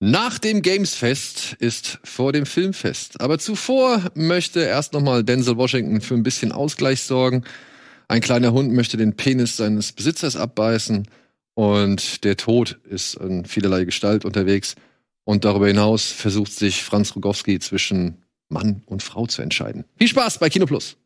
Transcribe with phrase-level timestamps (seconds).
[0.00, 3.20] Nach dem Gamesfest ist vor dem Filmfest.
[3.20, 7.42] Aber zuvor möchte erst nochmal Denzel Washington für ein bisschen Ausgleich sorgen.
[8.06, 11.08] Ein kleiner Hund möchte den Penis seines Besitzers abbeißen.
[11.54, 14.76] Und der Tod ist in vielerlei Gestalt unterwegs.
[15.24, 19.84] Und darüber hinaus versucht sich Franz Rogowski zwischen Mann und Frau zu entscheiden.
[19.98, 20.96] Viel Spaß bei Kino Plus.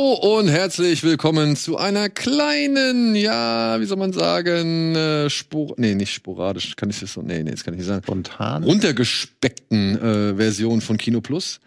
[0.00, 5.94] Hallo und herzlich willkommen zu einer kleinen, ja, wie soll man sagen, äh, Spor nee,
[5.94, 8.02] nicht sporadisch, kann ich das so, nee, nee, das kann ich nicht sagen.
[8.02, 8.64] Spontan.
[8.64, 11.60] Runtergespeckten äh, Version von Kino Plus.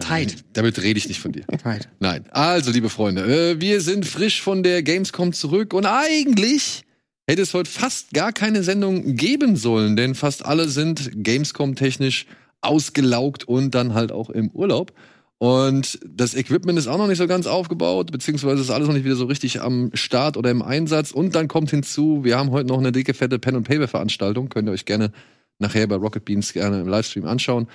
[0.00, 0.38] Tight.
[0.54, 1.46] Damit rede ich nicht von dir.
[1.62, 1.88] Tight.
[2.00, 2.24] Nein.
[2.30, 6.82] Also, liebe Freunde, äh, wir sind frisch von der Gamescom zurück und eigentlich
[7.28, 12.26] hätte es heute fast gar keine Sendung geben sollen, denn fast alle sind Gamescom-technisch
[12.60, 14.92] ausgelaugt und dann halt auch im Urlaub.
[15.38, 19.04] Und das Equipment ist auch noch nicht so ganz aufgebaut, beziehungsweise ist alles noch nicht
[19.04, 21.12] wieder so richtig am Start oder im Einsatz.
[21.12, 24.48] Und dann kommt hinzu, wir haben heute noch eine dicke, fette Pen- und Paper-Veranstaltung.
[24.48, 25.12] Könnt ihr euch gerne
[25.60, 27.68] nachher bei Rocket Beans gerne im Livestream anschauen.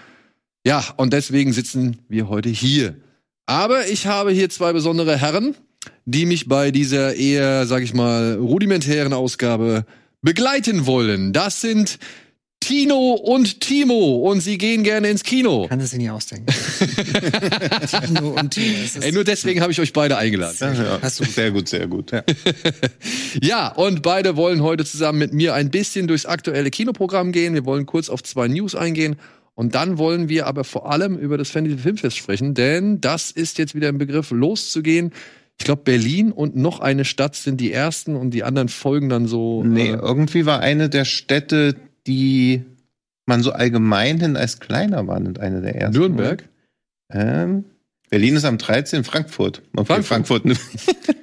[0.66, 2.96] Ja, und deswegen sitzen wir heute hier.
[3.46, 5.56] Aber ich habe hier zwei besondere Herren,
[6.06, 9.86] die mich bei dieser eher, sag ich mal, rudimentären Ausgabe
[10.22, 11.34] begleiten wollen.
[11.34, 12.00] Das sind
[12.64, 15.68] Tino und Timo und sie gehen gerne ins Kino.
[15.68, 16.46] Kann es sich nicht ausdenken.
[18.08, 20.56] Tino und ist- Ey, nur deswegen habe ich euch beide eingeladen.
[20.60, 21.00] Ja, ja.
[21.02, 22.12] Hast du- sehr gut, sehr gut.
[23.42, 27.54] Ja, und beide wollen heute zusammen mit mir ein bisschen durchs aktuelle Kinoprogramm gehen.
[27.56, 29.16] Wir wollen kurz auf zwei News eingehen.
[29.56, 33.58] Und dann wollen wir aber vor allem über das Fantasy Filmfest sprechen, denn das ist
[33.58, 35.12] jetzt wieder im Begriff loszugehen.
[35.60, 39.28] Ich glaube, Berlin und noch eine Stadt sind die ersten und die anderen folgen dann
[39.28, 39.64] so.
[39.64, 41.76] Nee, äh, irgendwie war eine der Städte,
[42.08, 42.64] die
[43.26, 45.98] man so allgemein hin als kleiner wahrnimmt, eine der ersten.
[45.98, 46.48] Nürnberg.
[47.12, 47.66] Ähm,
[48.10, 49.04] Berlin ist am 13.
[49.04, 49.62] Frankfurt.
[49.76, 50.44] Okay, Frankfurt.
[50.44, 50.60] Frankfurt.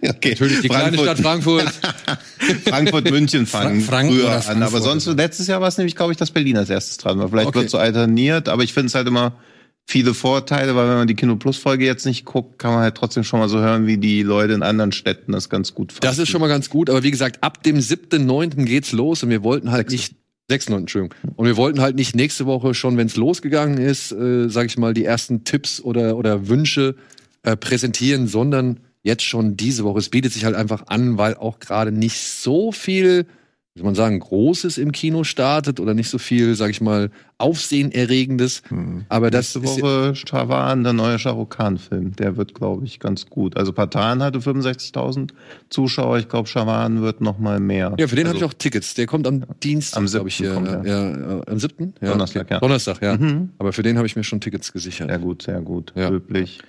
[0.08, 0.30] okay.
[0.30, 1.68] Natürlich die kleine Stadt Frankfurt.
[2.66, 4.42] Frankfurt, München fangen Fra- Frank früher an.
[4.42, 7.18] Frankfurt Aber sonst, letztes Jahr war es nämlich, glaube ich, dass Berlin als erstes dran
[7.18, 7.28] war.
[7.28, 7.60] Vielleicht Okay.
[7.60, 9.38] wird so alterniert, aber ich finde es halt immer
[9.86, 12.96] viele Vorteile, weil wenn man die Kino Plus Folge jetzt nicht guckt, kann man halt
[12.96, 16.06] trotzdem schon mal so hören, wie die Leute in anderen Städten das ganz gut fanden.
[16.06, 18.64] Das ist schon mal ganz gut, aber wie gesagt, ab dem 7.9.
[18.64, 20.14] geht's los und wir wollten halt nicht
[20.50, 20.76] 6.9.
[20.76, 21.16] Entschuldigung.
[21.36, 24.78] Und wir wollten halt nicht nächste Woche schon, wenn es losgegangen ist, äh, sag ich
[24.78, 26.96] mal, die ersten Tipps oder, oder Wünsche
[27.42, 29.98] äh, präsentieren, sondern jetzt schon diese Woche.
[29.98, 33.26] Es bietet sich halt einfach an, weil auch gerade nicht so viel,
[33.74, 37.10] wie soll man sagen, Großes im Kino startet oder nicht so viel, sag ich mal,
[37.38, 38.62] Aufsehenerregendes.
[38.68, 39.04] Hm.
[39.08, 42.16] Aber das Nächste ist, Woche Stavan, der neue Shah Rukh Khan Film.
[42.16, 43.56] Der wird, glaube ich, ganz gut.
[43.56, 45.30] Also Patan hatte 65.000
[45.68, 46.18] Zuschauer.
[46.18, 47.94] Ich glaube, Shawan wird noch mal mehr.
[47.96, 48.94] ja, für den habe also, ich auch Tickets.
[48.94, 50.36] Der kommt am Dienstag, Am glaube ich.
[50.36, 50.48] 7.
[50.48, 51.94] Ja, kommt ja, ja, am 7.
[52.00, 52.54] Ja, Donnerstag, okay.
[52.54, 52.60] ja.
[52.60, 53.16] Donnerstag, ja.
[53.16, 53.50] Mhm.
[53.58, 55.08] Aber für den habe ich mir schon Tickets gesichert.
[55.08, 55.92] Sehr gut, sehr gut.
[55.94, 56.08] Ja.
[56.08, 56.60] Löblich.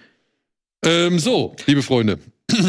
[0.84, 2.20] Ähm, so, liebe Freunde.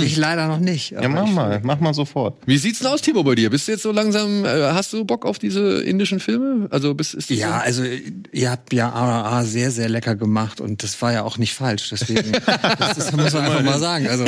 [0.00, 0.92] Ich leider noch nicht.
[0.92, 2.38] Ja, mach ich- mal, mach mal sofort.
[2.46, 3.50] Wie sieht's denn aus, Timo, bei dir?
[3.50, 6.68] Bist du jetzt so langsam, äh, hast du Bock auf diese indischen Filme?
[6.70, 7.64] Also, bist, ist Ja, so?
[7.64, 7.82] also
[8.30, 11.88] ihr habt ja RRA sehr, sehr lecker gemacht und das war ja auch nicht falsch.
[11.90, 12.30] Deswegen,
[12.78, 14.06] das, das muss man einfach mal sagen.
[14.06, 14.24] Also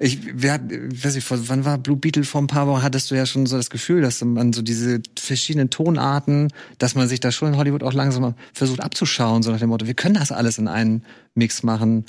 [0.00, 2.82] ich, wer, hat- weiß ich, vor, wann war Blue Beetle vor ein paar Wochen?
[2.82, 7.08] Hattest du ja schon so das Gefühl, dass man so diese verschiedenen Tonarten, dass man
[7.08, 10.16] sich da schon in Hollywood auch langsam versucht abzuschauen, so nach dem Motto, wir können
[10.16, 11.04] das alles in einen
[11.34, 12.04] Mix machen.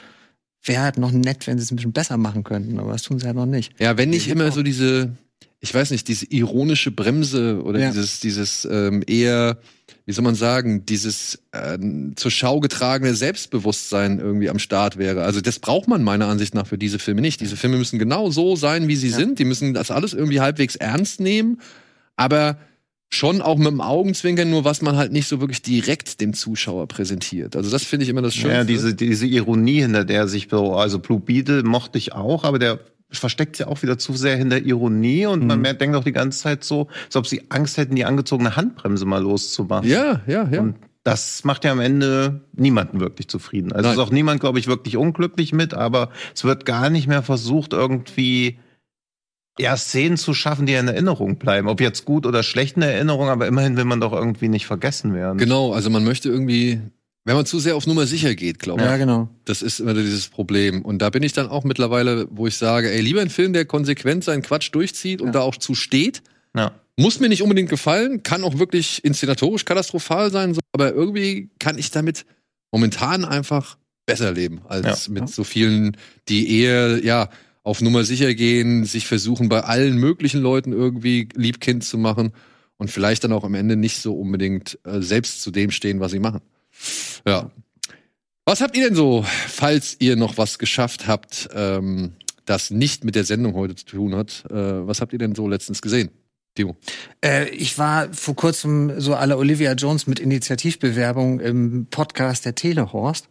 [0.64, 3.20] Wäre halt noch nett, wenn sie es ein bisschen besser machen könnten, aber das tun
[3.20, 3.74] sie halt noch nicht.
[3.80, 5.12] Ja, wenn nicht immer so diese,
[5.60, 7.90] ich weiß nicht, diese ironische Bremse oder Ja.
[7.90, 9.58] dieses, dieses ähm, eher,
[10.06, 15.24] wie soll man sagen, dieses ähm, zur Schau getragene Selbstbewusstsein irgendwie am Start wäre.
[15.24, 17.42] Also das braucht man meiner Ansicht nach für diese Filme nicht.
[17.42, 19.18] Diese Filme müssen genau so sein, wie sie Ja.
[19.18, 19.40] sind.
[19.40, 21.60] Die müssen das alles irgendwie halbwegs ernst nehmen,
[22.16, 22.58] aber
[23.14, 26.88] schon auch mit dem Augenzwinkern, nur was man halt nicht so wirklich direkt dem Zuschauer
[26.88, 27.56] präsentiert.
[27.58, 28.58] Also das finde ich immer das Schönste.
[28.58, 32.58] Ja, diese, diese Ironie, hinter der sich so, also Blue Beetle mochte ich auch, aber
[32.58, 32.80] der
[33.12, 35.62] versteckt sich auch wieder zu sehr hinter Ironie und man Mhm.
[35.64, 39.06] merkt, denkt auch die ganze Zeit so, als ob sie Angst hätten, die angezogene Handbremse
[39.06, 39.90] mal loszumachen.
[39.90, 40.62] ja, ja, ja.
[40.62, 43.74] Und das macht ja am Ende niemanden wirklich zufrieden.
[43.74, 43.98] Also Nein.
[43.98, 47.74] ist auch niemand, glaube ich, wirklich unglücklich mit, aber es wird gar nicht mehr versucht,
[47.74, 48.60] irgendwie
[49.62, 51.68] ja, Szenen zu schaffen, die in Erinnerung bleiben.
[51.68, 55.14] Ob jetzt gut oder schlecht in Erinnerung, aber immerhin will man doch irgendwie nicht vergessen
[55.14, 55.38] werden.
[55.38, 56.82] Genau, also man möchte irgendwie,
[57.26, 58.88] wenn man zu sehr auf Nummer sicher geht, glaube ich.
[58.88, 59.30] Ja, genau.
[59.46, 60.82] Das ist immer dieses Problem.
[60.82, 63.66] Und da bin ich dann auch mittlerweile, wo ich sage, ey, lieber ein Film, der
[63.66, 65.34] konsequent seinen Quatsch durchzieht und Ja.
[65.34, 66.22] da auch zu steht,
[66.56, 66.72] Ja.
[66.98, 71.78] Muss mir nicht unbedingt gefallen, kann auch wirklich inszenatorisch katastrophal sein, so, aber irgendwie kann
[71.78, 72.26] ich damit
[72.72, 75.14] momentan einfach besser leben als Ja.
[75.14, 75.96] mit so vielen,
[76.28, 77.30] die eher, ja,
[77.64, 82.32] auf Nummer sicher gehen, sich versuchen, bei allen möglichen Leuten irgendwie Liebkind zu machen
[82.78, 86.12] und vielleicht dann auch am Ende nicht so unbedingt äh, selbst zu dem stehen, was
[86.12, 86.42] sie machen.
[87.26, 87.52] Ja.
[88.46, 92.14] Was habt ihr denn so, falls ihr noch was geschafft habt, ähm,
[92.46, 94.44] das nicht mit der Sendung heute zu tun hat?
[94.50, 96.10] Äh, was habt ihr denn so letztens gesehen?
[96.56, 96.76] Timo.
[97.24, 103.30] Äh, ich war vor kurzem so alle Olivia Jones mit Initiativbewerbung im Podcast der Telehorst.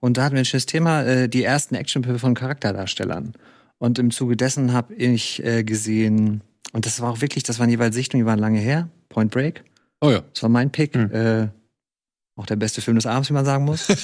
[0.00, 3.34] Und da hatten wir ein schönes Thema, äh, die ersten Actionfilme von Charakterdarstellern.
[3.82, 6.42] Und im Zuge dessen habe ich äh, gesehen,
[6.72, 9.64] und das war auch wirklich, das waren jeweils Sichtungen, die waren lange her, Point Break.
[10.00, 10.22] Oh ja.
[10.32, 10.94] Das war mein Pick.
[10.94, 11.10] Hm.
[11.10, 11.48] Äh,
[12.36, 13.88] auch der beste Film des Abends, wie man sagen muss.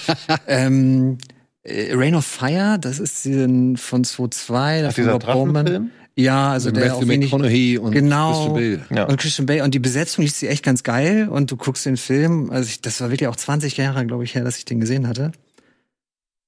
[0.46, 1.18] ähm,
[1.64, 5.90] äh, Rain of Fire, das ist ein von 2002, da von Rob Bowman.
[6.14, 8.54] Ja, also Mit der auch Matthew wenig, McConaughey und Genau.
[8.54, 8.96] Christian Bale.
[8.96, 9.08] Ja.
[9.08, 11.96] und Christian Bale und die Besetzung ist sie echt ganz geil und du guckst den
[11.96, 14.78] Film, also ich, das war wirklich auch 20 Jahre, glaube ich, her, dass ich den
[14.78, 15.32] gesehen hatte.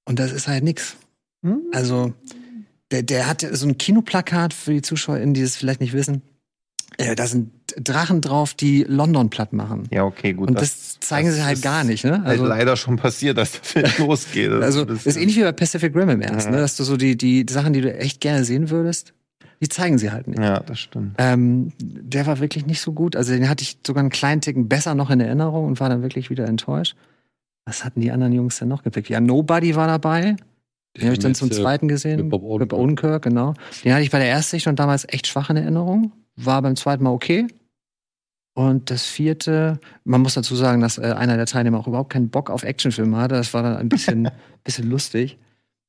[0.05, 0.95] Und das ist halt nix.
[1.43, 1.61] Hm?
[1.73, 2.13] Also
[2.91, 6.21] der, der hat so ein Kinoplakat für die ZuschauerInnen, die es vielleicht nicht wissen.
[6.97, 9.87] Äh, da sind Drachen drauf, die London platt machen.
[9.91, 10.47] Ja, okay, gut.
[10.47, 12.13] Und das, zeigen das sie halt gar nicht, ne?
[12.19, 14.51] halt Also, leider schon passiert, dass der Film losgeht.
[14.51, 16.51] Das also ist das ist ähnlich wie bei Pacific Rim im Ernst, Ja.
[16.53, 16.57] ne?
[16.59, 19.13] Dass du so die, die Sachen, die du echt gerne sehen würdest,
[19.61, 20.39] die zeigen sie halt nicht.
[20.39, 21.15] Ja, das stimmt.
[21.17, 23.15] Ähm, der war wirklich nicht so gut.
[23.15, 26.03] Also den hatte ich sogar einen kleinen Ticken besser noch in Erinnerung und war dann
[26.03, 26.95] wirklich wieder enttäuscht.
[27.65, 29.09] Was hatten die anderen Jungs denn noch gepickt?
[29.09, 30.37] Ja, Nobody war dabei.
[30.97, 32.21] Den habe ich dann zum äh, zweiten gesehen.
[32.21, 32.79] mit Bob Odenkirk.
[32.79, 33.53] Odenkirk, genau.
[33.83, 36.11] Den hatte ich bei der Erstsichtung damals echt schwach in Erinnerung.
[36.35, 37.47] War beim zweiten Mal okay.
[38.53, 42.29] Und das vierte, man muss dazu sagen, dass äh, einer der Teilnehmer auch überhaupt keinen
[42.29, 43.35] Bock auf Actionfilme hatte.
[43.35, 44.29] Das war dann ein bisschen,
[44.63, 45.37] bisschen lustig.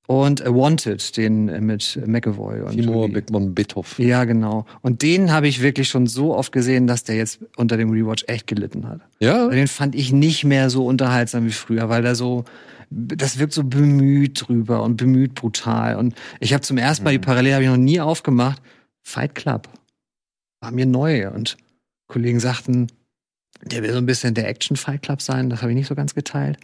[0.07, 3.13] Und äh, Wanted, den mit McAvoy und Timur Julie.
[3.13, 3.99] Beckmann Bitthoff.
[3.99, 4.65] Ja, genau.
[4.81, 8.25] Und den habe ich wirklich schon so oft gesehen, dass der jetzt unter dem Rewatch
[8.27, 9.01] echt gelitten hat.
[9.21, 9.49] Ja?
[9.49, 12.45] Den fand ich nicht mehr so unterhaltsam wie früher, weil der so,
[12.91, 15.97] das wirkt so bemüht drüber und bemüht brutal.
[15.97, 18.63] Und ich habe zum ersten Mal die Parallele habe ich noch nie aufgemacht.
[19.03, 19.69] Fight Club
[20.61, 21.57] war mir neu und
[22.09, 22.89] Kollegen sagten,
[23.63, 25.51] der will so ein bisschen der Action Fight Club sein.
[25.51, 26.59] Das habe ich nicht so ganz geteilt.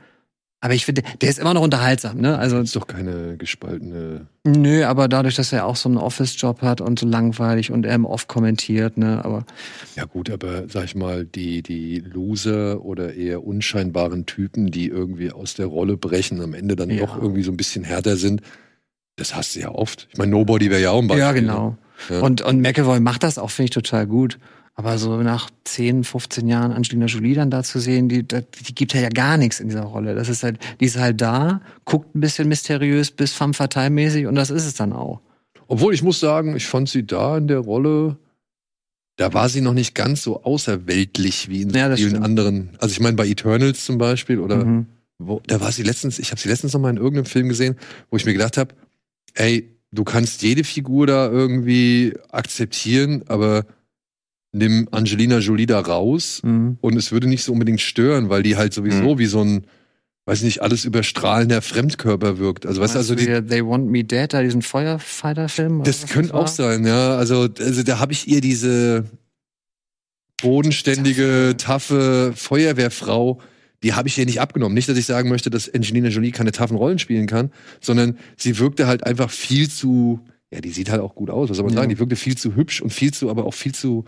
[0.65, 2.39] Aber ich finde, der ist immer noch unterhaltsam, ne?
[2.39, 4.29] Also Das ist doch keine gespaltene.
[4.45, 7.95] Nö, aber dadurch, dass er auch so einen Office-Job hat und so langweilig und er
[7.95, 9.45] im Off kommentiert, ne, aber
[9.95, 15.33] Ja, gut, aber sag ich mal, die, die Loser oder eher unscheinbaren Typen, die irgendwie
[15.33, 17.05] aus der Rolle brechen, am Ende dann Ja.
[17.05, 18.41] doch irgendwie so ein bisschen härter sind,
[19.17, 20.09] das hast du ja oft.
[20.13, 21.21] Ich meine, Nobody wäre ja auch ein Beispiel.
[21.27, 21.77] ja, genau.
[22.09, 22.21] Ja.
[22.21, 24.39] Und, und McAvoy macht das auch, finde ich, total gut.
[24.77, 28.93] Aber so nach 10, 15 Jahren Angelina Jolie dann da zu sehen, die, die gibt
[28.93, 30.17] ja gar nichts in dieser Rolle.
[30.17, 34.27] Das ist halt, die ist halt da, guckt ein bisschen mysteriös bis femme fatale mäßig
[34.27, 35.21] und das ist es dann auch.
[35.69, 38.17] Obwohl ich muss sagen, ich fand sie da in der Rolle,
[39.17, 42.25] da war sie noch nicht ganz so außerweltlich wie in so Ja, vielen stimmt.
[42.25, 42.71] anderen.
[42.81, 44.87] Also ich meine bei Eternals zum Beispiel oder Mhm.
[45.19, 47.77] wo, da war sie letztens, ich habe sie letztens noch mal in irgendeinem Film gesehen,
[48.11, 48.75] wo ich mir gedacht habe,
[49.35, 53.65] ey, du kannst jede Figur da irgendwie akzeptieren, aber
[54.55, 56.79] nimm Angelina Jolie da raus Mhm.
[56.81, 59.67] und es würde nicht so unbedingt stören, weil die halt sowieso wie so ein,
[60.27, 62.65] weiß nicht, alles überstrahlender Fremdkörper wirkt.
[62.65, 65.83] Also weißt du, also die, du hier They Want Me Dead, da diesen Feuerfighter-Film?
[65.85, 66.41] das könnte war?
[66.43, 67.17] auch sein, ja.
[67.17, 69.05] Also, also da habe ich ihr diese
[70.43, 73.41] bodenständige, taffe Feuerwehrfrau,
[73.83, 74.75] die habe ich ihr nicht abgenommen.
[74.75, 77.51] Nicht, dass ich sagen möchte, dass Angelina Jolie keine taffen Rollen spielen kann,
[77.81, 81.57] sondern sie wirkte halt einfach viel zu, ja, die sieht halt auch gut aus, was
[81.59, 81.81] soll man Ja.
[81.81, 81.91] sagen?
[81.91, 84.05] Die wirkte viel zu hübsch und viel zu, aber auch viel zu,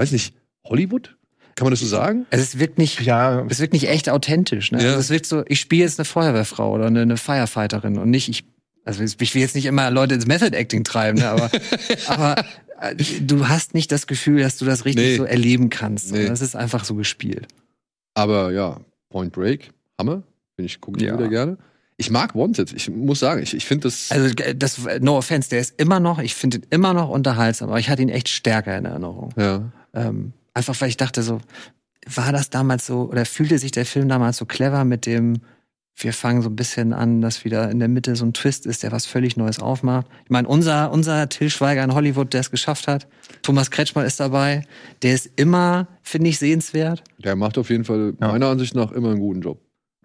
[0.00, 1.16] weiß nicht, Hollywood?
[1.56, 2.26] Kann man das so sagen?
[2.30, 4.72] Also es wirkt nicht, Ja, es wirkt nicht echt authentisch.
[4.72, 4.78] Ne?
[4.82, 4.88] Ja.
[4.90, 8.28] Also es wirkt so, ich spiele jetzt eine Feuerwehrfrau oder eine, eine Firefighterin und nicht
[8.28, 8.44] ich.
[8.84, 11.28] Also ich will jetzt nicht immer Leute ins Method Acting treiben, ne?
[11.28, 11.50] aber,
[12.06, 12.44] aber
[12.80, 15.16] äh, du hast nicht das Gefühl, dass du das richtig Nee.
[15.16, 16.12] so erleben kannst.
[16.12, 16.26] Nee.
[16.26, 17.46] Das ist einfach so gespielt.
[18.14, 18.80] Aber ja,
[19.10, 20.22] Point Break, Hammer.
[20.56, 21.14] Bin ich, gucke ich Ja.
[21.18, 21.58] wieder gerne.
[21.98, 22.72] Ich mag Wanted.
[22.72, 24.10] Ich muss sagen, ich, ich finde das.
[24.10, 27.68] Also äh, das, no offense, der ist immer noch, ich finde ihn immer noch unterhaltsam,
[27.68, 29.34] aber ich hatte ihn echt stärker in Erinnerung.
[29.36, 29.70] ja.
[29.94, 31.40] Ähm, einfach weil ich dachte so,
[32.06, 35.40] war das damals so, oder fühlte sich der Film damals so clever mit dem,
[35.96, 38.82] wir fangen so ein bisschen an, dass wieder in der Mitte so ein Twist ist,
[38.82, 40.06] der was völlig Neues aufmacht.
[40.24, 43.06] Ich meine, unser, unser Till Schweiger in Hollywood, der es geschafft hat,
[43.42, 44.64] Thomas Kretschmer ist dabei,
[45.02, 47.04] der ist immer, finde ich, sehenswert.
[47.18, 48.28] Der macht auf jeden Fall Ja.
[48.28, 49.60] meiner Ansicht nach immer einen guten Job.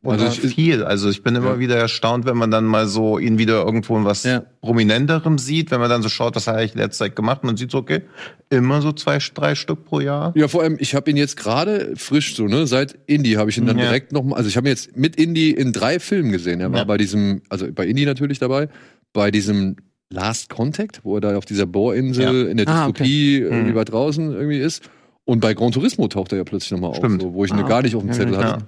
[0.05, 0.83] Und Also ich- viel.
[0.83, 1.59] Also ich bin immer Ja.
[1.59, 4.43] wieder erstaunt, wenn man dann mal so ihn wieder irgendwo in was Ja.
[4.61, 7.47] Prominenterem sieht, wenn man dann so schaut, was hat er eigentlich letzte Zeit gemacht und
[7.47, 8.01] man sieht so, okay,
[8.49, 10.31] immer so zwei, drei Stück pro Jahr.
[10.35, 12.67] Ja, vor allem, ich habe ihn jetzt gerade frisch so, ne?
[12.67, 13.85] Seit Indie habe ich ihn dann Ja.
[13.85, 16.61] direkt noch mal, also ich habe ihn jetzt mit Indie in drei Filmen gesehen.
[16.61, 16.83] Er war Ja.
[16.85, 18.69] bei diesem, also bei Indie natürlich dabei,
[19.13, 19.75] bei diesem
[20.11, 23.75] Last Contact, wo er da auf dieser Bohrinsel in der Ah, Dystopie irgendwie Mhm.
[23.75, 24.83] weit draußen irgendwie ist.
[25.27, 27.23] Und bei Gran Turismo taucht er ja plötzlich nochmal auf, Stimmt.
[27.23, 28.43] so, wo ich ihn Ah, gar nicht auf dem Zettel ja.
[28.43, 28.65] hatte.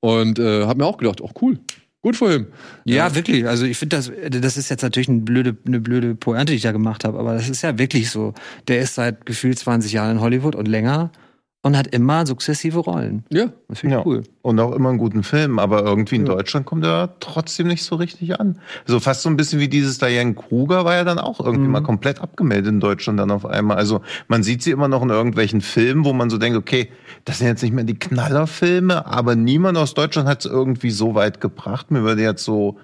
[0.00, 1.58] Und äh, hab mir auch gedacht, auch cool.
[2.00, 2.46] Gut für ihn.
[2.84, 3.46] Ja, wirklich.
[3.46, 6.62] Also ich finde das, das ist jetzt natürlich eine blöde, eine blöde Pointe, die ich
[6.62, 8.34] da gemacht habe, aber das ist ja wirklich so.
[8.68, 11.10] Der ist seit gefühlt 20 Jahren in Hollywood und länger
[11.62, 13.24] und hat immer sukzessive Rollen.
[13.30, 13.46] Ja.
[13.68, 14.06] Das finde ich Ja.
[14.06, 14.22] cool.
[14.42, 16.34] Und auch immer einen guten Film, aber irgendwie in Ja.
[16.34, 18.60] Deutschland kommt er trotzdem nicht so richtig an.
[18.86, 21.72] So fast so ein bisschen wie dieses Diane Kruger war ja dann auch irgendwie Mhm.
[21.72, 23.76] mal komplett abgemeldet in Deutschland dann auf einmal.
[23.76, 26.90] Also man sieht sie immer noch in irgendwelchen Filmen, wo man so denkt, okay,
[27.24, 31.14] das sind jetzt nicht mehr die Knallerfilme, aber niemand aus Deutschland hat es irgendwie so
[31.16, 31.90] weit gebracht.
[31.90, 32.78] Mir würde jetzt so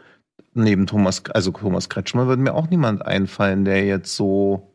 [0.52, 4.73] neben Thomas, also Thomas Kretschmer würde mir auch niemand einfallen, der jetzt so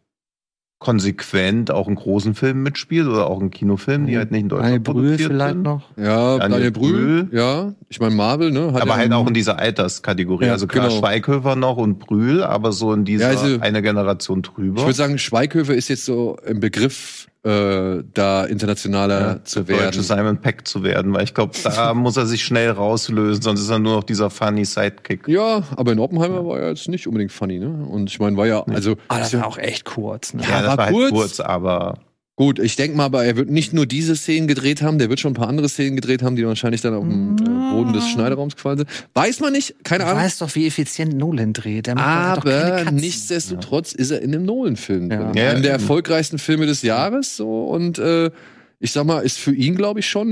[0.79, 4.79] konsequent auch in großen Filmen mitspielt oder auch in Kinofilmen, die halt nicht in Daniel
[4.79, 5.61] Deutschland Brühl produziert vielleicht sind.
[5.63, 5.81] noch.
[5.97, 7.37] Ja, Daniel Daniel, Brühl, Brühl.
[7.37, 7.73] ja.
[7.89, 8.73] Ich meine, Marvel, ne?
[8.73, 10.45] Hat aber ja halt auch in dieser Alterskategorie.
[10.45, 10.99] Ja, also klar, genau.
[10.99, 14.79] Schweighöfer noch und Brühl, aber so in dieser Ja, also- eine Generation drüber.
[14.79, 19.77] Ich würde sagen, Schweighöfer ist jetzt so im Begriff, äh, da internationaler ja, zu der
[19.77, 20.03] deutsche werden.
[20.03, 23.69] Simon Peck zu werden, weil ich glaube, da muss er sich schnell rauslösen, sonst ist
[23.69, 25.27] er nur noch dieser funny Sidekick.
[25.27, 27.69] Ja, aber in Oppenheimer war er jetzt nicht unbedingt funny, ne?
[27.87, 30.33] Und ich meine, war ja, also Ah, das ja- war auch echt kurz.
[30.33, 30.43] Ne?
[30.43, 31.11] Ja, Ja, das war war, halt kurz.
[31.11, 31.93] kurz, aber
[32.39, 35.19] gut, ich denke mal, aber er wird nicht nur diese Szenen gedreht haben, der wird
[35.19, 38.07] schon ein paar andere Szenen gedreht haben, die wahrscheinlich dann auf dem äh, Boden des
[38.07, 38.89] Schneideraums gefallen sind.
[39.13, 40.23] Weiß man nicht, keine Du Ahnung.
[40.23, 41.87] weißt doch, wie effizient Nolan dreht.
[41.87, 45.11] Der macht doch keine Aber nichtsdestotrotz ist er in einem Nolan-Film.
[45.11, 45.31] Ja.
[45.35, 47.35] Ja, Einem der erfolgreichsten Filme des Jahres.
[47.35, 48.31] So und äh,
[48.79, 50.27] ich sag mal, ist für ihn, glaube ich, schon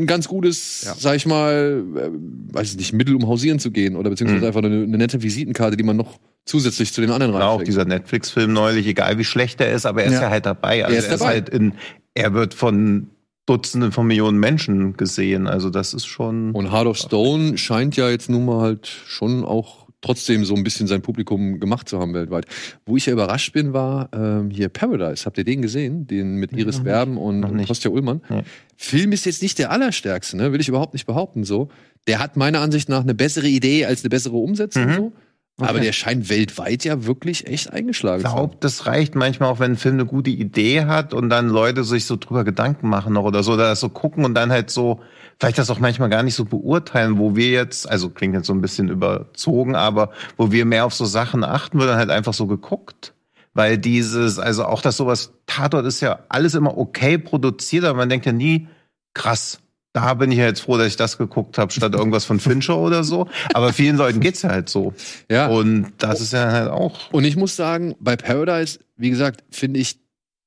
[0.00, 0.94] ein ganz gutes, Ja.
[0.98, 2.08] sag ich mal, äh,
[2.54, 4.46] weiß ich nicht, Mittel, um hausieren zu gehen oder beziehungsweise Mhm.
[4.46, 7.68] einfach eine, eine nette Visitenkarte, die man noch zusätzlich zu den anderen Oder auch reinsteckt.
[7.68, 10.22] dieser Netflix-Film neulich, egal wie schlecht er ist, aber er ist Ja.
[10.22, 10.84] ja, halt dabei.
[10.84, 11.32] Also Er ist dabei.
[11.32, 11.74] halt in,
[12.14, 13.08] er wird von
[13.46, 15.46] Dutzenden von Millionen Menschen gesehen.
[15.46, 16.52] Also das ist schon.
[16.52, 20.64] Und Heart of Stone scheint ja jetzt nun mal halt schon auch trotzdem so ein
[20.64, 22.46] bisschen sein Publikum gemacht zu haben weltweit.
[22.86, 25.26] Wo ich ja überrascht bin, war ähm, hier Paradise.
[25.26, 26.06] Habt ihr den gesehen?
[26.06, 27.66] Den mit Iris noch Berben und.
[27.66, 28.22] Kostja Ullmann.
[28.28, 28.42] Nee.
[28.76, 30.52] Film ist jetzt nicht der allerstärkste, ne?
[30.52, 31.68] will ich überhaupt nicht behaupten so.
[32.06, 34.94] Der hat meiner Ansicht nach eine bessere Idee als eine bessere Umsetzung Mhm.
[34.94, 35.12] so.
[35.58, 35.82] Aber Okay.
[35.84, 38.38] der scheint weltweit ja wirklich echt eingeschlagen Ich zu haben.
[38.46, 41.84] glaube, das reicht manchmal auch, wenn ein Film eine gute Idee hat und dann Leute
[41.84, 44.70] sich so drüber Gedanken machen noch oder so, oder das so gucken und dann halt
[44.70, 45.00] so,
[45.40, 48.52] vielleicht das auch manchmal gar nicht so beurteilen, wo wir jetzt, also klingt jetzt so
[48.52, 52.34] ein bisschen überzogen, aber wo wir mehr auf so Sachen achten, wird dann halt einfach
[52.34, 53.14] so geguckt.
[53.54, 58.08] Weil dieses, also auch das sowas, Tatort ist ja alles immer okay produziert, aber man
[58.08, 58.68] denkt ja nie,
[59.14, 59.58] krass,
[59.92, 62.76] da bin ich ja jetzt froh, dass ich das geguckt habe, statt irgendwas von Fincher
[62.76, 63.26] oder so.
[63.54, 64.94] Aber vielen Leuten geht's ja halt so.
[65.28, 65.48] Ja.
[65.48, 67.10] Und das ist ja halt auch.
[67.12, 69.98] Und ich muss sagen, bei Paradise, wie gesagt, finde ich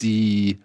[0.02, 0.62] die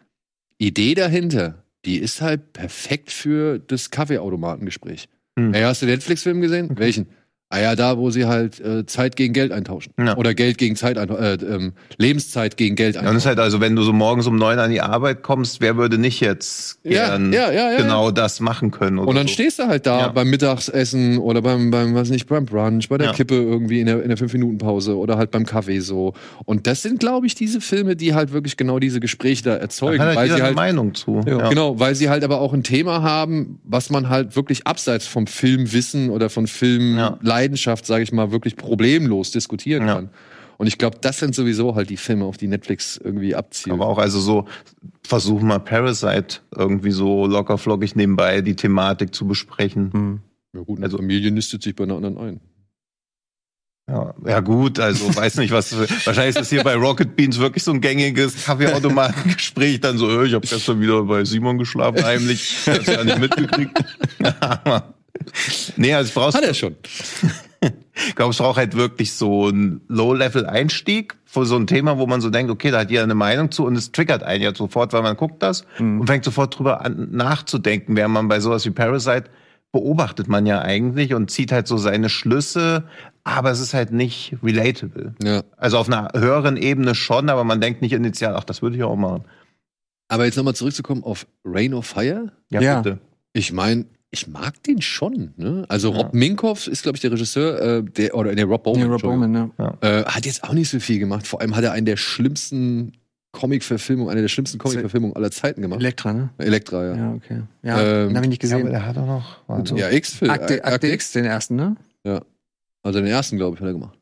[0.58, 5.08] Idee dahinter, die ist halt perfekt für das Kaffeeautomatengespräch.
[5.38, 5.54] Hm.
[5.54, 6.70] Ey, hast du den Netflix-Film gesehen?
[6.76, 7.08] Welchen?
[7.50, 9.92] Ah ja, da, wo sie halt äh, Zeit gegen Geld eintauschen.
[9.98, 10.16] Ja.
[10.16, 10.96] Oder Geld gegen Zeit.
[10.98, 13.16] Äh, ähm, Lebenszeit gegen Geld Ja, eintauschen.
[13.18, 15.96] ist halt also, wenn du so morgens um neun an die Arbeit kommst, wer würde
[15.98, 18.98] nicht jetzt Ja, gern ja, ja, ja, genau das machen können?
[18.98, 19.32] Und dann so.
[19.32, 20.08] stehst du halt da Ja.
[20.08, 23.12] beim Mittagessen oder beim, beim, was nicht, beim Brunch, bei der Ja.
[23.14, 26.12] Kippe irgendwie in der, in der 5-Minuten-Pause oder halt beim Kaffee so.
[26.44, 29.56] Und das sind, glaube ich, diese Filme, die halt wirklich genau diese Gespräche da da
[29.56, 31.22] erzeugen, hat halt weil sie halt Meinung zu.
[31.26, 31.48] Ja.
[31.48, 35.26] Genau, weil sie halt aber auch ein Thema haben, was man halt wirklich abseits vom
[35.26, 36.46] Filmwissen oder von
[37.38, 39.94] Filmleidenschaft, sage ich mal, wirklich problemlos diskutieren Ja.
[39.94, 40.10] kann.
[40.56, 43.72] Und ich glaube, das sind sowieso halt die Filme, auf die Netflix irgendwie abzielt.
[43.74, 44.46] Aber auch also so
[45.06, 49.92] versuchen mal Parasite irgendwie so locker flockig nebenbei die Thematik zu besprechen.
[49.92, 50.20] Hm.
[50.54, 52.40] ja gut, eine also- Familie nistet sich bei einer anderen ein.
[53.88, 57.62] Ja, ja gut, also weiß nicht, was wahrscheinlich ist das hier bei Rocket Beans wirklich
[57.64, 62.66] so ein gängiges Kaffeeautomatengespräch, dann so, äh, ich habe gestern wieder bei Simon geschlafen, heimlich,
[62.66, 63.78] hab's ja nicht mitgekriegt.
[65.76, 66.76] Nee, also brauchst Hat er schon.
[68.06, 72.20] Ich glaube, es braucht halt wirklich so ein Low-Level-Einstieg für so ein Thema, wo man
[72.20, 74.92] so denkt, okay, da hat jeder eine Meinung zu und es triggert einen ja sofort,
[74.92, 76.00] weil man guckt das Mhm.
[76.00, 79.24] und fängt sofort drüber an nachzudenken, während man bei sowas wie Parasite
[79.72, 82.84] beobachtet man ja eigentlich und zieht halt so seine Schlüsse,
[83.24, 85.14] aber es ist halt nicht relatable.
[85.20, 85.42] Ja.
[85.56, 88.84] Also auf einer höheren Ebene schon, aber man denkt nicht initial, ach, das würde ich
[88.84, 89.24] auch machen.
[90.06, 92.30] Aber jetzt nochmal zurückzukommen auf Rain of Fire.
[92.50, 92.80] Ja, Ja.
[92.80, 92.98] bitte.
[93.32, 95.32] Ich meine, ich mag den schon.
[95.36, 95.64] Ne?
[95.68, 95.98] Also Ja.
[95.98, 98.82] Rob Minkoff ist, glaube ich, der Regisseur, äh, der, oder der Rob Bowman.
[98.82, 99.02] Nee, Rob.
[99.02, 99.78] Bowman, ja.
[99.80, 101.26] Äh, hat jetzt auch nicht so viel gemacht.
[101.26, 102.92] Vor allem hat er einen der schlimmsten
[103.32, 105.80] Comic-Verfilmungen, eine der schlimmsten Comic-Verfilmungen aller Zeiten gemacht.
[105.80, 106.30] Elektra, ne?
[106.38, 106.96] Elektra, ja.
[106.96, 107.42] Ja, okay.
[107.62, 108.72] Ja, Ähm, den habe ich nicht Ja, aber gesehen.
[108.72, 109.36] der hat auch noch.
[109.46, 109.76] Warte.
[109.76, 110.30] Ja, X-Film.
[110.30, 111.76] Akte, Akte X, den ersten, ne?
[112.82, 113.98] Also den ersten, glaube ich, hat er gemacht.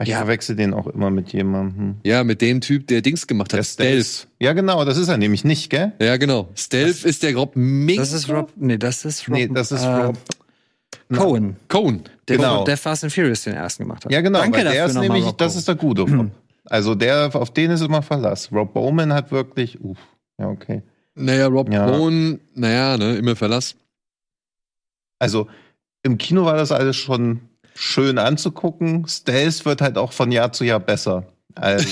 [0.00, 0.18] Ich Ja.
[0.18, 1.96] verwechsel den auch immer mit jemandem.
[2.04, 3.58] Ja, mit dem Typ, der Dings gemacht hat.
[3.58, 4.28] Der Stealth.
[4.38, 5.92] Ja, genau, das ist er nämlich nicht, gell?
[6.00, 6.48] Ja, genau.
[6.54, 8.04] Stealth ist der Rob Minkoff.
[8.04, 8.52] Das ist Rob.
[8.56, 9.36] Nee, das ist Rob.
[9.36, 10.16] Nee, das ist äh, Rob.
[11.14, 11.56] Cohen.
[11.68, 12.02] Cohen.
[12.28, 12.64] Der, Genau.
[12.64, 14.12] der Fast and Furious den ersten gemacht hat.
[14.12, 14.40] Ja, genau.
[14.40, 16.02] Danke weil dafür der ist nämlich, Rob das ist der gute.
[16.02, 16.30] Rob.
[16.66, 18.52] Also der, auf den ist immer Verlass.
[18.52, 19.98] Rob Bowman hat wirklich, uff,
[20.38, 20.82] ja, okay.
[21.14, 21.90] Naja, Rob Ja.
[21.90, 23.74] Cohen, naja, ne, immer Verlass.
[25.18, 25.48] Also
[26.02, 27.40] im Kino war das alles schon
[27.78, 29.06] schön anzugucken.
[29.08, 31.24] Stealth wird halt auch von Jahr zu Jahr besser.
[31.54, 31.86] Also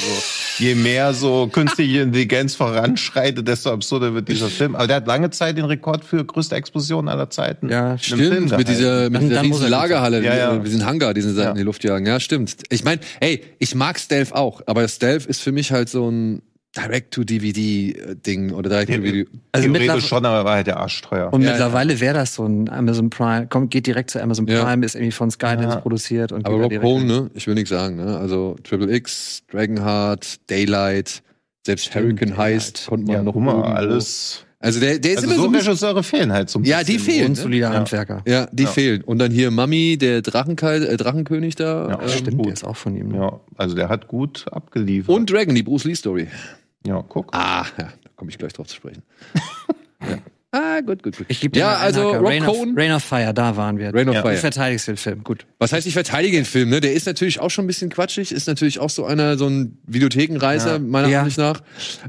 [0.58, 4.76] je mehr so künstliche Intelligenz voranschreitet, desto absurder wird dieser Film.
[4.76, 7.68] Aber der hat lange Zeit den Rekord für größte Explosion aller Zeiten.
[7.68, 8.64] Ja, Stimmt, mit gehalten.
[8.66, 10.22] dieser, mit Dann- dieser riesen er Lagerhalle.
[10.24, 10.52] Ja, ja.
[10.52, 11.50] mit diesen Hangar, diesen Seiten Ja.
[11.52, 12.06] in die Luft jagen.
[12.06, 12.54] Ja, stimmt.
[12.68, 16.42] Ich meine, ey, ich mag Stealth auch, aber Stealth ist für mich halt so ein
[16.76, 19.26] Direct-to-DVD-Ding oder Direct-to-Video.
[19.52, 21.32] Also Theoretisch schon, aber war halt der arschteuer.
[21.32, 24.64] Und Ja, mittlerweile wäre das so ein Amazon Prime, kommt, geht direkt zu Amazon Ja.
[24.64, 25.80] Prime, ist irgendwie von Skydance Ja.
[25.80, 30.48] produziert und Aber Rob Cohen, ne, ich will nichts sagen, ne, also Triple X, Dragonheart,
[30.50, 31.22] Daylight,
[31.66, 34.42] selbst Hurricane Heist konnte man ja, noch mal, irgendwo- alles.
[34.58, 37.26] Also der, der ist Also immer so Regisseure fehlen halt so ein Ja, die fehlen.
[37.26, 37.74] Grundsolider Ja.
[37.74, 38.22] Handwerker.
[38.26, 38.68] Ja, die Ja.
[38.70, 39.02] fehlen.
[39.02, 41.88] Und dann hier Mami, der Drachenkai äh, Drachenkönig da.
[41.90, 42.46] Ja, ähm, Stimmt, gut.
[42.46, 43.08] der ist auch von ihm.
[43.08, 43.18] Ne?
[43.18, 45.14] Ja, also der hat gut abgeliefert.
[45.14, 46.28] und Dragon, die Bruce Lee Story.
[46.86, 47.34] Ja, guck.
[47.34, 49.02] Ah, ja, da komme ich gleich drauf zu sprechen.
[50.08, 50.18] ja.
[50.52, 51.26] Ah, gut, gut, gut.
[51.28, 52.12] Ich gebe dir Ja, also.
[52.12, 52.56] Rob Rain, of.
[52.76, 53.92] Rain of Fire, da waren wir.
[53.94, 54.22] Rain of Ja.
[54.22, 54.38] Du Fire.
[54.38, 55.44] verteidigst den Film, gut.
[55.58, 56.80] Was heißt, ich verteidige den Film, ne?
[56.80, 59.76] Der ist natürlich auch schon ein bisschen quatschig, ist natürlich auch so einer, so ein
[59.86, 60.78] Videothekenreiser, Ja.
[60.78, 61.18] meiner Ja.
[61.20, 61.60] Ansicht nach.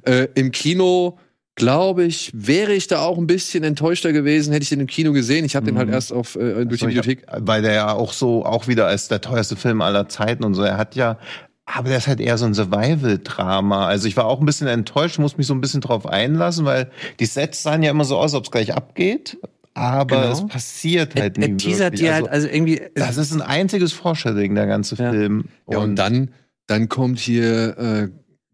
[0.05, 1.17] Äh, Im Kino,
[1.55, 5.11] glaube ich, wäre ich da auch ein bisschen enttäuschter gewesen, hätte ich den im Kino
[5.11, 5.43] gesehen.
[5.43, 7.25] Ich habe den halt erst auf, äh, durch die So, ich hab- Videothek.
[7.39, 10.61] Weil der ja auch so, auch wieder als der teuerste Film aller Zeiten und so.
[10.61, 11.17] Er hat ja,
[11.69, 13.85] aber der ist halt eher so ein Survival-Drama.
[13.87, 16.89] Also ich war auch ein bisschen enttäuscht, muss mich so ein bisschen drauf einlassen, weil
[17.19, 19.37] die Sets sahen ja immer so aus, als ob es gleich abgeht.
[19.73, 20.31] Aber Genau.
[20.31, 22.01] es passiert Er, halt nie er teasert wirklich.
[22.01, 22.81] dir halt, also, also irgendwie.
[22.95, 25.11] das ist ein einziges Foreshadowing, der ganze Ja.
[25.11, 25.45] Film.
[25.69, 26.31] Ja, und dann,
[26.65, 28.07] dann kommt hier äh,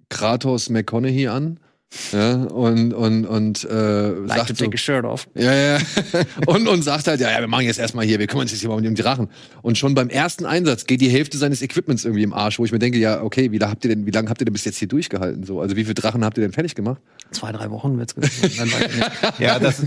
[0.09, 1.59] Kratos McConaughey an.
[2.11, 5.27] Ja, und, und, und äh, like to sagt so, take a shirt off.
[5.35, 5.77] Ja, ja.
[6.47, 8.61] Und, und sagt halt, ja, ja, wir machen jetzt erstmal hier, wir kümmern uns jetzt
[8.61, 9.29] hier mal um den Drachen.
[9.61, 12.71] Und schon beim ersten Einsatz geht die Hälfte seines Equipments irgendwie im Arsch, wo ich
[12.71, 14.65] mir denke, ja, okay, wie lange habt ihr denn, wie lange habt ihr denn bis
[14.65, 15.43] jetzt hier durchgehalten?
[15.43, 17.01] So, also wie viele Drachen habt ihr denn fertig gemacht?
[17.31, 18.33] Zwei, drei Wochen wird's nicht.
[19.39, 19.83] Ja, das,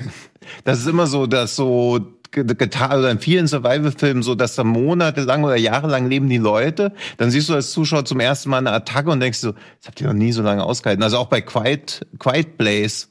[0.65, 5.44] das ist immer so, dass so getan oder in vielen Survival-Filmen so, dass da monatelang
[5.44, 6.92] oder jahrelang leben die Leute.
[7.16, 10.01] Dann siehst du als Zuschauer zum ersten Mal eine Attacke und denkst so, das habt
[10.01, 11.03] ihr noch nie so lange ausgehalten.
[11.03, 13.09] Also auch bei Quiet, Quiet Place.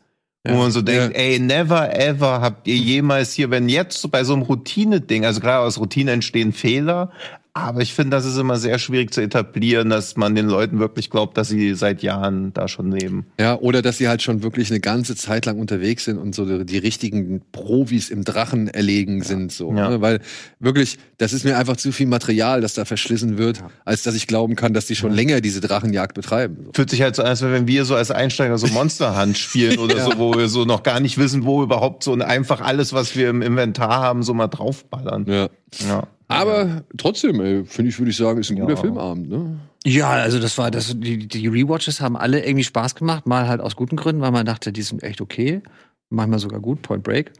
[0.48, 1.24] Wo man so denkt, Ja.
[1.24, 5.40] ey, never ever habt ihr jemals hier, wenn jetzt so bei so einem Routine-Ding, also
[5.40, 7.10] klar, aus Routine entstehen Fehler,
[7.58, 11.10] aber ich finde, das ist immer sehr schwierig zu etablieren, dass man den Leuten wirklich
[11.10, 13.28] glaubt, dass sie seit Jahren da schon leben.
[13.40, 16.46] Ja, oder dass sie halt schon wirklich eine ganze Zeit lang unterwegs sind und so
[16.46, 19.74] die, die richtigen Profis im Drachen erlegen sind, so.
[19.74, 19.90] Ja.
[19.90, 20.02] Ne?
[20.02, 20.20] Weil
[20.60, 24.28] wirklich, das ist mir einfach zu viel Material, das da verschlissen wird, als dass ich
[24.28, 26.58] glauben kann, dass die schon länger diese Drachenjagd betreiben.
[26.66, 26.72] So.
[26.74, 29.80] Fühlt sich halt so an, als wenn wir so als Einsteiger so Monster Hunt spielen
[29.80, 33.16] oder so, wo wir so noch gar nicht wissen, wo überhaupt so einfach alles, was
[33.16, 35.26] wir im Inventar haben, so mal draufballern.
[35.26, 35.48] Ja.
[35.88, 36.08] Ja.
[36.28, 38.66] Aber trotzdem, ey, finde ich, würde ich sagen, ist ein Ja.
[38.66, 39.58] guter Filmabend, ne?
[39.86, 43.62] Ja, also das war, das, die, die Rewatches haben alle irgendwie Spaß gemacht, mal halt
[43.62, 45.62] aus guten Gründen, weil man dachte, die sind echt okay,
[46.10, 47.34] manchmal sogar gut, Point Break.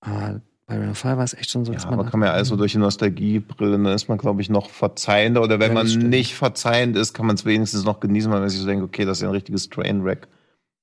[0.00, 2.20] Aber bei Rain of Fire war es echt schon so, Ja, dass man dachte, kann
[2.20, 5.42] man ja also durch die Nostalgiebrille, dann ist man, glaube ich, noch verzeihender.
[5.42, 6.08] Oder wenn Ja, man stimmt.
[6.08, 9.04] nicht verzeihend ist, kann man es wenigstens noch genießen, weil man sich so denkt, okay,
[9.04, 10.26] das ist ja ein richtiges Trainwreck.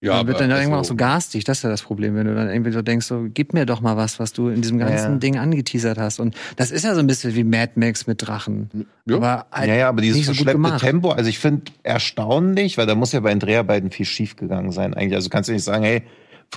[0.04, 2.16] Ja, man wird dann aber irgendwann auch also- so garstig, das ist ja das Problem,
[2.16, 4.62] wenn du dann irgendwie so denkst, so, gib mir doch mal was, was du in
[4.62, 5.18] diesem ganzen Ja.
[5.18, 6.20] Ding angeteasert hast.
[6.20, 8.88] Und das ist ja so ein bisschen wie Mad Max mit Drachen.
[9.06, 9.18] Ja.
[9.18, 10.78] Aber halt ja, ja, aber dieses so verschleppte.
[10.78, 14.72] Tempo, also ich finde erstaunlich, weil da muss ja bei den Dreharbeiten viel schief gegangen
[14.72, 15.14] sein eigentlich.
[15.16, 16.02] Also kannst du nicht sagen, hey,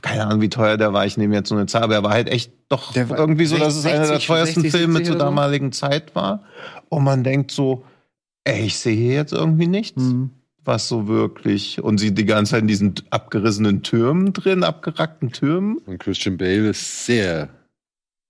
[0.00, 2.12] keine Ahnung, wie teuer der war, ich nehme jetzt so eine Zahl, aber er war
[2.12, 5.20] halt echt doch irgendwie so, dass es einer der 60, teuersten 60, Filme 70 zur
[5.20, 5.24] so.
[5.26, 6.44] damaligen Zeit war.
[6.88, 7.84] Und man denkt so,
[8.44, 10.02] ey, ich sehe hier jetzt irgendwie nichts.
[10.02, 10.30] Mhm.
[10.64, 15.78] Was so wirklich, und sie die ganze Zeit in diesen abgerissenen Türmen drin, abgerackten Türmen.
[15.86, 17.50] Und Christian Bale ist sehr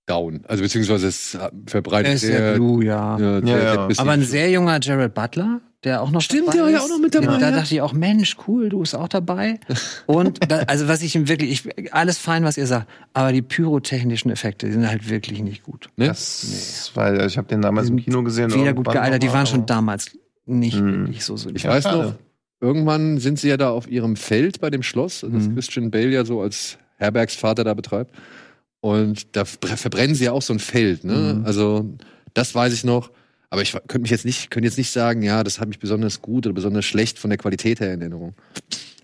[0.05, 0.41] down.
[0.47, 3.17] Also beziehungsweise es verbreitet Er ist sehr, sehr blue, ja.
[3.17, 3.89] ja, sehr Ja, ja.
[3.97, 6.83] Aber ein sehr junger Jared Butler, der auch noch Stimmt, dabei der war ja ist.
[6.83, 7.51] auch noch mit dabei, Da ja.
[7.55, 9.59] dachte ich auch, Mensch, cool, du bist auch dabei.
[10.05, 13.41] Und da, also was ich ihm wirklich, ich, alles fein, was ihr sagt, aber die
[13.41, 15.89] pyrotechnischen Effekte, die sind halt wirklich nicht gut.
[15.95, 16.07] ne?
[16.07, 18.53] Das, weil ich habe den damals im Kino gesehen.
[18.53, 20.11] Weder gut gealtert, die waren schon damals
[20.45, 21.07] nicht Hm.
[21.07, 21.57] wirklich so solide.
[21.57, 22.13] Ich weiß noch,
[22.65, 25.53] irgendwann sind sie ja da auf ihrem Feld bei dem Schloss, das Mhm.
[25.55, 28.13] Christian Bale ja so als Herbergsvater da betreibt.
[28.81, 31.35] Und da bre- verbrennen sie ja auch so ein Feld, ne?
[31.39, 31.45] Mhm.
[31.45, 31.95] Also,
[32.33, 33.11] das weiß ich noch.
[33.49, 36.21] Aber ich könnte mich jetzt nicht, könnte jetzt nicht sagen, ja, das hat mich besonders
[36.21, 38.33] gut oder besonders schlecht von der Qualität her in Erinnerung.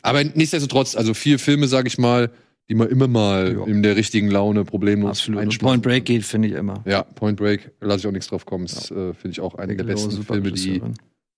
[0.01, 2.31] Aber nichtsdestotrotz, also vier Filme, sage ich mal,
[2.69, 3.65] die man immer mal Ja.
[3.65, 5.43] in der richtigen Laune problemlos Absolut.
[5.43, 6.83] Und Point Break geht, finde ich immer.
[6.85, 8.65] Ja, Point Break, lasse ich auch nichts drauf kommen.
[8.65, 10.81] Das äh, finde ich auch eine der besten Filme, die.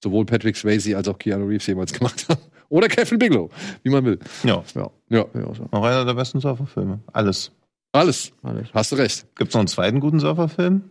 [0.04, 2.42] Sowohl Patrick Swayze als auch Keanu Reeves jemals gemacht haben.
[2.70, 3.50] Oder Kevin Bigelow,
[3.84, 4.20] wie man will.
[4.44, 7.00] Ja, Ja, Ja, ja, noch einer der besten Surferfilme.
[7.12, 7.52] Alles.
[7.92, 8.32] alles.
[8.44, 8.68] Alles.
[8.74, 9.26] Hast du recht.
[9.36, 10.84] Gibt's noch einen zweiten guten Surferfilm?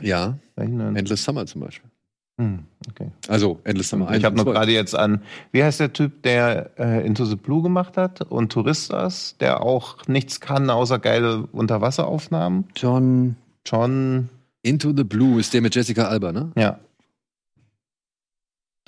[0.00, 0.38] Ja?
[0.56, 1.90] Endless Summer zum Beispiel.
[2.38, 3.10] Hm, okay.
[3.28, 4.44] Also Endless Summer 1 Ich habe 2.
[4.44, 8.52] gerade jetzt an, wie heißt der Typ, der äh, Into the Blue gemacht hat und
[8.52, 12.64] Touristas, der auch nichts kann außer geile Unterwasseraufnahmen.
[12.76, 13.36] John.
[13.64, 14.28] John,
[14.62, 16.52] Into the Blue ist der mit Jessica Alba, ne?
[16.56, 16.78] ja,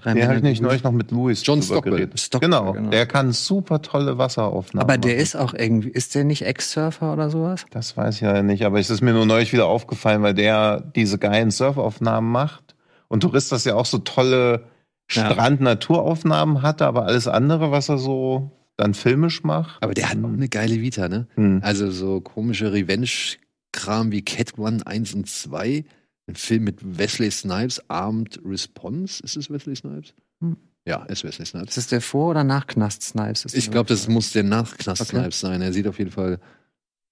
[0.00, 2.08] Drei den habe ich nicht neulich noch mit Louis John Stockwell.
[2.40, 2.90] genau, genau.
[2.90, 4.88] der kann super tolle Wasseraufnahmen.
[4.88, 5.22] Aber der machen.
[5.22, 7.66] ist auch irgendwie, ist der nicht Ex-Surfer oder sowas?
[7.72, 10.80] Das weiß ich ja nicht, aber es ist mir nur neulich wieder aufgefallen, weil der
[10.94, 12.76] diese geilen Surfaufnahmen macht
[13.08, 14.66] und Touristas ja auch so tolle
[15.10, 15.32] Ja.
[15.32, 19.82] Strand-Naturaufnahmen hatte, aber alles andere, was er so dann filmisch macht.
[19.82, 21.26] Aber der hat auch eine geile Vita, ne?
[21.34, 21.60] Hm.
[21.64, 25.84] Also so komische Revenge-Kram wie Cat One 1 und 2.
[26.28, 29.22] Ein Film mit Wesley Snipes, Armed Response.
[29.22, 30.12] Ist es Wesley Snipes?
[30.40, 30.56] Hm.
[30.86, 31.70] Ja, ist Wesley Snipes.
[31.70, 33.46] Ist das der Vor- oder Nach-Knast-Snipes?
[33.46, 35.16] Ist Ich glaube, das muss der Nachknast Okay.
[35.20, 35.62] Snipes sein.
[35.62, 36.38] Er sieht auf jeden Fall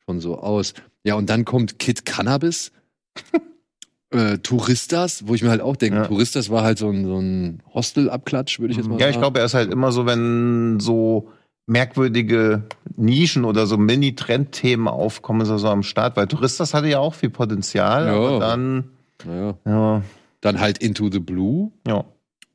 [0.04, 0.74] schon so aus.
[1.04, 2.72] Ja, und dann kommt Kid Cannabis.
[4.10, 6.06] äh, Touristas, wo ich mir halt auch denke, Ja.
[6.06, 9.10] Touristas war halt so ein, so ein Hostel-Abklatsch, würde ich jetzt mal Ja, sagen.
[9.12, 11.30] ich glaube, er ist halt immer so, wenn so
[11.66, 12.64] merkwürdige
[12.96, 17.14] Nischen oder so Mini-Trendthemen aufkommen, ist er so am Start, weil Touristas hatte ja auch
[17.14, 18.14] viel Potenzial, Ja.
[18.14, 18.90] aber dann,
[19.24, 19.58] Naja.
[19.64, 20.02] ja,
[20.40, 21.72] Dann halt Into the Blue.
[21.86, 22.04] ja,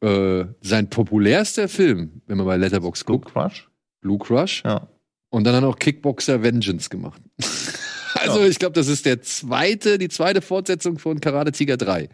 [0.04, 3.70] Äh, sein populärster Film, wenn man bei Letterbox Blue guckt, Crush,
[4.02, 4.64] Blue Crush.
[4.66, 4.88] ja.
[5.30, 7.22] Und dann hat er noch Kickboxer Vengeance gemacht.
[8.16, 8.46] also Ja.
[8.48, 12.10] ich glaube, das ist der zweite, die zweite Fortsetzung von Karate Tiger 3.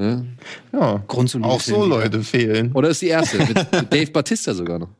[0.00, 0.24] Ja?
[0.72, 1.84] Ja, Grundsolide auch so.
[1.86, 2.72] Leute fehlen.
[2.72, 4.90] Oder ist die erste, mit, mit Dave Batista sogar noch.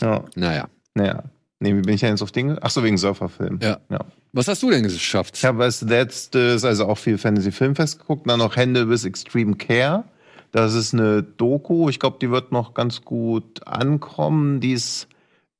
[0.00, 0.68] Ja, Naja.
[0.94, 1.24] naja.
[1.60, 2.58] Nee, wie bin ich denn jetzt auf Dinge?
[2.60, 3.58] Ach so, wegen Surferfilm.
[3.62, 3.78] Ja.
[3.88, 4.00] ja.
[4.32, 5.36] Was hast du denn geschafft?
[5.38, 10.04] Ich habe als letztes, also auch viel Fantasy-Filmfest geguckt, dann noch Hände bis Extreme Care.
[10.50, 14.60] Das ist eine Doku, ich glaube, die wird noch ganz gut ankommen.
[14.60, 15.08] Die ist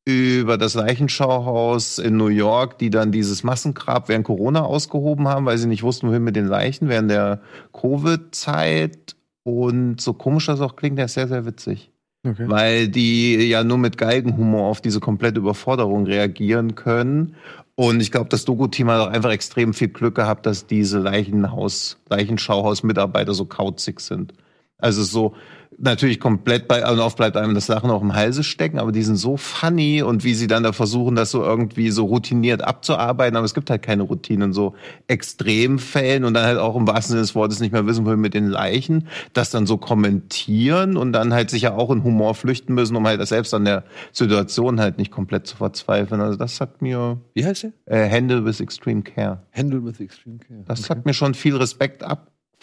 [0.04, 5.56] über das Leichenschauhaus in New York, die dann dieses Massengrab während Corona ausgehoben haben, weil
[5.56, 7.40] sie nicht wussten, wohin mit den Leichen während der
[7.72, 9.16] Covid-Zeit.
[9.44, 11.90] Und so komisch das auch klingt, der ist sehr, sehr witzig.
[12.24, 12.44] Okay.
[12.48, 17.36] Weil die ja nur mit Galgenhumor auf diese komplette Überforderung reagieren können.
[17.76, 21.98] Und ich glaube, das Doku-Team hat auch einfach extrem viel Glück gehabt, dass diese Leichenhaus,
[22.08, 24.32] Leichenschauhaus-Mitarbeiter so kauzig sind.
[24.78, 25.34] Also so
[25.78, 29.02] natürlich komplett bei allen auf bleibt einem das Lachen auch im Halse stecken, aber die
[29.02, 33.36] sind so funny und wie sie dann da versuchen, das so irgendwie so routiniert abzuarbeiten,
[33.36, 34.74] aber es gibt halt keine Routine in so
[35.08, 38.34] Extremfällen und dann halt auch im wahrsten Sinne des Wortes nicht mehr wissen wollen mit
[38.34, 42.74] den Leichen, das dann so kommentieren und dann halt sich ja auch in Humor flüchten
[42.74, 46.20] müssen, um halt selbst an der Situation halt nicht komplett zu verzweifeln.
[46.20, 47.72] Also das hat mir Wie heißt der?
[47.86, 49.42] äh, Hände with Extreme Care.
[49.52, 50.60] Handle with Extreme Care.
[50.66, 52.02] Das hat mir schon viel Respekt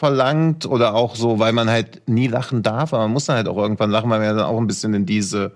[0.02, 3.48] abverlangt oder auch so, weil man halt nie lachen darf, aber man muss dann halt
[3.48, 5.52] auch irgendwann lachen, weil man ja dann auch ein bisschen in diese,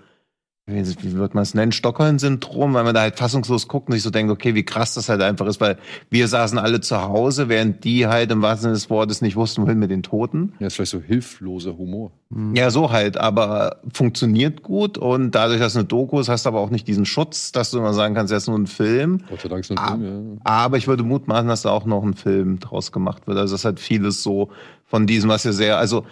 [0.67, 4.09] wie wird man es nennen, Stockholm-Syndrom, weil man da halt fassungslos guckt und sich so
[4.09, 5.77] denkt, okay, wie krass das halt einfach ist, weil
[6.09, 9.61] wir saßen alle zu Hause, während die halt im wahrsten Sinne des Wortes nicht wussten,
[9.61, 10.53] wohin mit den Toten.
[10.59, 12.11] Ja, ist vielleicht so hilfloser Humor.
[12.55, 16.49] Ja, so halt, aber funktioniert gut und dadurch, dass es eine Doku ist, hast du
[16.49, 19.21] aber auch nicht diesen Schutz, dass du immer sagen kannst, das ist nur ein Film.
[19.29, 19.91] Gott sei Dank ist ein Ah.
[19.95, 20.41] Film, ja.
[20.45, 23.37] Aber ich würde mutmaßen, dass da auch noch ein Film draus gemacht wird.
[23.37, 24.49] Also das hat vieles so
[24.87, 26.05] von diesem, was ja sehr, also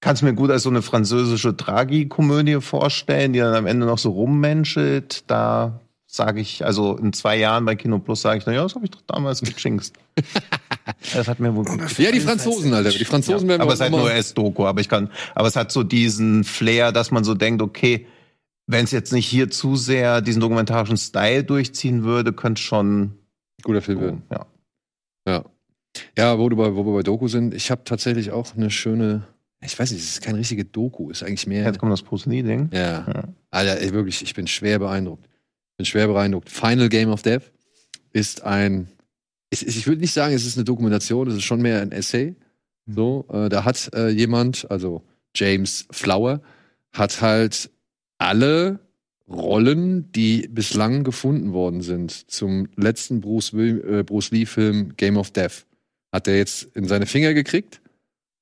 [0.00, 4.10] kannst mir gut als so eine französische Tragikomödie vorstellen, die dann am Ende noch so
[4.10, 5.24] rummenschelt.
[5.26, 8.74] Da sage ich, also in zwei Jahren bei Kino Plus sage ich, na ja, das
[8.74, 9.94] habe ich doch damals gechinxt.
[11.14, 12.06] das hat mir wohl gut gefallen.
[12.06, 12.90] Ja, die Franzosen, Alter.
[12.90, 15.56] Die Franzosen werden Aber es ist halt auch nur S-Doku, aber ich kann, aber es
[15.56, 18.06] hat so diesen Flair, dass man so denkt, okay,
[18.66, 23.14] wenn es jetzt nicht hier zu sehr diesen dokumentarischen Style durchziehen würde, könnte es schon
[23.62, 24.22] guter Film werden.
[24.30, 24.46] ja.
[25.26, 25.44] Ja.
[26.16, 29.24] Ja, wo, du bei, wo wir bei Doku sind, ich habe tatsächlich auch eine schöne,
[29.62, 31.64] ich weiß nicht, es ist keine richtige Doku, ist eigentlich mehr.
[31.64, 32.70] Jetzt kommt das Pusini-Ding.
[32.72, 33.06] Ja.
[33.06, 33.24] Ja.
[33.50, 35.28] Alter, ey, wirklich, ich bin schwer beeindruckt.
[35.76, 36.48] Bin schwer beeindruckt.
[36.48, 37.52] Final Game of Death
[38.12, 38.88] ist ein,
[39.50, 42.34] ich, ich würde nicht sagen, es ist eine Dokumentation, es ist schon mehr ein Essay.
[42.86, 45.02] So, äh, da hat äh, jemand, also
[45.34, 46.40] James Flower,
[46.92, 47.70] hat halt
[48.18, 48.80] alle
[49.28, 55.30] Rollen, die bislang gefunden worden sind zum letzten Bruce, Will, äh, Bruce Lee-Film Game of
[55.30, 55.66] Death,
[56.10, 57.79] hat er jetzt in seine Finger gekriegt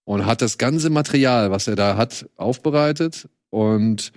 [0.08, 4.10] und hat das ganze Material, was er da hat, aufbereitet und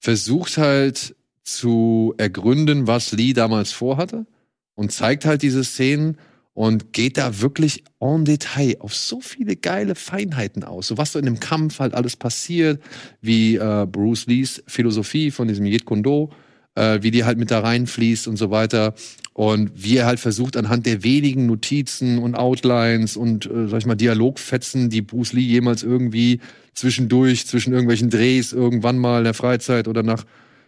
[0.00, 4.26] versucht halt zu ergründen, was Lee damals vorhatte
[4.74, 6.18] und zeigt halt diese Szenen
[6.54, 10.88] und geht da wirklich en Detail auf so viele geile Feinheiten aus.
[10.88, 12.82] So was so in dem Kampf halt alles passiert,
[13.20, 16.30] wie äh, Bruce Lees Philosophie von diesem Jeet Kune Do,
[16.74, 18.92] äh, wie die halt mit da reinfließt und so weiter.
[19.38, 23.86] Und wie er halt versucht, anhand der wenigen Notizen und Outlines und, äh, sag ich
[23.86, 26.40] mal, Dialogfetzen, die Bruce Lee jemals irgendwie
[26.74, 30.24] zwischendurch, zwischen irgendwelchen Drehs, irgendwann mal in der Freizeit oder nach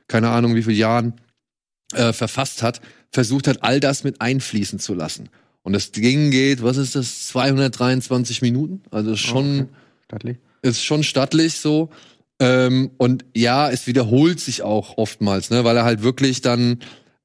[0.07, 1.15] keine Ahnung wie vielen Jahren
[1.95, 2.81] äh, verfasst hat,
[3.11, 5.31] versucht hat, all das mit einfließen zu lassen.
[5.65, 8.83] Und das Ding geht, was ist das, 223 Minuten?
[8.93, 9.69] Also ist schon, Okay.
[10.05, 10.37] Stattlich.
[10.63, 11.91] ist schon stattlich so.
[12.39, 16.79] Ähm, und ja, es wiederholt sich auch oftmals, ne, weil er halt wirklich dann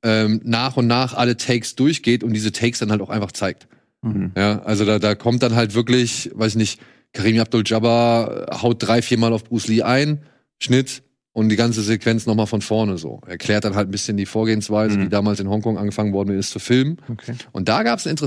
[0.06, 3.68] ähm, nach und nach alle Takes durchgeht und diese Takes dann halt auch einfach zeigt.
[4.04, 4.32] Mhm.
[4.38, 6.80] Ja, also da, da kommt dann halt wirklich, weiß ich nicht,
[7.12, 10.22] Karim Abdul-Jabbar haut drei, viermal auf Bruce Lee ein,
[10.60, 11.02] Schnitt
[11.34, 13.20] und die ganze Sequenz nochmal von vorne so.
[13.26, 15.02] Erklärt dann halt ein bisschen die Vorgehensweise, Mhm.
[15.04, 16.98] die damals in Hongkong angefangen worden ist zu filmen.
[17.10, 17.34] Okay.
[17.52, 18.18] Und da gab es einen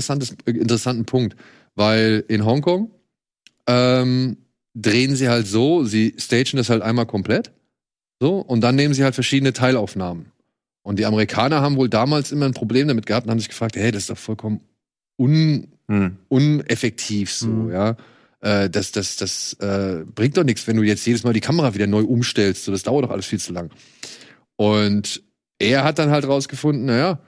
[0.45, 1.35] äh, interessanten Punkt,
[1.75, 2.91] weil in Hongkong
[3.67, 4.37] ähm,
[4.75, 7.51] drehen sie halt so, sie stagen das halt einmal komplett,
[8.19, 10.31] so, und dann nehmen sie halt verschiedene Teilaufnahmen.
[10.89, 13.75] Und die Amerikaner haben wohl damals immer ein Problem damit gehabt und haben sich gefragt,
[13.75, 14.61] hey, das ist doch vollkommen
[15.19, 16.17] un, Hm.
[16.29, 17.71] uneffektiv so, Mhm.
[17.71, 17.95] ja.
[18.41, 21.75] Äh, das das, das äh, bringt doch nichts, wenn du jetzt jedes Mal die Kamera
[21.75, 22.63] wieder neu umstellst.
[22.65, 23.69] So, das dauert doch alles viel zu lang.
[24.55, 25.21] Und
[25.59, 27.19] er hat dann halt rausgefunden, naja,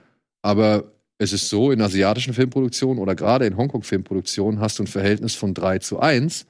[0.42, 5.36] aber es ist so, in asiatischen Filmproduktionen oder gerade in Hongkong-Filmproduktionen hast du ein Verhältnis
[5.36, 6.46] von 3 zu 1,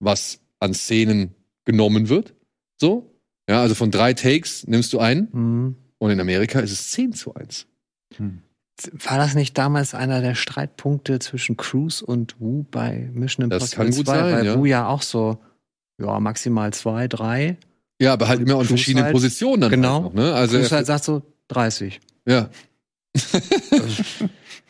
[0.00, 1.34] was an Szenen
[1.66, 2.32] genommen wird.
[2.80, 3.12] So.
[3.46, 5.76] Ja, also von drei Takes nimmst du einen Mhm.
[5.98, 7.66] Und in Amerika ist es 10 zu 1.
[8.18, 13.84] War das nicht damals einer der Streitpunkte zwischen Cruise und Wu bei Mission Das Impossible
[13.86, 14.12] kann gut 2?
[14.12, 14.58] sein, weil ja.
[14.58, 15.38] Wu ja auch so,
[16.00, 17.56] ja, maximal zwei, drei.
[18.00, 19.14] Ja, aber halt immer in verschiedenen halt.
[19.14, 20.02] Positionen dann Genau.
[20.04, 20.34] halt noch, ne?
[20.34, 22.00] Also Cruise halt sagt so 30.
[22.26, 22.50] ja.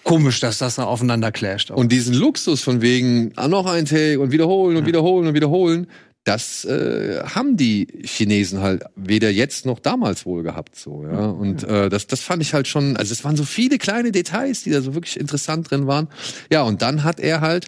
[0.05, 1.73] Komisch, dass das da aufeinander clasht.
[1.73, 4.87] Und diesen Luxus von wegen ah, noch ein Take und wiederholen und Ja.
[4.87, 5.89] wiederholen und wiederholen,
[6.27, 11.27] das äh, haben die Chinesen halt weder jetzt noch damals wohl gehabt so, ja.
[11.27, 14.65] Und äh, das, das fand ich halt schon, also es waren so viele kleine Details,
[14.65, 16.09] die da so wirklich interessant drin waren.
[16.51, 17.67] Ja, und dann hat er halt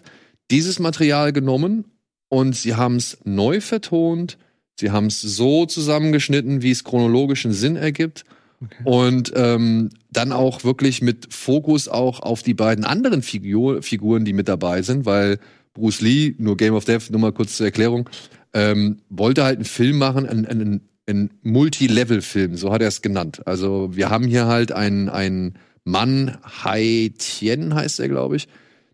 [0.51, 1.85] dieses Material genommen
[2.27, 4.37] und sie haben es neu vertont,
[4.77, 8.25] sie haben es so zusammengeschnitten, wie es chronologischen Sinn ergibt.
[8.61, 8.83] Okay.
[8.83, 14.33] Und ähm, dann auch wirklich mit Fokus auch auf die beiden anderen Figur, Figuren, die
[14.33, 15.39] mit dabei sind, weil
[15.73, 18.09] Bruce Lee, nur Game of Death, nur mal kurz zur Erklärung,
[18.53, 23.41] ähm, wollte halt einen Film machen, einen, einen, einen Multi-Level-Film, so hat er es genannt.
[23.45, 28.47] Also wir haben hier halt einen, einen Mann, Hai Tien heißt er, glaube ich,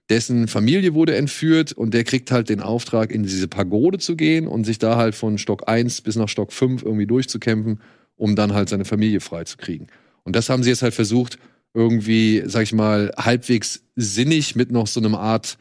[0.10, 4.48] dessen Familie wurde entführt und der kriegt halt den Auftrag, in diese Pagode zu gehen
[4.48, 7.80] und sich da halt von Stock 1 bis nach Stock 5 irgendwie durchzukämpfen,
[8.15, 9.88] um dann halt seine Familie freizukriegen.
[10.24, 11.38] Und das haben sie jetzt halt versucht,
[11.74, 15.58] irgendwie, sag ich mal, halbwegs sinnig mit noch so einem Art,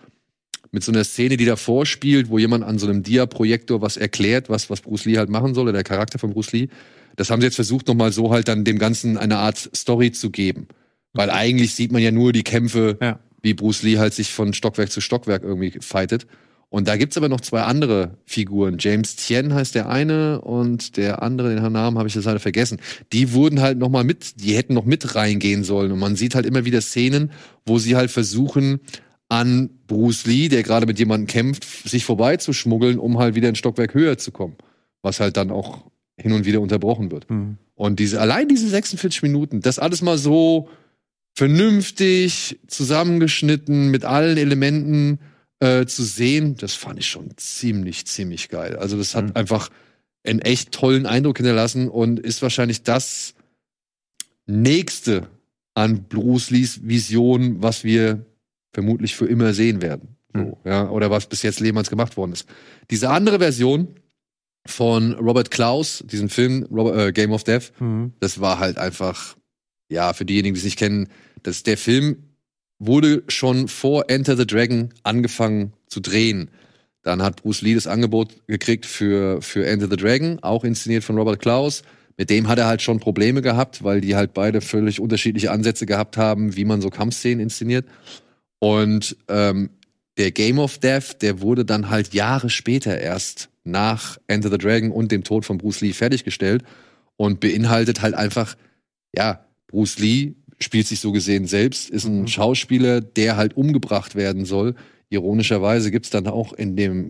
[0.75, 4.49] mit so einer Szene, die davor spielt, wo jemand an so einem Dia-Projektor was erklärt,
[4.49, 6.69] was, was Bruce Lee halt machen soll, oder der Charakter von Bruce Lee.
[7.17, 10.31] Das haben sie jetzt versucht, nochmal so halt dann dem Ganzen eine Art Story zu
[10.31, 10.67] geben.
[11.13, 13.21] Weil eigentlich sieht man ja nur die Kämpfe, Ja.
[13.41, 16.27] wie Bruce Lee halt sich von Stockwerk zu Stockwerk irgendwie fightet.
[16.71, 18.79] Und da gibt's aber noch zwei andere Figuren.
[18.81, 22.81] James Tien heißt der eine und der andere, den Namen habe ich jetzt leider vergessen.
[23.13, 25.93] Die wurden halt noch mal mit, die hätten noch mit reingehen sollen.
[25.93, 27.31] Und man sieht halt immer wieder Szenen,
[27.65, 28.81] wo sie halt versuchen,
[29.29, 33.95] an Bruce Lee, der gerade mit jemandem kämpft, sich vorbeizuschmuggeln, um halt wieder ein Stockwerk
[33.95, 34.57] höher zu kommen.
[35.03, 35.85] Was halt dann auch
[36.17, 37.29] hin und wieder unterbrochen wird.
[37.31, 37.59] Mhm.
[37.75, 40.69] Und diese, allein diese 46 Minuten, das alles mal so
[41.37, 45.19] vernünftig zusammengeschnitten mit allen Elementen
[45.59, 48.77] äh, zu sehen, das fand ich schon ziemlich, ziemlich geil.
[48.77, 49.33] Also das hat Mhm.
[49.35, 49.71] einfach
[50.25, 53.35] einen echt tollen Eindruck hinterlassen und ist wahrscheinlich das
[54.47, 55.29] nächste
[55.75, 58.25] an Bruce Lees Vision, was wir
[58.75, 60.17] vermutlich für immer sehen werden.
[60.35, 60.55] So, Mhm.
[60.65, 62.47] ja, oder was bis jetzt jemals gemacht worden ist.
[62.91, 63.89] Diese andere Version
[64.67, 68.13] von Robert Klaus, diesem Film Robert, äh, Game of Death, Mhm.
[68.21, 69.37] das war halt einfach,
[69.91, 71.09] ja, für diejenigen, die es nicht kennen,
[71.43, 72.17] das, der Film
[72.79, 76.51] wurde schon vor Enter the Dragon angefangen zu drehen.
[77.03, 81.17] Dann hat Bruce Lee das Angebot gekriegt für, für Enter the Dragon, auch inszeniert von
[81.19, 81.83] Robert Klaus.
[82.17, 85.85] Mit dem hat er halt schon Probleme gehabt, weil die halt beide völlig unterschiedliche Ansätze
[85.85, 87.87] gehabt haben, wie man so Kampfszenen inszeniert.
[88.65, 89.69] Und ähm,
[90.17, 94.91] der Game of Death, der wurde dann halt Jahre später erst nach Enter the Dragon
[94.91, 96.65] und dem Tod von Bruce Lee fertiggestellt
[97.17, 98.57] und beinhaltet halt einfach,
[99.15, 102.27] ja, Bruce Lee spielt sich so gesehen selbst, ist ein Mhm.
[102.29, 104.75] Schauspieler, der halt umgebracht werden soll.
[105.11, 107.09] Ironischerweise gibt's dann auch in dem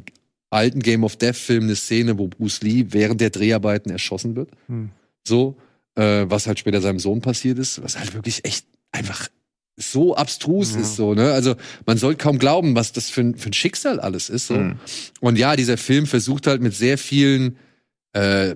[0.51, 4.51] alten Game of Death Film eine Szene, wo Bruce Lee während der Dreharbeiten erschossen wird.
[4.67, 4.91] Mhm.
[5.25, 5.57] So,
[5.95, 9.29] äh, was halt später seinem Sohn passiert ist, was halt wirklich echt einfach
[9.77, 10.81] so abstrus Ja.
[10.81, 11.33] ist, so, ne?
[11.33, 11.55] Also,
[11.87, 14.55] man soll kaum glauben, was das für ein, für ein Schicksal alles ist, so.
[14.55, 14.77] Mhm.
[15.21, 17.57] Und ja, dieser Film versucht halt mit sehr vielen
[18.13, 18.55] äh,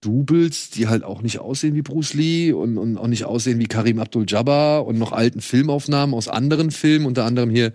[0.00, 3.66] Doubles, die halt auch nicht aussehen wie Bruce Lee und, und auch nicht aussehen wie
[3.66, 7.72] Karim Abdul-Jabbar und noch alten Filmaufnahmen aus anderen Filmen, unter anderem hier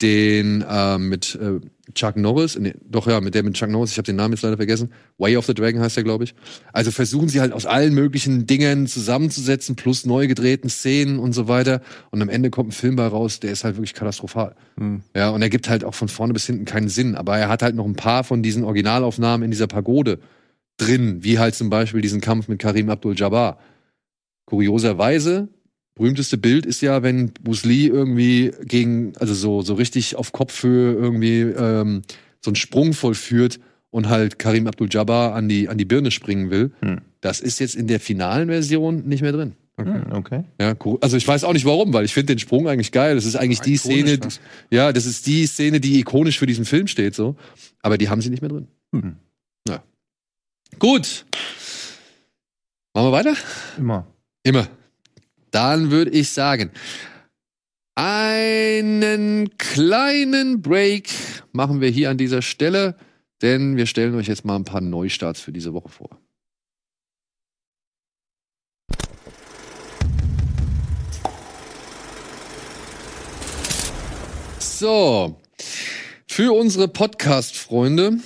[0.00, 1.60] den äh, mit äh,
[1.98, 4.42] Chuck Norris, nee, doch ja, mit der mit Chuck Norris, ich habe den Namen jetzt
[4.42, 4.92] leider vergessen.
[5.18, 6.34] Way of the Dragon heißt der, glaube ich.
[6.72, 11.48] Also versuchen sie halt aus allen möglichen Dingen zusammenzusetzen, plus neu gedrehten Szenen und so
[11.48, 11.82] weiter.
[12.10, 14.54] Und am Ende kommt ein Film bei raus, der ist halt wirklich katastrophal.
[14.78, 15.02] Hm.
[15.16, 17.16] Ja, und er gibt halt auch von vorne bis hinten keinen Sinn.
[17.16, 20.20] Aber er hat halt noch ein paar von diesen Originalaufnahmen in dieser Pagode
[20.76, 23.58] drin, wie halt zum Beispiel diesen Kampf mit Karim Abdul-Jabbar.
[24.46, 25.48] Kurioserweise,
[25.98, 30.94] berühmteste Bild ist ja, wenn Bruce Lee irgendwie gegen, also so, so richtig auf Kopfhöhe
[30.94, 32.02] irgendwie ähm,
[32.40, 36.72] so einen Sprung vollführt und halt Karim Abdul-Jabbar an die, an die Birne springen will.
[36.80, 37.00] Hm.
[37.20, 39.54] Das ist jetzt in der finalen Version nicht mehr drin.
[39.76, 40.44] Hm, okay.
[40.60, 40.98] Ja, cool.
[41.00, 43.14] also ich weiß auch nicht warum, weil ich finde den Sprung eigentlich geil.
[43.14, 44.40] Das ist eigentlich die Szene, was.
[44.70, 47.36] ja, das ist die Szene, die ikonisch für diesen Film steht, so.
[47.80, 48.66] Aber die haben sie nicht mehr drin.
[48.92, 49.16] Hm.
[49.68, 49.82] Ja.
[50.80, 51.26] Gut.
[52.92, 53.34] Machen wir weiter?
[53.76, 54.06] Immer.
[54.42, 54.68] Immer.
[55.50, 56.70] Dann würde ich sagen,
[57.94, 61.10] einen kleinen Break
[61.52, 62.96] machen wir hier an dieser Stelle,
[63.42, 66.10] denn wir stellen euch jetzt mal ein paar Neustarts für diese Woche vor.
[74.60, 75.40] So,
[76.28, 78.18] für unsere Podcast-Freunde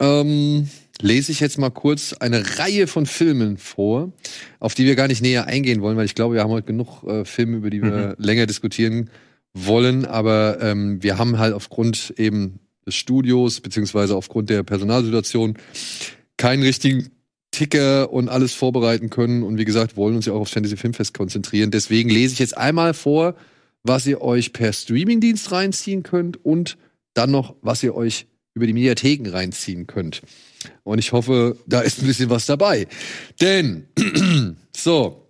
[0.00, 0.68] ähm,
[1.00, 4.12] lese ich jetzt mal kurz eine Reihe von Filmen vor,
[4.60, 7.04] auf die wir gar nicht näher eingehen wollen, weil ich glaube, wir haben heute genug
[7.04, 9.10] äh, Filme, über die wir länger diskutieren
[9.54, 10.04] wollen.
[10.04, 15.58] Aber ähm, wir haben halt aufgrund eben des Studios, beziehungsweise aufgrund der Personalsituation,
[16.36, 17.10] keinen richtigen
[17.50, 19.42] Ticker und alles vorbereiten können.
[19.42, 21.70] Und wie gesagt, wollen uns ja auch aufs Fantasy Filmfest konzentrieren.
[21.70, 23.34] Deswegen lese ich jetzt einmal vor,
[23.82, 26.76] was ihr euch per Streamingdienst reinziehen könnt und
[27.14, 28.26] dann noch, was ihr euch
[28.58, 30.20] über die Mediatheken reinziehen könnt.
[30.84, 32.86] Und ich hoffe, da ist ein bisschen was dabei.
[33.40, 33.86] Denn,
[34.76, 35.26] so,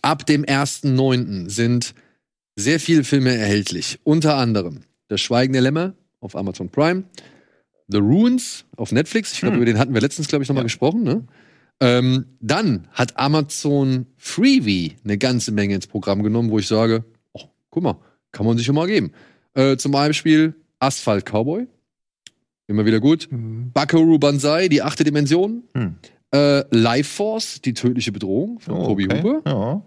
[0.00, 1.48] ab dem 1.9.
[1.50, 1.94] sind
[2.56, 3.98] sehr viele Filme erhältlich.
[4.04, 7.04] Unter anderem Das Schweigen der Lämmer auf Amazon Prime,
[7.88, 9.32] The Ruins auf Netflix.
[9.34, 9.62] Ich glaube, Hm.
[9.62, 10.66] über den hatten wir letztens, glaube ich, nochmal Ja.
[10.66, 11.02] gesprochen.
[11.02, 11.26] Ne?
[11.80, 17.42] Ähm, dann hat Amazon Freebie eine ganze Menge ins Programm genommen, wo ich sage, oh,
[17.70, 17.98] guck mal,
[18.30, 19.12] kann man sich schon mal geben.
[19.54, 21.66] Äh, zum Beispiel Asphalt Cowboy.
[22.68, 23.28] Immer wieder gut.
[23.30, 23.70] Mhm.
[23.74, 25.62] Buckaroo Banzai, die achte Dimension.
[25.74, 25.96] Hm.
[26.34, 29.22] Äh, Life Force, die tödliche Bedrohung von Oh, Toby okay.
[29.22, 29.42] Hooper.
[29.44, 29.82] Ja.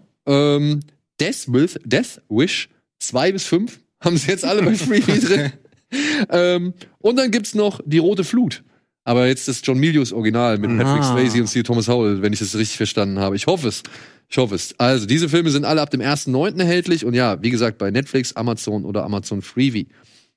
[0.56, 0.80] Ähm,
[1.20, 2.68] Death, with, Death Wish
[3.00, 5.52] 2 bis 5 haben sie jetzt alle bei Freebie drin.
[6.30, 8.62] ähm, und dann gibt's noch Die Rote Flut.
[9.04, 11.12] Aber jetzt das John Milius Original mit Patrick Ah.
[11.12, 13.36] Swayze und Steve Thomas Howell, wenn ich das richtig verstanden habe.
[13.36, 13.84] Ich hoffe es.
[14.28, 14.74] Ich hoffe es.
[14.78, 16.58] Also, diese Filme sind alle ab dem 1.9.
[16.58, 19.86] erhältlich und ja, wie gesagt, bei Netflix, Amazon oder Amazon Freebie.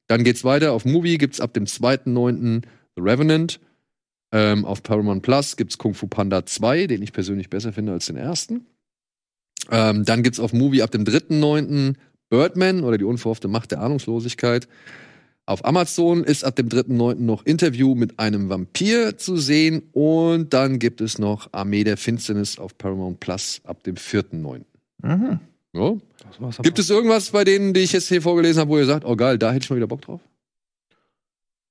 [0.09, 0.73] Dann geht's weiter.
[0.73, 2.63] Auf Movie gibt's ab dem 2.9.
[2.95, 3.59] The Revenant.
[4.31, 8.07] Ähm, auf Paramount Plus gibt's Kung Fu Panda 2, den ich persönlich besser finde als
[8.07, 8.65] den ersten.
[9.71, 11.93] Ähm, dann gibt's auf Movie ab dem 3.9.
[12.29, 14.67] Birdman oder die unverhoffte Macht der Ahnungslosigkeit.
[15.45, 17.15] Auf Amazon ist ab dem 3.9.
[17.15, 19.83] noch Interview mit einem Vampir zu sehen.
[19.91, 24.61] Und dann gibt es noch Armee der Finsternis auf Paramount Plus ab dem 4.9.
[25.03, 25.39] Mhm.
[25.73, 25.95] Ja.
[26.61, 29.15] Gibt es irgendwas bei denen, die ich jetzt hier vorgelesen habe, wo ihr sagt, oh
[29.15, 30.21] geil, da hätte ich mal wieder Bock drauf?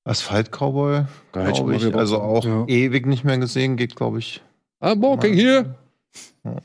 [0.04, 1.94] Asphalt Cowboy, glaube ich.
[1.94, 2.64] Also auch Ja.
[2.66, 4.42] ewig nicht mehr gesehen, geht, glaube ich.
[4.80, 5.74] I'm walking here.
[6.44, 6.56] Ja.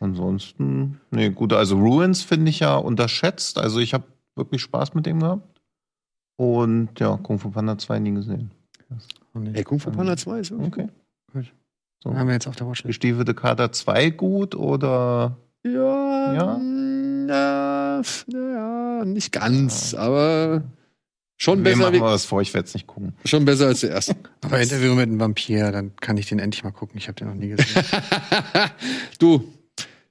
[0.00, 3.58] Ansonsten, nee, gut, also Ruins finde ich ja unterschätzt.
[3.58, 4.04] Also ich habe
[4.36, 5.60] wirklich Spaß mit dem gehabt.
[6.36, 8.50] Und ja, Kung Fu Panda 2 nie gesehen.
[9.52, 10.88] Ey, Kung Fu Panda 2 ist Okay.
[11.32, 11.52] Gut.
[12.02, 12.14] So.
[12.14, 12.86] Haben wir jetzt auf der Watchlist.
[12.86, 15.36] Gestiefelte Kater 2 gut oder?
[15.66, 16.60] Ja, Ja?
[17.26, 20.62] ja, ja, nicht ganz, aber
[21.38, 23.14] schon Wir besser, machen wir das vor, ich werde es nicht gucken.
[23.24, 24.14] schon besser als der erste.
[24.42, 26.98] Aber Interview mit einem Vampir, dann kann ich den endlich mal gucken.
[26.98, 27.82] Ich habe den noch nie gesehen.
[29.18, 29.42] du,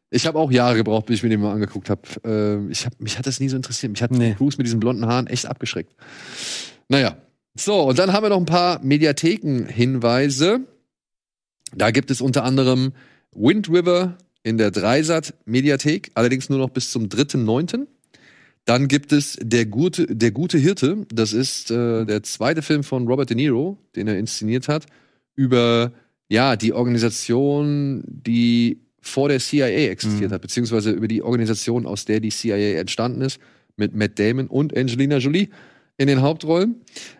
[0.10, 2.02] ich habe auch Jahre gebraucht, bis ich mir den mal angeguckt habe.
[2.26, 3.92] Äh, ich hab, mich hat das nie so interessiert.
[3.92, 4.34] Mich hat Nee.
[4.34, 5.96] Cruise mit diesen blonden Haaren echt abgeschreckt.
[6.90, 7.16] Naja,
[7.56, 10.62] so, und dann haben wir noch ein paar Mediatheken-Hinweise.
[11.76, 12.94] Da gibt es unter anderem
[13.32, 17.88] Wind River in der Dreisat-Mediathek, allerdings nur noch bis zum 3.9.
[18.66, 21.06] Dann gibt es der gute, der gute Hirte.
[21.14, 24.86] Das ist äh, der zweite Film von Robert De Niro, den er inszeniert hat,
[25.36, 25.92] über
[26.30, 30.36] ja die Organisation, die vor der CIA existiert Mhm.
[30.36, 33.40] hat, beziehungsweise über die Organisation, aus der die CIA entstanden ist,
[33.76, 35.50] mit Matt Damon und Angelina Jolie
[35.98, 36.76] in den Hauptrollen.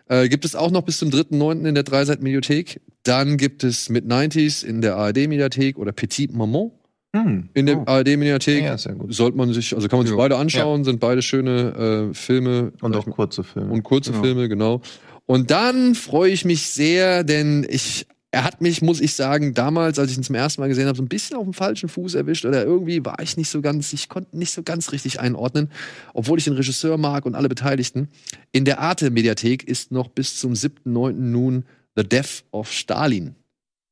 [0.08, 1.66] Äh, gibt es auch noch bis zum 3.9.
[1.66, 2.80] in der Dreisat-Mediathek.
[3.02, 6.70] Dann gibt es Mid-90s in der ARD-Mediathek oder Petit Maman
[7.14, 7.48] Hm.
[7.54, 7.84] in der Oh.
[7.86, 8.64] ARD-Mediathek.
[8.64, 8.76] Ja.
[8.76, 10.18] Sollte man sich, also kann man sich Ja.
[10.18, 12.72] beide anschauen, sind beide schöne äh, Filme.
[12.80, 13.72] Und auch kurze Filme.
[13.72, 14.22] und kurze Genau.
[14.22, 14.80] Filme, genau.
[15.26, 19.96] Und dann freue ich mich sehr, denn ich er hat mich, muss ich sagen, damals,
[20.00, 22.16] als ich ihn zum ersten Mal gesehen habe, so ein bisschen auf dem falschen Fuß
[22.16, 25.70] erwischt oder irgendwie war ich nicht so ganz, ich konnte nicht so ganz richtig einordnen,
[26.14, 28.08] obwohl ich den Regisseur mag und alle Beteiligten.
[28.50, 31.12] In der Arte-Mediathek ist noch bis zum 7.9.
[31.12, 33.36] nun The Death of Stalin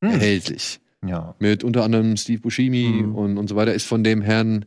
[0.03, 0.11] Hm.
[0.11, 0.81] erhältlich.
[1.05, 1.35] Ja.
[1.39, 3.15] Mit unter anderem Steve Buscemi Mhm.
[3.15, 4.65] und, und so weiter, ist von dem Herrn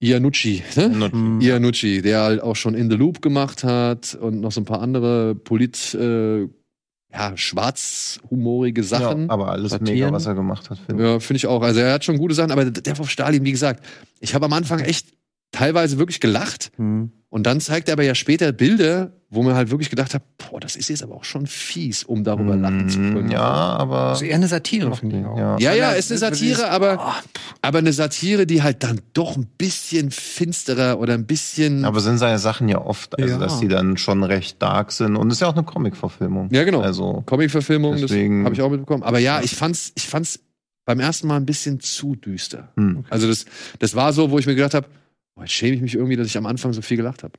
[0.00, 0.88] Iannucci, ne?
[0.90, 4.64] Not- Iannucci, der halt auch schon In the Loop gemacht hat und noch so ein
[4.64, 6.42] paar andere polit, äh,
[7.10, 9.22] ja, schwarzhumorige Sachen.
[9.26, 9.94] Ja, aber alles Satiren.
[9.94, 11.08] mega, was er gemacht hat, finde ich.
[11.08, 11.62] Ja, finde ich auch.
[11.62, 13.84] Also er hat schon gute Sachen, aber der auf Stalin, wie gesagt,
[14.20, 15.08] ich habe am Anfang echt
[15.52, 17.10] teilweise wirklich gelacht Hm.
[17.30, 20.58] und dann zeigt er aber ja später Bilder, wo man halt wirklich gedacht hat, boah,
[20.58, 23.30] das ist jetzt aber auch schon fies, um darüber lachen zu können.
[23.30, 24.00] Ja, aber.
[24.10, 25.36] Also eher eine Satire, finde ich auch.
[25.38, 25.58] Ja.
[25.58, 27.28] Ja, ja, ist eine Satire, aber, Oh,
[27.60, 31.84] aber eine Satire, die halt dann doch ein bisschen finsterer oder ein bisschen.
[31.84, 33.38] Aber sind seine Sachen ja oft, also Ja.
[33.38, 35.14] dass die dann schon recht dark sind.
[35.16, 36.48] Und es ist ja auch eine Comic-Verfilmung.
[36.50, 36.80] ja, genau.
[36.80, 39.02] Also, Comic-Verfilmung, das Deswegen- habe ich auch mitbekommen.
[39.02, 40.40] Aber ja, ich fand's, ich fand's
[40.86, 42.68] beim ersten Mal ein bisschen zu düster.
[42.76, 43.04] hm.
[43.10, 43.44] Also das,
[43.78, 44.86] das war so, wo ich mir gedacht habe,
[45.38, 47.34] oh, jetzt schäme ich mich irgendwie, dass ich am Anfang so viel gelacht habe.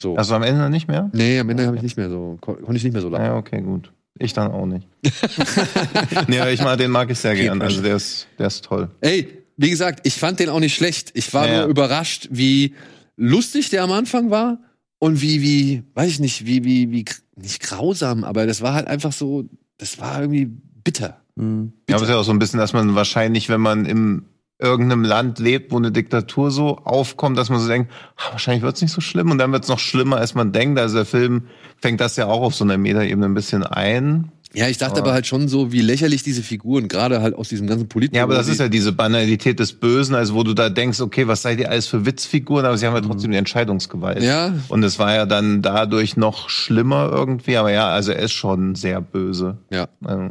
[0.00, 0.16] So.
[0.16, 1.10] also am Ende nicht mehr?
[1.12, 3.24] nee, am Ende habe ich nicht mehr so, kon- konnte ich nicht mehr so lachen.
[3.24, 3.92] Ja, okay, gut.
[4.18, 4.86] Ich dann auch nicht.
[6.28, 7.62] nee, ich mag, den mag ich sehr gern.
[7.62, 8.90] Also der ist, der ist toll.
[9.00, 11.10] Ey, wie gesagt, ich fand den auch nicht schlecht.
[11.14, 11.60] Ich war Ja, ja.
[11.60, 12.74] nur überrascht, wie
[13.16, 14.58] lustig der am Anfang war
[14.98, 17.04] und wie, wie, weiß ich nicht, wie, wie, wie,
[17.36, 19.44] nicht grausam, aber das war halt einfach so,
[19.78, 20.46] das war irgendwie
[20.84, 21.20] bitter.
[21.38, 21.72] Hm.
[21.88, 24.24] Ja, aber es ist ja auch so ein bisschen, dass man wahrscheinlich, wenn man im
[24.62, 28.80] irgendeinem Land lebt, wo eine Diktatur so aufkommt, dass man so denkt, ah, wahrscheinlich wird's
[28.80, 30.78] nicht so schlimm und dann wird's noch schlimmer, als man denkt.
[30.78, 31.44] Also der Film
[31.80, 34.30] fängt das ja auch auf so einer Metaebene ein bisschen ein.
[34.54, 35.02] Ja, ich dachte Ja.
[35.02, 38.14] aber halt schon so, wie lächerlich diese Figuren, gerade halt aus diesem ganzen Polit.
[38.14, 41.26] Ja, aber das ist ja diese Banalität des Bösen, also wo du da denkst, okay,
[41.26, 44.22] was seid ihr alles für Witzfiguren, aber sie haben ja trotzdem die Entscheidungsgewalt.
[44.22, 48.32] Ja, Und es war ja dann dadurch noch schlimmer irgendwie, aber ja, also er ist
[48.32, 49.56] schon sehr böse.
[49.70, 49.88] ja.
[50.04, 50.28] Also,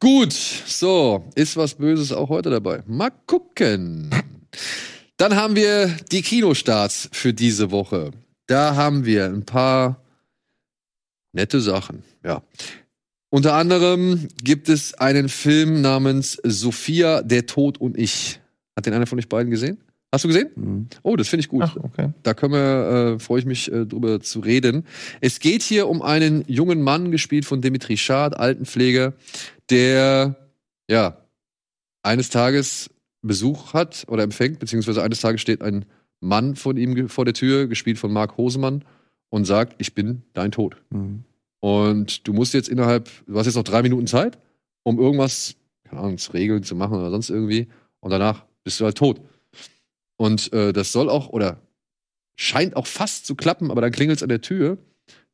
[0.00, 2.82] Gut, so, ist was Böses auch heute dabei.
[2.86, 4.10] Mal gucken.
[5.16, 8.12] Dann haben wir die Kinostarts für diese Woche.
[8.46, 10.00] Da haben wir ein paar
[11.32, 12.42] nette Sachen, ja.
[13.30, 18.40] Unter anderem gibt es einen Film namens Sophia, der Tod und ich.
[18.76, 19.78] Hat den einer von euch beiden gesehen?
[20.10, 20.50] Hast du gesehen?
[20.54, 20.88] Hm.
[21.02, 21.62] Oh, das finde ich gut.
[21.64, 22.12] ach, okay.
[22.22, 24.84] Da können wir, äh, freue ich mich, äh, drüber zu reden.
[25.20, 29.12] Es geht hier um einen jungen Mann, gespielt von Dimitri Schad, Altenpfleger,
[29.70, 30.36] der,
[30.88, 31.18] ja,
[32.02, 32.90] eines Tages
[33.20, 35.84] Besuch hat oder empfängt, beziehungsweise eines Tages steht ein
[36.20, 38.84] Mann von ihm vor der Tür, gespielt von Marc Hosemann,
[39.30, 40.76] und sagt, ich bin dein Tod.
[40.90, 41.24] Hm.
[41.60, 44.38] Und du musst jetzt innerhalb, du hast jetzt noch drei Minuten Zeit,
[44.84, 47.68] um irgendwas, keine Ahnung, zu regeln, zu machen oder sonst irgendwie.
[48.00, 49.20] Und danach bist du halt tot.
[50.18, 51.62] Und äh, das soll auch, oder
[52.36, 54.76] scheint auch fast zu klappen, aber dann klingelt es an der Tür,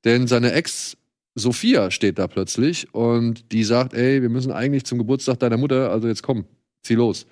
[0.05, 0.97] denn seine Ex
[1.35, 5.91] Sophia steht da plötzlich und die sagt, ey, wir müssen eigentlich zum Geburtstag deiner Mutter,
[5.91, 6.45] also jetzt komm,
[6.83, 7.27] zieh los.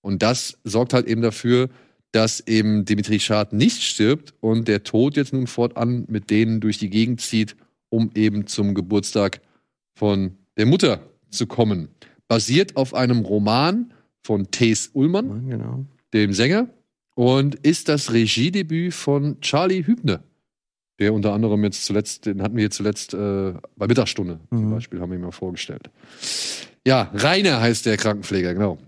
[0.00, 1.68] Und das sorgt halt eben dafür,
[2.10, 6.78] dass eben Dimitri Schad nicht stirbt und der Tod jetzt nun fortan mit denen durch
[6.78, 7.54] die Gegend zieht,
[7.90, 9.40] um eben zum Geburtstag
[9.94, 11.00] von der Mutter
[11.30, 11.88] zu kommen.
[12.28, 13.92] Basiert auf einem Roman
[14.22, 15.84] von Thees Ullmann, Genau.
[16.12, 16.68] dem Sänger,
[17.14, 20.22] und ist das Regiedebüt von Charlie Hübner,
[20.98, 24.70] der unter anderem jetzt zuletzt, den hatten wir jetzt zuletzt äh, bei Mittagsstunde zum Mhm.
[24.72, 25.90] Beispiel, haben wir ihn mal vorgestellt.
[26.86, 28.78] Ja, Rainer heißt der Krankenpfleger, genau.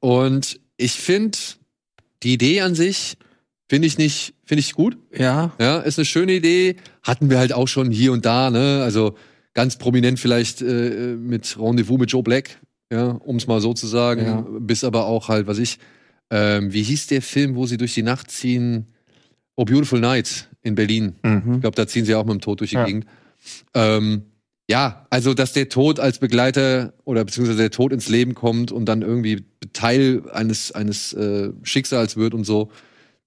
[0.00, 1.38] Und ich finde,
[2.22, 3.16] die Idee an sich
[3.68, 4.96] finde ich nicht, finde ich gut.
[5.16, 5.52] Ja.
[5.58, 6.76] Ja, ist eine schöne Idee.
[7.02, 8.82] Hatten wir halt auch schon hier und da, ne?
[8.82, 9.16] Also
[9.54, 12.58] ganz prominent vielleicht äh, mit Rendezvous mit Joe Black,
[12.92, 14.24] ja, um es mal so zu sagen.
[14.24, 14.46] Ja.
[14.60, 15.78] Bis aber auch halt, was ich,
[16.32, 18.86] ähm, wie hieß der Film, wo sie durch die Nacht ziehen?
[19.54, 21.14] Oh, Beautiful Night in Berlin.
[21.22, 21.54] Mhm.
[21.56, 22.84] Ich glaube, da ziehen sie auch mit dem Tod durch die Ja.
[22.86, 23.04] Gegend.
[23.74, 24.22] Ähm,
[24.70, 28.86] ja, also dass der Tod als Begleiter oder beziehungsweise der Tod ins Leben kommt und
[28.86, 32.70] dann irgendwie Teil eines, eines äh, Schicksals wird und so,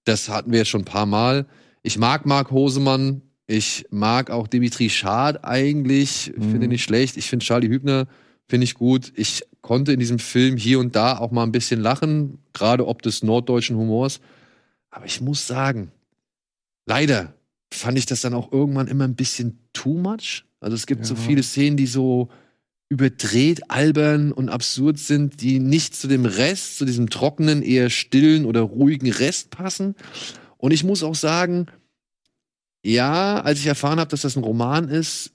[0.06, 1.46] das hatten wir schon ein paar Mal.
[1.84, 6.64] Ich mag Marc Hosemann, ich mag auch Dimitri Schad eigentlich, ich finde Mhm.
[6.64, 7.18] ihn nicht schlecht.
[7.18, 8.08] Ich finde Charlie Hübner,
[8.48, 9.12] finde ich gut.
[9.16, 13.02] Ich konnte in diesem Film hier und da auch mal ein bisschen lachen, gerade ob
[13.02, 14.20] des norddeutschen Humors.
[14.92, 15.92] Aber ich muss sagen,
[16.86, 17.34] leider
[17.74, 20.46] fand ich das dann auch irgendwann immer ein bisschen too much.
[20.60, 21.20] Also es gibt so Ja.
[21.20, 22.30] viele Szenen, die so
[22.90, 28.46] überdreht, albern und absurd sind, die nicht zu dem Rest, zu diesem trockenen, eher stillen
[28.46, 29.96] oder ruhigen Rest passen.
[30.58, 31.66] Und ich muss auch sagen,
[32.84, 35.32] ja, als ich erfahren habe, dass das ein Roman ist,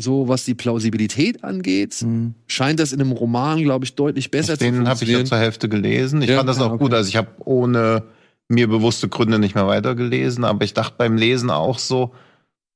[0.00, 2.34] so was die Plausibilität angeht, Hm.
[2.46, 5.26] scheint das in einem Roman, glaube ich, deutlich besser zu Den habe ich ja funktionieren.
[5.26, 6.22] zur Hälfte gelesen.
[6.22, 6.84] Ich Ja, fand das auch okay.
[6.84, 6.94] gut.
[6.94, 8.04] Also ich habe ohne
[8.48, 12.12] mir bewusste Gründe nicht mehr weitergelesen, aber ich dachte beim Lesen auch so,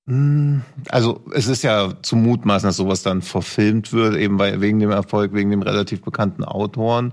[0.08, 4.80] Hm, Also es ist ja zu mutmaßen, dass sowas dann verfilmt wird, eben weil, wegen
[4.80, 7.12] dem Erfolg, wegen dem relativ bekannten Autoren.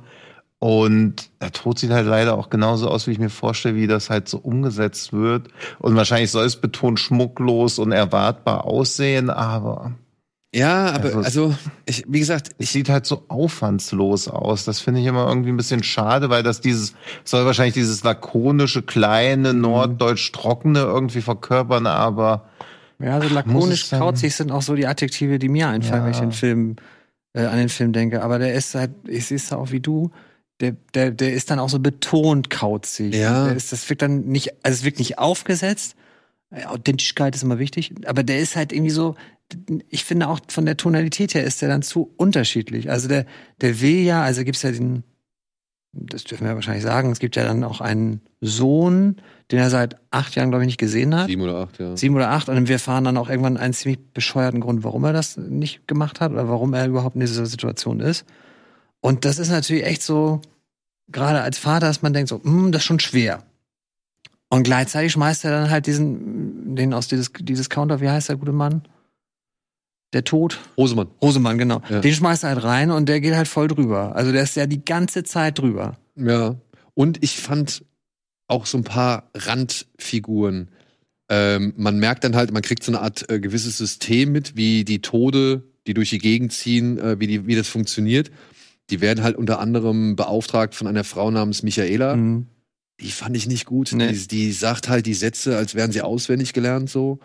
[0.59, 4.09] Und der Tod sieht halt leider auch genauso aus, wie ich mir vorstelle, wie das
[4.09, 5.47] halt so umgesetzt wird.
[5.79, 9.93] Und wahrscheinlich soll es betont schmucklos und erwartbar aussehen, aber
[10.53, 11.55] Ja, aber Also- also,
[11.85, 14.65] ich, wie gesagt, es sieht halt so aufwandslos aus.
[14.65, 18.81] Das finde ich immer irgendwie ein bisschen schade, weil das dieses, soll wahrscheinlich dieses lakonische,
[18.81, 22.45] kleine, norddeutsch trockene irgendwie verkörpern, aber
[22.99, 26.05] Ja, so lakonisch, kauzig sind auch so die Adjektive, die mir einfallen, Ja.
[26.05, 26.75] wenn ich den Film,
[27.33, 28.23] äh, an den Film denke.
[28.23, 30.09] Aber der ist halt, ich sehe es auch wie du,
[30.59, 33.15] der, der, der ist dann auch so betont kauzig.
[33.15, 33.45] Ja.
[33.45, 35.95] Der ist, das wirkt dann nicht, also es wirkt nicht aufgesetzt.
[36.51, 39.15] Äh, Authentischkeit ist immer wichtig, aber der ist halt irgendwie so,
[39.89, 42.89] ich finde auch von der Tonalität her ist der dann zu unterschiedlich.
[42.89, 43.25] Also der,
[43.61, 45.03] der will ja, also gibt's ja den,
[45.91, 49.15] das dürfen wir wahrscheinlich sagen, es gibt ja dann auch einen Sohn,
[49.51, 51.97] den er seit acht Jahren, glaube ich, nicht gesehen hat sieben oder acht, ja.
[51.97, 55.13] sieben oder acht und wir fahren dann auch irgendwann einen ziemlich bescheuerten Grund, warum er
[55.13, 58.25] das nicht gemacht hat oder warum er überhaupt in dieser Situation ist.
[59.01, 60.41] Und das ist natürlich echt so,
[61.11, 63.43] gerade als Vater, dass man denkt so, hm, das ist schon schwer.
[64.49, 68.35] Und gleichzeitig schmeißt er dann halt diesen, den aus dieses, dieses Counter, wie heißt der
[68.35, 68.81] gute Mann?
[70.13, 70.59] Der Tod?
[70.75, 71.07] Rosemann.
[71.21, 71.81] Rosemann, genau.
[71.87, 71.99] Ja.
[71.99, 74.15] Den schmeißt er halt rein und der geht halt voll drüber.
[74.15, 75.97] Also der ist ja die ganze Zeit drüber.
[76.15, 76.55] Ja.
[76.95, 77.85] Und ich fand
[78.47, 80.69] auch so ein paar Randfiguren.
[81.29, 84.83] Ähm, man merkt dann halt, man kriegt so eine Art äh, gewisses System mit, wie
[84.83, 88.31] die Tode, die durch die Gegend ziehen, äh, wie, die, wie das funktioniert.
[88.89, 92.15] Die werden halt unter anderem beauftragt von einer Frau namens Michaela.
[92.15, 92.47] Mhm.
[92.99, 93.91] Die fand ich nicht gut.
[93.93, 94.11] Nee.
[94.11, 97.19] Die, die sagt halt die Sätze, als wären sie auswendig gelernt so.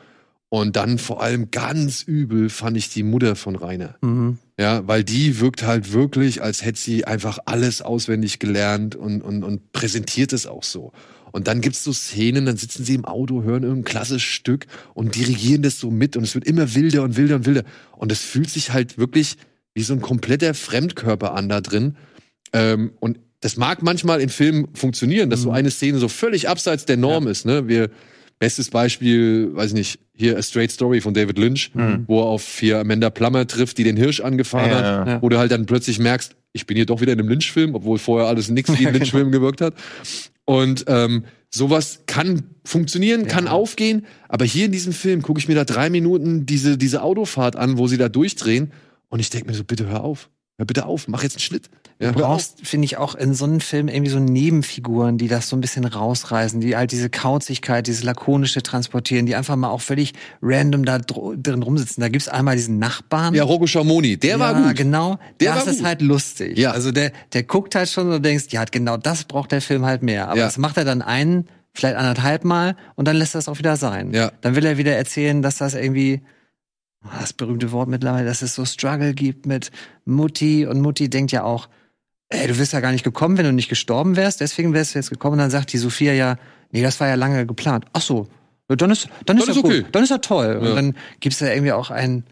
[0.48, 3.96] Und dann vor allem ganz übel fand ich die Mutter von Rainer.
[4.02, 4.38] Mhm.
[4.58, 9.42] Ja, weil die wirkt halt wirklich, als hätte sie einfach alles auswendig gelernt und, und,
[9.42, 10.92] und präsentiert es auch so.
[11.32, 15.16] Und dann gibt's so Szenen, dann sitzen sie im Auto, hören irgendein klassisches Stück und
[15.16, 17.64] dirigieren das so mit und es wird immer wilder und wilder und wilder.
[17.96, 19.36] Und es fühlt sich halt wirklich
[19.74, 21.96] wie so ein kompletter Fremdkörper an da drin.
[22.52, 26.86] Ähm, und das mag manchmal in Filmen funktionieren, dass so eine Szene so völlig abseits
[26.86, 27.44] der Norm ist.
[27.44, 27.68] Ne?
[27.68, 27.90] Wir,
[28.38, 31.72] bestes Beispiel, weiß ich nicht, hier A Straight Story von David Lynch,
[32.06, 35.22] wo er auf hier Amanda Plummer trifft, die den Hirsch angefahren Ja, hat, ja.
[35.22, 37.98] wo du halt dann plötzlich merkst, ich bin hier doch wieder in einem Lynch-Film, obwohl
[37.98, 39.74] vorher alles nix wie ein Lynch-Film gewirkt hat.
[40.44, 45.54] Und ähm, sowas kann funktionieren, kann aufgehen, aber hier in diesem Film gucke ich mir
[45.54, 48.72] da drei Minuten diese, diese Autofahrt an, wo sie da durchdrehen
[49.14, 50.28] und ich denke mir so, bitte hör auf.
[50.58, 51.68] Hör bitte auf, mach jetzt einen Schnitt.
[52.00, 55.48] Ja, Du brauchst, finde ich, auch in so einem Film irgendwie so Nebenfiguren, die das
[55.48, 59.80] so ein bisschen rausreißen, die halt diese Kauzigkeit, dieses Lakonische transportieren, die einfach mal auch
[59.80, 60.12] völlig
[60.42, 62.00] random da dr drin rumsitzen.
[62.00, 63.34] Da gibt's einmal diesen Nachbarn.
[63.34, 64.76] Ja, Rocco Schamoni, der war Ja, gut.
[64.76, 65.18] genau.
[65.40, 65.86] Der das war ist gut.
[65.86, 66.58] halt lustig.
[66.58, 66.70] Ja.
[66.72, 70.02] Also der, der guckt halt schon und denkst, ja, genau das braucht der Film halt
[70.02, 70.28] mehr.
[70.28, 70.44] Aber Ja.
[70.46, 73.76] das macht er dann einen, vielleicht anderthalb Mal und dann lässt er es auch wieder
[73.76, 74.12] sein.
[74.14, 74.30] Ja.
[74.40, 76.22] Dann will er wieder erzählen, dass das irgendwie,
[77.18, 79.70] das berühmte Wort mittlerweile, dass es so Struggle gibt mit
[80.04, 81.68] Mutti und Mutti denkt ja auch,
[82.28, 84.98] ey, du wärst ja gar nicht gekommen, wenn du nicht gestorben wärst, deswegen wärst du
[84.98, 85.34] jetzt gekommen.
[85.34, 86.36] Und dann sagt die Sophia ja,
[86.72, 87.84] nee, das war ja lange geplant.
[87.92, 88.26] Ach so,
[88.68, 89.82] ja, dann ist, dann ist, Dann ja ist okay.
[89.82, 90.58] gut, dann ist ja toll.
[90.62, 90.68] Ja.
[90.68, 92.24] Und dann gibt's da irgendwie auch ein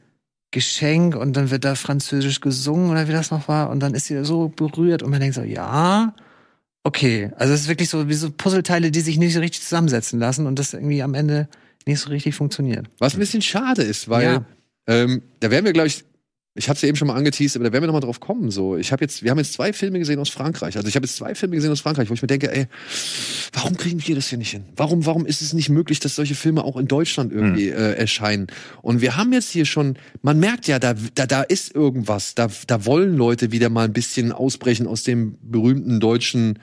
[0.50, 4.06] Geschenk und dann wird da französisch gesungen oder wie das noch war und dann ist
[4.06, 6.14] sie so berührt und man denkt so, ja,
[6.84, 7.30] okay.
[7.36, 10.46] Also es ist wirklich so wie so Puzzleteile, die sich nicht so richtig zusammensetzen lassen
[10.46, 11.48] und das irgendwie am Ende
[11.86, 12.86] nicht so richtig funktioniert.
[12.98, 14.44] Was ein bisschen schade ist, weil Ja.
[14.86, 16.04] Ähm, da werden wir, glaube ich,
[16.54, 18.20] ich hatte es ja eben schon mal angeteased, aber da werden wir noch mal drauf
[18.20, 18.50] kommen.
[18.50, 20.76] So, ich habe jetzt, wir haben jetzt zwei Filme gesehen aus Frankreich.
[20.76, 22.66] Also ich habe jetzt zwei Filme gesehen aus Frankreich, wo ich mir denke, ey,
[23.54, 24.64] warum kriegen wir das hier nicht hin?
[24.76, 28.48] Warum, warum ist es nicht möglich, dass solche Filme auch in Deutschland irgendwie äh, erscheinen?
[28.82, 32.34] Und wir haben jetzt hier schon, man merkt ja, da, da, da ist irgendwas.
[32.34, 36.58] Da, da wollen Leute wieder mal ein bisschen ausbrechen aus dem berühmten deutschen,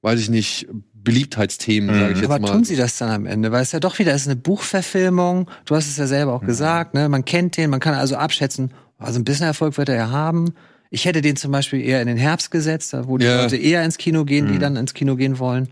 [0.00, 0.68] weiß ich nicht,
[1.04, 2.50] Beliebtheitsthemen, sage ich jetzt Aber mal.
[2.52, 3.52] tun sie das dann am Ende?
[3.52, 5.50] Weil es ja doch wieder ist eine Buchverfilmung.
[5.66, 7.08] Du hast es ja selber auch gesagt, ne?
[7.08, 10.54] Man kennt den, man kann also abschätzen, also ein bisschen Erfolg wird er ja haben.
[10.90, 13.42] Ich hätte den zum Beispiel eher in den Herbst gesetzt, da wo die Ja.
[13.42, 15.68] Leute eher ins Kino gehen, die dann ins Kino gehen wollen.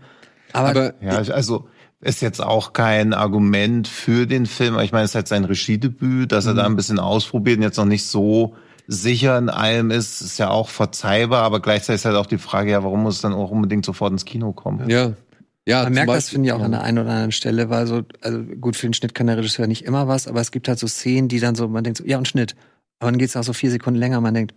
[0.51, 1.67] Aber, aber Ja, also
[2.01, 4.73] ist jetzt auch kein Argument für den Film.
[4.73, 7.63] aber Ich meine, es ist halt sein Regiedebüt, dass er da ein bisschen ausprobiert und
[7.63, 8.55] jetzt noch nicht so
[8.85, 12.71] sicher in allem ist, ist ja auch verzeihbar, aber gleichzeitig ist halt auch die Frage,
[12.71, 14.89] ja, warum muss es dann auch unbedingt sofort ins Kino kommen?
[14.89, 15.13] ja.
[15.65, 16.65] Ja, Man merkt das, Beispiel- finde ich, auch ja.
[16.65, 19.37] an der einen oder anderen Stelle, weil so, also gut, für den Schnitt kann der
[19.37, 21.97] Regisseur nicht immer was, aber es gibt halt so Szenen, die dann so, man denkt
[21.99, 22.55] so, ja, und Schnitt.
[22.99, 24.53] Aber dann geht's auch so vier Sekunden länger, man denkt,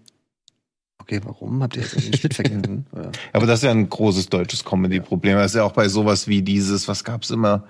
[0.98, 2.86] okay, warum habt ihr jetzt den Schnitt vergessen?
[3.32, 5.36] Aber das ist ja ein großes deutsches Comedy-Problem.
[5.36, 7.64] Das ist ja auch bei sowas wie dieses, was gab's immer,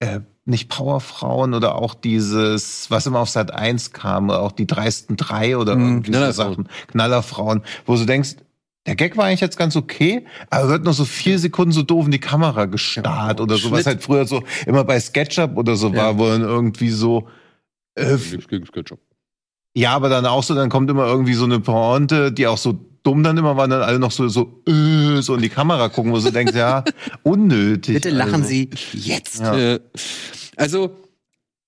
[0.00, 4.66] äh, nicht Powerfrauen oder auch dieses, was immer auf Sat 1 kam, oder auch die
[4.66, 5.86] dreisten drei oder Mhm.
[6.02, 6.32] irgendwie so.
[6.32, 8.34] Sachen, Knallerfrauen, wo du denkst,
[8.86, 12.06] der Gag war eigentlich jetzt ganz okay, aber wird noch so vier Sekunden so doof
[12.06, 13.86] in die Kamera gestarrt Ja, oder so, was Schnitt.
[13.86, 15.96] halt früher so immer bei SketchUp oder so Ja.
[15.96, 17.28] war, wo dann irgendwie so
[17.94, 18.98] Äh, Nichts gegen Ketchup.
[19.76, 22.72] ja, aber dann auch so, dann kommt immer irgendwie so eine Pointe, die auch so
[23.04, 26.12] dumm dann immer waren, dann alle noch so, so, äh, so in die Kamera gucken,
[26.12, 26.84] wo du denkst, ja,
[27.24, 27.94] unnötig.
[27.94, 28.46] Bitte lachen also.
[28.48, 29.40] Sie jetzt.
[29.40, 29.56] Ja.
[29.58, 29.80] Äh,
[30.56, 30.96] also,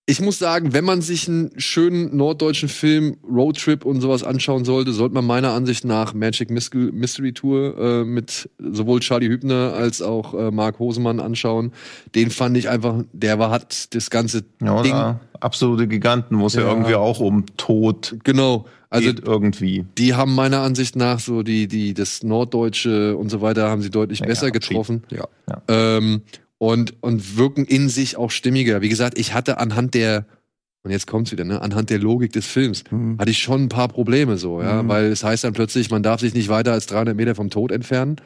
[0.06, 4.92] ich muss sagen, wenn man sich einen schönen norddeutschen Film, Roadtrip und sowas anschauen sollte,
[4.92, 10.02] sollte man meiner Ansicht nach Magic Mys- Mystery Tour äh, mit sowohl Charlie Hübner als
[10.02, 11.72] auch äh, Mark Hosemann anschauen.
[12.14, 15.16] Den fand ich einfach, der war, hat das ganze Ja, Ding.
[15.40, 16.62] absolute Giganten, wo es ja.
[16.62, 16.68] Ja.
[16.68, 18.66] irgendwie auch um Tod Genau.
[18.90, 19.86] Also, geht irgendwie.
[19.98, 23.90] die haben meiner Ansicht nach so die, die, das Norddeutsche und so weiter haben sie
[23.90, 25.02] deutlich Ja, besser getroffen.
[25.10, 25.26] Ja.
[25.66, 26.22] Ähm,
[26.64, 28.80] und, und wirken in sich auch stimmiger.
[28.80, 30.26] Wie gesagt, ich hatte anhand der,
[30.82, 33.18] und jetzt kommt's wieder, ne, anhand der Logik des Films, Mhm.
[33.18, 34.88] hatte ich schon ein paar Probleme so, ja, Mhm.
[34.88, 37.72] weil es heißt dann plötzlich, man darf sich nicht weiter als 300 Meter vom Tod
[37.72, 38.16] entfernen.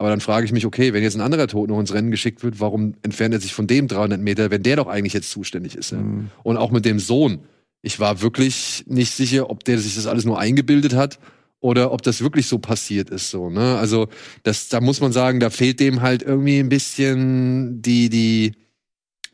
[0.00, 2.44] Aber dann frage ich mich, okay, wenn jetzt ein anderer Tod noch ins Rennen geschickt
[2.44, 5.74] wird, warum entfernt er sich von dem 300 Meter, wenn der doch eigentlich jetzt zuständig
[5.74, 5.90] ist?
[5.90, 5.98] Ja?
[5.98, 6.30] Mhm.
[6.44, 7.40] Und auch mit dem Sohn.
[7.82, 11.18] Ich war wirklich nicht sicher, ob der sich das alles nur eingebildet hat
[11.60, 13.30] oder ob das wirklich so passiert ist.
[13.30, 13.76] So, ne?
[13.78, 14.08] Also,
[14.42, 18.54] das, da muss man sagen, da fehlt dem halt irgendwie ein bisschen die, die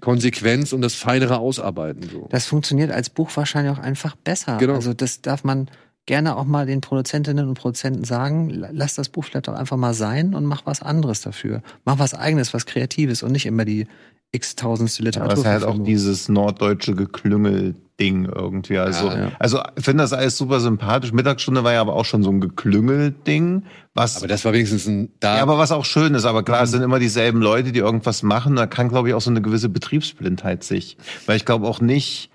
[0.01, 2.03] Konsequenz und das feinere Ausarbeiten.
[2.11, 2.29] So.
[2.31, 4.57] Das funktioniert als Buch wahrscheinlich auch einfach besser.
[4.59, 4.75] Genau.
[4.75, 5.71] Also das darf man
[6.07, 9.79] gerne auch mal den Produzentinnen und Produzenten sagen, la- lass das Buch vielleicht doch einfach
[9.79, 11.63] mal sein und mach was anderes dafür.
[11.87, 13.87] Mach was eigenes, was Kreatives und nicht immer die
[14.35, 15.33] x-tausendste Literatur.
[15.33, 18.79] es ist halt auch dieses norddeutsche Geklüngel-Ding irgendwie.
[18.79, 19.33] Also, Ja, ja.
[19.39, 21.13] also ich finde das alles super sympathisch.
[21.13, 23.65] Mittagsstunde war ja aber auch schon so ein Geklüngel-Ding.
[23.95, 25.11] Was Aber das war wenigstens ein.
[25.21, 27.79] Da, Ja, aber was auch schön ist, aber klar, es sind immer dieselben Leute, die
[27.79, 28.57] irgendwas machen.
[28.57, 30.97] Da kann, glaube ich, auch so eine gewisse Betriebsblindheit sich.
[31.27, 32.31] Weil ich glaube auch nicht,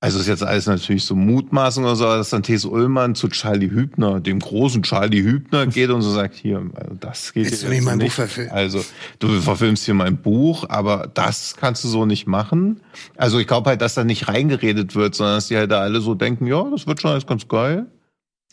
[0.00, 3.70] also ist jetzt alles natürlich so Mutmaßung oder so, dass dann Thes Ullmann zu Charlie
[3.70, 7.66] Hübner, dem großen Charlie Hübner, geht und so sagt, hier, also das geht Willst du
[7.66, 8.52] jetzt nicht mein Buch verfilmen?
[8.52, 8.84] Also,
[9.18, 12.80] du verfilmst hier mein Buch, aber das kannst du so nicht machen.
[13.16, 16.00] Also, ich glaube halt, dass da nicht reingeredet wird, sondern dass die halt da alle
[16.00, 17.86] so denken, ja, das wird schon alles ganz geil.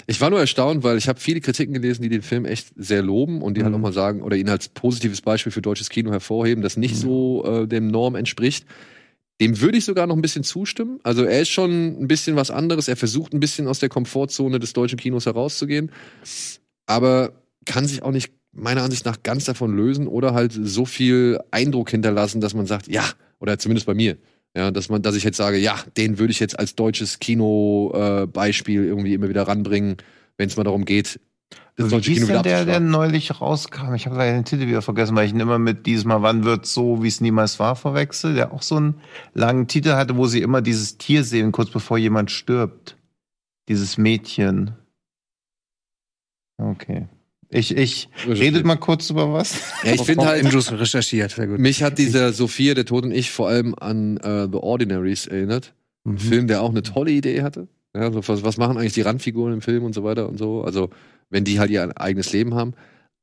[0.07, 3.01] Ich war nur erstaunt, weil ich habe viele Kritiken gelesen, die den Film echt sehr
[3.01, 3.77] loben und die halt Mhm.
[3.77, 6.99] auch mal sagen oder ihn als positives Beispiel für deutsches Kino hervorheben, das nicht Mhm.
[6.99, 8.65] so äh, dem Norm entspricht.
[9.41, 10.99] Dem würde ich sogar noch ein bisschen zustimmen.
[11.03, 12.87] Also er ist schon ein bisschen was anderes.
[12.87, 15.91] Er versucht ein bisschen aus der Komfortzone des deutschen Kinos herauszugehen,
[16.85, 17.33] aber
[17.65, 21.89] kann sich auch nicht meiner Ansicht nach ganz davon lösen oder halt so viel Eindruck
[21.89, 23.03] hinterlassen, dass man sagt, ja,
[23.39, 24.17] oder zumindest bei mir,
[24.55, 28.83] ja, dass man, dass ich jetzt sage, ja, den würde ich jetzt als deutsches Kino-Beispiel
[28.83, 29.97] äh, irgendwie immer wieder ranbringen,
[30.37, 31.19] wenn es mal darum geht,
[31.75, 33.93] das Wie deutsche Kino wieder der, der neulich rauskam?
[33.95, 36.45] Ich habe leider den Titel wieder vergessen, weil ich ihn immer mit diesem Mal, wann
[36.45, 38.95] wird so, wie es niemals war, verwechsel, der auch so einen
[39.33, 42.97] langen Titel hatte, wo sie immer dieses Tier sehen, kurz bevor jemand stirbt.
[43.67, 44.71] Dieses Mädchen.
[46.57, 47.07] Okay.
[47.49, 49.73] Ich, ich, redet mal kurz über was.
[49.83, 51.59] Ja, ich finde halt, Andrews recherchiert, sehr gut.
[51.59, 55.73] mich hat dieser Sophia, der Tod und ich, vor allem an äh, The Ordinaries erinnert.
[56.05, 56.17] Ein Mhm.
[56.19, 57.67] Film, der auch eine tolle Idee hatte.
[57.95, 60.63] Ja, so, was, was machen eigentlich die Randfiguren im Film und so weiter und so.
[60.63, 60.89] Also,
[61.29, 62.73] wenn die halt ihr eigenes Leben haben.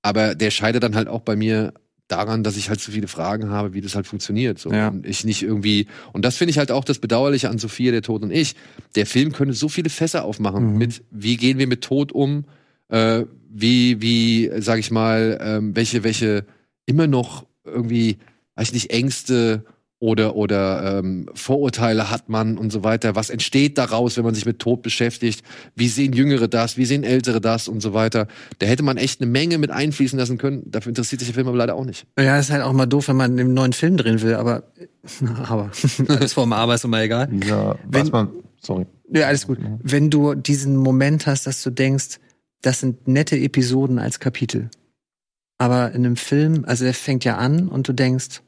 [0.02, 1.74] Aber der scheitert dann halt auch bei mir
[2.08, 4.58] daran, dass ich halt so viele Fragen habe, wie das halt funktioniert.
[4.58, 4.72] So.
[4.72, 4.88] Ja.
[4.88, 5.86] Und ich nicht irgendwie.
[6.12, 8.54] Und das finde ich halt auch das Bedauerliche an Sophia, der Tod und ich.
[8.96, 10.78] Der Film könnte so viele Fässer aufmachen Mhm.
[10.78, 12.44] mit, wie gehen wir mit Tod um?
[12.88, 16.44] Äh, wie, wie, sag ich mal, ähm, welche, welche
[16.86, 18.18] immer noch irgendwie,
[18.56, 19.64] weiß ich nicht, Ängste
[20.02, 23.14] oder, oder ähm, Vorurteile hat man und so weiter.
[23.14, 25.44] Was entsteht daraus, wenn man sich mit Tod beschäftigt?
[25.76, 26.76] Wie sehen Jüngere das?
[26.76, 28.26] Wie sehen Ältere das und so weiter?
[28.58, 30.64] Da hätte man echt eine Menge mit einfließen lassen können.
[30.66, 32.04] Dafür interessiert sich der Film aber leider auch nicht.
[32.18, 34.64] Ja, ist halt auch mal doof, wenn man einen neuen Film drehen will, aber,
[35.44, 35.70] aber,
[36.08, 37.28] alles vor dem Aber ist immer egal.
[37.28, 38.28] Dieser, Wenn- was man,
[38.60, 38.86] sorry.
[39.14, 39.58] Ja, alles gut.
[39.84, 42.18] Wenn du diesen Moment hast, dass du denkst,
[42.60, 44.68] das sind nette Episoden als Kapitel.
[45.58, 48.40] Aber in einem Film, also der fängt ja an und du denkst,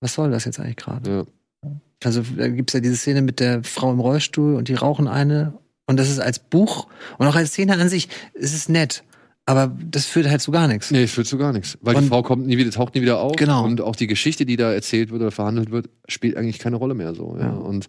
[0.00, 1.10] was soll das jetzt eigentlich gerade?
[1.10, 1.70] Ja.
[2.04, 5.54] Also da gibt's ja diese Szene mit der Frau im Rollstuhl und die rauchen eine.
[5.86, 6.86] Und das ist als Buch
[7.18, 9.02] und auch als Szene an sich, es ist nett.
[9.46, 10.90] Aber das führt halt zu gar nichts.
[10.90, 11.78] Nee, führt zu gar nichts.
[11.80, 13.34] Weil Und- die Frau kommt nie wieder, taucht nie wieder auf.
[13.36, 13.64] Genau.
[13.64, 16.92] Und auch die Geschichte, die da erzählt wird oder verhandelt wird, spielt eigentlich keine Rolle
[16.94, 17.34] mehr so.
[17.38, 17.46] Ja.
[17.46, 17.52] Ja.
[17.52, 17.88] Und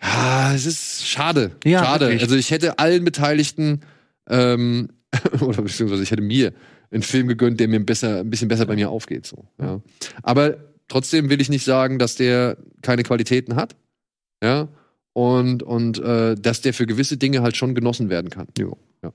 [0.00, 1.52] ah, es ist schade.
[1.64, 2.06] Ja, schade.
[2.06, 2.22] wirklich.
[2.22, 3.80] Also ich hätte allen Beteiligten,
[4.28, 4.88] ähm,
[5.40, 6.52] oder beziehungsweise ich hätte mir
[6.90, 9.26] einen Film gegönnt, der mir besser, ein bisschen besser bei mir aufgeht.
[9.26, 9.44] So.
[9.60, 9.80] Ja.
[10.22, 10.56] Aber
[10.90, 13.76] trotzdem will ich nicht sagen, dass der keine Qualitäten hat.
[14.42, 14.68] Ja.
[15.12, 18.48] Und, und äh, dass der für gewisse Dinge halt schon genossen werden kann.
[18.58, 18.76] Jo.
[19.02, 19.12] Ja.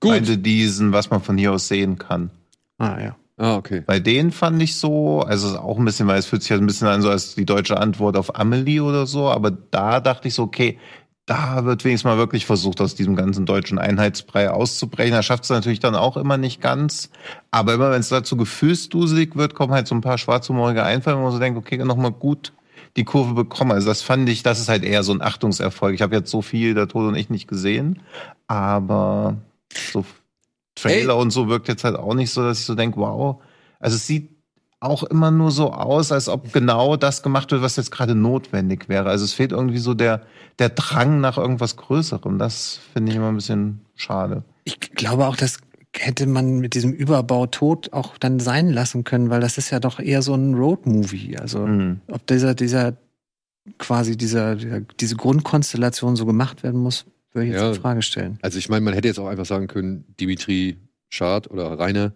[0.00, 0.10] Gut.
[0.10, 2.30] Meinte diesen, was man von hier aus sehen kann.
[2.78, 3.16] Ah, ja.
[3.36, 3.82] Ah, okay.
[3.86, 6.66] Bei denen fand ich so, also auch ein bisschen, weil es fühlt sich halt ein
[6.66, 10.34] bisschen an, so als die deutsche Antwort auf Amelie oder so, aber da dachte ich
[10.34, 10.76] so, okay,
[11.28, 15.12] da wird wenigstens mal wirklich versucht, aus diesem ganzen deutschen Einheitsbrei auszubrechen.
[15.12, 17.10] Er schafft es natürlich dann auch immer nicht ganz,
[17.50, 21.22] aber immer wenn es dazu gefühlsduselig wird, kommen halt so ein paar schwarzhumorige Einfalle, wo
[21.22, 22.54] man so denkt, okay, nochmal gut
[22.96, 23.72] die Kurve bekommen.
[23.72, 25.94] Also das fand ich, das ist halt eher so ein Achtungserfolg.
[25.94, 28.00] Ich habe jetzt so viel der Tod und ich nicht gesehen,
[28.46, 29.36] aber
[29.92, 30.06] so
[30.74, 31.20] Trailer Ey.
[31.20, 33.42] und so wirkt jetzt halt auch nicht so, dass ich so denke, wow.
[33.80, 34.30] Also es sieht
[34.80, 38.88] auch immer nur so aus, als ob genau das gemacht wird, was jetzt gerade notwendig
[38.88, 39.08] wäre.
[39.08, 40.22] Also es fehlt irgendwie so der,
[40.58, 42.38] der Drang nach irgendwas Größerem.
[42.38, 44.44] Das finde ich immer ein bisschen schade.
[44.64, 45.58] Ich glaube auch, das
[45.96, 49.80] hätte man mit diesem Überbau Tod auch dann sein lassen können, weil das ist ja
[49.80, 51.38] doch eher so ein Road-Movie.
[51.38, 52.00] Also Mhm.
[52.08, 52.92] ob dieser, dieser
[53.78, 57.68] quasi dieser, dieser, diese Grundkonstellation so gemacht werden muss, würde ich jetzt Ja.
[57.70, 58.38] in Frage stellen.
[58.42, 60.78] Also ich meine, man hätte jetzt auch einfach sagen können, Dimitri
[61.10, 62.12] Schad oder Rainer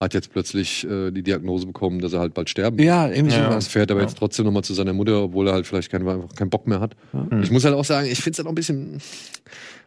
[0.00, 2.86] hat jetzt plötzlich äh, die Diagnose bekommen, dass er halt bald sterben wird.
[2.86, 3.50] Ja, irgendwie Ja.
[3.50, 3.66] sowas.
[3.68, 4.06] Fährt aber Ja.
[4.06, 6.80] jetzt trotzdem nochmal zu seiner Mutter, obwohl er halt vielleicht keinen, einfach keinen Bock mehr
[6.80, 6.96] hat.
[7.12, 7.42] Mhm.
[7.42, 8.98] Ich muss halt auch sagen, ich finde es halt auch ein bisschen.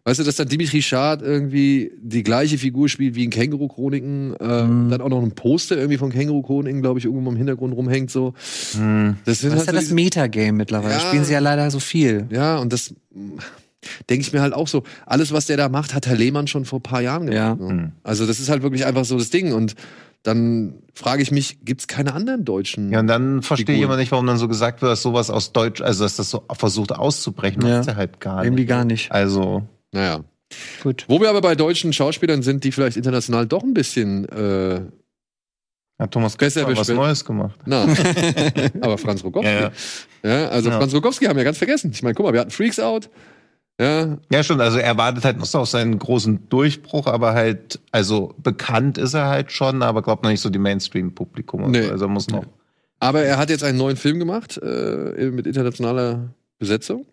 [0.05, 4.85] Weißt du, dass dann Dimitri Schad irgendwie die gleiche Figur spielt wie in Känguru-Chroniken, ähm,
[4.85, 4.89] Mhm.
[4.91, 8.33] dann auch noch ein Poster irgendwie von Känguru-Chroniken, glaube ich, irgendwo im Hintergrund rumhängt so.
[8.77, 9.15] Mhm.
[9.25, 10.93] Das Das ist halt ja so das Metagame mittlerweile.
[10.95, 10.99] Ja.
[10.99, 12.27] Spielen sie ja leider so viel.
[12.31, 12.93] Ja, und das
[14.09, 14.83] denke ich mir halt auch so.
[15.05, 17.35] Alles, was der da macht, hat Herr Lehmann schon vor ein paar Jahren gemacht.
[17.37, 17.55] Ja.
[17.55, 17.73] Ne?
[17.73, 17.91] Mhm.
[18.03, 19.53] Also das ist halt wirklich einfach so das Ding.
[19.53, 19.75] Und
[20.23, 22.91] dann frage ich mich, gibt's keine anderen Deutschen?
[22.91, 25.51] Ja, und dann verstehe ich immer nicht, warum dann so gesagt wird, dass sowas aus
[25.51, 27.75] Deutsch, also dass das so versucht auszubrechen, Ja.
[27.75, 28.45] macht's ja halt gar nicht.
[28.45, 29.11] Irgendwie gar nicht.
[29.11, 30.21] Also, Naja.
[30.83, 31.05] Gut.
[31.07, 34.81] Wo wir aber bei deutschen Schauspielern sind, die vielleicht international doch ein bisschen, äh,
[35.99, 36.87] hat Thomas Kretschmer was.
[36.89, 37.59] Neues gemacht.
[37.65, 37.83] na,
[38.81, 39.49] aber Franz Rogowski.
[39.51, 39.71] Ja,
[40.23, 40.47] Ja, ja.
[40.49, 40.77] also Ja.
[40.77, 41.91] Franz Rogowski haben wir ganz vergessen.
[41.93, 43.09] Ich meine, guck mal, wir hatten Freaks Out.
[43.79, 44.61] Ja, Ja, schon.
[44.61, 49.27] Also er wartet halt noch auf seinen großen Durchbruch, aber halt, also bekannt ist er
[49.27, 51.71] halt schon, aber glaubt noch nicht so die Mainstream-Publikum.
[51.71, 51.83] Nee.
[51.83, 51.91] so.
[51.91, 52.45] Also er muss noch.
[52.99, 57.05] aber er hat jetzt einen neuen Film gemacht äh, mit internationaler Besetzung.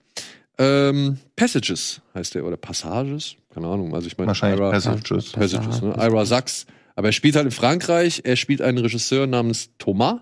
[0.58, 3.94] Ähm, Passages heißt der oder Passages, keine Ahnung.
[3.94, 5.32] Also ich meine, Wahrscheinlich Ira- Passages.
[5.32, 5.92] Passages, ne?
[5.92, 6.12] Passages.
[6.12, 6.66] Ira Sachs.
[6.94, 8.20] Aber er spielt halt in Frankreich.
[8.24, 10.16] Er spielt einen Regisseur namens Thomas,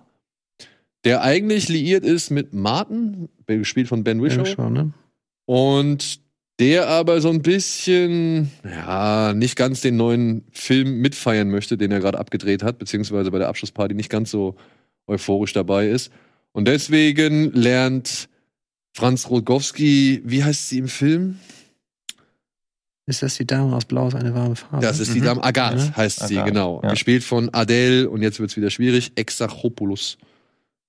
[1.04, 4.44] der eigentlich liiert ist mit Martin, gespielt von Ben Ja, Whishaw.
[4.46, 4.92] schon, ne?
[5.46, 6.20] Und
[6.60, 12.00] der aber so ein bisschen, ja, nicht ganz den neuen Film mitfeiern möchte, den er
[12.00, 14.56] gerade abgedreht hat, beziehungsweise bei der Abschlussparty nicht ganz so
[15.06, 16.10] euphorisch dabei ist.
[16.52, 18.28] Und deswegen lernt
[18.94, 21.38] Franz Rogowski, wie heißt sie im Film?
[23.06, 24.84] Ist das die Dame aus Blau ist eine warme Farbe?
[24.84, 25.24] Das ist die Mhm.
[25.24, 25.96] Dame Agathe, Ja.
[25.96, 26.80] heißt sie, Agathe, genau.
[26.82, 26.90] ja.
[26.90, 30.18] Gespielt von Adele, und jetzt wird's wieder schwierig, Exarchopoulos.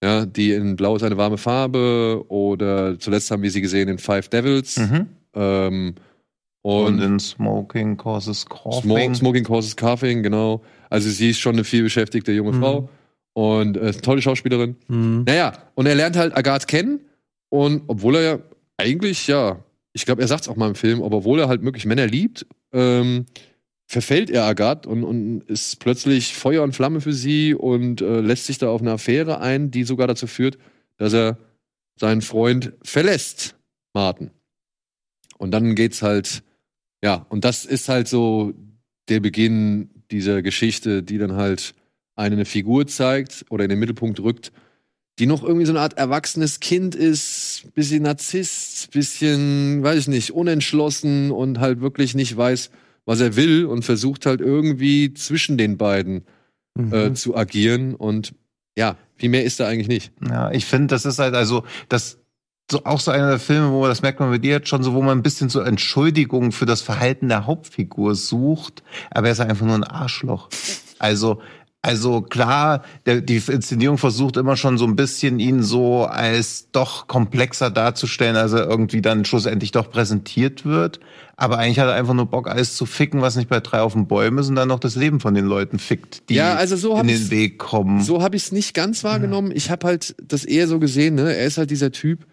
[0.04, 4.00] Ja, die in Blau ist eine warme Farbe, oder zuletzt haben wir sie gesehen in
[4.00, 4.78] Five Devils.
[4.78, 5.08] Mhm.
[5.36, 5.96] Ähm,
[6.62, 9.16] Und, und in Smoking Causes Coughing.
[9.16, 10.62] Smoking Causes Coughing, genau.
[10.90, 12.60] Also sie ist schon eine vielbeschäftigte junge Mhm.
[12.62, 12.90] Frau
[13.34, 14.76] und äh, tolle Schauspielerin.
[14.88, 15.24] Hm.
[15.26, 17.00] Naja, und er lernt halt Agathe kennen
[17.50, 18.40] und obwohl er ja
[18.78, 19.64] eigentlich, ja,
[19.94, 22.08] ich glaube, er sagt es auch mal im Film, aber obwohl er halt wirklich Männer
[22.08, 23.26] liebt, ähm,
[23.88, 28.46] verfällt er Agathe und, und ist plötzlich Feuer und Flamme für sie und äh, lässt
[28.48, 30.58] sich da auf eine Affäre ein, die sogar dazu führt,
[30.98, 31.38] dass er
[31.96, 33.56] seinen Freund verlässt,
[33.94, 34.32] Martin.
[35.40, 36.44] Und dann geht's halt,
[37.04, 38.54] ja, und das ist halt so
[39.08, 41.74] der Beginn dieser Geschichte, die dann halt
[42.16, 44.52] eine, Figur zeigt oder in den Mittelpunkt rückt,
[45.18, 50.32] die noch irgendwie so eine Art erwachsenes Kind ist, bisschen Narzisst, bisschen, weiß ich nicht,
[50.32, 52.70] unentschlossen und halt wirklich nicht weiß,
[53.06, 56.26] was er will und versucht halt irgendwie zwischen den beiden
[56.78, 56.94] Mhm.
[56.94, 58.34] äh, zu agieren und
[58.78, 60.12] ja, viel mehr ist da eigentlich nicht.
[60.26, 62.20] Ja, ich finde, das ist halt, also, das
[62.72, 64.94] so auch so einer der Filme, wo das merkt man bei dir jetzt schon so,
[64.94, 69.40] wo man ein bisschen so Entschuldigung für das Verhalten der Hauptfigur sucht, aber er ist
[69.40, 70.50] einfach nur ein Arschloch.
[71.00, 71.42] Also,
[71.82, 77.08] also klar, der, die Inszenierung versucht immer schon so ein bisschen ihn so als doch
[77.08, 81.00] komplexer darzustellen, als er irgendwie dann schlussendlich doch präsentiert wird.
[81.38, 83.94] Aber eigentlich hat er einfach nur Bock, alles zu ficken, was nicht bei drei auf
[83.94, 86.76] den Bäumen ist und dann noch das Leben von den Leuten fickt, die Ja, also
[86.76, 88.02] so in den Weg kommen.
[88.02, 89.54] So habe ich es nicht ganz wahrgenommen.
[89.56, 91.34] Ich habe halt das eher so gesehen, ne?
[91.34, 92.26] Er ist halt dieser Typ,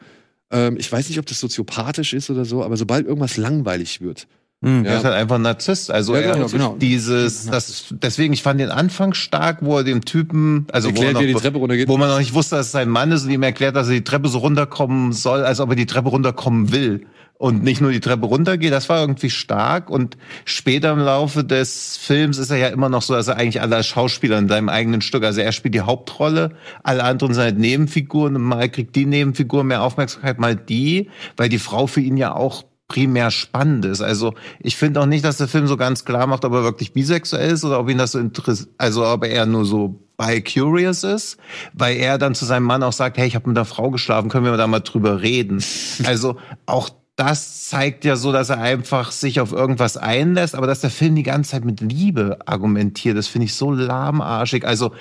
[0.51, 4.27] ähm, ich weiß nicht, ob das soziopathisch ist oder so, aber sobald irgendwas langweilig wird,
[4.65, 4.87] Hm.
[4.87, 4.99] Er Ja.
[4.99, 5.91] ist halt einfach ein Narzisst.
[5.91, 6.77] Also Ja, er genau, genau.
[6.81, 11.09] dieses, das, deswegen, ich fand den Anfang stark, wo er dem Typen, also wo, er
[11.09, 11.89] erklärt, wie er die noch, Treppe runtergeht.
[11.89, 13.93] wo man noch nicht wusste, dass es sein Mann ist und ihm erklärt, dass er
[13.95, 17.07] die Treppe so runterkommen soll, als ob er die Treppe runterkommen will.
[17.39, 19.91] Und nicht nur die Treppe runtergeht, das war irgendwie stark.
[19.91, 23.61] Und später im Laufe des Films ist er ja immer noch so, dass er eigentlich
[23.61, 27.43] alle als Schauspieler in seinem eigenen Stück, also er spielt die Hauptrolle, alle anderen sind
[27.43, 32.01] halt Nebenfiguren und mal kriegt die Nebenfigur mehr Aufmerksamkeit, mal die, weil die Frau für
[32.01, 34.01] ihn ja auch primär spannend ist.
[34.01, 36.93] Also ich finde auch nicht, dass der Film so ganz klar macht, ob er wirklich
[36.93, 41.37] bisexuell ist oder ob ihn das so interessiert, also ob er nur so bi-curious ist,
[41.75, 44.31] weil er dann zu seinem Mann auch sagt, hey, ich habe mit einer Frau geschlafen,
[44.31, 45.63] können wir da mal drüber reden.
[46.05, 50.81] Also auch das zeigt ja so, dass er einfach sich auf irgendwas einlässt, aber dass
[50.81, 54.67] der Film die ganze Zeit mit Liebe argumentiert, das finde ich so lahmarschig.
[54.67, 54.93] Also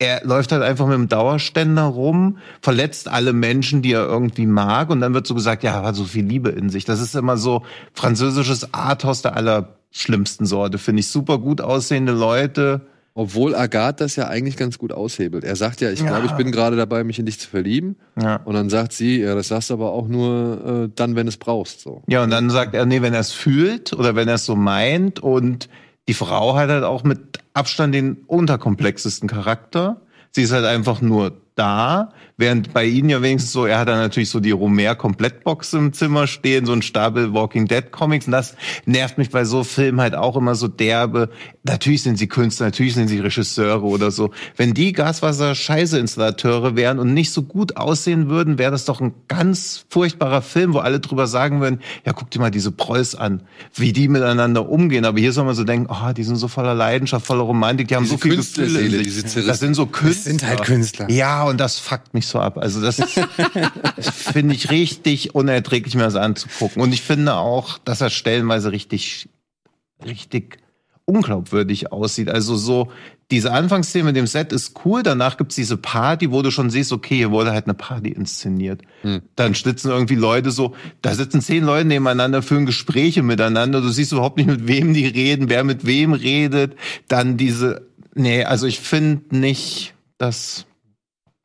[0.00, 4.90] er läuft halt einfach mit dem Dauerständer rum, verletzt alle Menschen, die er irgendwie mag,
[4.90, 6.86] und dann wird so gesagt, ja, er hat so viel Liebe in sich.
[6.86, 7.62] Das ist immer so
[7.92, 11.08] französisches Arthouse der allerschlimmsten Sorte, finde ich.
[11.08, 12.80] Super gut aussehende Leute.
[13.20, 15.44] Obwohl Agathe das ja eigentlich ganz gut aushebelt.
[15.44, 16.06] Er sagt ja, ich Ja.
[16.06, 17.96] glaube, ich bin gerade dabei, mich in dich zu verlieben.
[18.18, 18.36] Ja.
[18.46, 21.36] Und dann sagt sie, ja, das sagst du aber auch nur äh, dann, wenn es
[21.36, 21.82] brauchst.
[21.82, 22.02] So.
[22.08, 24.56] Ja, und dann sagt er, nee, wenn er es fühlt oder wenn er es so
[24.56, 25.20] meint.
[25.20, 25.68] Und
[26.08, 30.00] die Frau hat halt auch mit Abstand den unterkomplexesten Charakter.
[30.30, 32.08] Sie ist halt einfach nur da,
[32.38, 36.26] während bei ihnen ja wenigstens so, er hat dann natürlich so die Romer-Komplettbox im Zimmer
[36.26, 38.54] stehen, so ein Stapel Walking Dead Comics und das
[38.86, 41.28] nervt mich bei so Filmen halt auch immer so derbe.
[41.64, 44.30] Natürlich sind sie Künstler, natürlich sind sie Regisseure oder so.
[44.56, 49.84] Wenn die Gaswasser-Scheiße-Installateure wären und nicht so gut aussehen würden, wäre das doch ein ganz
[49.90, 53.42] furchtbarer Film, wo alle drüber sagen würden, ja, guck dir mal diese Prolls an,
[53.74, 55.04] wie die miteinander umgehen.
[55.04, 57.96] Aber hier soll man so denken, oh, die sind so voller Leidenschaft, voller Romantik, die
[57.96, 60.22] haben Diese so viel Gefühle diese zerrissen- Das sind so Künstler.
[60.30, 61.10] sind halt Künstler.
[61.10, 62.56] Ja, und das fuckt mich so ab.
[62.58, 62.96] Also das
[63.96, 66.82] das finde ich richtig unerträglich, mir das anzugucken.
[66.82, 69.28] Und ich finde auch, dass er stellenweise richtig,
[70.04, 70.58] richtig
[71.04, 72.28] unglaubwürdig aussieht.
[72.28, 72.90] Also so,
[73.30, 76.92] diese Anfangsszene mit dem Set ist cool, danach gibt's diese Party, wo du schon siehst,
[76.92, 78.82] okay, hier wurde halt eine Party inszeniert.
[79.02, 79.22] Hm.
[79.36, 84.12] Dann sitzen irgendwie Leute so, da sitzen zehn Leute nebeneinander, führen Gespräche miteinander, du siehst
[84.12, 86.74] überhaupt nicht, mit wem die reden, wer mit wem redet.
[87.08, 90.66] Dann diese, nee, also ich finde nicht, dass,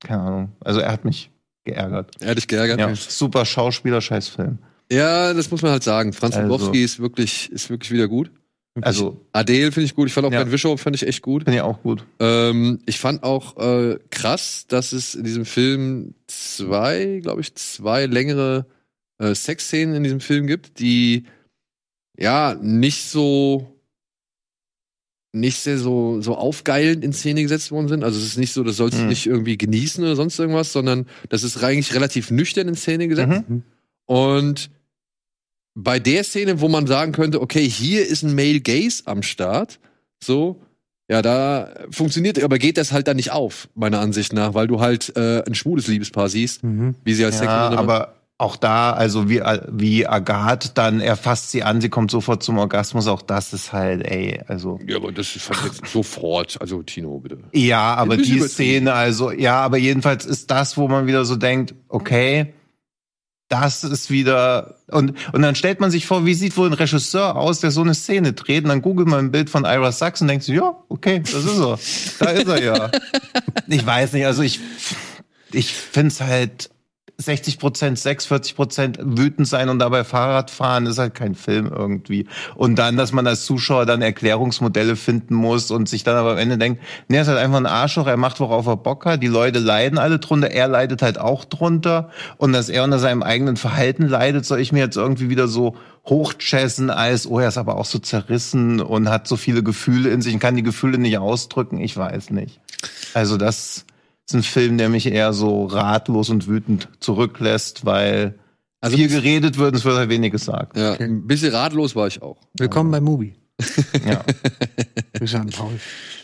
[0.06, 1.32] keine Ahnung, also er hat mich
[1.66, 2.12] geärgert.
[2.22, 2.80] Er hat dich geärgert.
[2.80, 4.60] Ja, super Schauspieler, scheiß Film.
[4.92, 6.14] Ja, das muss man halt sagen.
[6.14, 8.32] Franz Also- Lubowski ist wirklich, ist wirklich wieder gut.
[8.82, 10.08] Also, Adele finde ich gut.
[10.08, 10.44] Ich fand auch Ja.
[10.44, 11.46] Ben Wischow fand ich echt gut.
[11.46, 12.04] finde ich auch gut.
[12.20, 18.06] Ähm, ich fand auch äh, krass, dass es in diesem Film zwei, glaube ich, zwei
[18.06, 18.66] längere
[19.18, 21.24] äh, Sexszenen in diesem Film gibt, die
[22.18, 23.75] ja nicht so
[25.36, 28.04] nicht sehr so so aufgeilend in Szene gesetzt worden sind.
[28.04, 29.10] Also es ist nicht so, das sollst du Hm.
[29.10, 33.44] nicht irgendwie genießen oder sonst irgendwas, sondern das ist eigentlich relativ nüchtern in Szene gesetzt.
[33.50, 33.64] Mhm.
[34.06, 34.70] Und
[35.76, 39.80] bei der Szene, wo man sagen könnte, okay, hier ist ein Male Gaze am Start,
[40.24, 40.62] so,
[41.10, 44.80] ja, da funktioniert, aber geht das halt dann nicht auf, meiner Ansicht nach, weil du
[44.80, 46.96] halt äh, ein schwules Liebespaar siehst, Mhm.
[47.04, 51.16] wie sie als Sex Ja, miteinander- aber auch da, also wie, wie Agathe, dann er
[51.16, 54.78] fasst sie an, sie kommt sofort zum Orgasmus, auch das ist halt, ey, also.
[54.86, 56.58] Ja, aber das fand ich jetzt sofort.
[56.60, 57.38] Also, Tino, bitte.
[57.54, 58.42] Ja, aber die.
[58.42, 62.54] Szene, also, ja, aber jedenfalls ist das, wo man wieder so denkt, okay,
[63.48, 67.38] das ist wieder, und, und dann stellt man sich vor, wie sieht wohl ein Regisseur
[67.38, 70.22] aus, der so eine Szene dreht, und dann googelt man ein Bild von Ira Sachs
[70.22, 71.80] und denkt sich, ja, okay, das ist er.
[72.20, 72.92] Da ist er ja.
[73.68, 74.60] Ich weiß nicht, also ich,
[75.52, 76.70] ich find's halt,
[77.18, 81.72] 60 Prozent Sex, 40 Prozent wütend sein und dabei Fahrrad fahren ist halt kein Film
[81.74, 82.28] irgendwie.
[82.56, 86.38] Und dann, dass man als Zuschauer dann Erklärungsmodelle finden muss und sich dann aber am
[86.38, 89.24] Ende denkt, nee, er ist halt einfach ein Arschloch, er macht, worauf er Bock hat.
[89.24, 92.10] Die Leute leiden alle drunter, er leidet halt auch drunter.
[92.38, 95.76] Und dass er unter seinem eigenen Verhalten leidet, soll ich mir jetzt irgendwie wieder so
[96.06, 100.22] hochchessen als, oh, er ist aber auch so zerrissen und hat so viele Gefühle in
[100.22, 101.80] sich und kann die Gefühle nicht ausdrücken.
[101.80, 102.60] Ich weiß nicht.
[103.14, 103.86] Also das
[104.28, 108.40] ist ein Film, der mich eher so ratlos und wütend zurücklässt, weil
[108.82, 110.78] Also- viel geredet wird und es wird halt wenig gesagt.
[110.78, 112.38] Ja, ein bisschen ratlos war ich auch.
[112.58, 113.36] Willkommen bei Mubi.
[114.06, 114.24] Ja.
[115.14, 115.80] Grüße an Paul.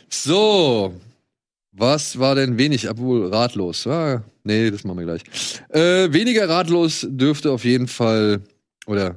[0.09, 0.93] So,
[1.71, 3.87] was war denn wenig, obwohl ratlos?
[3.87, 5.21] Ah, nee, das machen wir gleich.
[5.69, 8.41] Äh, weniger ratlos dürfte auf jeden Fall,
[8.87, 9.15] oder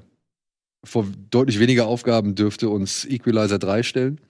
[0.84, 4.20] vor deutlich weniger Aufgaben dürfte uns Equalizer 3 stellen.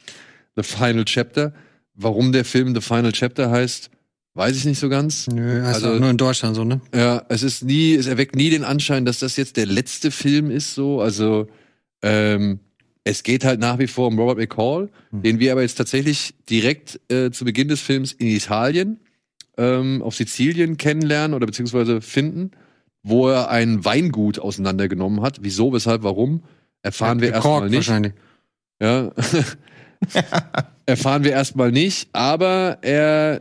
[0.57, 1.53] The Final Chapter.
[1.95, 3.91] Warum der Film The Final Chapter heißt,
[4.35, 5.27] weiß ich nicht so ganz.
[5.29, 6.81] Nö, also Also- nur in Deutschland so, ne?
[6.95, 10.51] Ja, es ist nie, es erweckt nie den Anschein, dass das jetzt der letzte Film
[10.51, 11.01] ist, so.
[11.01, 11.47] Also,
[12.03, 12.61] ähm,
[13.05, 15.23] es geht halt nach wie vor um Robert McCall, Hm.
[15.23, 18.99] den wir aber jetzt tatsächlich direkt äh, zu Beginn des Films in Italien,
[19.57, 22.51] ähm, auf Sizilien kennenlernen oder beziehungsweise finden,
[23.03, 25.39] wo er ein Weingut auseinandergenommen hat.
[25.43, 26.43] Wieso, weshalb, warum,
[26.83, 27.77] erfahren wir erstmal nicht.
[27.77, 28.15] wahrscheinlich.
[28.81, 29.13] Ja.
[30.87, 33.41] Erfahren wir erstmal nicht, aber er,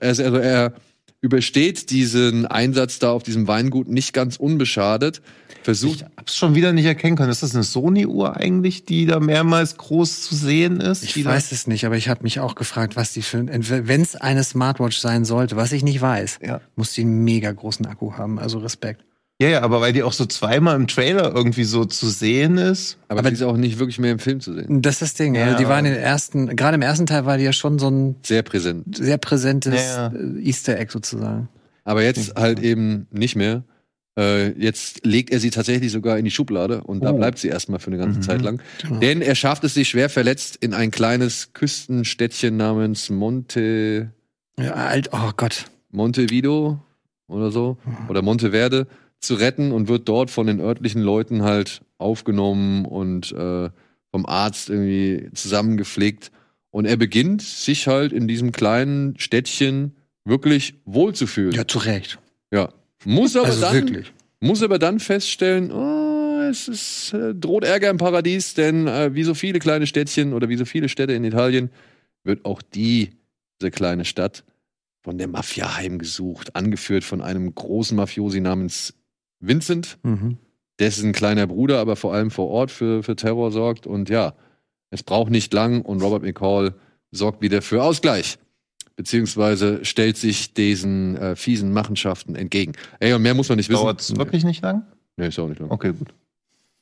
[0.00, 0.72] also er
[1.20, 5.20] übersteht diesen Einsatz da auf diesem Weingut nicht ganz unbeschadet.
[5.62, 7.30] Versucht, Ich hab's schon wieder nicht erkennen können.
[7.30, 11.02] Ist das eine Sony-Uhr eigentlich, die da mehrmals groß zu sehen ist?
[11.02, 14.16] Ich weiß es nicht, aber ich habe mich auch gefragt, was die für wenn es
[14.16, 16.62] eine Smartwatch sein sollte, was ich nicht weiß, Ja.
[16.76, 19.04] muss die einen mega großen Akku haben, also Respekt.
[19.40, 22.98] Ja, ja, aber weil die auch so zweimal im Trailer irgendwie so zu sehen ist.
[23.08, 24.82] aber, aber- die ist auch nicht wirklich mehr im Film zu sehen.
[24.82, 25.34] Das ist das Ding.
[25.34, 25.44] Ja.
[25.46, 27.88] Also die waren in den ersten, gerade im ersten Teil war die ja schon so
[27.88, 28.98] ein Sehr präsent.
[28.98, 30.18] sehr präsentes Ja, ja.
[30.18, 31.48] äh, Easter Egg sozusagen.
[31.84, 33.64] Aber jetzt halt eben nicht mehr.
[34.18, 37.16] Äh, jetzt legt er sie tatsächlich sogar in die Schublade und da Oh.
[37.16, 38.22] bleibt sie erstmal für eine ganze Mhm.
[38.22, 38.60] Zeit lang.
[38.82, 38.98] Genau.
[39.00, 44.10] Denn er schafft es sich schwer verletzt in ein kleines Küstenstädtchen namens Monte
[44.58, 45.64] Ja, alt, oh Gott.
[45.92, 46.78] Montevideo
[47.28, 47.78] oder so
[48.08, 48.86] oder Monteverde
[49.20, 53.70] zu retten und wird dort von den örtlichen Leuten halt aufgenommen und äh,
[54.10, 56.32] vom Arzt irgendwie zusammengepflegt.
[56.70, 61.52] Und er beginnt sich halt in diesem kleinen Städtchen wirklich wohlzufühlen.
[61.52, 62.18] Ja, zu Recht.
[62.50, 62.70] Ja.
[63.04, 64.12] Muss aber Also dann wirklich.
[64.40, 69.22] muss aber dann feststellen, oh, es ist, äh, droht Ärger im Paradies, denn äh, wie
[69.24, 71.70] so viele kleine Städtchen oder wie so viele Städte in Italien
[72.24, 73.10] wird auch die,
[73.60, 74.44] diese kleine Stadt
[75.02, 78.94] von der Mafia heimgesucht, angeführt von einem großen Mafiosi namens
[79.40, 80.36] Vincent, Mhm.
[80.78, 83.86] dessen kleiner Bruder aber vor allem vor Ort für, für Terror sorgt.
[83.86, 84.34] Und ja,
[84.90, 86.74] es braucht nicht lang und Robert McCall
[87.10, 88.38] sorgt wieder für Ausgleich.
[88.96, 92.72] Beziehungsweise stellt sich diesen äh, fiesen Machenschaften entgegen.
[92.98, 93.80] Ey, und mehr muss man nicht wissen.
[93.82, 94.82] Dauert es wirklich nicht lang?
[95.16, 95.70] Nee, ist auch nicht lang.
[95.70, 96.08] Okay, gut.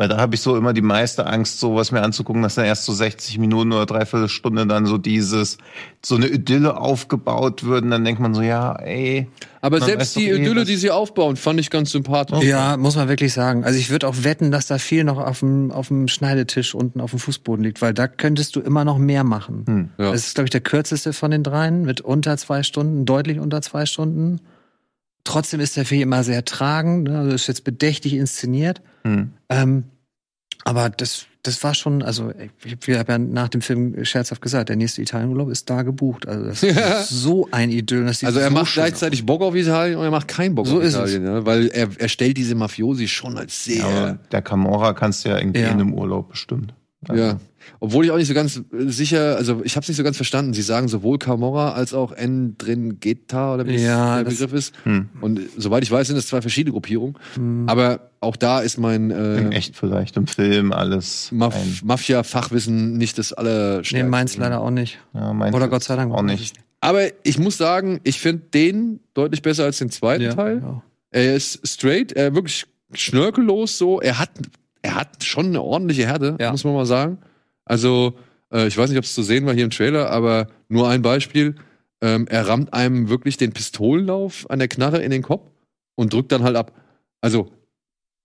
[0.01, 2.85] Weil da habe ich so immer die meiste Angst, sowas mir anzugucken, dass dann erst
[2.85, 5.59] so 60 Minuten oder dreiviertel Stunde dann so dieses,
[6.07, 7.83] so eine Idylle aufgebaut wird.
[7.83, 9.27] Und dann denkt man so, ja, ey.
[9.61, 12.45] Aber selbst die eh, Idylle, was- die sie aufbauen, fand ich ganz sympathisch.
[12.45, 13.65] Ja, muss man wirklich sagen.
[13.65, 17.01] Also ich würde auch wetten, dass da viel noch auf dem, auf dem Schneidetisch unten
[17.01, 19.65] auf dem Fußboden liegt, weil da könntest du immer noch mehr machen.
[19.67, 19.89] Hm.
[19.99, 20.13] Ja.
[20.13, 23.63] Das ist, glaube ich, der kürzeste von den dreien mit unter zwei Stunden, deutlich unter
[23.63, 24.39] zwei Stunden.
[25.29, 27.19] Trotzdem ist der Film immer sehr tragend, ne?
[27.19, 28.81] also ist jetzt bedächtig inszeniert.
[29.05, 29.33] Hm.
[29.51, 29.85] Ähm,
[30.65, 32.33] aber das, das war schon, also
[32.65, 36.27] ich habe ja nach dem Film scherzhaft gesagt, der nächste Italienurlaub ist da gebucht.
[36.27, 36.71] Also das Ja.
[37.01, 38.07] ist so ein Idyll.
[38.07, 40.83] Also er so macht gleichzeitig Bock auf Italien und er macht keinen Bock So auf
[40.83, 43.77] ist Italien, ja, weil er, er stellt diese Mafiosi schon als sehr.
[43.87, 45.67] Ja, der Camorra kannst du ja irgendwie Ja.
[45.69, 46.73] in einem Urlaub bestimmt.
[47.07, 47.41] Also, Ja.
[47.81, 50.17] Obwohl ich auch nicht so ganz äh, sicher, also ich habe es nicht so ganz
[50.17, 50.53] verstanden.
[50.55, 54.75] Sie sagen sowohl Camorra als auch Endringeta oder wie Ja, der das- Begriff ist.
[54.85, 55.09] Hm.
[55.21, 57.17] Und soweit ich weiß, sind das zwei verschiedene Gruppierungen.
[57.35, 57.69] Hm.
[57.69, 61.31] Aber auch da ist mein In äh, echt vielleicht im Film alles.
[61.33, 61.55] Maf
[61.85, 64.05] Mafia-Fachwissen nicht das Nee, allerstärkste.
[64.11, 64.99] meins leider auch nicht.
[65.15, 66.57] ja, Oder Gott sei Dank auch nicht.
[66.81, 70.61] Aber ich muss sagen, ich finde den deutlich besser als den zweiten Ja, Teil.
[70.63, 70.83] ja.
[71.11, 74.01] Er ist straight, er wirklich schnörkellos so.
[74.01, 74.31] Er hat,
[74.83, 76.51] er hat schon eine ordentliche Härte, Ja.
[76.53, 77.19] muss man mal sagen.
[77.69, 78.15] Also,
[78.53, 81.03] äh, ich weiß nicht, ob es zu sehen war hier im Trailer, aber nur ein
[81.03, 81.55] Beispiel.
[82.01, 85.51] Ähm, er rammt einem wirklich den Pistolenlauf an der Knarre in den Kopf
[85.97, 86.73] und drückt dann halt ab.
[87.21, 87.51] Also,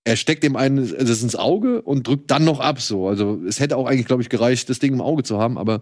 [0.06, 3.08] er steckt dem einen das ins Auge und drückt dann noch ab so.
[3.08, 5.80] Also, es hätte auch eigentlich, glaube ich, gereicht, das Ding im Auge zu haben, aber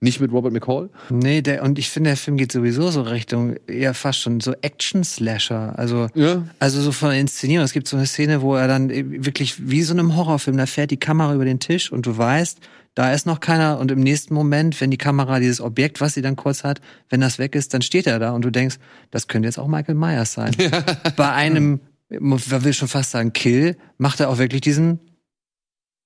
[0.00, 0.88] nicht mit Robert McCall.
[1.10, 4.54] Nee, der, und ich finde, der Film geht sowieso so Richtung eher fast schon so
[4.62, 5.78] Action-Slasher.
[5.78, 6.46] Also, Ja.
[6.58, 7.64] also so von der Inszenierung.
[7.64, 10.66] Es gibt so eine Szene, wo er dann eben wirklich wie so einem Horrorfilm, da
[10.66, 12.60] fährt die Kamera über den Tisch und du weißt,
[12.94, 16.22] da ist noch keiner und im nächsten Moment, wenn die Kamera dieses Objekt, was sie
[16.22, 18.76] dann kurz hat, wenn das weg ist, dann steht er da und du denkst,
[19.10, 20.54] das könnte jetzt auch Michael Myers sein.
[21.16, 24.98] Bei einem, man will schon fast sagen, Kill, macht er auch wirklich diesen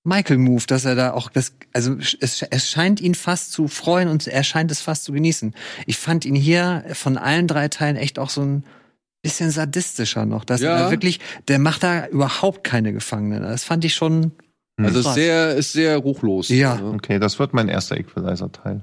[0.06, 4.26] Michael-Move, dass er da auch das, also es, es scheint ihn fast zu freuen und
[4.26, 5.54] er scheint es fast zu genießen.
[5.86, 8.64] Ich fand ihn hier von allen drei Teilen echt auch so ein
[9.22, 10.76] bisschen sadistischer noch, dass Ja.
[10.76, 13.42] er wirklich, der macht da überhaupt keine Gefangenen.
[13.42, 14.32] Das fand ich schon,
[14.76, 15.14] Also, Krass.
[15.14, 16.48] sehr, ist sehr ruchlos.
[16.48, 16.76] Ja.
[16.76, 16.92] ne?
[16.94, 18.80] Okay, das wird mein erster Equalizer-Teil.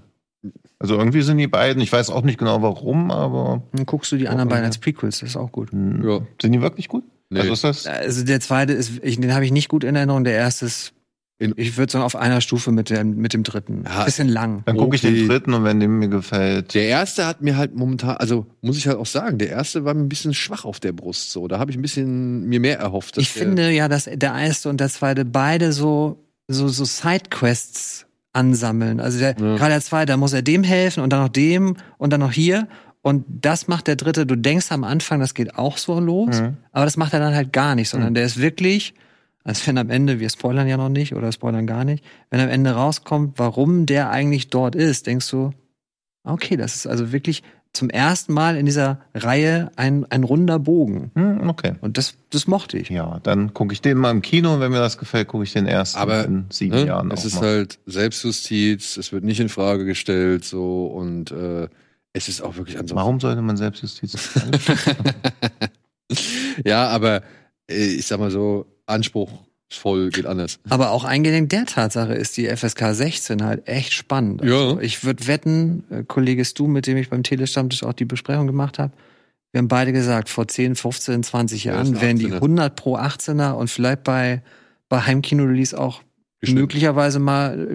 [0.79, 4.17] Also irgendwie sind die beiden, ich weiß auch nicht genau warum, aber dann guckst du
[4.17, 5.71] die anderen beiden als Prequels, das ist auch gut.
[5.71, 6.21] hm, Ja.
[6.41, 7.03] sind die wirklich gut?
[7.29, 7.41] Nee.
[7.41, 7.85] Also ist das.
[7.87, 10.93] Also der zweite ist, ich, den habe ich nicht gut in Erinnerung, der erste ist,
[11.41, 13.83] In- ich würde sagen, auf einer Stufe mit dem, mit dem dritten.
[13.85, 14.03] Ja.
[14.05, 14.61] Bisschen lang.
[14.65, 15.13] Dann gucke ich Okay.
[15.15, 16.73] den dritten und wenn dem mir gefällt.
[16.75, 19.93] Der erste hat mir halt momentan, also muss ich halt auch sagen, der erste war
[19.93, 21.31] mir ein bisschen schwach auf der Brust.
[21.31, 23.17] So, da habe ich ein bisschen mir mehr erhofft.
[23.17, 28.99] Ich finde ja, dass der erste und der zweite beide so, so, so Sidequests ansammeln.
[28.99, 29.55] Also der, Ja.
[29.57, 32.31] gerade der zweite, da muss er dem helfen und dann noch dem und dann noch
[32.31, 32.67] hier.
[33.01, 36.57] Und das macht der dritte, du denkst am Anfang, das geht auch so los, Mhm.
[36.71, 38.13] aber das macht er dann halt gar nicht, sondern Mhm.
[38.15, 38.93] der ist wirklich,
[39.43, 42.49] als wenn am Ende, wir spoilern ja noch nicht oder spoilern gar nicht, wenn am
[42.49, 45.51] Ende rauskommt, warum der eigentlich dort ist, denkst du,
[46.23, 51.11] okay, das ist also wirklich zum ersten Mal in dieser Reihe ein, ein runder Bogen.
[51.15, 51.75] Hm, okay.
[51.79, 52.89] Und das, das mochte ich.
[52.89, 55.53] Ja, dann gucke ich den mal im Kino und wenn mir das gefällt, gucke ich
[55.53, 56.87] den ersten Aber, in sieben Ne?
[56.87, 57.43] Jahren Es auch ist mal.
[57.47, 61.69] halt Selbstjustiz, es wird nicht in Frage gestellt, so und äh,
[62.11, 62.97] es ist auch wirklich ansonsten.
[62.97, 64.29] Warum sollte man Selbstjustiz?
[66.65, 67.21] Ja, aber
[67.69, 70.59] äh, ich sag mal so, anspruchsvoll geht anders.
[70.69, 74.41] Aber auch eingedenk der Tatsache ist die FSK 16 halt echt spannend.
[74.41, 74.81] Also Ja.
[74.81, 78.79] Ich würde wetten, äh, Kollege Stu, mit dem ich beim Telestammtisch auch die Besprechung gemacht
[78.79, 78.93] habe,
[79.53, 82.35] wir haben beide gesagt, vor 10, 15, 20 Ja, Jahren ein wären die 18er.
[82.35, 84.41] 100 pro 18er und vielleicht bei,
[84.87, 86.01] bei Heimkino-Release auch
[86.39, 86.59] Bestimmt.
[86.61, 87.67] möglicherweise mal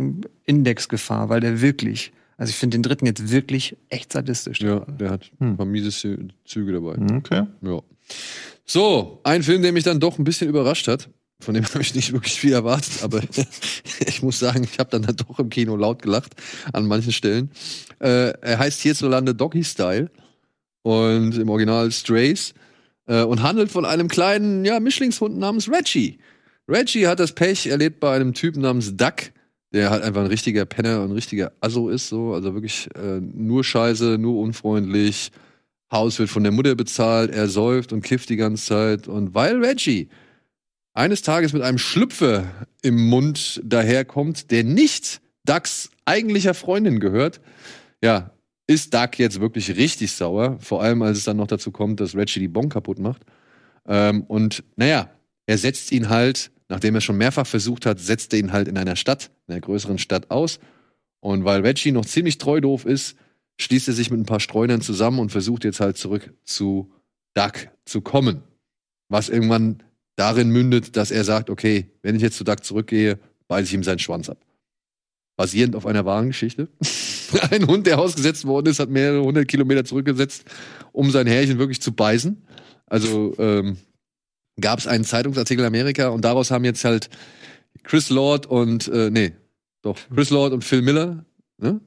[0.45, 4.61] Indexgefahr, weil der wirklich, also ich finde den dritten jetzt wirklich echt sadistisch.
[4.61, 5.51] Ja, der hat Hm.
[5.51, 6.97] ein paar miese Zü- Züge dabei.
[7.17, 7.43] Okay.
[7.61, 7.81] Ja.
[8.65, 11.09] So, ein Film, der mich dann doch ein bisschen überrascht hat.
[11.41, 13.21] Von dem habe ich nicht wirklich viel erwartet, aber
[14.07, 16.35] ich muss sagen, ich habe dann, dann doch im Kino laut gelacht
[16.73, 17.51] an manchen Stellen.
[18.01, 20.11] Äh, er heißt hierzulande Doggy Style
[20.83, 22.55] und im Original Strays
[23.07, 26.19] äh, und handelt von einem kleinen ja, Mischlingshund namens Reggie.
[26.69, 29.33] Reggie hat das Pech, er lebt bei einem Typen namens Duck,
[29.73, 33.21] der halt einfach ein richtiger Penner und ein richtiger Asso ist, so, also wirklich äh,
[33.21, 35.31] nur Scheiße, nur unfreundlich.
[35.91, 39.09] Haus wird von der Mutter bezahlt, er säuft und kifft die ganze Zeit.
[39.09, 40.09] Und weil Reggie
[40.95, 42.45] eines Tages mit einem Schlüpfer
[42.83, 47.41] im Mund daherkommt, der nicht Ducks eigentlicher Freundin gehört,
[48.03, 48.33] ja,
[48.67, 50.59] ist Duck jetzt wirklich richtig sauer.
[50.61, 53.23] Vor allem, als es dann noch dazu kommt, dass Reggie die Bon kaputt macht.
[53.87, 55.11] Ähm, und naja,
[55.47, 58.77] er setzt ihn halt, nachdem er schon mehrfach versucht hat, setzt er ihn halt in
[58.77, 60.59] einer Stadt, in einer größeren Stadt aus.
[61.21, 63.17] Und weil Reggie noch ziemlich treu doof ist,
[63.59, 66.93] schließt er sich mit ein paar Streunern zusammen und versucht jetzt halt zurück zu
[67.35, 68.43] Duck zu kommen.
[69.09, 69.83] Was irgendwann
[70.17, 73.85] darin mündet, dass er sagt, okay, wenn ich jetzt zu Duck zurückgehe, beiße ich ihm
[73.85, 74.39] seinen Schwanz ab.
[75.37, 76.69] Basierend auf einer wahren Geschichte.
[77.51, 80.45] Ein Hund, der ausgesetzt worden ist, hat mehrere hundert Kilometer zurückgesetzt,
[80.93, 82.43] um sein Härchen wirklich zu beißen.
[82.87, 83.77] Also ähm,
[84.61, 87.11] gab es einen Zeitungsartikel in Amerika und daraus haben jetzt halt
[87.83, 89.33] Chris Lord und, äh, nee,
[89.83, 91.25] doch, Chris Lord und Phil Miller,
[91.59, 91.81] ne?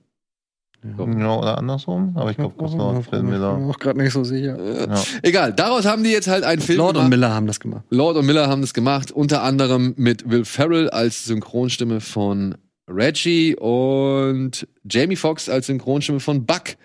[0.83, 3.57] Ja, oder andersrum, aber ich glaube, Chris Lord und Phil Ich bin Miller.
[3.57, 4.57] mir auch gerade nicht so sicher.
[4.87, 5.03] Ja.
[5.23, 7.09] Egal, daraus haben die jetzt halt einen Film Lord und gemacht.
[7.09, 7.83] Miller haben das gemacht.
[7.89, 12.55] Lord und Miller haben das gemacht, unter anderem mit Will Ferrell als Synchronstimme von
[12.89, 16.75] Reggie und Jamie Foxx als Synchronstimme von Buck.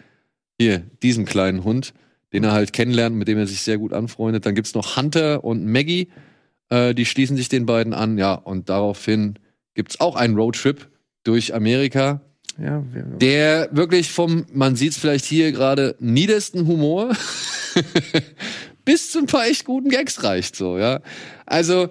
[0.60, 1.94] Hier, diesen kleinen Hund,
[2.32, 4.44] den er halt kennenlernt, mit dem er sich sehr gut anfreundet.
[4.44, 6.08] Dann gibt's noch Hunter und Maggie,
[6.68, 9.38] äh, die schließen sich den beiden an, ja, und daraufhin
[9.74, 10.88] gibt's auch einen Roadtrip
[11.24, 12.20] durch Amerika,
[12.58, 17.12] Ja, wir, der wirklich vom, man sieht's vielleicht hier gerade, niedersten Humor
[18.84, 21.00] bis zu ein paar echt guten Gags reicht, so, ja.
[21.46, 21.88] Also,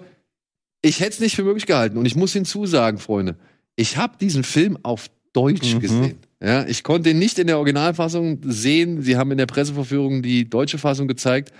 [0.82, 1.96] ich hätte es nicht für möglich gehalten.
[1.96, 3.36] Und ich muss hinzusagen, Freunde,
[3.76, 5.80] ich habe diesen Film auf Deutsch Mhm.
[5.80, 6.18] gesehen.
[6.42, 9.02] Ja, ich konnte ihn nicht in der Originalfassung sehen.
[9.02, 11.52] Sie haben in der Presseverführung die deutsche Fassung gezeigt.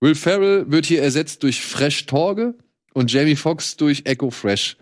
[0.00, 2.54] Will Ferrell wird hier ersetzt durch Fresh Torge
[2.94, 4.76] und Jamie Foxx durch Echo Fresh.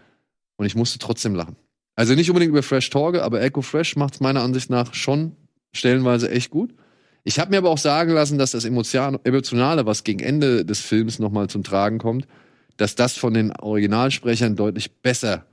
[0.57, 1.57] Und ich musste trotzdem lachen.
[1.99, 5.35] Also nicht unbedingt über Fresh Torge, aber Echo Fresh macht es meiner Ansicht nach schon
[5.75, 6.73] stellenweise echt gut.
[7.25, 10.79] Ich habe mir aber auch sagen lassen, dass das Emotion- Emotionale, was gegen Ende des
[10.81, 12.29] Films nochmal zum Tragen kommt,
[12.77, 15.47] dass das von den Originalsprechern deutlich besser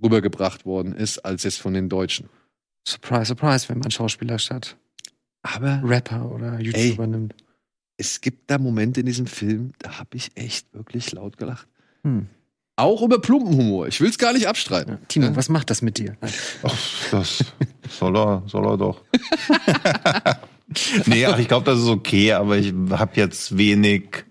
[0.00, 2.28] rübergebracht worden ist, als jetzt von den Deutschen.
[2.86, 4.76] surprise, surprise, wenn man Schauspieler statt
[5.42, 7.34] Aber Rapper oder YouTuber nimmt.
[7.96, 11.66] es gibt da Momente in diesem Film, da habe ich echt wirklich laut gelacht.
[12.04, 12.28] Hm.
[12.76, 13.86] Auch über Plumpenhumor.
[13.88, 14.92] Ich will es gar nicht abstreiten.
[14.94, 14.98] Ja.
[15.08, 15.36] Timo, Ja.
[15.36, 16.16] was macht das mit dir?
[16.62, 16.74] Ach,
[17.10, 17.44] das
[17.90, 19.02] soll er, soll er doch.
[21.06, 24.24] nee, ach, ich glaube, das ist okay, aber ich habe jetzt wenig,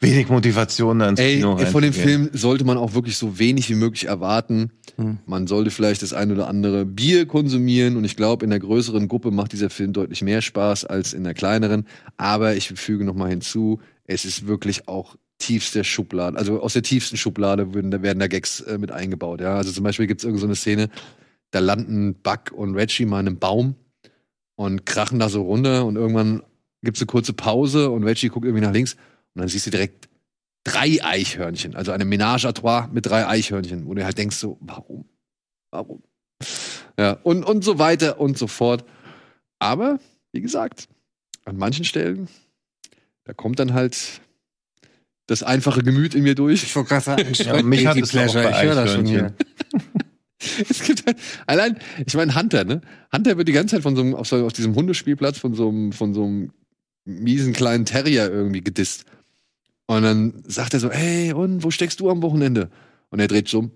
[0.00, 1.92] wenig Motivation, da ins Ey, Kino von dem.
[1.92, 4.70] Film sollte man auch wirklich so wenig wie möglich erwarten.
[4.96, 5.18] Hm.
[5.26, 9.06] Man sollte vielleicht das ein oder andere Bier konsumieren und ich glaube, in der größeren
[9.08, 11.86] Gruppe macht dieser Film deutlich mehr Spaß als in der kleineren.
[12.16, 16.82] Aber ich füge noch mal hinzu, es ist wirklich auch tiefste Schublade, also aus der
[16.82, 19.40] tiefsten Schublade würden, werden da Gags äh, mit eingebaut.
[19.40, 20.88] Ja, also zum Beispiel gibt es irgendeine so Szene,
[21.50, 23.74] da landen Buck und Reggie mal in einem Baum
[24.56, 26.42] und krachen da so runter und irgendwann
[26.82, 28.94] gibt es eine kurze Pause und Reggie guckt irgendwie nach links
[29.34, 30.08] und dann siehst du direkt
[30.64, 34.56] drei Eichhörnchen, also eine Ménage à trois mit drei Eichhörnchen, wo du halt denkst so,
[34.60, 35.04] warum?
[35.70, 36.02] Warum?
[36.98, 38.84] Ja, und, und so weiter und so fort.
[39.58, 39.98] Aber,
[40.32, 40.88] wie gesagt,
[41.44, 42.28] an manchen Stellen,
[43.24, 44.20] da kommt dann halt
[45.26, 46.62] das einfache Gemüt in mir durch.
[46.62, 49.34] Ich wollte gerade sagen, Ja, mich hat es Ich höre das schon hier.
[50.68, 51.16] Es gibt halt,
[51.46, 52.82] allein, ich meine, Hunter, ne?
[53.14, 55.68] Hunter wird die ganze Zeit von so einem, auf, so, auf diesem Hundespielplatz von so
[55.70, 56.50] einem, von so einem
[57.06, 59.06] miesen kleinen Terrier irgendwie gedisst.
[59.86, 62.70] Und dann sagt er so, hey, und wo steckst du am Wochenende?
[63.08, 63.70] Und er dreht sich um.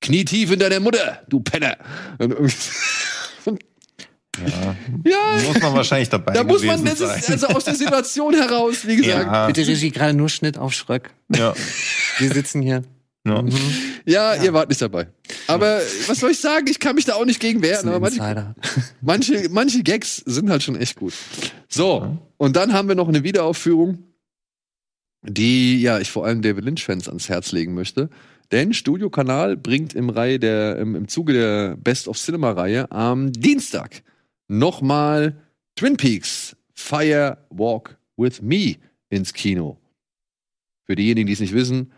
[0.00, 1.76] Knietief in deiner Mutter, du Penner.
[2.18, 2.54] Und irgendwie-
[4.46, 7.32] Ja, ja, muss man wahrscheinlich dabei da muss man, das ist sein.
[7.32, 9.26] also aus der Situation heraus, wie gesagt.
[9.26, 11.10] ja, Bitte Regie, gerade nur Schnitt auf Schröck.
[11.34, 11.54] ja,
[12.18, 12.82] Wir sitzen hier.
[13.26, 13.42] ja.
[13.42, 13.50] Mhm.
[14.06, 14.42] Ja, Ja.
[14.42, 15.06] ihr wart nicht dabei.
[15.46, 16.66] Aber was soll ich sagen?
[16.68, 17.88] Ich kann mich da auch nicht gegen Das wehren.
[17.88, 18.54] Aber manche,
[19.00, 21.14] manche, manche Gags sind halt schon echt gut.
[21.68, 23.98] So, und dann haben wir noch eine Wiederaufführung,
[25.22, 28.10] die ja ich vor allem David Lynch-Fans ans Herz legen möchte.
[28.52, 33.32] Denn Studio Kanal bringt im, Reihe der, im, im Zuge der Best of Cinema-Reihe am
[33.32, 34.02] Dienstag
[34.48, 35.36] nochmal
[35.76, 38.76] Twin Peaks Fire Walk with Me
[39.10, 39.78] ins Kino.
[40.84, 41.92] Für diejenigen, die es nicht wissen,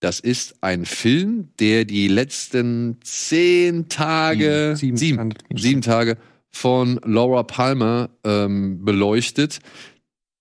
[0.00, 4.96] das ist ein Film, der die letzten zehn Tage, Sieben.
[4.96, 6.18] sieben, sieben Tage
[6.50, 9.60] von Laura Palmer ähm, beleuchtet.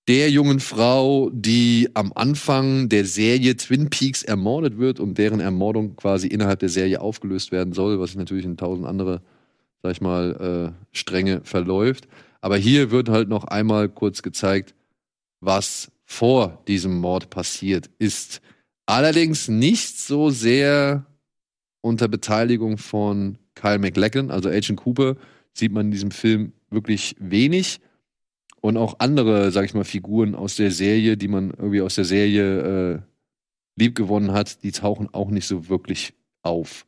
[0.07, 5.95] Der jungen Frau, die am Anfang der Serie Twin Peaks ermordet wird und deren Ermordung
[5.95, 9.21] quasi innerhalb der Serie aufgelöst werden soll, was sich natürlich in tausend andere,
[9.83, 12.07] sag ich mal, äh, Stränge verläuft.
[12.41, 14.73] Aber hier wird halt noch einmal kurz gezeigt,
[15.39, 18.41] was vor diesem Mord passiert ist.
[18.85, 21.05] Allerdings nicht so sehr
[21.81, 25.15] unter Beteiligung von Kyle MacLachlan, also Agent Cooper,
[25.53, 27.79] sieht man in diesem Film wirklich wenig.
[28.59, 32.05] Und auch andere, sag ich mal, Figuren aus der Serie, die man irgendwie aus der
[32.05, 32.99] Serie äh,
[33.75, 36.13] liebgewonnen hat, die tauchen auch nicht so wirklich
[36.43, 36.85] auf.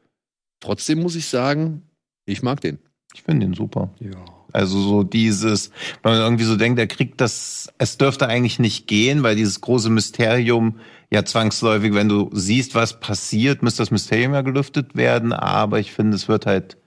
[0.60, 1.84] Trotzdem muss ich sagen,
[2.26, 2.80] ich mag den.
[3.14, 3.94] Ich finde den super.
[4.00, 4.12] Ja.
[4.52, 5.72] Also so dieses,
[6.04, 9.62] wenn man irgendwie so denkt, er kriegt das, es dürfte eigentlich nicht gehen, weil dieses
[9.62, 10.80] große Mysterium
[11.12, 15.34] ja zwangsläufig, wenn du siehst, was passiert, müsste das Mysterium ja gelüftet werden.
[15.34, 16.78] Aber ich finde, es wird halt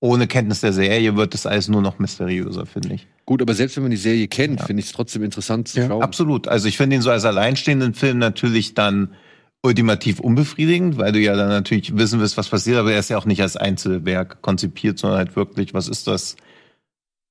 [0.00, 3.06] ohne Kenntnis der Serie wird das alles nur noch mysteriöser, finde ich.
[3.24, 4.66] Gut, aber selbst wenn man die Serie kennt, Ja.
[4.66, 6.02] finde ich es trotzdem interessant zu Ja, schauen.
[6.02, 6.48] Absolut.
[6.48, 9.14] Also ich finde ihn so als alleinstehenden Film natürlich dann
[9.62, 13.18] ultimativ unbefriedigend, weil du ja dann natürlich wissen willst, was passiert, aber er ist ja
[13.18, 16.36] auch nicht als Einzelwerk konzipiert, sondern halt wirklich, was ist das?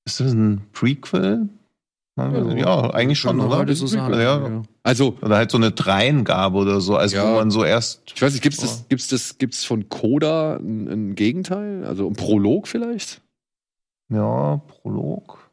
[0.05, 1.49] Ist das ein Prequel?
[2.17, 3.73] Ja, eigentlich schon, oder?
[3.73, 4.13] so sagen.
[4.13, 4.47] Ja.
[4.47, 4.63] Ja.
[4.83, 7.31] Also, Oder halt so eine Dreingabe oder so, also Ja.
[7.31, 8.01] wo man so erst.
[8.13, 11.85] ich weiß nicht, gibt's das, gibt's das, gibt's von Coda ein, ein Gegenteil?
[11.85, 13.21] Also ein Prolog vielleicht?
[14.09, 15.49] Ja, Prolog.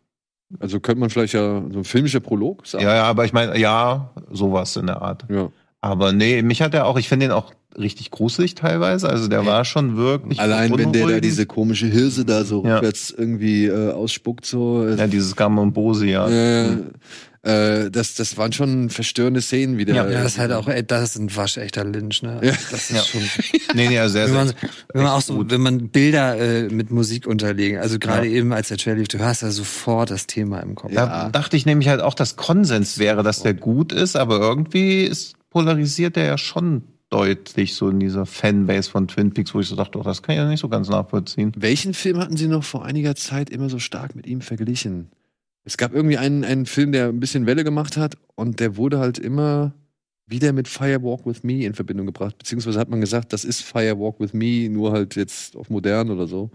[0.59, 2.85] Also könnte man vielleicht ja so ein filmischer Prolog sagen.
[2.85, 5.27] Ja, ja, aber ich meine, ja, sowas in der Art.
[5.29, 5.51] Ja.
[5.81, 9.09] Aber nee, mich hat er auch, ich finde ihn auch richtig gruselig teilweise.
[9.09, 10.41] Also der war schon wirklich.
[10.41, 12.75] Allein wenn der da diese komische Hirse da so Ja.
[12.77, 14.85] rückwärts irgendwie äh, ausspuckt, so.
[14.87, 16.29] äh, Ja, dieses Gamambose, ja.
[16.29, 16.79] äh,
[17.43, 19.95] äh, das, das waren schon verstörende Szenen wieder.
[19.95, 22.41] Ja, Ja, das ist halt auch, ey, das ist ein waschechter Lynch, ne?
[22.43, 22.51] Ja.
[22.73, 23.03] Das ist Ja.
[23.03, 23.23] schon.
[23.75, 24.57] Nee, nee, also sehr, Wenn man, sehr.
[24.95, 25.51] wenn man auch so, gut.
[25.53, 28.33] wenn man Bilder äh, mit Musik unterlegen, also gerade Ja.
[28.33, 30.91] eben als der Trailer lief, du hast ja sofort das Thema im Kopf.
[30.93, 31.29] Da Ja.
[31.29, 35.35] dachte ich nämlich halt auch, dass Konsens wäre, dass der gut ist, aber irgendwie ist,
[35.51, 39.77] polarisiert er ja schon deutlich so in dieser Fanbase von Twin Peaks, wo ich so
[39.77, 41.53] dachte, oh, das kann ich ja nicht so ganz nachvollziehen.
[41.57, 45.11] Welchen Film hatten Sie noch vor einiger Zeit immer so stark mit ihm verglichen?
[45.65, 48.99] Es gab irgendwie einen, einen Film, der ein bisschen Welle gemacht hat und der wurde
[48.99, 49.73] halt immer
[50.27, 52.37] wieder mit Firewalk with Me in Verbindung gebracht.
[52.37, 56.27] Beziehungsweise hat man gesagt, das ist Firewalk with Me, nur halt jetzt auf modern oder
[56.27, 56.51] so.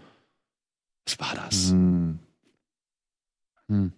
[1.07, 1.71] Was war das?
[1.71, 2.19] Hm.
[3.69, 3.91] Hm.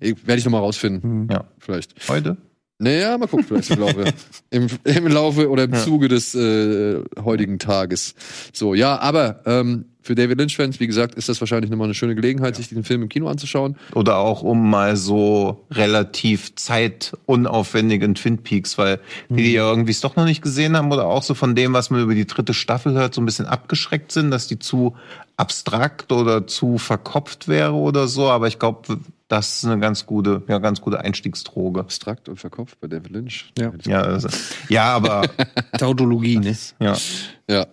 [0.00, 1.28] Ich- Werde ich noch mal rausfinden, Hm.
[1.30, 1.44] Ja.
[1.58, 1.94] vielleicht.
[2.08, 2.36] Heute?
[2.78, 4.04] Naja, mal gucken, vielleicht im Laufe,
[4.50, 5.80] im, im Laufe oder im Ja.
[5.82, 8.14] Zuge des äh, heutigen Tages.
[8.52, 12.14] So, ja, aber ähm, für David Lynch-Fans, wie gesagt, ist das wahrscheinlich nochmal eine schöne
[12.14, 13.76] Gelegenheit, sich den Film im Kino anzuschauen.
[13.94, 20.00] Oder auch um mal so relativ zeitunaufwendigen Twin Peaks, weil die, die ja irgendwie es
[20.00, 22.54] doch noch nicht gesehen haben oder auch so von dem, was man über die dritte
[22.54, 24.96] Staffel hört, so ein bisschen abgeschreckt sind, dass die zu
[25.36, 28.28] abstrakt oder zu verkopft wäre oder so.
[28.28, 31.80] Aber ich glaube, das ist eine ganz gute, ja, ganz gute Einstiegsdroge.
[31.80, 33.52] Abstrakt und verkopft bei David Lynch.
[33.58, 33.72] Ja.
[33.86, 34.28] Ja, also,
[34.70, 35.22] ja, aber
[35.78, 36.56] Tautologie, ne?
[36.80, 36.96] ja.
[37.50, 37.66] Ja.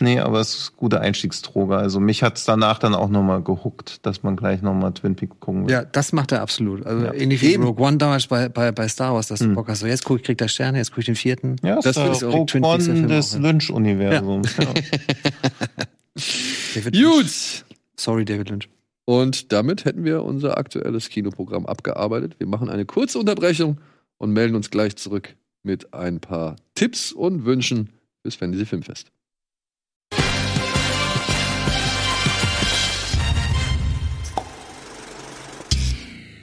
[0.00, 1.74] Nee, aber es ist gute Einstiegsdroge.
[1.76, 5.66] Also mich hat's danach dann auch nochmal gehuckt, dass man gleich nochmal Twin Peaks gucken
[5.66, 5.72] will.
[5.72, 6.84] Ja, das macht er absolut.
[6.84, 7.14] Also Ja.
[7.14, 7.64] ähnlich wie Eben.
[7.64, 9.54] Rogue One damals bei, bei, bei Star Wars, dass du Hm.
[9.54, 11.56] Bock hast, so jetzt guck ich, krieg der Sterne, jetzt guck ich den vierten.
[11.62, 13.38] Ja, Das das ist Rogue Twin Peaks, der One des.
[13.38, 14.56] Lynch-Universums.
[14.58, 14.66] Ja.
[16.74, 17.04] David Lynch.
[17.04, 17.64] Gut.
[17.96, 18.68] Sorry, David Lynch.
[19.04, 22.36] Und damit hätten wir unser aktuelles Kinoprogramm abgearbeitet.
[22.38, 23.80] Wir machen eine kurze Unterbrechung
[24.18, 25.34] und melden uns gleich zurück
[25.64, 27.90] mit ein paar Tipps und Wünschen
[28.22, 29.10] fürs Fantasy Filmfest.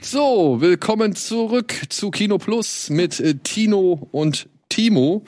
[0.02, 4.48] So, willkommen zurück zu Kino Plus mit äh, Tino und
[4.80, 5.24] Timo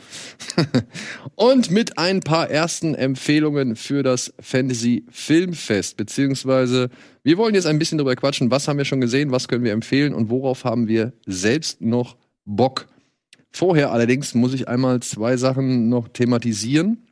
[1.35, 5.99] und mit ein paar ersten Empfehlungen für das Fantasy Filmfest.
[5.99, 6.89] Beziehungsweise,
[7.23, 9.73] wir wollen jetzt ein bisschen darüber quatschen, was haben wir schon gesehen, was können wir
[9.73, 12.17] empfehlen und worauf haben wir selbst noch
[12.47, 12.89] Bock.
[13.51, 17.07] Vorher allerdings muss ich einmal zwei Sachen noch thematisieren.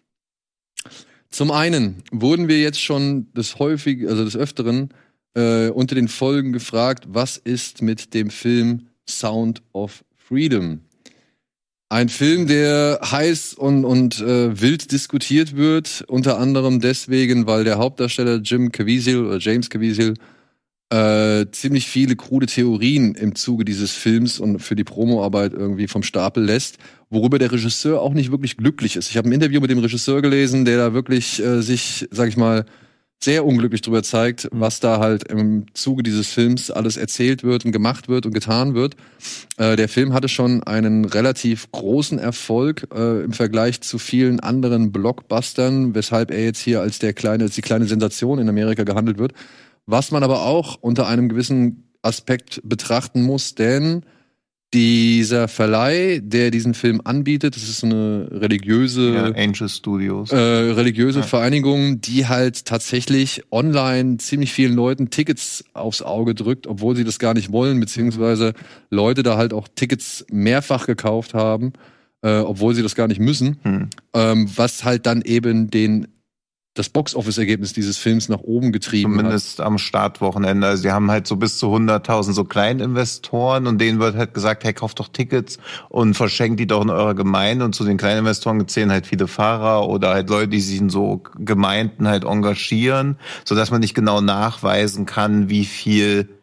[1.28, 4.94] Zum einen wurden wir jetzt schon des häufig, also des Öfteren
[5.34, 10.80] äh, unter den Folgen gefragt, was ist mit dem Film Sound of Freedom?
[11.92, 17.78] Ein Film, der heiß und, und äh, wild diskutiert wird, unter anderem deswegen, weil der
[17.78, 20.14] Hauptdarsteller Jim Caviezel oder James Caviezel
[20.90, 26.04] äh, ziemlich viele krude Theorien im Zuge dieses Films und für die Promoarbeit irgendwie vom
[26.04, 26.78] Stapel lässt,
[27.10, 29.10] worüber der Regisseur auch nicht wirklich glücklich ist.
[29.10, 32.36] Ich habe ein Interview mit dem Regisseur gelesen, der da wirklich äh, sich, sag ich
[32.36, 32.66] mal,
[33.22, 37.72] sehr unglücklich drüber zeigt, was da halt im Zuge dieses Films alles erzählt wird und
[37.72, 38.96] gemacht wird und getan wird.
[39.58, 44.90] Äh, der Film hatte schon einen relativ großen Erfolg äh, im Vergleich zu vielen anderen
[44.90, 49.18] Blockbustern, weshalb er jetzt hier als der kleine, als die kleine Sensation in Amerika gehandelt
[49.18, 49.32] wird.
[49.84, 54.02] Was man aber auch unter einem gewissen Aspekt betrachten muss, denn
[54.72, 60.30] Dieser Verleih, der diesen Film anbietet, das ist eine religiöse Ja, Angel Studios.
[60.30, 61.26] äh, religiöse Ja.
[61.26, 67.18] Vereinigung, die halt tatsächlich online ziemlich vielen Leuten Tickets aufs Auge drückt, obwohl sie das
[67.18, 68.52] gar nicht wollen, beziehungsweise
[68.90, 71.72] Leute da halt auch Tickets mehrfach gekauft haben,
[72.22, 73.88] äh, obwohl sie das gar nicht müssen, Hm.
[74.14, 76.06] ähm, was halt dann eben den
[76.80, 79.18] das Box-Office-Ergebnis dieses Films nach oben getrieben hat.
[79.18, 80.66] Zumindest am Startwochenende.
[80.66, 84.64] Also die haben halt so bis zu 100.000 so Kleininvestoren und denen wird halt gesagt,
[84.64, 85.58] hey, kauft doch Tickets
[85.90, 87.66] und verschenkt die doch in eurer Gemeinde.
[87.66, 91.22] Und zu den Kleininvestoren zählen halt viele Fahrer oder halt Leute, die sich in so
[91.38, 96.39] Gemeinden halt engagieren, sodass man nicht genau nachweisen kann, wie viel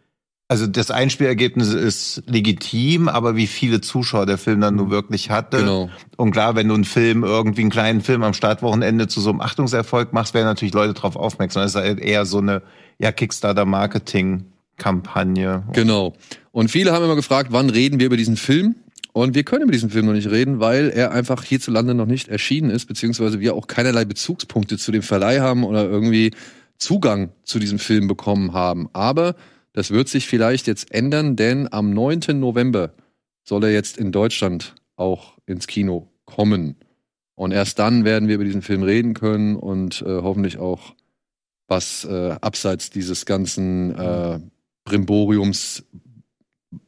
[0.49, 5.57] also das Einspielergebnis ist legitim, aber wie viele Zuschauer der Film dann nur wirklich hatte.
[5.57, 5.89] Genau.
[6.15, 9.41] Und klar, wenn du einen Film, irgendwie einen kleinen Film am Startwochenende zu so einem
[9.41, 11.63] Achtungserfolg machst, werden natürlich Leute darauf aufmerksam.
[11.63, 12.61] Das ist halt eher so eine
[12.97, 15.63] ja, Kickstarter-Marketing-Kampagne.
[15.73, 16.13] Genau.
[16.53, 18.75] Und viele haben immer gefragt, wann reden wir über diesen Film?
[19.11, 22.29] Und wir können über diesen Film noch nicht reden, weil er einfach hierzulande noch nicht
[22.29, 26.31] erschienen ist, beziehungsweise wir auch keinerlei Bezugspunkte zu dem Verleih haben oder irgendwie
[26.77, 28.87] Zugang zu diesem Film bekommen haben.
[28.93, 29.35] Aber
[29.77, 32.39] das wird sich vielleicht jetzt ändern, denn am 9.
[32.39, 32.95] November
[33.43, 36.77] soll er jetzt in Deutschland auch ins Kino kommen.
[37.35, 40.95] Und erst dann werden wir über diesen Film reden können und äh, hoffentlich auch
[41.67, 44.39] was äh, abseits dieses ganzen äh,
[44.83, 45.83] Brimboriums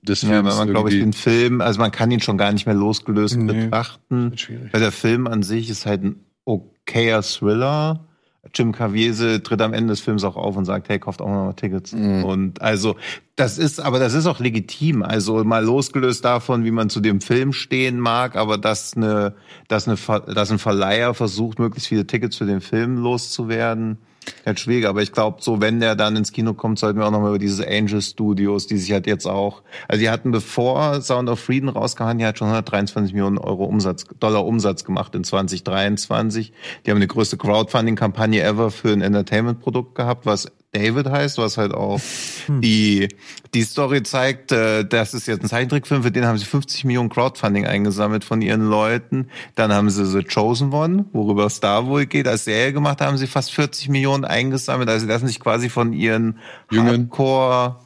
[0.01, 2.51] des Ja, Films weil man, glaube ich, den Film, also man kann ihn schon gar
[2.51, 3.65] nicht mehr losgelöst Nee.
[3.65, 4.33] betrachten.
[4.71, 8.08] Weil der Film an sich ist halt ein okayer Thriller.
[8.53, 11.45] Jim Caviezel tritt am Ende des Films auch auf und sagt, hey, kauft auch noch
[11.45, 11.93] mal Tickets.
[11.93, 12.23] Mhm.
[12.23, 12.95] Und also,
[13.35, 15.01] das ist, aber das ist auch legitim.
[15.01, 19.35] Also mal losgelöst davon, wie man zu dem Film stehen mag, aber dass eine,
[19.67, 19.97] dass eine,
[20.33, 23.97] dass ein Verleiher versucht, möglichst viele Tickets für den Film loszuwerden,
[24.45, 24.85] halt schwierig.
[24.85, 27.29] Aber ich glaube, so wenn der dann ins Kino kommt, sollten wir auch noch mal
[27.29, 31.39] über diese Angel Studios, die sich halt jetzt auch, also die hatten bevor Sound of
[31.39, 36.53] Freedom rauskam, die hat schon 123 Millionen Euro Umsatz, Dollar Umsatz gemacht in 2023.
[36.85, 41.73] Die haben die größte Crowdfunding-Kampagne ever für ein Entertainment-Produkt gehabt, was David heißt, was halt
[41.73, 41.99] auch
[42.47, 43.07] die,
[43.55, 47.09] die Story zeigt, äh, das ist jetzt ein Zeichentrickfilm, für den haben sie 50 Millionen
[47.09, 49.29] Crowdfunding eingesammelt von ihren Leuten.
[49.55, 53.25] Dann haben sie The Chosen One, worüber da wohl geht, als Serie gemacht, haben sie
[53.25, 54.89] fast 40 Millionen eingesammelt.
[54.89, 56.39] Also sie lassen sich quasi von ihren
[56.71, 57.09] Jungen.
[57.09, 57.77] Hardcore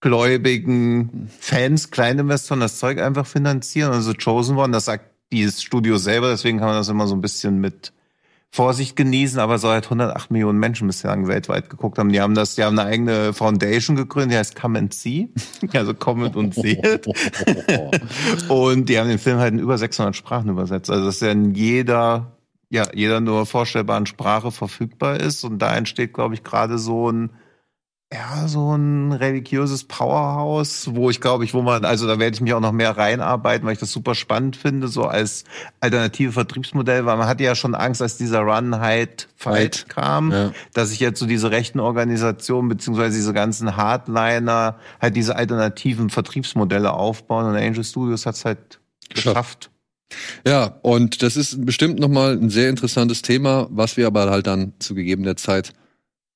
[0.00, 3.92] gläubigen Fans, Kleininvestoren das Zeug einfach finanzieren.
[3.92, 7.20] Also Chosen One, das sagt dieses Studio selber, deswegen kann man das immer so ein
[7.20, 7.92] bisschen mit
[8.52, 12.10] Vorsicht genießen, aber so halt 108 Millionen Menschen bislang weltweit geguckt haben.
[12.10, 15.28] Die haben das, die haben eine eigene Foundation gegründet, die heißt Come and See.
[15.72, 17.06] Also kommt und seht.
[18.48, 20.90] Und die haben den Film halt in über 600 Sprachen übersetzt.
[20.90, 22.38] Also dass er in jeder,
[22.70, 25.44] ja, jeder nur vorstellbaren Sprache verfügbar ist.
[25.44, 27.30] Und da entsteht, glaube ich, gerade so ein,
[28.12, 32.40] ja, so ein religiöses Powerhouse, wo ich glaube ich, wo man, also da werde ich
[32.40, 35.44] mich auch noch mehr reinarbeiten, weil ich das super spannend finde, so als
[35.78, 40.52] alternative Vertriebsmodell, weil man hatte ja schon Angst, als dieser Run Hide Fight kam, Ja.
[40.72, 46.92] dass sich jetzt so diese rechten Organisationen beziehungsweise diese ganzen Hardliner halt diese alternativen Vertriebsmodelle
[46.92, 49.69] aufbauen und Angel Studios hat's halt geschafft.
[50.46, 54.72] Ja, und das ist bestimmt nochmal ein sehr interessantes Thema, was wir aber halt dann
[54.78, 55.72] zu gegebener Zeit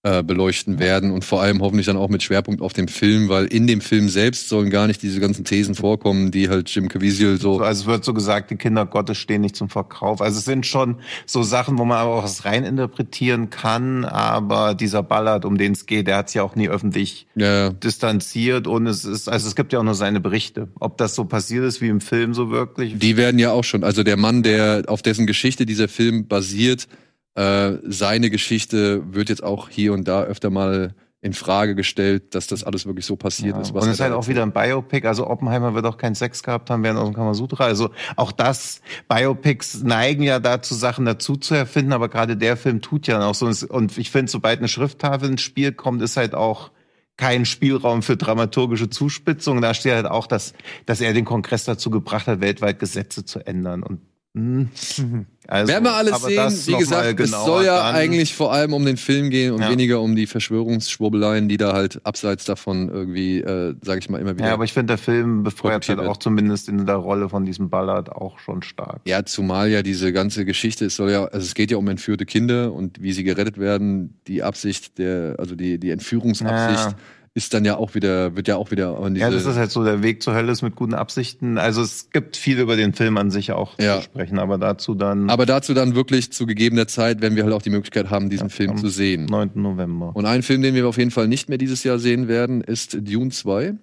[0.04, 3.46] äh, beleuchten werden und vor allem hoffentlich dann auch mit Schwerpunkt auf dem Film, weil
[3.46, 7.40] in dem Film selbst sollen gar nicht diese ganzen Thesen vorkommen, die halt Jim Caviezel
[7.40, 7.58] so.
[7.60, 10.20] Also es wird so gesagt, die Kinder Gottes stehen nicht zum Verkauf.
[10.20, 15.02] Also es sind schon so Sachen, wo man aber auch was reininterpretieren kann, aber dieser
[15.02, 18.86] Ballard, um den es geht, der hat sich ja auch nie öffentlich Ja, distanziert und
[18.86, 20.68] es ist, also es gibt ja auch nur seine Berichte.
[20.80, 22.98] Ob das so passiert ist wie im Film so wirklich.
[22.98, 26.88] die werden ja auch schon, also der Mann, der auf dessen Geschichte dieser Film basiert,
[27.34, 32.48] äh, seine Geschichte wird jetzt auch hier und da öfter mal in Frage gestellt, dass
[32.48, 33.70] das alles wirklich so passiert Ja, ist.
[33.70, 35.06] und es ist halt auch wieder ein Biopic.
[35.08, 37.64] Also Oppenheimer wird auch keinen Sex gehabt haben während aus dem Kamasutra.
[37.64, 42.82] Also auch das, Biopics neigen ja dazu, Sachen dazu zu erfinden, aber gerade der Film
[42.82, 43.46] tut ja auch so.
[43.68, 46.70] Und ich finde, sobald eine Schrifttafel ins Spiel kommt, ist halt auch
[47.16, 49.62] kein Spielraum für dramaturgische Zuspitzung.
[49.62, 50.52] Da steht halt auch, dass,
[50.84, 53.82] dass er den Kongress dazu gebracht hat, weltweit Gesetze zu ändern.
[53.82, 54.00] Und
[54.34, 54.66] mh,
[55.46, 56.74] also, Werden wir alles sehen.
[56.74, 57.94] Wie gesagt, es soll ja dann.
[57.94, 59.70] eigentlich vor allem um den Film gehen und Ja.
[59.70, 64.36] weniger um die Verschwörungsschwurbeleien, die da halt abseits davon irgendwie, äh, sage ich mal, immer
[64.36, 64.46] wieder.
[64.48, 67.68] Ja, aber ich finde, der Film befeuert halt auch zumindest in der Rolle von diesem
[67.70, 69.00] Ballard auch schon stark.
[69.04, 72.24] Ja, zumal ja diese ganze Geschichte, es soll ja, also es geht ja um entführte
[72.26, 74.18] Kinder und wie sie gerettet werden.
[74.26, 76.94] Die Absicht der, also die, die Entführungsabsicht Ja.
[77.36, 80.04] Ist dann ja auch wieder, wird ja auch wieder Ja, das ist halt so, der
[80.04, 81.58] Weg zur Hölle ist mit guten Absichten.
[81.58, 83.96] Also es gibt viel über den Film an sich auch Ja.
[83.96, 87.52] zu sprechen, aber dazu dann aber dazu dann wirklich zu gegebener Zeit, wenn wir halt
[87.52, 89.24] auch die Möglichkeit haben, diesen Ja, Film zu sehen.
[89.26, 89.50] 9.
[89.54, 90.12] November.
[90.14, 92.96] Und ein Film, den wir auf jeden Fall nicht mehr dieses Jahr sehen werden, ist
[93.00, 93.74] Dune 2.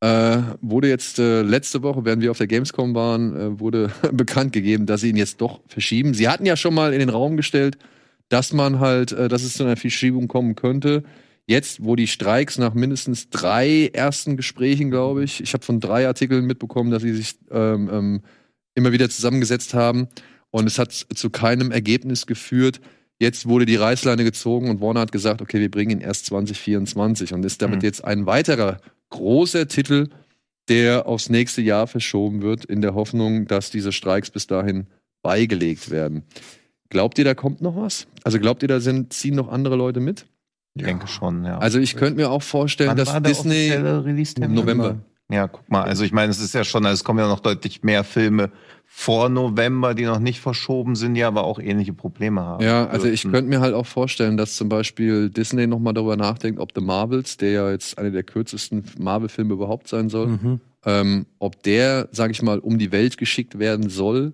[0.00, 4.52] äh, wurde jetzt äh, letzte Woche, während wir auf der Gamescom waren, äh, wurde bekannt
[4.52, 6.14] gegeben, dass sie ihn jetzt doch verschieben.
[6.14, 7.78] Sie hatten ja schon mal in den Raum gestellt,
[8.28, 11.02] dass man halt, äh, dass es zu einer Verschiebung kommen könnte.
[11.48, 16.06] Jetzt, wo die Streiks nach mindestens drei ersten Gesprächen, glaube ich, ich habe von drei
[16.06, 18.22] Artikeln mitbekommen, dass sie sich ähm, ähm,
[18.74, 20.08] immer wieder zusammengesetzt haben
[20.50, 22.82] und es hat zu keinem Ergebnis geführt.
[23.18, 27.32] Jetzt wurde die Reißleine gezogen und Warner hat gesagt, okay, wir bringen ihn erst 2024
[27.32, 27.84] und ist damit Mhm.
[27.84, 28.76] jetzt ein weiterer
[29.08, 30.08] großer Titel,
[30.68, 34.86] der aufs nächste Jahr verschoben wird, in der Hoffnung, dass diese Streiks bis dahin
[35.22, 36.24] beigelegt werden.
[36.90, 38.06] Glaubt ihr, da kommt noch was?
[38.22, 40.26] Also glaubt ihr, da sind, ziehen noch andere Leute mit?
[40.78, 41.58] Ich denke schon, ja.
[41.58, 43.68] Also ich könnte mir auch vorstellen, Wann dass Disney
[44.40, 44.96] im November.
[45.30, 47.40] Ja, guck mal, also ich meine, es ist ja schon, also es kommen ja noch
[47.40, 48.50] deutlich mehr Filme
[48.86, 52.64] vor November, die noch nicht verschoben sind, die aber auch ähnliche Probleme haben.
[52.64, 53.32] Ja, also ich dürften.
[53.32, 56.80] könnte mir halt auch vorstellen, dass zum Beispiel Disney noch mal darüber nachdenkt, ob The
[56.80, 60.60] Marvels, der ja jetzt einer der kürzesten Marvel-Filme überhaupt sein soll, Mhm.
[60.86, 64.32] ähm, ob der, sag ich mal, um die Welt geschickt werden soll,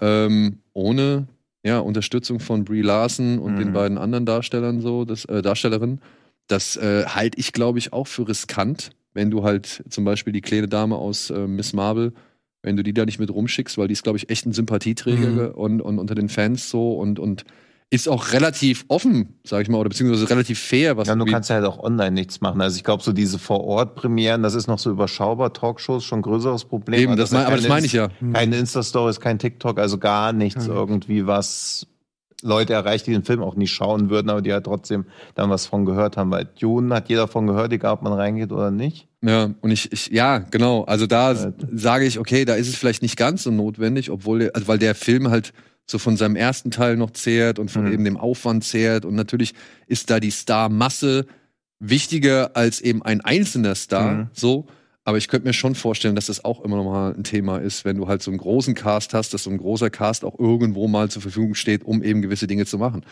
[0.00, 1.26] ähm, ohne
[1.64, 3.58] ja, Unterstützung von Brie Larson und Mhm.
[3.58, 6.00] den beiden anderen Darstellern so, das, äh, Darstellerinnen.
[6.48, 10.40] Das äh, halte ich, glaube ich, auch für riskant, wenn du halt zum Beispiel die
[10.40, 12.12] kleine Dame aus äh, Miss Marvel,
[12.62, 15.30] wenn du die da nicht mit rumschickst, weil die ist, glaube ich, echt ein Sympathieträger
[15.50, 15.54] Mhm.
[15.54, 17.44] und, und unter den Fans so und, und
[17.92, 21.50] ist auch relativ offen, sag ich mal, oder beziehungsweise relativ fair, was Ja, du kannst
[21.50, 22.58] ja halt auch online nichts machen.
[22.62, 25.52] Also ich glaube, so diese Vor-Ort-Premieren, das ist noch so überschaubar.
[25.52, 27.00] Talkshows schon ein größeres Problem.
[27.00, 28.08] Eben, Also das mein, aber das keine meine ich ja.
[28.32, 31.86] Keine Insta-Stories, kein TikTok, also gar nichts Gar irgendwie, was
[32.40, 35.04] Leute erreicht, die den Film auch nicht schauen würden, aber die halt trotzdem
[35.34, 36.30] dann was von gehört haben.
[36.30, 39.06] Weil Dune hat jeder von gehört, egal ob man reingeht oder nicht.
[39.22, 40.84] Ja, und ich, ich ja, genau.
[40.84, 44.38] Also da Äh, sage ich, okay, da ist es vielleicht nicht ganz so notwendig, obwohl,
[44.38, 45.52] der, also weil der Film halt
[45.86, 47.92] so von seinem ersten Teil noch zehrt und von Mhm.
[47.92, 49.04] eben dem Aufwand zehrt.
[49.04, 49.52] Und natürlich
[49.86, 51.26] ist da die Starmasse
[51.80, 54.28] wichtiger als eben ein einzelner Star, Mhm.
[54.32, 54.66] so.
[55.04, 57.84] Aber ich könnte mir schon vorstellen, dass das auch immer noch mal ein Thema ist,
[57.84, 60.86] wenn du halt so einen großen Cast hast, dass so ein großer Cast auch irgendwo
[60.86, 63.04] mal zur Verfügung steht, um eben gewisse Dinge zu machen.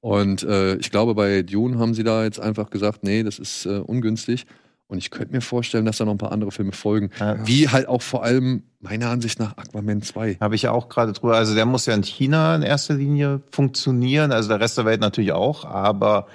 [0.00, 3.66] Und äh, ich glaube, bei Dune haben sie da jetzt einfach gesagt, nee, das ist
[3.66, 4.46] äh, ungünstig.
[4.88, 7.10] Und ich könnte mir vorstellen, dass da noch ein paar andere Filme folgen.
[7.20, 7.46] Ja.
[7.46, 10.38] Wie halt auch vor allem, meiner Ansicht nach, Aquaman 2.
[10.40, 11.36] Habe ich ja auch gerade drüber.
[11.36, 15.00] Also der muss ja in China in erster Linie funktionieren, also der Rest der Welt
[15.00, 16.26] natürlich auch, aber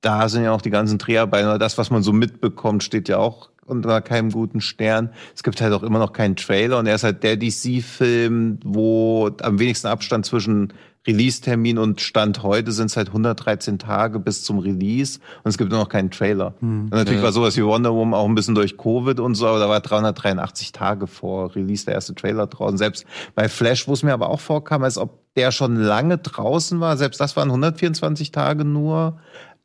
[0.00, 3.18] da sind ja auch die ganzen Dreharbeiten oder das, was man so mitbekommt, steht ja
[3.18, 5.10] auch unter keinem guten Stern.
[5.34, 9.30] Es gibt halt auch immer noch keinen Trailer und er ist halt der DC-Film, wo
[9.42, 10.72] am wenigsten Abstand zwischen
[11.08, 15.70] Release-Termin und Stand heute sind es halt 113 Tage bis zum Release und es gibt
[15.70, 16.54] nur noch keinen Trailer.
[16.60, 17.24] Und natürlich Ja.
[17.24, 19.80] war sowas wie Wonder Woman auch ein bisschen durch Covid und so, aber da war
[19.80, 22.78] 383 Tage vor Release der erste Trailer draußen.
[22.78, 26.78] Selbst bei Flash, wo es mir aber auch vorkam, als ob der schon lange draußen
[26.80, 29.18] war, selbst das waren 124 Tage nur.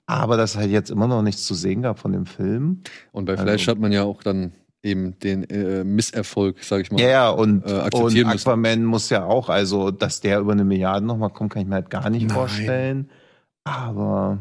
[0.05, 2.81] Aber das halt jetzt immer noch nichts zu sehen gab von dem Film.
[3.13, 4.51] Und bei Also- Flash hat man ja auch dann
[4.83, 6.99] eben den äh, Misserfolg, sag ich mal.
[7.01, 8.47] Ja, ja, und, äh, und akzeptieren müssen.
[8.49, 11.75] Aquaman muss ja auch, also, dass der über eine Milliarde nochmal kommt, kann ich mir
[11.75, 12.35] halt gar nicht Nein.
[12.35, 13.09] vorstellen.
[13.63, 14.39] Aber,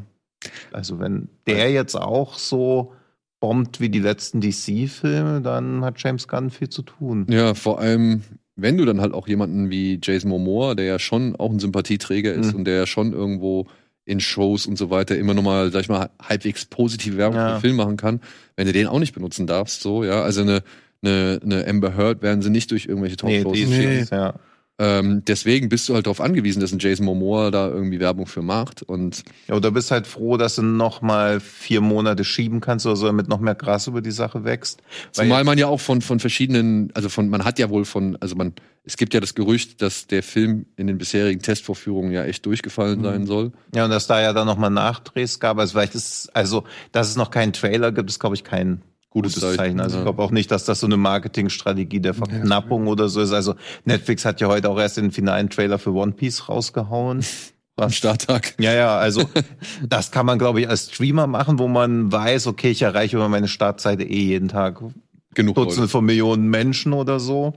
[0.72, 2.92] also, wenn der jetzt auch so
[3.40, 7.26] bombt wie die letzten DC-Filme, dann hat James Gunn viel zu tun.
[7.28, 8.22] Ja, vor allem,
[8.56, 12.32] wenn du dann halt auch jemanden wie Jason Momoa, der ja schon auch ein Sympathieträger
[12.32, 12.58] ist Mhm.
[12.60, 13.66] und der ja schon irgendwo
[14.04, 17.56] in Shows und so weiter immer nochmal, sag ich mal, halbwegs positive Werbung für Ja.
[17.56, 18.20] den Film machen kann,
[18.56, 20.22] wenn du den auch nicht benutzen darfst, so, ja.
[20.22, 20.62] Also eine,
[21.02, 23.92] eine, eine Amber Heard werden sie nicht durch irgendwelche Nee, Talkshows schicken.
[24.00, 24.34] ist ja.
[24.82, 28.42] Ähm, deswegen bist du halt darauf angewiesen, dass ein Jason Momoa da irgendwie Werbung für
[28.42, 28.82] macht.
[28.82, 32.96] Und ja, oder bist halt froh, dass du noch mal vier Monate schieben kannst oder
[32.96, 34.82] so, damit noch mehr Gras über die Sache wächst.
[35.12, 38.34] Zumal man ja auch von, von verschiedenen, also von, man hat ja wohl von, also
[38.34, 42.44] man, es gibt ja das Gerücht, dass der Film in den bisherigen Testvorführungen ja echt
[42.44, 43.04] durchgefallen Mhm.
[43.04, 43.52] sein soll.
[43.76, 45.58] Ja, und dass da ja dann nochmal Nachdrehs gab.
[45.58, 48.82] Also vielleicht ist, also, dass es noch keinen Trailer gibt, ist, glaube ich, kein
[49.12, 49.56] Gutes Zeichen.
[49.56, 50.02] Zeichen, Also ja.
[50.02, 53.32] ich glaube auch nicht, dass das so eine Marketingstrategie der Verknappung oder so ist.
[53.32, 57.24] Also Netflix hat ja heute auch erst den finalen Trailer für One Piece rausgehauen.
[57.76, 58.54] Am Starttag.
[58.58, 59.24] Ja, ja, also
[59.88, 63.28] das kann man, glaube ich, als Streamer machen, wo man weiß, okay, ich erreiche über
[63.28, 64.82] meine Startseite eh jeden Tag
[65.34, 65.88] Genug Dutzende Leute.
[65.90, 67.54] von Millionen Menschen oder so.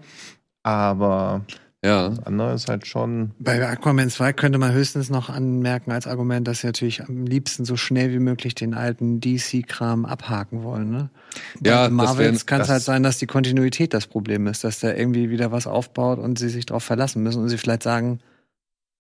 [0.64, 1.42] Aber
[1.86, 2.10] Ja.
[2.10, 3.32] das andere ist halt schon.
[3.40, 7.64] Bei Aquaman 2 könnte man höchstens noch anmerken als Argument, dass sie natürlich am liebsten
[7.64, 10.90] so schnell wie möglich den alten DC-Kram abhaken wollen.
[10.90, 11.10] Ne?
[11.64, 14.80] Ja, Bei das Marvels kann es halt sein, dass die Kontinuität das Problem ist, dass
[14.80, 18.20] der irgendwie wieder was aufbaut und sie sich darauf verlassen müssen und sie vielleicht sagen,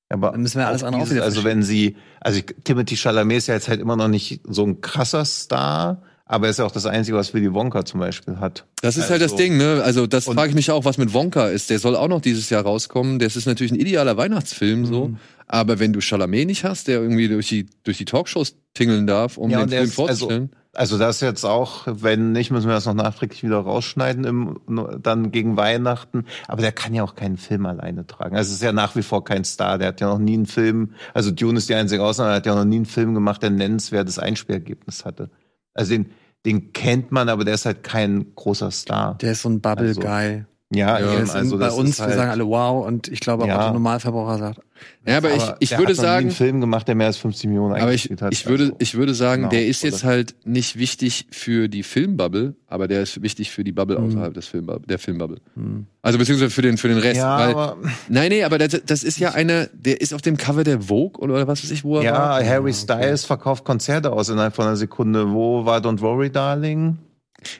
[0.09, 3.47] Aber Dann müssen wir alles andere auch wieder Also wenn sie, also Timothy Chalamet ist
[3.47, 6.71] ja jetzt halt immer noch nicht so ein krasser Star, aber er ist ja auch
[6.71, 8.65] das Einzige, was Willy Wonka zum Beispiel hat.
[8.81, 9.81] Das ist halt das Also- Ding, ne?
[9.83, 11.69] Also das frage ich mich auch, was mit Wonka ist.
[11.69, 13.19] Der soll auch noch dieses Jahr rauskommen.
[13.19, 15.07] Das ist natürlich ein idealer Weihnachtsfilm so.
[15.09, 15.17] Mhm.
[15.47, 19.37] Aber wenn du Chalamet nicht hast, der irgendwie durch die, durch die Talkshows tingeln darf,
[19.37, 20.49] um Ja, den der Film ist- also- vorzustellen.
[20.77, 24.59] Also das jetzt auch, wenn nicht, müssen wir das noch nachträglich wieder rausschneiden, im,
[25.01, 26.25] dann gegen Weihnachten.
[26.49, 28.35] Aber der kann ja auch keinen Film alleine tragen.
[28.35, 29.77] Also es ist ja nach wie vor kein Star.
[29.77, 32.45] Der hat ja noch nie einen Film, also Dune ist die einzige Ausnahme, er hat
[32.45, 35.29] ja noch nie einen Film gemacht, der ein nennenswertes Einspielergebnis hatte.
[35.75, 36.11] Also den,
[36.45, 39.15] den kennt man, aber der ist halt kein großer Star.
[39.19, 40.07] Der ist so ein Bubble-Guy.
[40.07, 40.45] Also,
[40.75, 43.47] ja, Ja, eben, also bei uns, ist wir halt, sagen alle wow und ich glaube
[43.47, 43.55] Ja.
[43.57, 44.59] auch der Normalverbraucher sagt,
[45.07, 47.71] Ja, aber, ich, ich der würde sagen, einen Film gemacht, der mehr als 50 Millionen
[47.73, 48.33] aber ich, eingespielt hat.
[48.33, 51.83] ich würde, Also, ich würde sagen, Genau, der ist jetzt halt nicht wichtig für die
[51.83, 54.05] Filmbubble, aber der ist wichtig für die Bubble Mhm.
[54.07, 55.37] außerhalb des Filmbubble, der Filmbubble.
[55.55, 55.85] hm.
[56.01, 57.17] Also beziehungsweise für den, für den Rest.
[57.17, 57.77] ja, weil, aber,
[58.09, 61.19] nein, nee, aber das, das ist ja einer, der ist auf dem Cover der Vogue
[61.23, 62.45] oder was weiß ich, wo er ja, war.
[62.45, 65.31] Harry Styles verkauft Konzerte aus innerhalb von einer Sekunde.
[65.31, 66.97] Wo war Don't Worry, Darling?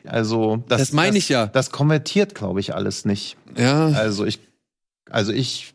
[0.05, 1.47] Also, das, Das meine ich ja.
[1.47, 3.37] Das konvertiert, glaube ich, alles nicht.
[3.57, 4.39] Ja, Also ich,
[5.09, 5.73] also ich,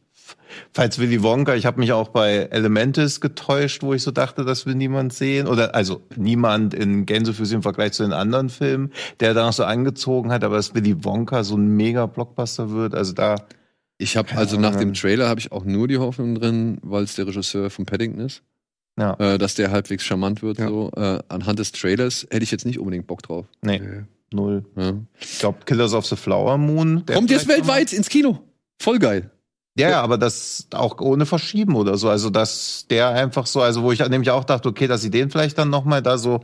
[0.73, 4.67] falls Willy Wonka, ich habe mich auch bei Elementis getäuscht, wo ich so dachte, das
[4.67, 5.47] will niemand sehen.
[5.47, 10.33] Oder also niemand in Gänsefüßchen im Vergleich zu den anderen Filmen, der danach so angezogen
[10.33, 13.37] hat, aber dass Willy Wonka so ein mega Blockbuster wird, also da.
[13.99, 17.15] ich habe also nach dem Trailer habe ich auch nur die Hoffnung drin, weil es
[17.15, 18.43] der Regisseur von Paddington ist,
[18.99, 19.15] Ja.
[19.19, 20.59] äh, dass der halbwegs charmant wird.
[20.59, 20.69] Ja.
[20.69, 23.47] So äh, anhand des Trailers hätte ich jetzt nicht unbedingt Bock drauf.
[23.63, 24.03] Nee, Nö.
[24.33, 24.65] null.
[24.77, 24.95] Ja.
[25.21, 27.05] Ich glaube, Killers of the Flower Moon.
[27.07, 28.41] der Kommt jetzt weltweit ins Kino.
[28.79, 29.31] Voll geil.
[29.79, 32.09] Ja, ja, aber das auch ohne Verschieben oder so.
[32.11, 35.31] Also, dass der einfach so, also wo ich nämlich auch dachte, okay, dass sie den
[35.31, 36.41] vielleicht dann nochmal da so,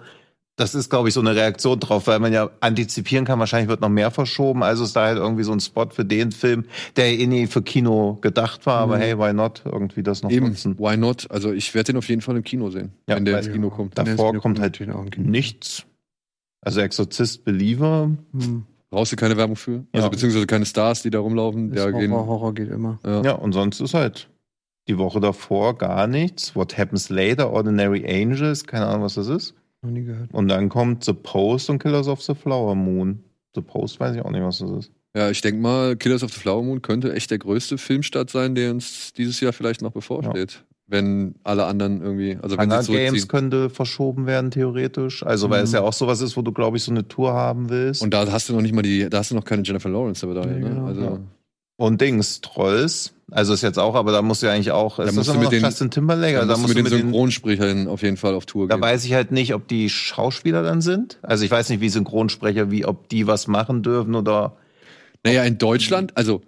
[0.57, 3.83] das ist, glaube ich, so eine Reaktion drauf, weil man ja antizipieren kann, wahrscheinlich wird
[3.83, 4.63] noch mehr verschoben.
[4.63, 6.65] Also ist da halt irgendwie so ein Spot für den Film,
[6.97, 9.01] der eh nie für Kino gedacht war, aber Mhm.
[9.01, 9.63] hey, why not?
[9.67, 10.79] Irgendwie das noch Eben, nutzen.
[10.79, 11.31] why not?
[11.31, 13.69] Also ich werde den auf jeden Fall im Kino sehen, Ja, wenn der ins Kino
[13.71, 13.99] kommt.
[13.99, 15.85] Davor Kino kommt kommt, halt nichts.
[16.65, 18.65] Also Exorzist Believer, Hm.
[18.89, 19.85] Brauchst du keine Werbung für?
[19.93, 20.09] Also Ja.
[20.09, 21.73] beziehungsweise keine Stars, die da rumlaufen.
[21.73, 22.99] Der Horror, gehen, Horror geht immer.
[23.05, 23.21] ja.
[23.23, 24.31] Ja, und sonst ist halt
[24.89, 26.55] die Woche davor gar nichts.
[26.55, 29.55] What Happens Later, Ordinary Angels, keine Ahnung, was das ist.
[29.87, 30.33] Noch nie gehört.
[30.35, 33.23] Und dann kommt The Post und Killers of the Flower Moon.
[33.55, 34.93] The Post weiß ich auch nicht, was das ist.
[35.17, 38.55] ja, ich denke mal, Killers of the Flower Moon könnte echt der größte Filmstart sein,
[38.55, 40.65] der uns dieses Jahr vielleicht noch bevorsteht.
[40.89, 45.25] Wenn alle anderen irgendwie, also wenn sie Games könnte verschoben werden, theoretisch.
[45.27, 45.65] Also, weil Mhm.
[45.65, 48.03] es ja auch sowas ist, wo du, glaube ich, so eine Tour haben willst.
[48.03, 50.25] Und da hast du noch nicht mal die, da hast du noch keine Jennifer Lawrence
[50.27, 50.47] dabei.
[50.47, 50.69] Nee, ne?
[50.69, 51.19] genau, also, ja.
[51.77, 53.13] Und Dings, Trolls.
[53.31, 54.99] Also ist jetzt auch, aber da musst du ja eigentlich auch.
[54.99, 56.35] Ist musst das du mit noch den- Justin Timberlake?
[56.35, 58.83] da Also, musst du mit den Synchronsprechern auf jeden Fall auf Tour da gehen.
[58.83, 61.19] weiß ich halt nicht, ob die Schauspieler dann sind.
[61.23, 64.57] Also ich weiß nicht, wie Synchronsprecher, wie ob die was machen dürfen oder.
[65.25, 66.43] Naja, in Deutschland, also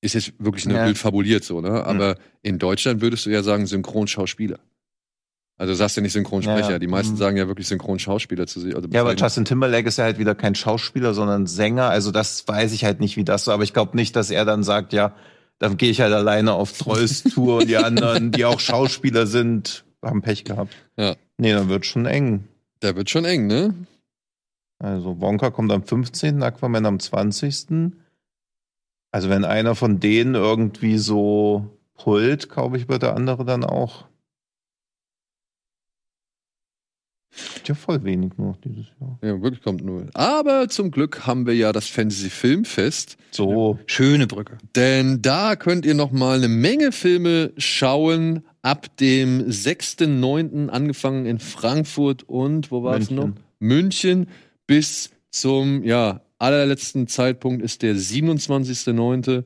[0.00, 0.86] ist jetzt wirklich nur Ja.
[0.86, 1.84] wild fabuliert so, ne?
[1.84, 4.58] Aber in Deutschland würdest du ja sagen Synchronschauspieler.
[5.58, 6.72] Also du sagst ja nicht Synchronsprecher.
[6.72, 6.78] Ja.
[6.78, 7.18] Die meisten Mhm.
[7.18, 8.76] sagen ja wirklich Synchronschauspieler zu sich.
[8.76, 9.14] Also Ja, aber.
[9.14, 11.88] Justin Timberlake ist ja halt wieder kein Schauspieler, sondern Sänger.
[11.88, 13.52] Also das weiß ich halt nicht, wie das so.
[13.52, 15.14] Aber ich glaube nicht, dass er dann sagt, ja,
[15.58, 19.84] dann gehe ich halt alleine auf Trolls Tour und die anderen, die auch Schauspieler sind,
[20.02, 20.74] haben Pech gehabt.
[20.98, 21.16] Ja.
[21.38, 22.44] Nee, dann wird schon eng.
[22.82, 23.74] Der wird schon eng, ne?
[24.78, 27.92] Also Wonka kommt am 15., Aquaman am 20.
[29.10, 34.04] Also wenn einer von denen irgendwie so pullt, glaube ich, wird der andere dann auch.
[37.66, 39.18] Ja, voll wenig nur dieses Jahr.
[39.22, 40.08] Ja, wirklich kommt null.
[40.14, 43.16] Aber zum Glück haben wir ja das Fantasy Filmfest.
[43.30, 44.58] So, Schöne Brücke.
[44.74, 48.44] Denn da könnt ihr noch mal eine Menge Filme schauen.
[48.62, 50.68] Ab dem 6.9.
[50.68, 53.26] angefangen in Frankfurt und wo war es noch?
[53.26, 53.44] München.
[53.58, 54.28] München
[54.66, 59.22] bis zum ja, allerletzten Zeitpunkt ist der 27.9.
[59.22, 59.44] Stuttgart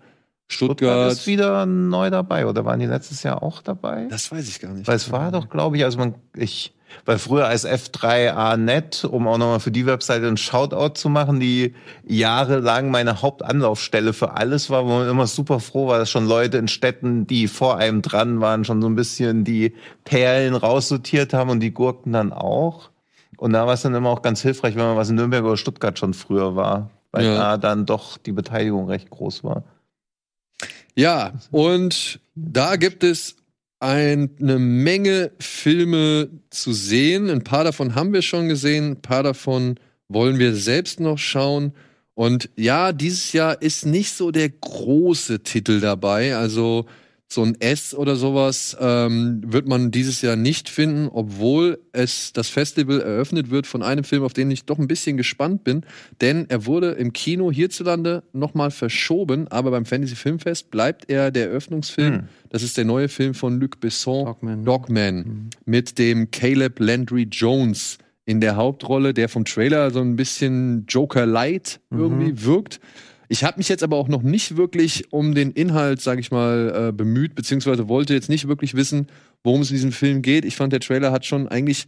[0.52, 1.12] Stuttgart.
[1.12, 4.06] ist wieder neu dabei, oder waren die letztes Jahr auch dabei?
[4.10, 4.88] Das weiß ich gar nicht.
[4.88, 9.26] Weil es war doch, glaube ich, also man, ich, weil früher als F3A Net, um
[9.28, 11.74] auch nochmal für die Webseite einen Shoutout zu machen, die
[12.06, 16.58] jahrelang meine Hauptanlaufstelle für alles war, wo man immer super froh war, dass schon Leute
[16.58, 21.50] in Städten, die vor einem dran waren, schon so ein bisschen die Perlen raussortiert haben
[21.50, 22.90] und die Gurken dann auch.
[23.36, 25.56] Und da war es dann immer auch ganz hilfreich, wenn man was in Nürnberg oder
[25.56, 27.34] Stuttgart schon früher war, weil Ja.
[27.34, 29.64] da dann doch die Beteiligung recht groß war.
[30.94, 33.36] Ja, und da gibt es
[33.80, 37.30] eine Menge Filme zu sehen.
[37.30, 39.76] Ein paar davon haben wir schon gesehen, ein paar davon
[40.08, 41.72] wollen wir selbst noch schauen.
[42.14, 46.36] Und ja, dieses Jahr ist nicht so der große Titel dabei.
[46.36, 46.86] Also
[47.32, 52.48] so ein S oder sowas ähm, wird man dieses Jahr nicht finden, obwohl es das
[52.48, 55.82] Festival eröffnet wird von einem Film, auf den ich doch ein bisschen gespannt bin.
[56.20, 61.50] Denn er wurde im Kino hierzulande nochmal verschoben, aber beim Fantasy Filmfest bleibt er der
[61.50, 62.14] Eröffnungsfilm.
[62.14, 62.22] Hm.
[62.48, 64.64] Das ist der neue Film von Luc Besson, Dogman.
[64.64, 65.50] Dogman, Mhm.
[65.66, 71.80] mit dem Caleb Landry Jones in der Hauptrolle, der vom Trailer so ein bisschen Joker-Light
[71.90, 72.80] irgendwie wirkt.
[73.32, 76.88] Ich habe mich jetzt aber auch noch nicht wirklich um den Inhalt, sage ich mal,
[76.88, 79.06] äh, bemüht, beziehungsweise wollte jetzt nicht wirklich wissen,
[79.44, 80.44] worum es in diesem Film geht.
[80.44, 81.86] Ich fand, der Trailer hat schon eigentlich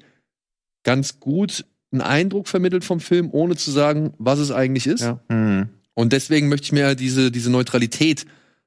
[0.84, 5.00] ganz gut einen Eindruck vermittelt vom Film, ohne zu sagen, was es eigentlich ist.
[5.00, 5.20] Ja.
[5.30, 5.68] Hm.
[5.94, 8.24] Und deswegen möchte ich mir diese, diese Neutralität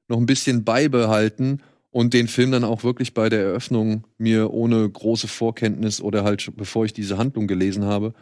[0.08, 4.86] noch ein bisschen beibehalten und den Film dann auch wirklich bei der Eröffnung mir ohne
[4.86, 8.12] große Vorkenntnis oder halt schon bevor ich diese Handlung gelesen habe,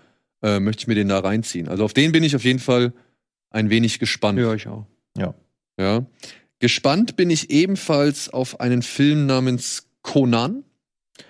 [0.44, 1.66] äh, möchte ich mir den da reinziehen.
[1.66, 2.92] Also auf den bin ich auf jeden Fall
[3.54, 4.38] ein wenig gespannt.
[4.38, 4.86] Ja, ich auch.
[5.16, 6.06] Ja.
[6.60, 10.64] Gespannt bin ich ebenfalls auf einen Film namens Conan.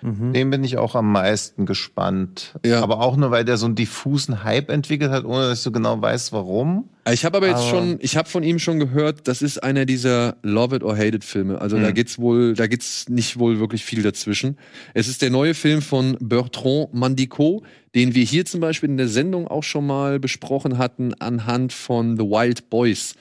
[0.01, 0.33] Mhm.
[0.33, 2.55] Den bin ich auch am meisten gespannt.
[2.65, 2.81] Ja.
[2.81, 5.71] Aber auch nur, weil der so einen diffusen Hype entwickelt hat, ohne dass ich so
[5.71, 6.89] genau weiß, warum.
[7.11, 9.85] Ich habe aber jetzt Aber- schon, ich habe von ihm schon gehört, das ist einer
[9.85, 11.61] dieser Love It or Hate It Filme.
[11.61, 11.93] Also da Hm.
[11.93, 14.57] geht's wohl, da geht's nicht wohl wirklich viel dazwischen.
[14.95, 17.63] Es ist der neue Film von Bertrand Mandico,
[17.93, 22.17] den wir hier zum Beispiel in der Sendung auch schon mal besprochen hatten anhand von
[22.17, 23.13] The Wild Boys.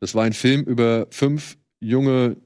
[0.00, 2.36] Das war ein Film über fünf junge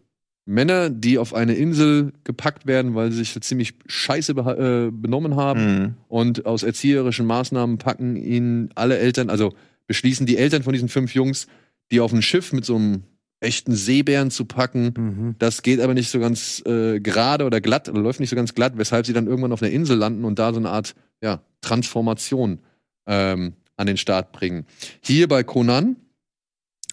[0.46, 5.60] Männer, die auf eine Insel gepackt werden, weil sie sich ziemlich scheiße äh, benommen haben
[5.60, 5.94] Hm.
[6.08, 9.54] und aus erzieherischen Maßnahmen packen ihn alle Eltern, also
[9.86, 11.46] beschließen die Eltern von diesen fünf Jungs,
[11.90, 13.04] die auf ein Schiff mit so einem
[13.40, 14.94] echten Seebären zu packen.
[14.96, 15.34] Mhm.
[15.38, 18.54] Das geht aber nicht so ganz äh, gerade oder glatt oder läuft nicht so ganz
[18.54, 21.42] glatt, weshalb sie dann irgendwann auf einer Insel landen und da so eine Art ja,
[21.60, 22.60] Transformation
[23.06, 24.66] ähm, an den Start bringen.
[25.00, 25.96] Hier bei Conan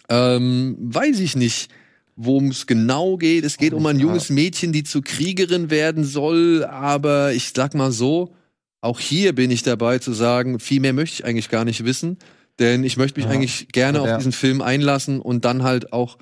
[0.08, 1.70] ähm, weiß ich nicht,
[2.16, 3.44] worum es genau geht.
[3.44, 7.74] Es geht Auch um ein junges Mädchen, die zur Kriegerin werden soll, aber ich sag
[7.74, 8.34] mal so,
[8.80, 12.18] auch hier bin ich dabei zu sagen, viel mehr möchte ich eigentlich gar nicht wissen,
[12.58, 13.32] denn ich möchte mich Ja.
[13.32, 14.04] eigentlich gerne Ja.
[14.04, 16.18] auf diesen Film einlassen und dann halt auch,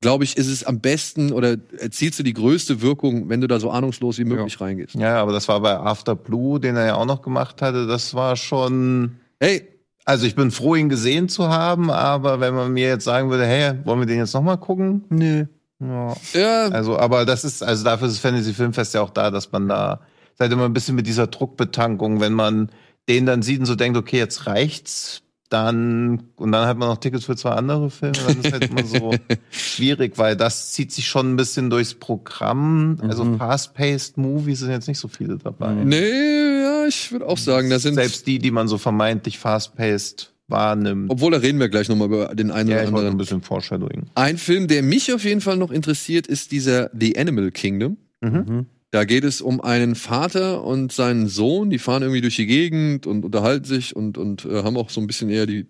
[0.00, 3.58] glaube ich, ist es am besten oder erzielst du die größte Wirkung, wenn du da
[3.60, 4.94] so ahnungslos wie möglich reingehst.
[4.96, 7.86] Ja, aber das war bei After Blue, den er ja auch noch gemacht hatte.
[7.86, 9.16] Das war schon.
[9.40, 9.68] Hey,
[10.04, 13.46] Also ich bin froh, ihn gesehen zu haben, aber wenn man mir jetzt sagen würde,
[13.46, 15.04] hey, wollen wir den jetzt nochmal gucken?
[15.08, 15.46] Nö.
[15.80, 16.14] Ja.
[16.34, 19.50] ja, Also, aber das ist, also dafür ist das Fantasy Filmfest ja auch da, dass
[19.50, 20.00] man da
[20.36, 22.70] seid immer ein bisschen mit dieser Druckbetankung, wenn man
[23.08, 26.96] den dann sieht und so denkt, okay, jetzt reicht's, dann, und dann hat man noch
[26.98, 29.14] Tickets für zwei andere Filme, dann ist halt immer so
[29.50, 32.98] schwierig, weil das zieht sich schon ein bisschen durchs Programm.
[33.02, 33.38] Also Mhm.
[33.38, 35.72] fast-paced Movies sind jetzt nicht so viele dabei.
[35.74, 35.88] Mhm.
[35.88, 40.32] nee, ja, ich würde auch sagen, da sind Selbst die, die man so vermeintlich fast-paced
[40.48, 41.10] wahrnimmt.
[41.10, 43.18] obwohl da reden wir gleich nochmal über den einen ja, oder ich wollte ein anderen.
[43.18, 44.06] bisschen Foreshadowing.
[44.14, 47.96] Ein Film, der mich auf jeden Fall noch interessiert, ist dieser The Animal Kingdom.
[48.20, 48.66] Mhm.
[48.94, 53.08] Da geht es um einen Vater und seinen Sohn, die fahren irgendwie durch die Gegend
[53.08, 55.66] und unterhalten sich und, und äh, haben auch so ein bisschen eher die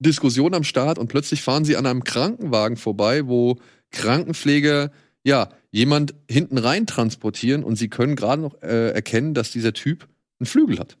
[0.00, 3.60] Diskussion am Start und plötzlich fahren sie an einem Krankenwagen vorbei, wo
[3.92, 4.90] Krankenpfleger
[5.22, 10.08] ja jemand hinten rein transportieren und sie können gerade noch äh, erkennen, dass dieser Typ
[10.40, 10.98] einen Flügel hat.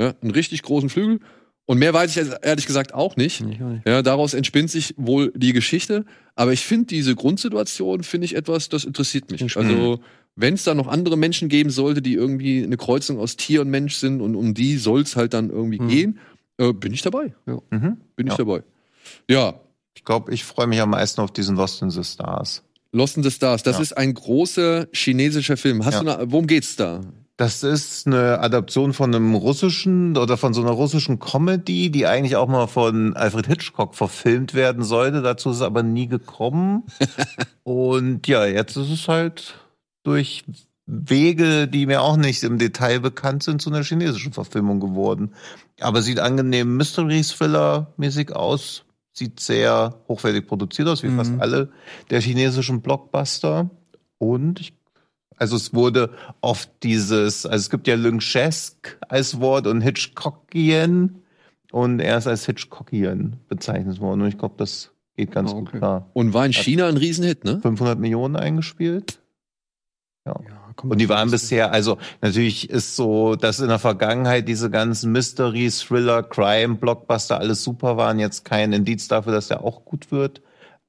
[0.00, 1.20] Ja, einen richtig großen Flügel.
[1.66, 3.42] Und mehr weiß ich ehrlich gesagt auch nicht.
[3.42, 3.86] Ich auch nicht.
[3.86, 6.04] Ja, daraus entspinnt sich wohl die Geschichte.
[6.34, 9.56] Aber ich finde diese Grundsituation, finde ich etwas, das interessiert mich.
[9.56, 10.00] Also,
[10.36, 13.70] wenn es da noch andere Menschen geben sollte, die irgendwie eine Kreuzung aus Tier und
[13.70, 15.88] Mensch sind und um die soll es halt dann irgendwie Mhm.
[15.88, 16.18] gehen,
[16.58, 17.34] äh, bin ich dabei.
[17.46, 17.96] Mhm.
[18.16, 18.36] Bin ich Ja.
[18.38, 18.62] dabei.
[19.28, 19.54] Ja,
[19.98, 22.62] Ich glaube, ich freue mich am meisten auf diesen Lost in the Stars.
[22.92, 23.82] Lost in the Stars, das Ja.
[23.82, 25.84] ist ein großer chinesischer Film.
[25.86, 26.02] Hast Ja.
[26.04, 27.00] du eine, worum geht's da?
[27.38, 32.36] Das ist eine Adaption von einem russischen oder von so einer russischen Comedy, die eigentlich
[32.36, 35.22] auch mal von Alfred Hitchcock verfilmt werden sollte.
[35.22, 36.84] Dazu ist es aber nie gekommen.
[37.64, 39.54] Und ja, jetzt ist es halt
[40.06, 40.44] durch
[40.86, 45.34] Wege, die mir auch nicht im Detail bekannt sind, zu einer chinesischen Verfilmung geworden.
[45.80, 48.84] Aber sieht angenehm Mystery-Thriller-mäßig aus.
[49.12, 51.16] Sieht sehr hochwertig produziert aus, wie Mhm.
[51.16, 51.70] fast alle
[52.10, 53.70] der chinesischen Blockbuster.
[54.18, 54.72] Und ich
[55.38, 56.10] also es wurde
[56.40, 61.16] oft dieses, also es gibt ja Lynchesque als Wort und Hitchcockian
[61.72, 65.78] und er ist als Hitchcockian bezeichnet worden und ich glaube, das geht ganz gut okay.
[65.78, 66.10] klar.
[66.14, 67.60] Und war in China ein Riesenhit, ne?
[67.60, 69.18] 500 Millionen eingespielt
[70.26, 70.34] Ja,
[70.82, 75.70] und die waren bisher, also natürlich ist so, dass in der Vergangenheit diese ganzen Mystery,
[75.70, 80.42] Thriller, Crime, Blockbuster alles super waren, jetzt kein Indiz dafür, dass der auch gut wird.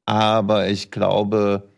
[0.05, 1.69] Aber ich glaube,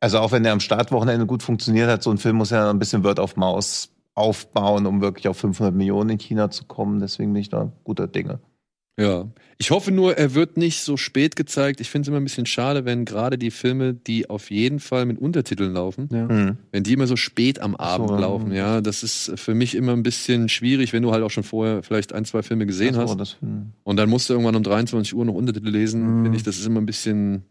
[0.00, 2.78] also auch wenn der am Startwochenende gut funktioniert hat, so ein Film muss ja ein
[2.78, 7.00] bisschen Word of Mouse aufbauen, um wirklich auf 500 Millionen in China zu kommen.
[7.00, 8.38] Deswegen bin ich da guter Dinge.
[8.98, 9.28] Ja.
[9.58, 11.80] Ich hoffe nur, er wird nicht so spät gezeigt.
[11.80, 15.04] Ich finde es immer ein bisschen schade, wenn gerade die Filme, die auf jeden Fall
[15.06, 16.28] mit Untertiteln laufen, Ja.
[16.28, 16.58] Hm.
[16.70, 18.52] wenn die immer so spät am Abend So, laufen.
[18.52, 21.82] Ja, das ist für mich immer ein bisschen schwierig, wenn du halt auch schon vorher
[21.82, 23.16] vielleicht ein, zwei Filme gesehen hast.
[23.18, 23.72] das, hm.
[23.82, 26.02] Und dann musst du irgendwann um 23 Uhr noch Untertitel lesen.
[26.20, 26.22] Mhm.
[26.24, 27.44] Finde ich, das ist immer ein bisschen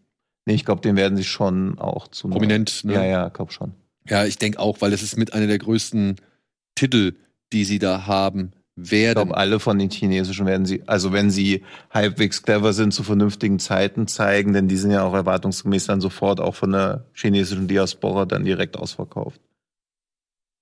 [0.45, 2.83] Nee, ich glaube, den werden sie schon auch zu prominent.
[2.83, 2.93] Ne?
[2.95, 3.71] Ja, ja, glaub schon.
[4.09, 6.17] Ja, ich denke auch, weil es ist mit einer der größten
[6.75, 7.13] Titel,
[7.53, 9.15] die sie da haben Ich werden.
[9.15, 13.59] glaube, alle von den chinesischen werden sie, also wenn sie halbwegs clever sind, zu vernünftigen
[13.59, 18.25] Zeiten zeigen, denn die sind ja auch erwartungsgemäß dann sofort auch von der chinesischen Diaspora
[18.25, 19.39] dann direkt ausverkauft.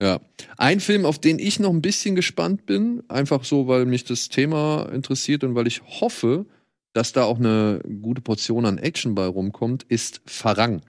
[0.02, 0.20] Ja.
[0.58, 4.30] Ein Film, auf den ich noch ein bisschen gespannt bin, einfach so, weil mich das
[4.30, 6.46] Thema interessiert und weil ich hoffe,
[6.94, 10.82] dass da auch eine gute Portion an Action bei rumkommt, ist Farang.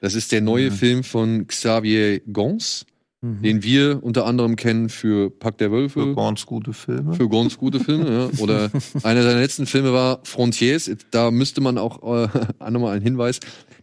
[0.00, 0.74] Das ist der neue Mhm.
[0.74, 2.86] Film von Xavier Gons,
[3.24, 3.40] Mhm.
[3.42, 6.00] den wir unter anderem kennen für Pack der Wölfe.
[6.00, 7.14] Für ganz gute Filme.
[7.14, 8.40] Für ganz gute Filme, ja.
[8.42, 8.68] Oder
[9.04, 10.90] einer seiner letzten Filme war Frontiers.
[11.12, 12.28] Da müsste man auch äh,
[12.70, 13.38] nochmal einen Hinweis.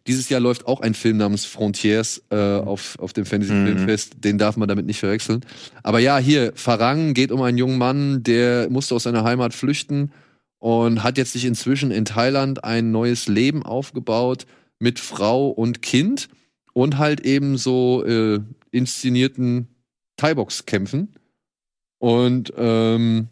[0.08, 3.66] Dieses Jahr läuft auch ein Film namens Frontiers äh, auf, auf dem Fantasy Mhm.
[3.68, 4.24] Filmfest.
[4.26, 5.46] Den darf man damit nicht verwechseln.
[5.84, 10.12] Aber ja, hier, Farang geht um einen jungen Mann, der musste aus seiner Heimat flüchten
[10.58, 14.46] und hat jetzt sich inzwischen in Thailand ein neues Leben aufgebaut
[14.80, 16.28] mit Frau und Kind
[16.80, 18.40] und halt eben so äh,
[18.72, 19.68] inszenierten
[20.16, 21.10] Thai-Box-Kämpfen
[21.98, 23.28] und ähm,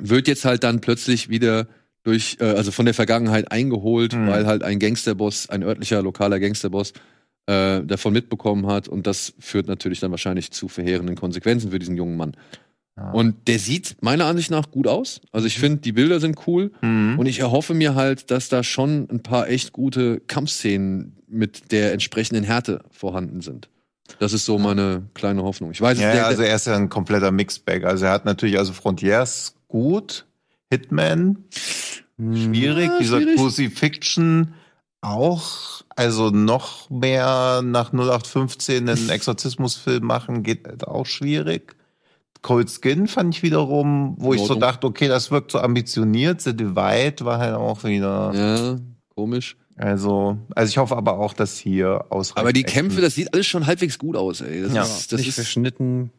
[0.00, 1.68] wird jetzt halt dann plötzlich wieder
[2.02, 4.26] durch, äh, also von der Vergangenheit eingeholt, Mhm.
[4.26, 6.94] weil halt ein Gangsterboss, ein örtlicher, lokaler Gangsterboss
[7.46, 11.96] äh, davon mitbekommen hat und das führt natürlich dann wahrscheinlich zu verheerenden Konsequenzen für diesen
[11.98, 12.34] jungen Mann.
[12.96, 13.10] Ja.
[13.12, 15.20] Und der sieht meiner Ansicht nach gut aus.
[15.32, 17.18] Also ich finde, die Bilder sind cool Mhm.
[17.18, 21.92] und ich erhoffe mir halt, dass da schon ein paar echt gute Kampfszenen mit der
[21.94, 23.68] entsprechenden Härte vorhanden sind.
[24.18, 25.70] Das ist so meine kleine Hoffnung.
[25.70, 27.84] Ich weiß, es- Ja, der, also er ist ja ein kompletter Mixbag.
[27.84, 30.26] Also er hat natürlich, also Frontiers gut,
[30.70, 31.38] Hitman
[32.18, 33.36] schwierig, Ja, dieser schwierig.
[33.36, 34.54] Crucifixion
[35.00, 41.74] auch, also noch mehr nach 0815 einen Exorzismusfilm machen, geht halt auch schwierig.
[42.42, 46.40] Cold Skin fand ich wiederum, wo ich so dachte, okay, das wirkt so ambitioniert.
[46.42, 48.76] The Divide war halt auch wieder, ja,
[49.14, 49.56] komisch.
[49.76, 52.40] also, also ich hoffe aber auch, dass hier ausreichend.
[52.40, 54.62] Aber die Kämpfe, das sieht alles schon halbwegs gut aus, ey.
[54.62, 54.82] Das Ja.
[54.82, 56.10] ist, das nicht ist verschnitten.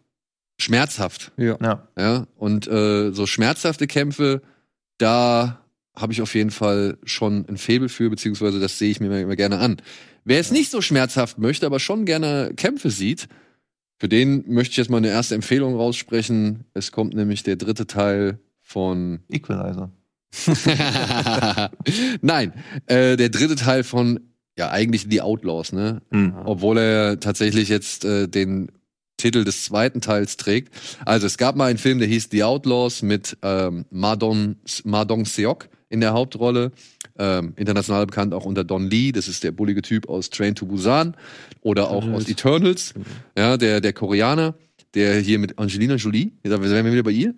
[0.60, 1.32] schmerzhaft.
[1.38, 1.58] Ja.
[1.62, 1.88] Ja.
[1.98, 4.42] Ja, und äh, so schmerzhafte Kämpfe,
[4.98, 5.60] da
[5.96, 9.20] habe ich auf jeden Fall schon ein Faible für, beziehungsweise das sehe ich mir immer,
[9.20, 9.78] immer gerne an.
[10.26, 13.28] Wer es nicht so schmerzhaft möchte, aber schon gerne Kämpfe sieht,
[14.04, 16.66] für den möchte ich jetzt mal eine erste Empfehlung raussprechen.
[16.74, 19.92] Es kommt nämlich der dritte Teil von Equalizer.
[22.22, 22.52] Nein,
[22.88, 24.20] äh, der dritte Teil von
[24.58, 26.02] ja eigentlich The Outlaws, ne?
[26.10, 26.34] Mhm.
[26.44, 28.74] obwohl er tatsächlich jetzt äh, den
[29.16, 30.74] Titel des zweiten Teils trägt.
[31.06, 35.70] Also es gab mal einen Film, der hieß The Outlaws mit ähm, Madon, Madong Seok
[35.88, 36.74] in der Hauptrolle.
[37.18, 40.66] Ähm, international bekannt auch unter Don Lee, das ist der bullige Typ aus Train to
[40.66, 41.16] Busan
[41.62, 42.96] oder auch aus Eternals,
[43.38, 44.56] ja, der, der Koreaner,
[44.96, 47.36] der hier mit Angelina Jolie, da wären wir wieder bei ihr,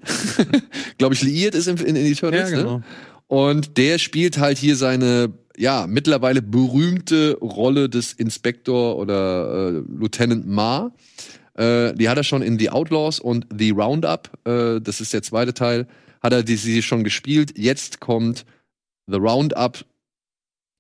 [0.98, 2.64] glaube ich, liiert ist in, in, in Eternals, Ja, ne?
[2.64, 2.82] genau.
[3.28, 10.48] Und der spielt halt hier seine, ja, mittlerweile berühmte Rolle des Inspektor oder äh, Lieutenant
[10.48, 10.92] Ma.
[11.56, 15.24] Äh, die hat er schon in The Outlaws und The Roundup, äh, das ist der
[15.24, 15.88] zweite Teil,
[16.22, 17.58] hat er die, sie schon gespielt.
[17.58, 18.46] Jetzt kommt
[19.08, 19.86] The Roundup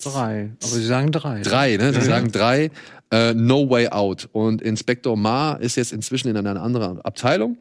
[0.04, 0.52] Drei.
[0.62, 1.42] Aber sie sagen drei.
[1.42, 1.92] drei, ne?
[1.94, 2.06] Sie Ja.
[2.06, 2.70] sagen drei.
[3.12, 4.28] Äh, no Way Out.
[4.34, 7.58] Und Inspektor Ma ist jetzt inzwischen in einer anderen Abteilung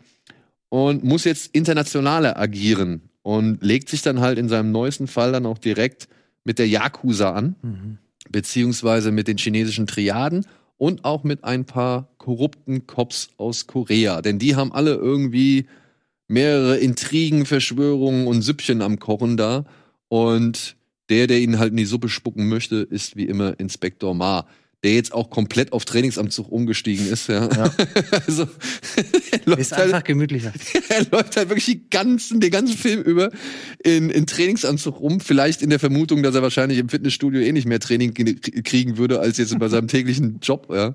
[0.69, 5.47] und muss jetzt internationaler agieren und legt sich dann halt in seinem neuesten Fall dann
[5.47, 6.09] auch direkt
[6.43, 7.99] mit der Yakuza an, Mhm.
[8.31, 10.45] beziehungsweise mit den chinesischen Triaden
[10.77, 14.23] und auch mit ein paar korrupten Cops aus Korea.
[14.23, 15.67] Denn die haben alle irgendwie
[16.27, 19.65] mehrere Intrigen, Verschwörungen und Süppchen am Kochen da.
[20.15, 20.77] Und
[21.11, 24.47] der, der ihnen halt in die Suppe spucken möchte, ist wie immer Inspektor Ma.
[24.85, 27.49] Der jetzt auch komplett auf Trainingsanzug umgestiegen ist, ja.
[27.51, 27.75] Ja.
[28.27, 28.47] also,
[29.33, 30.53] er läuft Ist halt, einfach gemütlicher.
[30.89, 33.31] er läuft halt wirklich die ganzen, den ganzen Film über
[33.83, 35.19] in, in Trainingsanzug rum.
[35.19, 38.97] Vielleicht in der Vermutung, dass er wahrscheinlich im Fitnessstudio eh nicht mehr Training ge- kriegen
[38.97, 40.69] würde, als jetzt bei seinem täglichen Job.
[40.71, 40.95] Ja.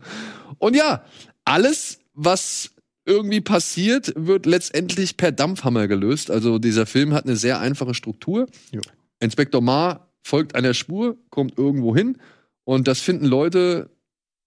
[0.59, 1.03] Und ja,
[1.43, 2.71] alles, was
[3.05, 6.31] irgendwie passiert, wird letztendlich per Dampfhammer gelöst.
[6.31, 8.47] Also dieser Film hat eine sehr einfache Struktur.
[8.71, 8.79] Jo.
[9.19, 12.17] Inspektor Ma folgt einer Spur, kommt irgendwo hin
[12.63, 13.89] und das finden Leute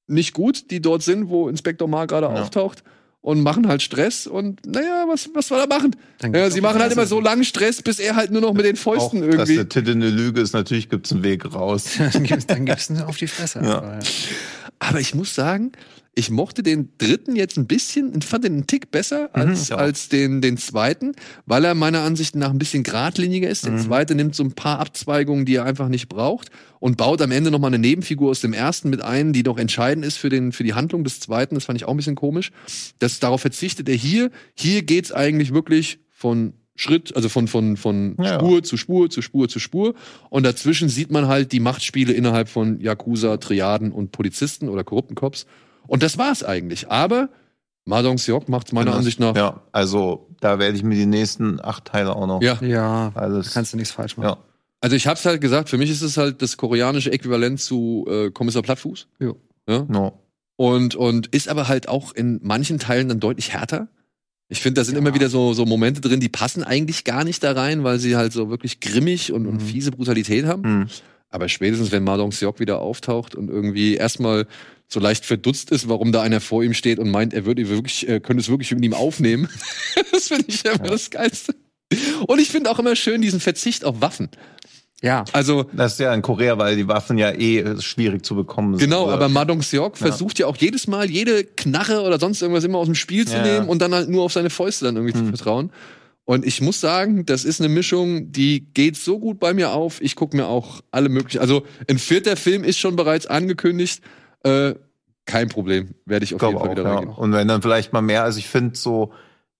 [0.07, 2.43] nicht gut, die dort sind, wo Inspektor Ma gerade Ja.
[2.43, 2.83] auftaucht
[3.21, 5.95] und machen halt Stress und naja, was, was soll er machen?
[6.33, 8.65] Ja, sie auch machen halt immer so langen Stress, bis er halt nur noch mit
[8.65, 9.55] den Auch, Fäusten dass irgendwie.
[9.57, 11.91] der Titel eine Lüge ist, natürlich gibt's einen Weg raus.
[12.13, 12.25] dann
[12.67, 13.61] gibt's, einen auf die Fresse.
[13.63, 13.79] Ja.
[13.79, 13.99] Aber,
[14.81, 15.73] Aber ich muss sagen,
[16.15, 19.77] ich mochte den dritten jetzt ein bisschen, ich fand den einen Tick besser als, ja.
[19.77, 21.13] als den, den zweiten,
[21.47, 23.65] weil er meiner Ansicht nach ein bisschen geradliniger ist.
[23.65, 23.79] Der Mhm.
[23.79, 27.51] zweite nimmt so ein paar Abzweigungen, die er einfach nicht braucht und baut am Ende
[27.51, 30.65] nochmal eine Nebenfigur aus dem ersten mit ein, die doch entscheidend ist für, den, für
[30.65, 31.55] die Handlung des zweiten.
[31.55, 32.51] Das fand ich auch ein bisschen komisch.
[32.99, 34.31] Das, darauf verzichtet er hier.
[34.55, 38.35] Hier geht's eigentlich wirklich von Schritt, also von, von, von Ja.
[38.35, 39.95] Spur zu Spur zu Spur zu Spur.
[40.29, 45.15] Und dazwischen sieht man halt die Machtspiele innerhalb von Yakuza, Triaden und Polizisten oder korrupten
[45.15, 45.47] Cops.
[45.87, 46.91] Und das war's eigentlich.
[46.91, 47.29] Aber
[47.85, 49.35] Madong Seok macht's meiner Das- Ansicht nach.
[49.37, 52.59] Ja, also da werde ich mir die nächsten acht Teile auch noch Ja.
[52.63, 53.53] ja, alles.
[53.55, 54.29] kannst du nichts falsch machen.
[54.29, 54.37] ja.
[54.81, 58.31] Also ich hab's halt gesagt, für mich ist es halt das koreanische Äquivalent zu äh,
[58.33, 59.07] Kommissar Plattfuß.
[59.69, 60.19] No.
[60.57, 63.87] Und, und ist aber halt auch in manchen Teilen dann deutlich härter.
[64.49, 67.43] Ich finde, da sind immer wieder so, so Momente drin, die passen eigentlich gar nicht
[67.45, 69.61] da rein, weil sie halt so wirklich grimmig und, und Mhm.
[69.61, 70.65] fiese Brutalität haben.
[70.65, 70.87] Hm.
[71.31, 74.47] Aber spätestens, wenn Madong Seok wieder auftaucht und irgendwie erstmal
[74.93, 78.09] so leicht verdutzt ist, warum da einer vor ihm steht und meint, er würde wirklich,
[78.09, 79.49] er könnte es wirklich mit ihm aufnehmen.
[80.13, 81.55] das finde ich immer das Geilste.
[82.27, 84.29] Und ich finde auch immer schön diesen Verzicht auf Waffen.
[85.03, 85.25] Ja.
[85.33, 88.89] Also, Das ist ja in Korea, weil die Waffen ja eh schwierig zu bekommen sind.
[88.89, 92.79] Genau, aber Madong Seok versucht ja auch jedes Mal, jede Knarre oder sonst irgendwas immer
[92.79, 93.43] aus dem Spiel zu Ja.
[93.43, 95.29] nehmen und dann halt nur auf seine Fäuste dann irgendwie zu Hm.
[95.35, 95.73] vertrauen.
[96.25, 100.01] Und ich muss sagen, das ist eine Mischung, die geht so gut bei mir auf.
[100.01, 101.41] Ich gucke mir auch alle möglichen.
[101.41, 104.03] Also ein vierter Film ist schon bereits angekündigt.
[104.45, 104.75] Äh,
[105.25, 106.95] kein Problem, werde ich auf jeden Fall auch, wieder ja.
[106.95, 107.15] reingehen.
[107.15, 109.13] Und wenn dann vielleicht mal mehr, also ich finde so,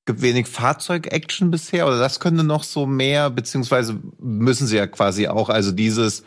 [0.07, 5.29] gibt wenig Fahrzeug-Action bisher, oder das könnte noch so mehr, beziehungsweise müssen sie ja quasi
[5.29, 6.25] auch, also dieses,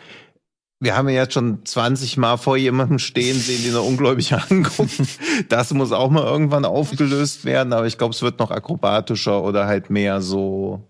[0.79, 5.01] wir haben ja jetzt schon 20 Mal vor jemandem stehen sehen, den er ungläubig anguckt.
[5.49, 9.67] Das muss auch mal irgendwann aufgelöst werden, aber ich glaube, es wird noch akrobatischer oder
[9.67, 10.81] halt mehr so,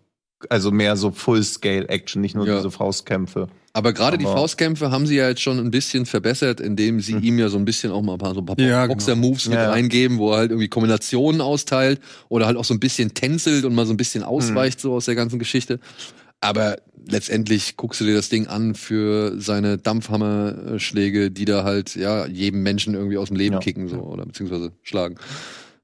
[0.50, 2.58] also mehr so Full-Scale-Action, nicht nur Ja.
[2.58, 3.48] diese Faustkämpfe.
[3.76, 7.24] Aber gerade die Faustkämpfe haben sie ja jetzt schon ein bisschen verbessert, indem sie Hm.
[7.24, 9.58] ihm ja so ein bisschen auch mal ein paar, so ein paar Ja, Boxer-Moves mit
[9.60, 9.70] Ja.
[9.70, 12.00] reingeben, wo er halt irgendwie Kombinationen austeilt
[12.30, 15.06] oder halt auch so ein bisschen tänzelt und mal so ein bisschen ausweicht so aus
[15.06, 15.82] der ganzen Geschichte.
[16.40, 22.26] Aber letztendlich guckst du dir das Ding an für seine Dampfhammerschläge, die da halt ja
[22.28, 23.60] jedem Menschen irgendwie aus dem Leben Ja.
[23.60, 25.16] kicken so oder beziehungsweise schlagen.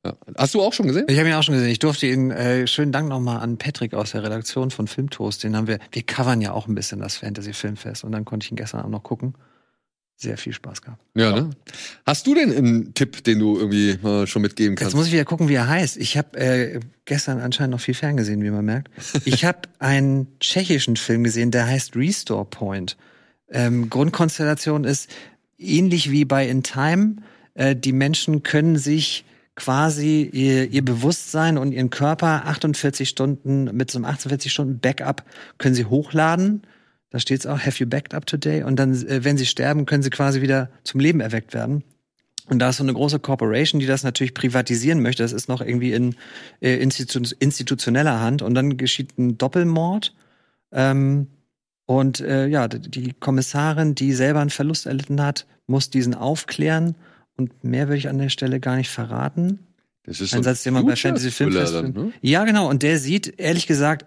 [0.05, 0.15] Ja.
[0.35, 1.05] Hast du auch schon gesehen?
[1.09, 1.69] Ich habe ihn auch schon gesehen.
[1.69, 5.43] Ich durfte ihn, äh, schönen Dank nochmal an Patrick aus der Redaktion von Filmtoast.
[5.43, 8.45] Den haben wir, wir covern ja auch ein bisschen das Fantasy Filmfest und dann konnte
[8.45, 9.35] ich ihn gestern Abend noch gucken.
[10.15, 11.01] Sehr viel Spaß gehabt.
[11.15, 11.49] Ja, ne?
[12.05, 14.95] Hast du denn einen Tipp, den du irgendwie mal schon mitgeben Jetzt kannst?
[14.95, 15.97] muss ich wieder gucken, wie er heißt.
[15.97, 18.89] Ich habe äh, gestern anscheinend noch viel ferngesehen, wie man merkt.
[19.25, 22.97] Ich habe einen tschechischen Film gesehen, der heißt Restore Point.
[23.49, 25.09] Ähm, Grundkonstellation ist
[25.57, 27.17] ähnlich wie bei In Time.
[27.55, 29.25] Äh, die Menschen können sich
[29.61, 35.23] quasi ihr, ihr Bewusstsein und ihren Körper 48 Stunden mit so einem 48 Stunden Backup
[35.59, 36.63] können sie hochladen.
[37.11, 38.63] Da steht es auch, have you backed up today?
[38.63, 41.83] Und dann, äh, wenn sie sterben, können sie quasi wieder zum Leben erweckt werden.
[42.47, 45.21] Und da ist so eine große Corporation, die das natürlich privatisieren möchte.
[45.21, 46.15] Das ist noch irgendwie in
[46.59, 48.41] äh, institu institutioneller Hand.
[48.41, 50.15] Und dann geschieht ein Doppelmord.
[50.71, 51.27] Ähm,
[51.85, 56.95] und äh, ja, die Kommissarin, die selber einen Verlust erlitten hat, muss diesen aufklären.
[57.41, 59.59] Und mehr würde ich an der Stelle gar nicht verraten.
[60.03, 61.73] Das ist Ein Satz, den man bei Fantasy Filmfest.
[61.73, 62.13] dann, ne?
[62.21, 62.69] Ja, genau.
[62.69, 64.05] Und der sieht, ehrlich gesagt,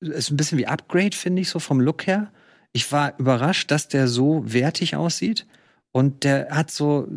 [0.00, 2.30] ist ein bisschen wie Upgrade, finde ich, so vom Look her.
[2.72, 5.46] Ich war überrascht, dass der so wertig aussieht.
[5.92, 7.08] Und der hat so,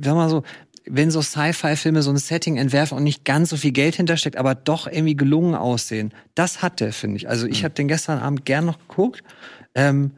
[0.00, 0.42] sag mal so,
[0.84, 4.56] wenn so Sci-Fi-Filme so ein Setting entwerfen und nicht ganz so viel Geld hintersteckt, aber
[4.56, 6.12] doch irgendwie gelungen aussehen.
[6.34, 7.28] Das hat der, finde ich.
[7.28, 9.22] Also ich habe den gestern Abend gern noch geguckt,
[9.76, 10.10] ähm,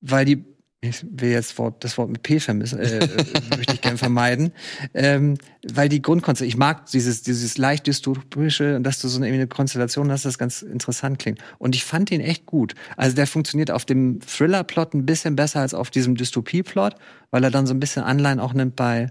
[0.00, 0.44] weil die
[0.84, 3.06] ich will jetzt Wort, das Wort mit P vermissen, äh,
[3.56, 4.52] möchte ich gern vermeiden,
[4.94, 5.38] ähm,
[5.72, 9.46] weil die Grundkonstellation, ich mag dieses, dieses leicht dystopische und dass du so eine, eine
[9.46, 11.38] Konstellation hast, das ganz interessant klingt.
[11.58, 12.74] Und ich fand den echt gut.
[12.96, 16.96] Also der funktioniert auf dem Thriller-Plot ein bisschen besser als auf diesem Dystopie-Plot,
[17.30, 19.08] weil er dann so ein bisschen Anleihen auch nimmt bei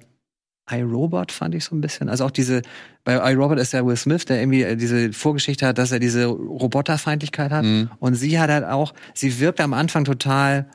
[0.70, 2.08] iRobot fand ich so ein bisschen.
[2.08, 2.62] Also auch diese,
[3.04, 6.26] bei iRobot ist ja Will Smith, der irgendwie äh, diese Vorgeschichte hat, dass er diese
[6.26, 7.66] Roboterfeindlichkeit hat.
[7.66, 7.90] Mhm.
[8.00, 10.68] Und sie hat halt auch, sie wirkt am Anfang total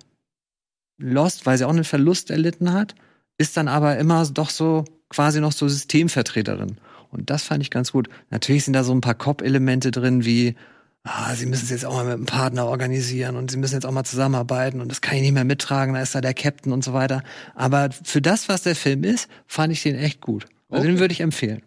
[0.98, 2.94] lost, weil sie auch einen Verlust erlitten hat,
[3.38, 6.78] ist dann aber immer doch so quasi noch so Systemvertreterin.
[7.10, 8.08] Und das fand ich ganz gut.
[8.30, 10.56] Natürlich sind da so ein paar Cop-Elemente drin, wie,
[11.04, 13.86] ah, sie müssen es jetzt auch mal mit einem Partner organisieren und sie müssen jetzt
[13.86, 16.72] auch mal zusammenarbeiten und das kann ich nicht mehr mittragen, da ist da der Captain
[16.72, 17.22] und so weiter.
[17.54, 20.46] Aber für das, was der Film ist, fand ich den echt gut.
[20.68, 20.92] Also Okay.
[20.92, 21.62] den würde ich empfehlen.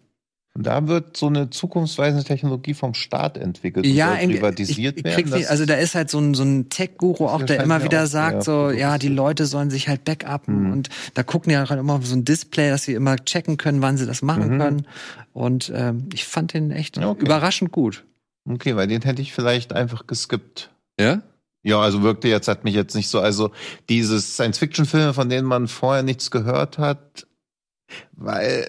[0.54, 5.04] Und da wird so eine zukunftsweisende Technologie vom Staat entwickelt und Ja, soll privatisiert ich,
[5.06, 5.30] ich werden.
[5.32, 8.06] nicht, also da ist halt so ein, so ein Tech-Guru auch, der immer wieder auch
[8.08, 10.72] sagt, sehr so, ja, die Leute sollen sich halt backuppen Mhm.
[10.72, 13.96] und da gucken ja halt immer so ein Display, dass sie immer checken können, wann
[13.96, 14.58] sie das machen Mhm.
[14.58, 14.86] können.
[15.32, 17.22] Und ähm, ich fand den echt Ja, okay.
[17.24, 18.04] überraschend gut.
[18.48, 20.70] okay, weil den hätte ich vielleicht einfach geskippt.
[20.98, 21.22] Ja?
[21.62, 23.52] Ja, also wirkte jetzt, hat mich jetzt nicht so, also
[23.88, 27.26] dieses Science-Fiction-Filme, von denen man vorher nichts gehört hat,
[28.12, 28.68] weil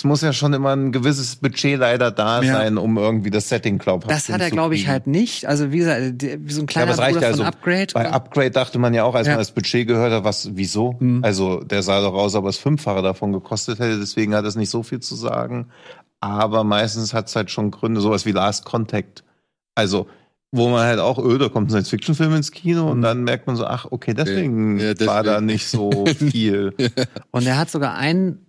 [0.00, 2.54] es muss ja schon immer ein gewisses Budget leider da Ja.
[2.54, 5.44] sein, um irgendwie das Setting glaubhaft Das hat er, glaube ich, halt nicht.
[5.46, 7.44] Also wie gesagt, so ein Ja, kleiner reicht Bruder ja von also.
[7.44, 7.86] Upgrade.
[7.92, 9.34] Bei Upgrade dachte man ja auch, als Ja.
[9.34, 10.96] man das Budget gehört hat, was, wieso?
[11.00, 11.22] Mhm.
[11.22, 14.70] Also, der sah doch aus, aber es Fünffache davon gekostet hätte, deswegen hat es nicht
[14.70, 15.66] so viel zu sagen.
[16.20, 19.22] Aber meistens hat es halt schon Gründe, sowas wie Last Contact.
[19.74, 20.06] Also,
[20.50, 23.02] wo man halt auch, öh, da kommt ein Science-Fiction-Film ins Kino und Mhm.
[23.02, 25.10] dann merkt man so, ach, okay, deswegen, Ja, deswegen.
[25.10, 26.72] war da nicht so viel.
[27.32, 28.46] Und er hat sogar einen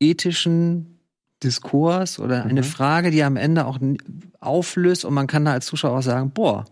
[0.00, 0.98] moralisch-ethischen
[1.42, 2.64] Diskurs oder eine Mhm.
[2.64, 3.78] Frage, die am Ende auch
[4.40, 6.66] auflöst und man kann da als Zuschauer auch sagen, boah,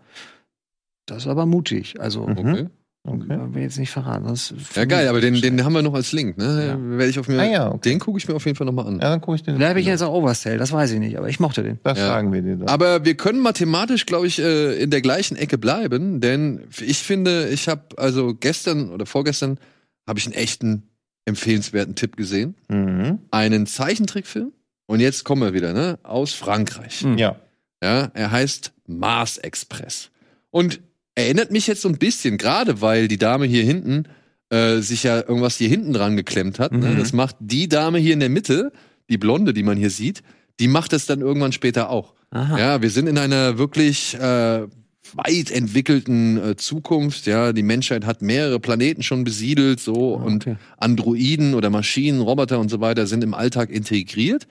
[1.07, 1.99] das ist aber mutig.
[2.01, 2.39] Also Mhm.
[2.39, 2.67] Okay.
[3.05, 3.55] Okay.
[3.55, 4.27] will jetzt nicht verraten.
[4.27, 6.67] Das Ja, geil, aber den, den haben wir noch als Link, ne?
[6.67, 6.99] Ja.
[6.99, 7.89] Werde ich auf mir, Ah ja, okay.
[7.89, 8.95] Den gucke ich mir auf jeden Fall nochmal an.
[9.01, 9.55] Ja, dann gucke ich den.
[9.55, 11.79] Vielleicht habe ich jetzt auch Oversell, das weiß ich nicht, aber ich mochte den.
[11.85, 12.09] Das Ja.
[12.09, 12.69] sagen wir dir dann.
[12.69, 17.49] Aber wir können mathematisch, glaube ich, äh, in der gleichen Ecke bleiben, denn ich finde,
[17.49, 19.59] ich habe also gestern oder vorgestern
[20.07, 20.83] habe ich einen echten
[21.29, 23.21] empfehlenswerten Tipp gesehen, Mhm.
[23.31, 24.53] einen Zeichentrickfilm.
[24.87, 25.99] Und jetzt kommen wir wieder, ne?
[26.03, 27.05] Aus Frankreich.
[27.05, 27.19] Mhm.
[27.19, 27.37] Ja.
[27.83, 30.11] Ja, er heißt Mars Express.
[30.51, 30.81] Und
[31.15, 34.05] erinnert mich jetzt so ein bisschen, gerade weil die Dame hier hinten
[34.51, 36.73] äh, sich ja irgendwas hier hinten dran geklemmt hat.
[36.73, 36.89] Ne?
[36.89, 36.99] Mhm.
[36.99, 38.73] Das macht die Dame hier in der Mitte,
[39.11, 40.23] die Blonde, die man hier sieht,
[40.59, 42.15] die macht es dann irgendwann später auch.
[42.31, 42.59] Aha.
[42.59, 44.67] Ja, wir sind in einer wirklich äh,
[45.15, 47.27] weit entwickelten äh, Zukunft.
[47.27, 50.57] Ja, die Menschheit hat mehrere Planeten schon besiedelt, so Ah, und okay.
[50.79, 54.47] Androiden oder Maschinen, Roboter und so weiter sind im Alltag integriert.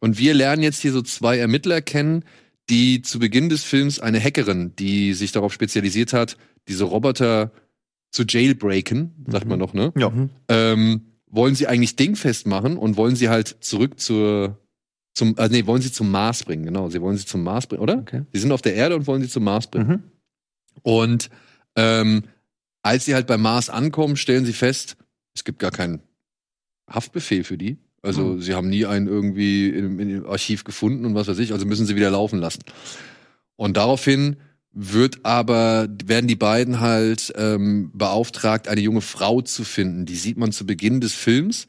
[0.00, 2.24] Und wir lernen jetzt hier so zwei Ermittler kennen,
[2.68, 6.36] die zu Beginn des Films eine Hackerin, die sich darauf spezialisiert hat,
[6.68, 7.52] diese Roboter
[8.10, 9.50] zu jailbreaken, sagt Mhm.
[9.50, 9.92] man doch, ne?
[9.96, 10.10] Ja.
[10.10, 10.30] Mhm.
[10.48, 14.58] ähm, wollen sie eigentlich dingfest machen und wollen sie halt zurück zur
[15.16, 16.90] zum äh, nee, wollen sie zum Mars bringen, genau.
[16.90, 17.98] Sie wollen sie zum Mars bringen, oder?
[17.98, 18.22] Okay.
[18.34, 19.88] Sie sind auf der Erde und wollen sie zum Mars bringen.
[19.88, 20.02] Mhm.
[20.82, 21.30] Und
[21.74, 22.24] ähm,
[22.82, 24.96] als sie halt beim Mars ankommen, stellen sie fest,
[25.34, 26.00] es gibt gar keinen
[26.88, 27.78] Haftbefehl für die.
[28.02, 28.40] Also Mhm.
[28.42, 31.86] sie haben nie einen irgendwie im, im Archiv gefunden und was weiß ich, also müssen
[31.86, 32.62] sie wieder laufen lassen.
[33.56, 34.36] Und daraufhin
[34.72, 40.04] wird aber, werden die beiden halt ähm, beauftragt, eine junge Frau zu finden.
[40.04, 41.68] Die sieht man zu Beginn des Films.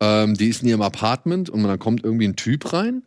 [0.00, 3.02] Ähm, die ist in ihrem Apartment und dann kommt irgendwie ein Typ rein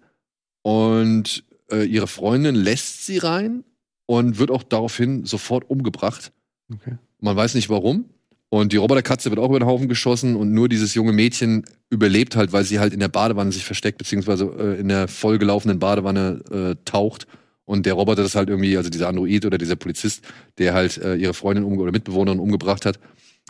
[0.61, 3.64] und äh, ihre Freundin lässt sie rein
[4.05, 6.31] und wird auch daraufhin sofort umgebracht.
[6.73, 6.97] Okay.
[7.19, 8.05] Man weiß nicht warum.
[8.49, 12.38] Und die Roboterkatze wird auch über den Haufen geschossen und nur dieses junge Mädchen überlebt
[12.38, 16.41] halt, weil sie halt in der Badewanne sich versteckt, beziehungsweise äh, in der vollgelaufenen Badewanne
[16.49, 17.27] äh, taucht.
[17.65, 20.23] Und der Roboter das halt irgendwie, also dieser Android oder dieser Polizist,
[20.57, 22.99] der halt äh, ihre Freundin umge oder Mitbewohnerin umgebracht hat,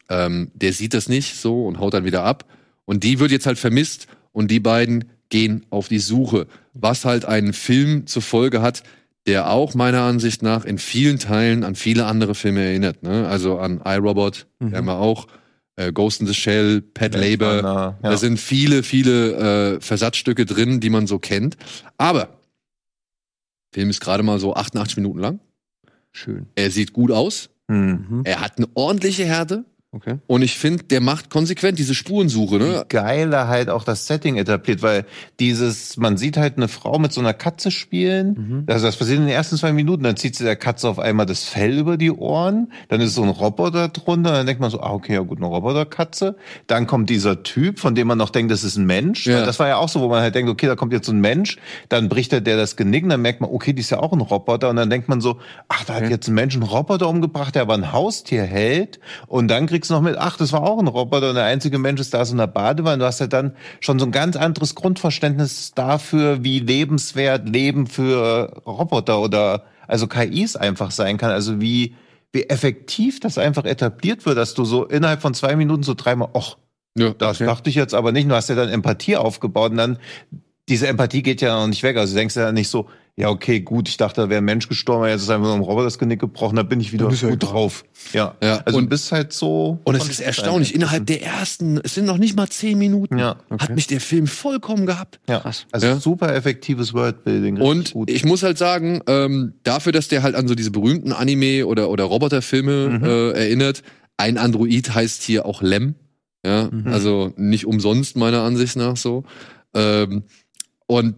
[0.09, 2.45] ähm, der sieht das nicht so und haut dann wieder ab.
[2.87, 7.25] Und die wird jetzt halt vermisst und die beiden gehen auf die Suche, was halt
[7.25, 8.81] einen Film zur Folge hat,
[9.25, 13.03] der auch meiner Ansicht nach in vielen Teilen an viele andere Filme erinnert.
[13.03, 13.27] Ne?
[13.27, 14.71] Also an iRobot, Mhm.
[14.71, 15.27] kennen wir auch,
[15.75, 17.55] äh, Ghost in the Shell, Pet Labor.
[17.61, 17.99] Ja.
[18.01, 21.57] Da sind viele, viele äh, Versatzstücke drin, die man so kennt.
[21.97, 22.39] Aber
[23.73, 25.39] der Film ist gerade mal so 88 Minuten lang.
[26.13, 26.47] Schön.
[26.55, 27.49] Er sieht gut aus.
[27.69, 28.05] Hm.
[28.09, 28.21] Mhm.
[28.23, 29.65] Er hat eine ordentliche Härte.
[29.97, 30.17] Okay.
[30.27, 32.57] Und ich finde, der macht konsequent diese Spurensuche.
[32.57, 32.65] Ne?
[32.65, 35.05] Wie geil er halt auch das Setting etabliert, weil
[35.39, 38.27] dieses, man sieht halt eine Frau mit so einer Katze spielen.
[38.27, 38.63] Mhm.
[38.67, 41.25] Also das passiert in den ersten zwei Minuten, dann zieht sie der Katze auf einmal
[41.25, 44.81] das Fell über die Ohren, dann ist so ein Roboter drunter, dann denkt man so,
[44.81, 46.35] ah, okay, ja gut, eine Roboterkatze.
[46.65, 49.27] Dann kommt dieser Typ, von dem man noch denkt, das ist ein Mensch.
[49.27, 49.45] Ja.
[49.45, 51.21] Das war ja auch so, wo man halt denkt, okay, da kommt jetzt so ein
[51.21, 51.57] Mensch,
[51.89, 54.21] dann bricht er der das Genick, dann merkt man, okay, die ist ja auch ein
[54.21, 55.37] Roboter und dann denkt man so,
[55.67, 56.13] ach, da hat Okay.
[56.13, 59.93] jetzt ein Mensch einen Roboter umgebracht, der aber ein Haustier hält und dann kriegst du
[59.95, 62.33] noch mit, ach, das war auch ein Roboter und der einzige Mensch ist da so
[62.33, 62.99] in der Badewanne.
[62.99, 68.61] Du hast ja dann schon so ein ganz anderes Grundverständnis dafür, wie lebenswert Leben für
[68.65, 71.31] Roboter oder also KIs einfach sein kann.
[71.31, 71.95] Also wie,
[72.33, 76.29] wie effektiv das einfach etabliert wird, dass du so innerhalb von zwei Minuten so dreimal,
[76.33, 76.57] ach,
[76.97, 77.11] Ja.
[77.17, 78.29] das dachte ich jetzt aber nicht.
[78.29, 79.97] Du hast ja dann Empathie aufgebaut und dann,
[80.69, 81.95] diese Empathie geht ja noch nicht weg.
[81.97, 82.87] Also du denkst ja nicht so,
[83.19, 85.61] ja, okay, gut, ich dachte, da wäre ein Mensch gestorben, jetzt ist einfach nur ein
[85.61, 87.83] Roboter das Genick gebrochen, da bin ich wieder Du bist ja gut drauf.
[88.13, 88.35] Ja.
[88.43, 89.79] Ja, Also und- du bist halt so.
[89.83, 93.37] Und es ist erstaunlich, innerhalb der ersten, es sind noch nicht mal zehn Minuten, Ja,
[93.49, 93.63] okay.
[93.63, 95.19] hat mich der Film vollkommen gehabt.
[95.27, 95.39] Ja.
[95.39, 95.65] Krass.
[95.71, 95.99] Also Ja.
[95.99, 97.59] super effektives Worldbuilding.
[97.59, 98.11] Und gut.
[98.11, 101.89] ich muss halt sagen, ähm, dafür, dass der halt an so diese berühmten Anime- oder,
[101.89, 103.03] oder Roboterfilme Mhm.
[103.03, 103.81] äh, erinnert,
[104.17, 105.95] ein Android heißt hier auch Lem.
[106.45, 106.87] Ja, Mhm.
[106.93, 109.23] also nicht umsonst meiner Ansicht nach so.
[109.73, 110.23] Ähm,
[110.85, 111.15] und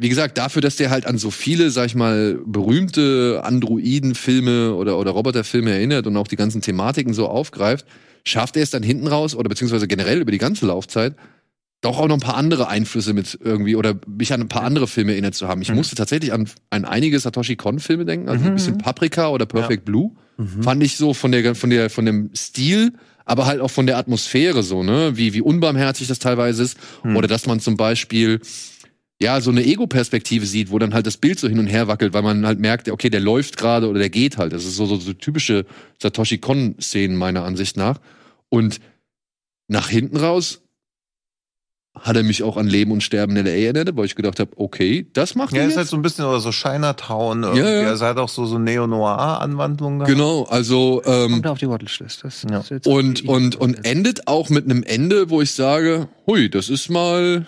[0.00, 4.98] wie gesagt, dafür, dass der halt an so viele, sag ich mal, berühmte Androiden-Filme oder,
[4.98, 7.86] oder Roboterfilme erinnert und auch die ganzen Thematiken so aufgreift,
[8.24, 11.16] schafft er es dann hinten raus oder beziehungsweise generell über die ganze Laufzeit,
[11.82, 14.86] doch auch noch ein paar andere Einflüsse mit irgendwie oder mich an ein paar andere
[14.86, 15.62] Filme erinnert zu haben.
[15.62, 15.76] Ich Mhm.
[15.76, 18.54] musste tatsächlich an, an einige Satoshi Kon-Filme denken, also ein Mhm.
[18.54, 20.12] bisschen Paprika oder Perfect Blue.
[20.36, 20.62] Mhm.
[20.62, 22.92] Fand ich so von der, von der, von dem Stil,
[23.24, 25.12] aber halt auch von der Atmosphäre so, ne?
[25.16, 26.76] Wie, wie unbarmherzig das teilweise ist.
[27.04, 27.16] Mhm.
[27.16, 28.40] Oder dass man zum Beispiel,
[29.22, 32.14] ja, so eine Ego-Perspektive sieht, wo dann halt das Bild so hin und her wackelt,
[32.14, 34.52] weil man halt merkt, okay, der läuft gerade oder der geht halt.
[34.52, 35.66] Das ist so, so, so typische
[36.00, 37.98] Satoshi Kon-Szenen meiner Ansicht nach.
[38.48, 38.80] Und
[39.68, 40.62] nach hinten raus
[41.94, 43.56] hat er mich auch an Leben und Sterben in L.A.
[43.66, 45.76] erinnert, weil ich gedacht habe, okay, das macht ja, er ist jetzt.
[45.78, 47.42] halt so ein bisschen oder so Chinatown.
[47.42, 47.60] irgendwie.
[47.60, 47.88] Ja, ja.
[47.88, 49.98] Also hat auch so, so Neo-Noir-Anwandlungen.
[49.98, 50.04] da.
[50.06, 52.24] Genau, also ähm, Kommt auf die Watchlist.
[52.24, 52.58] Das, Ja.
[52.60, 56.70] das ist und, und, und endet auch mit einem Ende, wo ich sage, hui, das
[56.70, 57.46] ist mal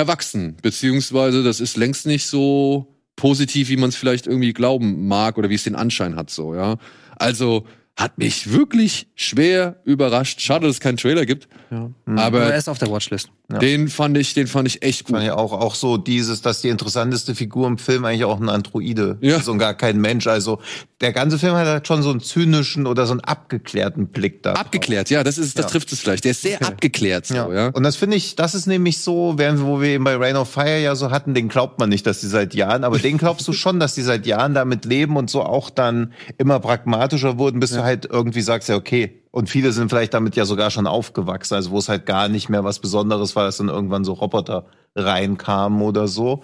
[0.00, 5.38] erwachsen, beziehungsweise das ist längst nicht so positiv, wie man es vielleicht irgendwie glauben mag
[5.38, 6.76] oder wie es den Anschein hat, so, ja.
[7.16, 7.66] Also
[8.00, 10.40] hat mich wirklich schwer überrascht.
[10.40, 11.48] Schade, dass es keinen Trailer gibt.
[11.70, 11.90] Ja.
[12.06, 13.28] Aber Aber er ist auf der Watchlist.
[13.52, 13.58] Ja.
[13.58, 15.16] den fand ich, den fand ich echt gut.
[15.16, 18.48] Fand ich auch, auch so dieses, dass die interessanteste Figur im Film eigentlich auch ein
[18.48, 19.36] Androide Ja.
[19.38, 20.26] ist und gar kein Mensch.
[20.28, 20.60] Also
[21.00, 24.52] der ganze Film hat halt schon so einen zynischen oder so einen abgeklärten Blick da.
[24.52, 25.70] Abgeklärt, ja, das ist, das Ja.
[25.70, 26.24] trifft es vielleicht.
[26.24, 27.52] Der ist sehr abgeklärt, so, ja.
[27.52, 27.66] Ja.
[27.68, 30.36] Und das finde ich, das ist nämlich so, während wir, wo wir eben bei Rain
[30.36, 33.18] of Fire ja so hatten, den glaubt man nicht, dass die seit Jahren, aber den
[33.18, 37.36] glaubst du schon, dass die seit Jahren damit leben und so auch dann immer pragmatischer
[37.38, 39.22] wurden, bis du halt irgendwie sagst, ja, okay.
[39.30, 42.48] Und viele sind vielleicht damit ja sogar schon aufgewachsen, also wo es halt gar nicht
[42.48, 46.42] mehr was Besonderes war, dass dann irgendwann so Roboter reinkamen oder so.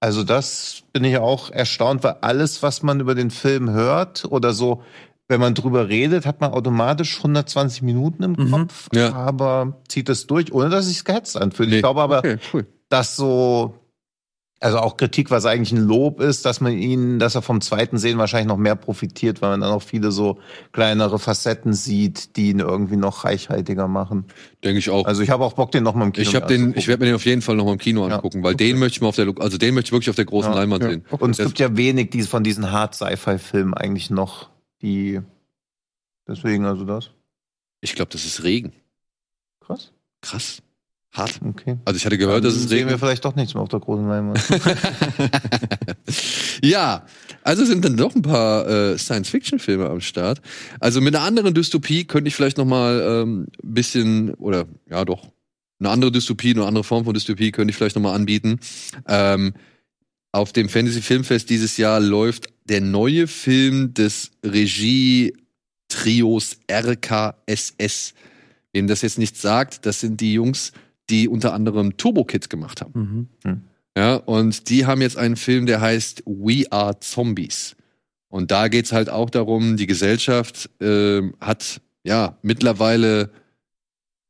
[0.00, 4.52] Also das bin ich auch erstaunt, weil alles, was man über den Film hört oder
[4.52, 4.82] so,
[5.26, 8.50] wenn man drüber redet, hat man automatisch 120 Minuten im Mhm.
[8.50, 9.12] Kopf, Ja.
[9.14, 11.68] aber zieht es durch, ohne dass es sich gehetzt anfühlt.
[11.70, 11.76] Nee.
[11.76, 12.66] Ich glaube aber, Okay, cool.
[12.88, 13.74] dass so,
[14.60, 17.96] also auch Kritik, was eigentlich ein Lob ist, dass man ihn, dass er vom zweiten
[17.96, 20.38] Sehen wahrscheinlich noch mehr profitiert, weil man dann auch viele so
[20.72, 24.24] kleinere Facetten sieht, die ihn irgendwie noch reichhaltiger machen.
[24.64, 25.06] Denke ich auch.
[25.06, 27.00] Also ich habe auch Bock, den noch mal im Kino ich habe den, ich werde
[27.04, 28.16] mir den auf jeden Fall noch mal im Kino Ja.
[28.16, 30.24] angucken, weil den möchte ich mal auf der, also den möchte ich wirklich auf der
[30.24, 30.58] großen Ja.
[30.58, 30.90] Leinwand Ja.
[30.90, 31.04] sehen.
[31.10, 34.50] Und es gibt ja wenig diese, von diesen Hard-Sci-Fi-Filmen eigentlich noch,
[34.82, 35.20] die
[36.26, 37.10] deswegen also das.
[37.80, 38.72] Ich glaube, das ist Regen.
[39.60, 39.92] Krass.
[40.20, 40.62] Krass.
[41.12, 41.40] Hart.
[41.42, 41.78] Okay.
[41.84, 44.06] Also ich hatte gehört, dass es sehen wir vielleicht doch nichts mehr auf der großen
[44.06, 44.40] Leinwand.
[46.62, 47.06] ja,
[47.42, 50.42] also sind dann doch ein paar äh, Science-Fiction-Filme am Start.
[50.80, 55.04] Also mit einer anderen Dystopie könnte ich vielleicht noch mal ähm, ein bisschen oder ja
[55.04, 55.28] doch
[55.80, 58.60] eine andere Dystopie, eine andere Form von Dystopie könnte ich vielleicht noch mal anbieten.
[59.06, 59.54] Ähm,
[60.32, 65.36] auf dem Fantasy Filmfest dieses Jahr läuft der neue Film des Regie-Trios
[66.70, 68.14] RKSS.
[68.72, 70.72] Wem das jetzt nicht sagt, das sind die Jungs,
[71.10, 73.28] die unter anderem Turbo Kids gemacht haben.
[73.44, 73.62] Mhm.
[73.96, 77.76] Ja, und die haben jetzt einen Film, der heißt We Are Zombies.
[78.28, 83.30] Und da geht's halt auch darum, die Gesellschaft ähm, hat ja mittlerweile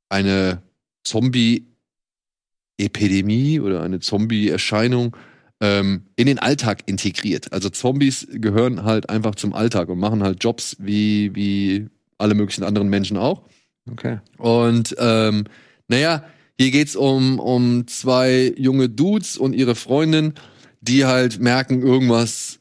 [0.09, 0.63] eine
[1.05, 5.17] Zombie-Epidemie oder eine Zombie-Erscheinung
[5.61, 7.53] ähm, in den Alltag integriert.
[7.53, 12.65] Also Zombies gehören halt einfach zum Alltag und machen halt Jobs wie, wie alle möglichen
[12.65, 13.43] anderen Menschen auch.
[13.91, 14.19] Okay.
[14.37, 15.45] Und ähm,
[15.89, 16.25] naja,
[16.59, 20.35] hier geht's um, um zwei junge Dudes und ihre Freundin,
[20.81, 22.59] die halt merken, irgendwas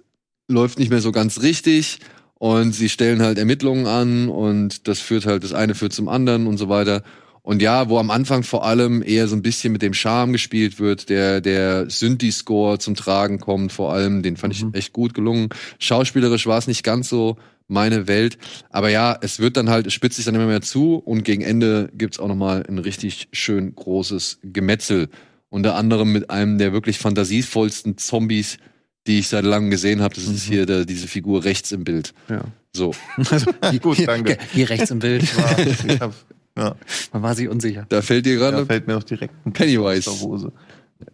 [0.48, 2.00] läuft nicht mehr so ganz richtig.
[2.40, 6.46] Und sie stellen halt Ermittlungen an und das führt halt, das eine führt zum anderen
[6.46, 7.02] und so weiter.
[7.42, 10.80] Und ja, wo am Anfang vor allem eher so ein bisschen mit dem Charme gespielt
[10.80, 14.70] wird, der, der Synthi-Score zum Tragen kommt, vor allem, den fand Mhm.
[14.70, 15.50] ich echt gut gelungen.
[15.80, 17.38] Schauspielerisch war es nicht ganz so
[17.68, 18.38] meine Welt.
[18.70, 21.42] Aber ja, es wird dann halt, es spitzt sich dann immer mehr zu und gegen
[21.42, 25.10] Ende gibt's auch nochmal ein richtig schön großes Gemetzel.
[25.50, 28.58] Unter anderem mit einem der wirklich fantasievollsten Zombies,
[29.08, 30.14] die ich seit langem gesehen habe.
[30.16, 32.14] Das ist hier der, diese Figur rechts im Bild.
[32.30, 32.42] Ja.
[32.74, 32.94] So.
[33.32, 34.38] Also, Gut, danke.
[34.54, 35.24] Hier rechts im Bild.
[35.24, 36.14] Ich hab,
[36.58, 36.76] ja,
[37.14, 37.86] Man war sich unsicher.
[37.90, 38.66] Da fällt dir da gerade.
[38.66, 40.10] fällt mir auch direkt ein Pennywise.
[40.10, 40.52] aus der Hose.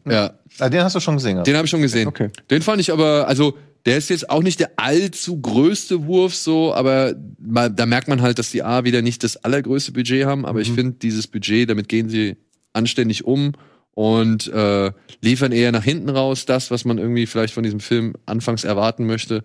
[0.10, 1.44] Ja, Ah, den hast du schon gesehen.
[1.44, 2.08] den habe ich schon gesehen.
[2.08, 2.30] Okay.
[2.50, 6.74] Den fand ich aber, also der ist jetzt auch nicht der allzu größte Wurf so,
[6.74, 10.46] aber mal, da merkt man halt, dass die A wieder nicht das allergrößte Budget haben,
[10.46, 10.76] aber ich Mhm.
[10.76, 12.38] finde dieses Budget, damit gehen sie
[12.72, 13.52] anständig um
[13.94, 14.92] und äh,
[15.22, 19.06] liefern eher nach hinten raus das, was man irgendwie vielleicht von diesem Film anfangs erwarten
[19.06, 19.44] möchte.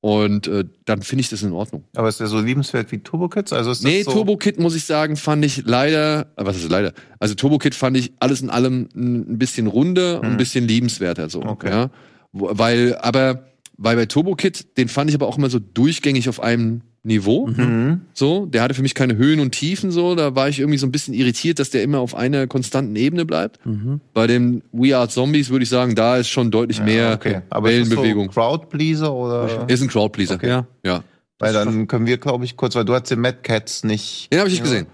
[0.00, 1.82] Und äh, dann finde ich das in Ordnung.
[1.96, 3.52] Aber ist der so liebenswert wie Turbo Kids?
[3.52, 6.56] Also ist das Nee, so, Turbo Kid muss ich sagen, fand ich leider, äh, was
[6.56, 6.92] ist leider?
[7.18, 10.36] Also Turbo Kid fand ich alles in allem ein bisschen runder und ein Hm.
[10.36, 11.42] bisschen liebenswerter so.
[11.42, 11.70] Okay.
[11.70, 11.90] Ja?
[12.32, 13.42] Weil, aber,
[13.78, 17.46] weil bei Turbo Kid, den fand ich aber auch immer so durchgängig auf einem Niveau.
[17.46, 18.02] Mhm.
[18.12, 20.14] So, der hatte für mich keine Höhen und Tiefen so.
[20.16, 23.24] Da war ich irgendwie so ein bisschen irritiert, dass der immer auf einer konstanten Ebene
[23.24, 23.64] bleibt.
[23.64, 24.00] Mhm.
[24.12, 27.40] Bei dem We Are Zombies würde ich sagen, da ist schon deutlich mehr Ja, okay.
[27.50, 28.26] Aber ist das Wellenbewegung.
[28.26, 29.68] so Crowdpleaser oder?
[29.68, 30.34] Ist ein Crowdpleaser.
[30.34, 30.48] Okay.
[30.48, 30.66] Ja.
[30.84, 31.04] Ja.
[31.38, 34.28] Weil dann können wir, glaube ich, kurz, weil du hast den Mad Cats nicht.
[34.32, 34.86] Den habe ich nicht gesehen.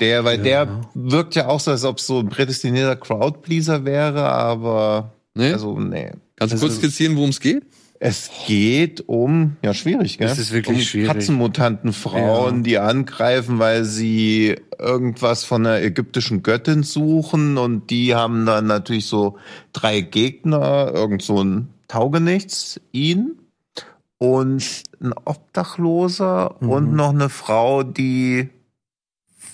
[0.00, 4.24] Der, weil der wirkt ja auch so, als ob es so ein prädestinierter Crowdpleaser wäre,
[4.24, 5.52] aber Ne?
[5.52, 6.10] also nee.
[6.36, 7.62] Kannst du also- kurz skizzieren, worum es geht?
[8.04, 10.26] Es geht um, ja, schwierig, gell?
[10.26, 11.06] Es ist wirklich um schwierig.
[11.08, 12.62] Katzenmutanten Frauen, Ja.
[12.62, 19.06] die angreifen, weil sie irgendwas von einer ägyptischen Göttin suchen und die haben dann natürlich
[19.06, 19.36] so
[19.72, 23.38] drei Gegner, irgend so ein Taugenichts, ihn
[24.18, 24.64] und
[25.00, 26.68] ein Obdachloser Mhm.
[26.70, 28.48] und noch eine Frau, die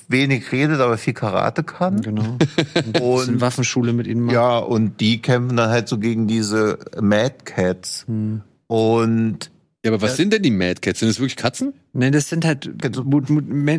[0.09, 2.01] wenig redet, aber viel Karate kann.
[2.01, 2.39] Genau.
[3.01, 4.35] Und Waffenschule mit ihnen machen.
[4.35, 8.05] ja, und die kämpfen dann halt so gegen diese Mad Cats.
[8.09, 8.41] Hm.
[8.67, 9.51] Und
[9.85, 10.17] Ja, aber was Ja.
[10.17, 11.01] sind denn die Mad Cats?
[11.01, 11.73] Sind das wirklich Katzen?
[11.93, 12.69] Nee, das sind halt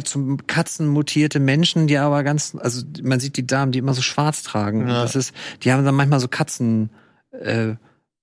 [0.05, 4.01] zum Katzen mutierte Menschen, die aber ganz, also man sieht die Damen, die immer so
[4.01, 4.87] schwarz tragen.
[4.87, 5.01] Ja.
[5.03, 5.33] Das ist,
[5.63, 6.89] die haben dann manchmal so Katzen,
[7.31, 7.73] äh,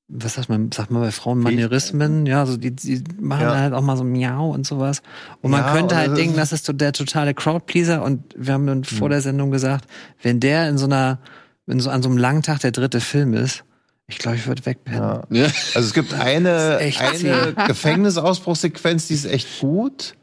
[0.09, 3.59] was sagt man, sagt man bei Frauen Manierismen, ja, so die, die machen Ja.
[3.59, 5.03] halt auch mal so Miau und sowas.
[5.43, 8.23] Und man Ja, könnte halt das denken, ist- das ist so der totale Crowdpleaser und
[8.37, 9.87] wir haben dann vor der Sendung gesagt,
[10.23, 11.19] wenn der in so einer,
[11.67, 13.65] in so an so einem langen Tag der dritte Film ist,
[14.09, 15.01] ich glaube, ich würde wegpennen.
[15.31, 15.45] Ja.
[15.75, 20.15] Also es gibt eine, eine Gefängnisausbruchssequenz, die ist echt gut.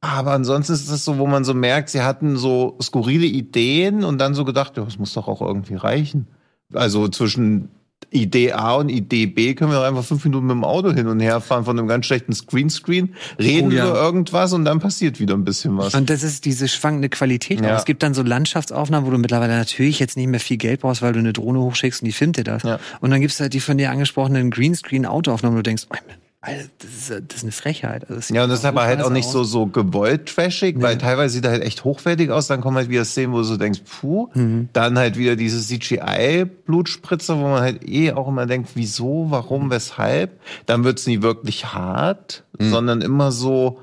[0.00, 4.18] Aber ansonsten ist es so, wo man so merkt, sie hatten so skurrile Ideen und
[4.18, 6.26] dann so gedacht, ja, das muss doch auch irgendwie reichen.
[6.72, 7.68] Also zwischen
[8.10, 11.06] Idee A und Idee B können wir doch einfach fünf Minuten mit dem Auto hin
[11.06, 13.88] und her fahren von einem ganz schlechten Screenscreen, reden Oh ja.
[13.88, 15.94] über irgendwas und dann passiert wieder ein bisschen was.
[15.94, 17.60] Und das ist diese schwankende Qualität.
[17.60, 17.76] Ja.
[17.76, 21.02] Es gibt dann so Landschaftsaufnahmen, wo du mittlerweile natürlich jetzt nicht mehr viel Geld brauchst,
[21.02, 22.62] weil du eine Drohne hochschickst und die filmt dir das.
[22.62, 22.78] Ja.
[23.00, 25.96] Und dann gibt's halt die von dir angesprochenen Greenscreen-Autoaufnahmen, wo du denkst, oh,
[26.44, 28.10] Alter, das ist, das ist eine Frechheit.
[28.10, 29.32] Also Ja, und das ist aber halt auch nicht aus.
[29.32, 32.48] so, so gewollt trashig, weil teilweise sieht er halt echt hochwertig aus.
[32.48, 34.28] Dann kommen halt wieder Szenen, wo du so denkst, puh.
[34.34, 34.68] Mhm.
[34.72, 40.40] Dann halt wieder diese CGI-Blutspritze, wo man halt eh auch immer denkt, wieso, warum, weshalb.
[40.66, 43.78] Dann wird's nie wirklich hart, sondern immer so,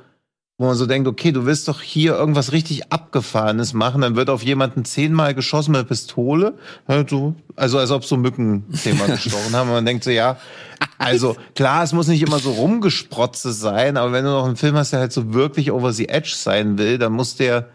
[0.60, 4.30] wo man so denkt, okay, du willst doch hier irgendwas richtig Abgefahrenes machen, dann wird
[4.30, 6.56] auf jemanden zehnmal geschossen mit Pistole.
[7.08, 9.70] So, also als ob so Mücken zehnmal gestochen haben.
[9.70, 10.36] Und man denkt so, ja,
[10.98, 14.76] also klar, es muss nicht immer so rumgesprotze sein, aber wenn du noch einen Film
[14.76, 17.70] hast, der halt so wirklich over the edge sein will, dann muss der,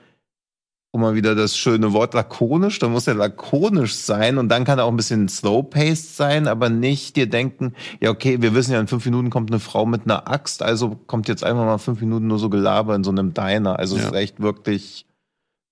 [0.95, 4.79] um mal wieder das schöne Wort lakonisch, dann muss der lakonisch sein und dann kann
[4.79, 8.79] er auch ein bisschen slow-paced sein, aber nicht dir denken, ja okay, wir wissen ja,
[8.81, 12.01] in fünf Minuten kommt eine Frau mit einer Axt, also kommt jetzt einfach mal fünf
[12.01, 13.77] Minuten nur so Gelaber in so einem Diner.
[13.77, 14.09] Also es Ja.
[14.11, 15.05] ist echt wirklich,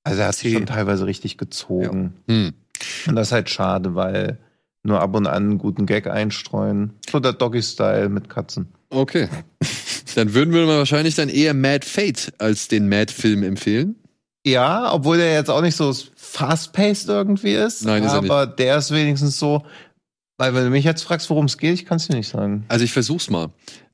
[0.02, 2.14] also er hat sich schon teilweise richtig gezogen.
[2.26, 2.54] Hm.
[3.06, 4.38] Und das ist halt schade, weil
[4.82, 6.94] nur ab und an einen guten Gag einstreuen.
[7.08, 8.72] So der Doggy-Style mit Katzen.
[8.90, 9.28] Okay.
[10.16, 13.94] Dann würden wir mal wahrscheinlich dann eher Mad Fate als den Mad-Film empfehlen.
[14.44, 17.84] Ja, obwohl der jetzt auch nicht so fast-paced irgendwie ist.
[17.84, 19.64] Nein, ist er aber der ist wenigstens so,
[20.38, 22.64] weil wenn du mich jetzt fragst, worum es geht, ich kann es dir nicht sagen.
[22.68, 23.50] Also ich versuch's mal.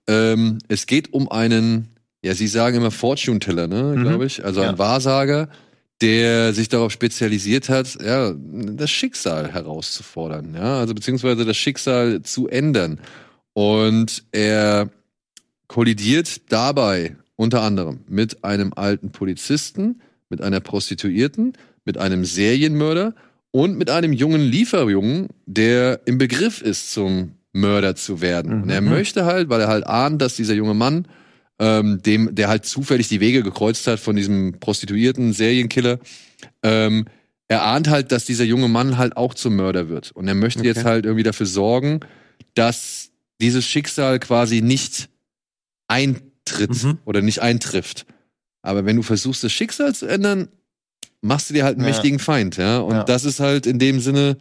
[0.07, 1.89] Ähm, es geht um einen,
[2.25, 4.03] ja, Sie sagen immer Fortune-Teller, ne, Mhm.
[4.03, 4.43] glaube ich.
[4.45, 4.71] Also Ja.
[4.71, 5.51] ein Wahrsager,
[6.01, 12.49] der sich darauf spezialisiert hat, ja, das Schicksal herauszufordern, ja, also beziehungsweise das Schicksal zu
[12.49, 13.01] ändern.
[13.53, 14.89] Und er
[15.67, 23.15] kollidiert dabei unter anderem mit einem alten Polizisten, mit einer Prostituierten, mit einem Serienmörder
[23.51, 28.63] und mit einem jungen Lieferjungen, der im Begriff ist, zum Mörder zu werden.
[28.63, 28.91] Und er Mhm.
[28.91, 31.07] möchte halt, weil er halt ahnt, dass dieser junge Mann,
[31.59, 35.99] ähm, dem, der halt zufällig die Wege gekreuzt hat von diesem Prostituierten, Serienkiller,
[36.63, 37.07] ähm,
[37.49, 40.13] er ahnt halt, dass dieser junge Mann halt auch zum Mörder wird.
[40.13, 42.01] Und er möchte jetzt halt irgendwie dafür sorgen,
[42.55, 43.09] dass
[43.41, 45.09] dieses Schicksal quasi nicht
[45.89, 46.99] eintritt Mhm.
[47.05, 48.07] oder nicht eintrifft.
[48.63, 50.49] Aber wenn du versuchst, das Schicksal zu ändern,
[51.21, 51.93] machst du dir halt einen Ja.
[51.93, 52.79] mächtigen Feind, ja.
[52.79, 53.05] Und Ja.
[53.05, 54.37] das ist halt in dem Sinne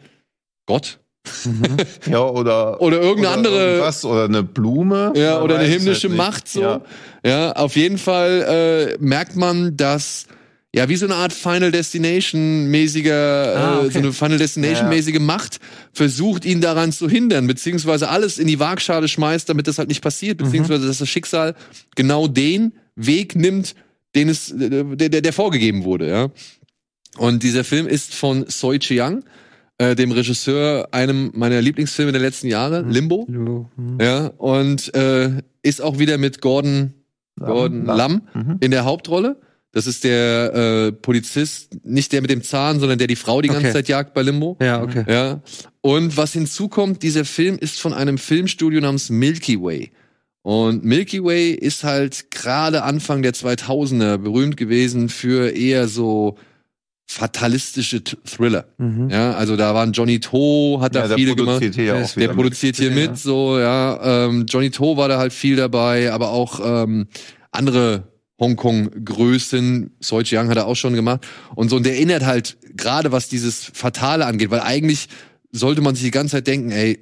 [0.65, 0.99] Gott.
[2.09, 2.81] Ja, oder.
[2.81, 5.13] Oder irgendeine andere- irgendwas, oder eine Blume.
[5.15, 6.17] Ja, oder eine himmlische halt.
[6.17, 6.61] Macht so.
[6.61, 6.81] Ja.
[7.25, 10.25] Ja, auf jeden Fall äh, merkt man, dass
[10.73, 13.87] ja wie so eine Art Final Destination mäßiger, Ah, okay.
[13.87, 14.89] äh, so eine Final Destination Ja.
[14.89, 15.59] mäßige Macht
[15.93, 20.01] versucht ihn daran zu hindern, beziehungsweise alles in die Waagschale schmeißt, damit das halt nicht
[20.01, 21.55] passiert, beziehungsweise dass das Schicksal
[21.95, 23.75] genau den Weg nimmt,
[24.17, 26.29] den es der, der, der vorgegeben wurde, ja.
[27.17, 29.23] Und dieser Film ist von Soi Chiang,
[29.77, 33.25] äh, dem Regisseur einem meiner Lieblingsfilme der letzten Jahre, Limbo.
[33.29, 33.97] Lulu, hm.
[34.01, 36.93] Ja, und äh, ist auch wieder mit Gordon,
[37.39, 38.57] Gordon Lamm Mhm.
[38.59, 39.39] in der Hauptrolle.
[39.71, 43.49] Das ist der äh, Polizist, nicht der mit dem Zahn, sondern der die Frau die
[43.49, 43.73] ganze Okay.
[43.73, 44.57] Zeit jagt bei Limbo.
[44.61, 45.03] Ja, okay.
[45.07, 45.41] Ja.
[45.81, 49.91] Und was hinzukommt, dieser Film ist von einem Filmstudio namens Milky Way.
[50.47, 56.37] Und Milky Way ist halt gerade Anfang der 2000er berühmt gewesen für eher so
[57.05, 58.63] fatalistische T- Thriller.
[58.77, 59.09] Mhm.
[59.09, 61.55] Ja, also da waren Johnny To, hat da Ja, der viele gemacht.
[61.59, 62.95] produziert hier ja Der auch ist- wieder Der produziert hier Ja.
[62.95, 64.25] mit, so, ja.
[64.27, 67.07] Ähm, Johnny To war da halt viel dabei, aber auch ähm,
[67.51, 68.07] andere
[68.39, 69.97] Hongkong-Größen.
[69.99, 71.27] Soi Chiang hat er auch schon gemacht.
[71.55, 75.07] Und so, und der erinnert halt gerade, was dieses Fatale angeht, weil eigentlich
[75.51, 76.99] sollte man sich die ganze Zeit denken, ey,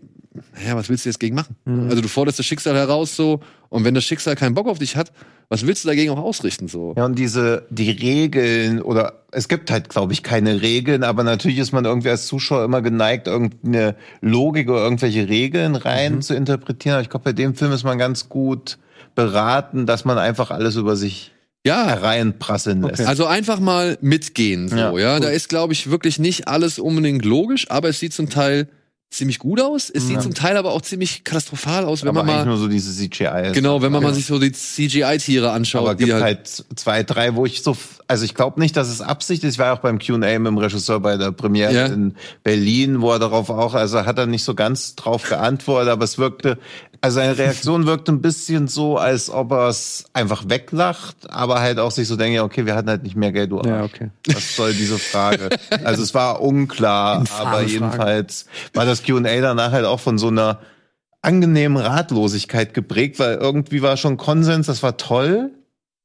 [0.66, 1.56] ja, was willst du jetzt gegen machen?
[1.66, 1.90] Mhm.
[1.90, 3.40] Also du forderst das Schicksal heraus so,
[3.70, 5.12] und wenn das Schicksal keinen Bock auf dich hat,
[5.50, 6.94] was willst du dagegen auch ausrichten so?
[6.98, 11.60] Ja, und diese, die Regeln, oder es gibt halt, glaube ich, keine Regeln, aber natürlich
[11.60, 16.96] ist man irgendwie als Zuschauer immer geneigt, irgendeine Logik oder irgendwelche Regeln rein zu interpretieren.
[16.96, 18.78] Aber ich glaube, bei dem Film ist man ganz gut
[19.14, 21.32] beraten, dass man einfach alles über sich
[21.66, 23.02] Ja, hereinprasseln lässt.
[23.06, 24.98] Also einfach mal mitgehen, so, ja.
[24.98, 28.68] Ja, Da ist, glaube ich, wirklich nicht alles unbedingt logisch, aber es sieht zum Teil
[29.12, 29.90] ziemlich gut aus.
[29.90, 30.22] Es sieht Ja.
[30.22, 33.52] zum Teil aber auch ziemlich katastrophal aus, wenn aber man mal nur so diese CGI.
[33.54, 34.10] genau, wenn man Ja.
[34.10, 37.64] mal sich so die CGI-Tiere anschaut, Aber die gibt halt, halt, zwei, drei, wo ich
[37.64, 37.78] so,
[38.08, 39.54] also ich glaube nicht, dass es Absicht ist.
[39.54, 41.86] Ich war auch beim Q&A mit dem Regisseur bei der Premiere Ja.
[41.86, 46.04] in Berlin, wo er darauf auch, also hat er nicht so ganz drauf geantwortet, aber
[46.04, 46.58] es wirkte,
[47.06, 51.78] also seine Reaktion wirkte ein bisschen so, als ob er es einfach weglacht, aber halt
[51.78, 53.68] auch sich so denkt, ja, okay, wir hatten halt nicht mehr Geld, du Arsch.
[53.68, 54.10] Ja, okay.
[54.34, 55.50] Was soll diese Frage?
[55.84, 60.62] Also es war unklar, aber jedenfalls war das Q&A danach halt auch von so einer
[61.22, 65.52] angenehmen Ratlosigkeit geprägt, weil irgendwie war schon Konsens, das war toll.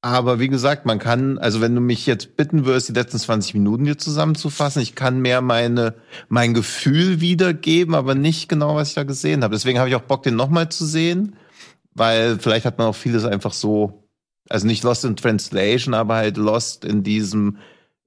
[0.03, 3.53] Aber wie gesagt, man kann, also wenn du mich jetzt bitten würdest, die letzten 20
[3.53, 5.95] Minuten dir zusammenzufassen, ich kann mehr meine,
[6.29, 9.55] mein Gefühl wiedergeben, aber nicht genau, was ich da gesehen habe.
[9.55, 11.37] Deswegen habe ich auch Bock, den nochmal zu sehen,
[11.95, 14.09] weil vielleicht hat man auch vieles einfach so,
[14.49, 17.59] also nicht Lost in Translation, aber halt Lost in diesem,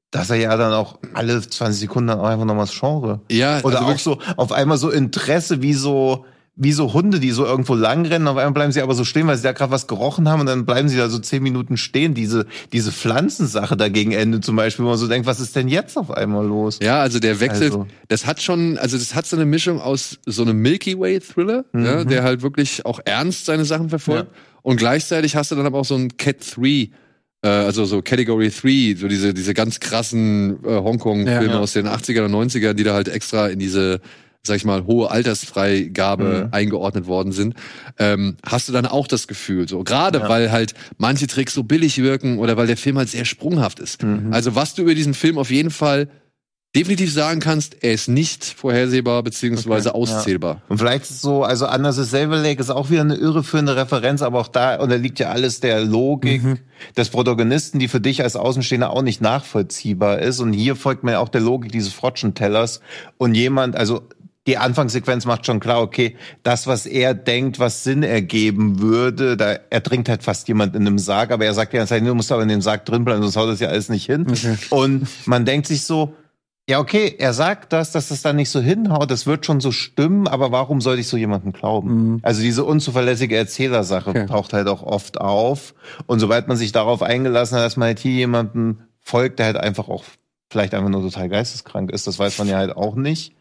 [0.10, 3.60] dass er ja dann auch alle 20 Sekunden dann auch einfach nochmal das Genre ja,
[3.62, 7.46] oder also auch so auf einmal so Interesse wie so wie so Hunde, die so
[7.46, 10.30] irgendwo langrennen, auf einmal bleiben sie aber so stehen, weil sie da gerade was gerochen
[10.30, 12.14] haben und dann bleiben sie da so zehn Minuten stehen.
[12.14, 15.68] Diese, diese Pflanzensache da gegen Ende zum Beispiel, wo man so denkt, was ist denn
[15.68, 16.78] jetzt auf einmal los?
[16.82, 17.88] Ja, also der Wechsel, Also.
[18.08, 21.66] das hat schon, also das hat so eine Mischung aus so einem Milky Way Thriller,
[21.74, 24.30] ja, der halt wirklich auch ernst seine Sachen verfolgt.
[24.62, 26.90] Und gleichzeitig hast du dann aber auch so ein Cat 3, äh,
[27.48, 31.60] also so Category 3, so diese, diese ganz krassen äh, Hongkong-Filme Ja.
[31.60, 34.00] aus den 80er und 90er, die da halt extra in diese,
[34.46, 37.56] sag ich mal, hohe Altersfreigabe eingeordnet worden sind,
[37.98, 40.30] ähm, hast du dann auch das Gefühl, so gerade Ja.
[40.30, 44.04] weil halt manche Tricks so billig wirken oder weil der Film halt sehr sprunghaft ist.
[44.32, 46.10] Also was du über diesen Film auf jeden Fall
[46.76, 50.16] definitiv sagen kannst, er ist nicht vorhersehbar beziehungsweise Okay, ja.
[50.18, 50.62] auszählbar.
[50.68, 54.22] Und vielleicht ist so, also Anders is Silver Lake ist auch wieder eine irreführende Referenz,
[54.24, 56.42] aber auch da unterliegt ja alles der Logik
[56.98, 60.40] des Protagonisten, die für dich als Außenstehender auch nicht nachvollziehbar ist.
[60.42, 62.82] Und hier folgt man ja auch der Logik dieses Frotschentellers.
[63.20, 64.02] Und jemand, also
[64.48, 69.54] die Anfangssequenz macht schon klar, okay, das, was er denkt, was Sinn ergeben würde, da
[69.70, 72.50] ertrinkt halt fast jemand in einem Sarg, aber er sagt ja, du musst aber in
[72.50, 74.26] dem Sarg drin bleiben, sonst haut das ja alles nicht hin.
[74.70, 76.14] Und man denkt sich so,
[76.68, 79.72] ja, okay, er sagt das, dass das da nicht so hinhaut, das wird schon so
[79.72, 82.20] stimmen, aber warum sollte ich so jemanden glauben?
[82.24, 84.26] Also diese unzuverlässige Erzählersache Okay.
[84.28, 85.74] taucht halt auch oft auf.
[86.06, 89.58] Und sobald man sich darauf eingelassen hat, dass man halt hier jemanden folgt, der halt
[89.58, 90.04] einfach auch
[90.50, 93.34] vielleicht einfach nur total geisteskrank ist, das weiß man ja halt auch nicht.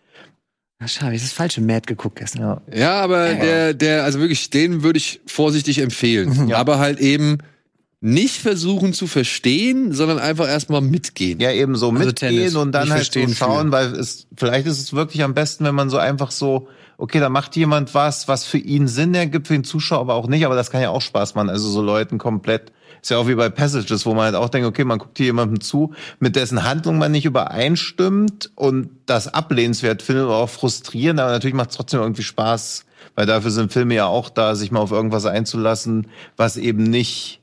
[0.82, 2.42] Ja, schade, ich hab das falsche Mad geguckt gestern.
[2.42, 2.60] Ja.
[2.74, 6.48] Ja, aber der, der, also wirklich, den würde ich vorsichtig empfehlen.
[6.48, 6.56] Ja.
[6.56, 7.38] Aber halt eben
[8.00, 11.38] nicht versuchen zu verstehen, sondern einfach erstmal mitgehen.
[11.38, 14.26] Ja, eben so Also mitgehen Tennis, und dann nicht halt so verstehen schauen, weil es,
[14.36, 16.66] vielleicht ist es wirklich am besten, wenn man so einfach so,
[16.98, 20.26] okay, da macht jemand was, was für ihn Sinn ergibt, für den Zuschauer aber auch
[20.26, 21.48] nicht, aber das kann ja auch Spaß machen.
[21.48, 22.72] Also so Leuten komplett,
[23.02, 25.26] ist ja auch wie bei Passages, wo man halt auch denkt, okay, man guckt hier
[25.26, 31.18] jemandem zu, mit dessen Handlung man nicht übereinstimmt und das ablehnenswert findet oder auch frustrierend,
[31.18, 32.84] aber natürlich macht es trotzdem irgendwie Spaß,
[33.16, 36.06] weil dafür sind Filme ja auch da, sich mal auf irgendwas einzulassen,
[36.36, 37.40] was eben nicht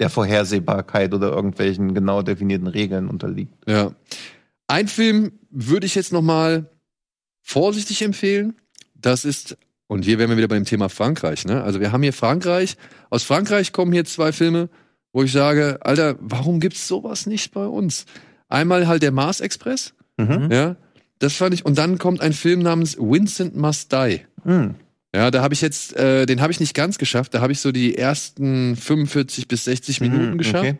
[0.00, 3.52] der Vorhersehbarkeit oder irgendwelchen genau definierten Regeln unterliegt.
[3.68, 3.92] Ja.
[4.66, 6.68] Ein Film würde ich jetzt noch mal
[7.42, 8.56] vorsichtig empfehlen.
[8.94, 9.56] Das ist,
[9.90, 11.62] und hier wären wir wieder beim Thema Frankreich, ne?
[11.64, 12.76] Also wir haben hier Frankreich.
[13.10, 14.68] Aus Frankreich kommen hier zwei Filme,
[15.12, 18.06] wo ich sage, Alter, warum gibt's sowas nicht bei uns?
[18.48, 20.48] Einmal halt der Mars Express, Mhm.
[20.52, 20.76] ja.
[21.18, 21.66] Das fand ich.
[21.66, 24.20] Und dann kommt ein Film namens Vincent Must Die.
[24.44, 24.76] Mhm.
[25.14, 27.34] Ja, da habe ich jetzt, äh, den habe ich nicht ganz geschafft.
[27.34, 30.64] Da habe ich so die ersten 45 bis 60 Minuten Mhm, geschafft.
[30.64, 30.78] okay.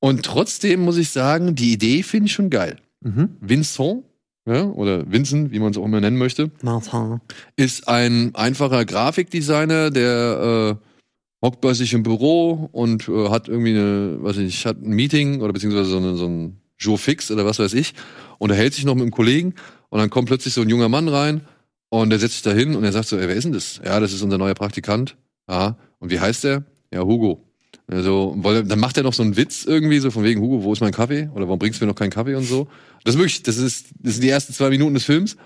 [0.00, 2.76] Und trotzdem muss ich sagen, die Idee finde ich schon geil.
[3.00, 3.36] Mhm.
[3.40, 4.02] Vincent,
[4.46, 7.20] ja, oder Vincent, wie man es auch immer nennen möchte, Martin.
[7.56, 13.70] ist ein einfacher Grafikdesigner, der äh, hockt bei sich im Büro und äh, hat irgendwie
[13.70, 17.30] eine, weiß ich nicht, hat ein Meeting oder beziehungsweise so, eine, so ein Jour fix
[17.30, 17.94] oder was weiß ich,
[18.38, 19.54] unterhält sich noch mit einem Kollegen
[19.88, 21.42] und dann kommt plötzlich so ein junger Mann rein
[21.88, 23.80] und der setzt sich da hin und er sagt so, ey, wer ist denn das?
[23.84, 25.16] Ja, das ist unser neuer Praktikant.
[25.48, 26.64] Ja, und wie heißt der?
[26.92, 27.44] Ja, Hugo.
[27.86, 30.72] Also, weil, dann macht er noch so einen Witz irgendwie, so von wegen, Hugo, wo
[30.72, 31.28] ist mein Kaffee?
[31.34, 32.66] Oder warum bringst du mir noch keinen Kaffee und so?
[33.04, 35.36] Das ist wirklich, das ist, das sind die ersten zwei Minuten des Films.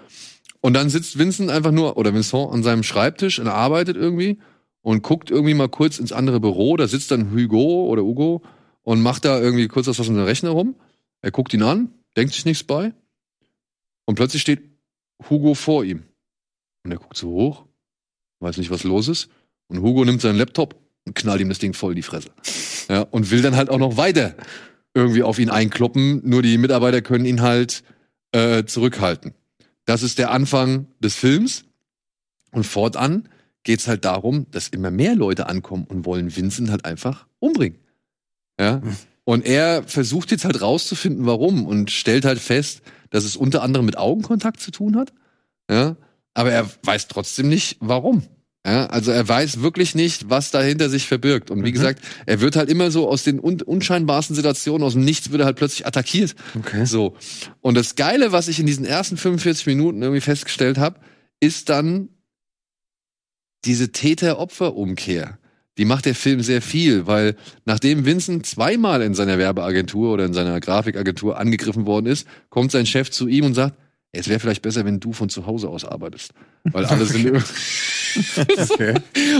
[0.60, 4.38] Und dann sitzt Vincent einfach nur, oder Vincent an seinem Schreibtisch und arbeitet irgendwie
[4.82, 6.76] und guckt irgendwie mal kurz ins andere Büro.
[6.76, 8.42] Da sitzt dann Hugo oder Hugo
[8.82, 10.76] und macht da irgendwie kurz was auf seinem Rechner rum.
[11.22, 12.92] Er guckt ihn an, denkt sich nichts bei.
[14.06, 14.62] Und plötzlich steht
[15.28, 16.04] Hugo vor ihm.
[16.84, 17.66] Und er guckt so hoch,
[18.40, 19.28] weiß nicht, was los ist.
[19.66, 20.76] Und Hugo nimmt seinen Laptop
[21.14, 22.30] knallt ihm das Ding voll in die Fresse.
[22.88, 24.34] Ja, und will dann halt auch noch weiter
[24.94, 26.22] irgendwie auf ihn einkloppen.
[26.24, 27.82] Nur die Mitarbeiter können ihn halt
[28.32, 29.34] äh, zurückhalten.
[29.84, 31.64] Das ist der Anfang des Films.
[32.50, 33.28] Und fortan
[33.62, 37.78] geht's halt darum, dass immer mehr Leute ankommen und wollen Vincent halt einfach umbringen.
[38.58, 38.82] Ja.
[39.24, 43.86] Und er versucht jetzt halt rauszufinden, warum und stellt halt fest, dass es unter anderem
[43.86, 45.12] mit Augenkontakt zu tun hat.
[45.70, 45.96] Ja.
[46.32, 48.22] aber er weiß trotzdem nicht, warum.
[48.70, 51.50] Ja, also er weiß wirklich nicht, was dahinter sich verbirgt.
[51.50, 51.74] Und wie Mhm.
[51.74, 55.40] gesagt, er wird halt immer so aus den un unscheinbarsten Situationen, aus dem Nichts wird
[55.40, 56.34] er halt plötzlich attackiert.
[56.58, 56.84] Okay.
[56.84, 57.16] So.
[57.60, 61.00] Und das Geile, was ich in diesen ersten 45 Minuten irgendwie festgestellt habe,
[61.40, 62.10] ist dann
[63.64, 65.38] diese Täter-Opfer-Umkehr.
[65.78, 70.32] Die macht der Film sehr viel, weil nachdem Vincent zweimal in seiner Werbeagentur oder in
[70.34, 73.78] seiner Grafikagentur angegriffen worden ist, kommt sein Chef zu ihm und sagt, "Ey,
[74.12, 76.32] es wäre vielleicht besser, wenn du von zu Hause aus arbeitest.
[76.64, 77.42] Weil alle sind
[78.70, 78.94] Okay.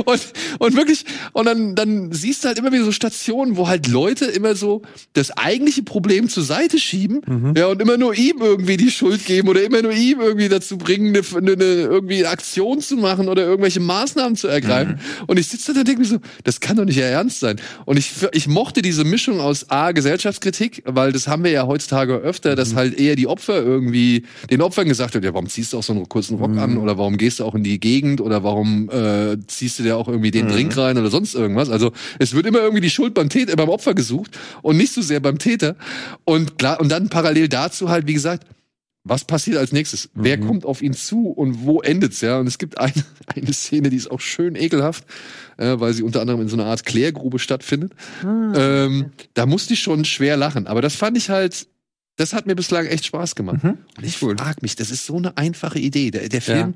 [0.05, 0.21] und,
[0.59, 4.27] und wirklich, und dann, dann siehst du halt immer wieder so Stationen, wo halt Leute
[4.27, 4.83] immer so
[5.15, 7.55] das eigentliche Problem zur Seite schieben, Mhm.
[7.57, 10.77] ja, und immer nur ihm irgendwie die Schuld geben oder immer nur ihm irgendwie dazu
[10.79, 14.95] bringen, eine, eine, eine, irgendwie eine Aktion zu machen oder irgendwelche Maßnahmen zu ergreifen.
[14.95, 15.25] Mhm.
[15.27, 17.59] Und ich sitze da und denke mir so, das kann doch nicht ihr Ernst sein.
[17.87, 22.15] Und ich, ich mochte diese Mischung aus A, Gesellschaftskritik, weil das haben wir ja heutzutage
[22.17, 22.57] öfter, Mhm.
[22.57, 25.83] dass halt eher die Opfer irgendwie, den Opfern gesagt wird, ja, warum ziehst du auch
[25.83, 26.59] so einen kurzen Rock Mhm.
[26.59, 29.97] an oder warum gehst du auch in die Gegend oder warum äh, ziehst du dir
[29.97, 30.51] auch irgendwie den Mhm.
[30.53, 31.71] Drink rein oder sonst irgendwas.
[31.71, 35.03] Also es wird immer irgendwie die Schuld beim Täter, beim Opfer gesucht und nicht so
[35.03, 35.77] sehr beim Täter.
[36.25, 38.47] Und klar, und dann parallel dazu halt, wie gesagt,
[39.05, 40.11] was passiert als nächstes?
[40.15, 40.47] Wer Mhm.
[40.47, 42.39] kommt auf ihn zu und wo endet's, ja?
[42.41, 42.93] Und es gibt eine,
[43.35, 45.05] eine Szene, die ist auch schön ekelhaft,
[45.57, 47.93] äh, weil sie unter anderem in so einer Art Klärgrube stattfindet.
[48.23, 50.67] Ah, Ähm, da musste ich schon schwer lachen.
[50.67, 51.69] Aber das fand ich halt,
[52.19, 53.65] das hat mir bislang echt Spaß gemacht.
[53.65, 53.79] Mhm.
[53.97, 56.11] Und ich frag mich, das ist so eine einfache Idee.
[56.11, 56.75] Der, der Film,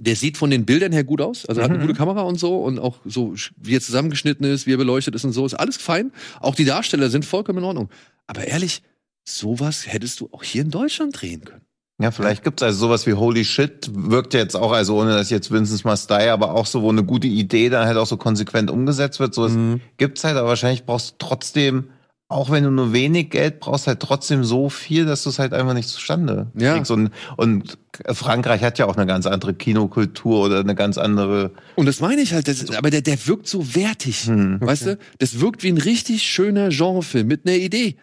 [0.00, 1.46] der sieht von den Bildern her gut aus.
[1.46, 1.86] Also er hat eine Mhm.
[1.86, 5.24] gute Kamera und so und auch so, wie er zusammengeschnitten ist, wie er beleuchtet ist
[5.24, 6.12] und so, ist alles fein.
[6.40, 7.88] Auch die Darsteller sind vollkommen in Ordnung.
[8.26, 8.82] Aber ehrlich,
[9.26, 11.62] sowas hättest du auch hier in Deutschland drehen können.
[12.02, 15.52] Ja, vielleicht gibt's also sowas wie Holy Shit, wirkt jetzt auch, also ohne dass jetzt
[15.52, 18.68] Vincent Must Die, aber auch so, wo eine gute Idee dann halt auch so konsequent
[18.68, 19.32] umgesetzt wird.
[19.32, 19.80] So Mhm.
[19.96, 21.84] gibt's halt, aber wahrscheinlich brauchst du trotzdem,
[22.34, 25.54] auch wenn du nur wenig Geld brauchst, halt trotzdem so viel, dass du es halt
[25.54, 26.74] einfach nicht zustande Ja.
[26.74, 26.90] kriegst.
[26.90, 27.78] Und, und
[28.10, 31.52] Frankreich hat ja auch eine ganz andere Kinokultur oder eine ganz andere.
[31.76, 34.26] Und das meine ich halt, das, aber der, der wirkt so wertig.
[34.26, 34.58] Hm.
[34.60, 34.98] Weißt du?
[35.18, 37.94] Das wirkt wie ein richtig schöner Genrefilm mit einer Idee.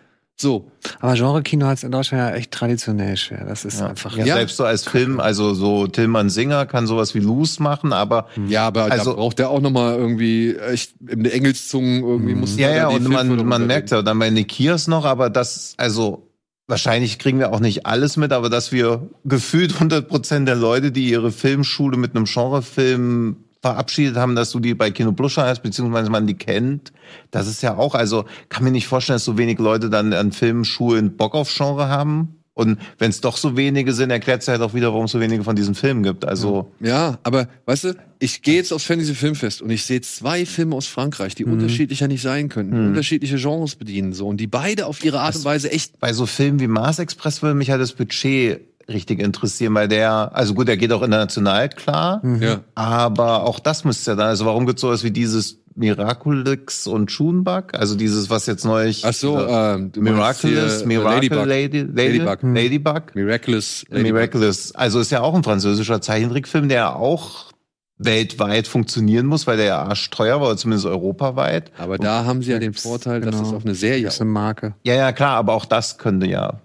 [0.42, 0.72] So.
[1.00, 3.46] Aber Genre-Kino hat es in Deutschland ja echt traditionell schwer.
[3.48, 3.88] Das ist Ja.
[3.88, 4.16] einfach.
[4.18, 4.36] Ja, Ja.
[4.36, 8.68] Selbst so als Film, also so Tillmann Singer kann sowas wie Loose machen, aber Ja,
[8.68, 12.58] aber Also- da braucht der auch noch mal irgendwie echt in der Engelszungen irgendwie muss
[12.58, 16.28] Ja, ja, und man, man merkt ja dann bei Nikias noch, aber das, also
[16.68, 20.92] wahrscheinlich kriegen wir auch nicht alles mit, aber dass wir gefühlt 100 Prozent der Leute,
[20.92, 25.62] die ihre Filmschule mit einem Genrefilm verabschiedet haben, dass du die bei Kino Bluscher hast,
[25.62, 26.92] beziehungsweise man die kennt.
[27.30, 30.32] Das ist ja auch, also kann mir nicht vorstellen, dass so wenig Leute dann an
[30.32, 32.36] Filmschulen Bock auf Genre haben.
[32.54, 35.20] Und wenn es doch so wenige sind, erklärt es halt auch wieder, warum es so
[35.22, 36.26] wenige von diesen Filmen gibt.
[36.26, 40.46] Also Ja, aber weißt du, ich gehe jetzt aufs Fantasy Filmfest und ich sehe zwei
[40.46, 42.88] Filme aus Frankreich, die unterschiedlicher nicht sein können, die Mhm.
[42.90, 46.26] unterschiedliche Genres bedienen so und die beide auf ihre Art und Weise echt bei so
[46.26, 50.68] Filmen wie Mars Express würde mich halt das Budget richtig interessieren, weil der, also gut,
[50.68, 52.62] der geht auch international klar, ja.
[52.76, 57.74] aber auch das müsste ja dann, also warum gibt's sowas wie dieses Miraculix und Schunbug?
[57.74, 61.45] Also dieses, was jetzt neulich Ach so, dieser ähm, Miraculous, äh, Miracle Ladybug.
[61.45, 62.56] Lady, Lady, Ladybug.
[62.56, 64.14] Ladybug, Miraculous Ladybug.
[64.14, 64.76] Miraculous.
[64.76, 67.52] Also ist ja auch ein französischer Zeichentrickfilm, der auch
[67.98, 71.72] weltweit funktionieren muss, weil der ja arschteuer war, oder zumindest europaweit.
[71.78, 73.48] Aber da haben sie ja den Vorteil, dass genau.
[73.48, 74.76] es auf eine Serie ist eine Marke.
[74.84, 76.62] Ja, ja, klar, aber auch das könnte ja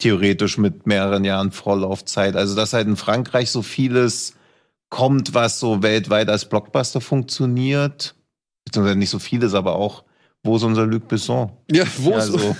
[0.00, 2.36] theoretisch mit mehreren Jahren Vorlaufzeit.
[2.36, 4.34] Also, dass halt in Frankreich so vieles
[4.88, 8.14] kommt, was so weltweit als Blockbuster funktioniert.
[8.64, 10.04] Beziehungsweise nicht so vieles, aber auch,
[10.42, 11.52] wo ist unser Luc Besson?
[11.70, 12.56] Ja, wo Ja, ist so.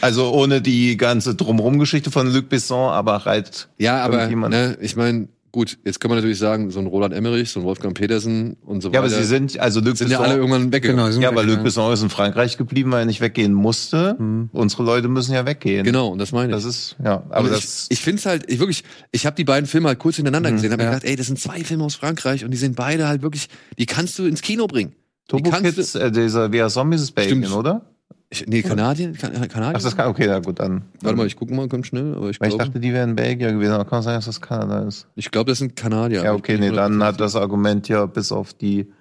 [0.00, 3.68] Also ohne die ganze Drumherum-Geschichte von Luc Besson, aber halt.
[3.78, 7.50] Ja, aber ne, ich meine, gut, jetzt kann man natürlich sagen, so ein Roland Emmerich,
[7.50, 10.20] so ein Wolfgang Petersen und so Ja, aber weiter sie sind, also Luc sind ja
[10.20, 11.12] alle irgendwann weggegangen.
[11.12, 11.62] sind ja, aber Luc.
[11.62, 14.16] Besson ist in Frankreich geblieben, weil er nicht weggehen musste.
[14.18, 14.50] Mhm.
[14.52, 15.84] Unsere Leute müssen ja weggehen.
[15.84, 16.54] Genau, und das meine ich.
[16.54, 17.86] Das ist, ja, aber das.
[17.90, 20.50] ich, ich finde es halt, ich wirklich, ich habe die beiden Filme halt kurz hintereinander
[20.50, 20.88] Mhm, gesehen, habe ja.
[20.90, 23.48] mir gedacht, ey, das sind zwei Filme aus Frankreich und die sind beide halt wirklich,
[23.78, 24.92] die kannst du ins Kino bringen.
[25.28, 27.82] Turbo kannst Kids, äh, dieser Via Zombies ist Belgien, oder?
[28.30, 29.76] Ich, nee, Kanadien, kan Kanadien.
[29.76, 30.84] Ach, das kann, okay, na gut, dann.
[31.00, 33.52] Warte mal, ich gucke mal ganz schnell, aber ich Weil ich dachte, die wären Belgier
[33.52, 35.06] gewesen, aber kann sein, dass das Kanada ist.
[35.14, 36.22] ich glaube, das sind Kanadier.
[36.24, 38.92] Ja, okay, nee, dann 100% hat das Argument ja bis auf die.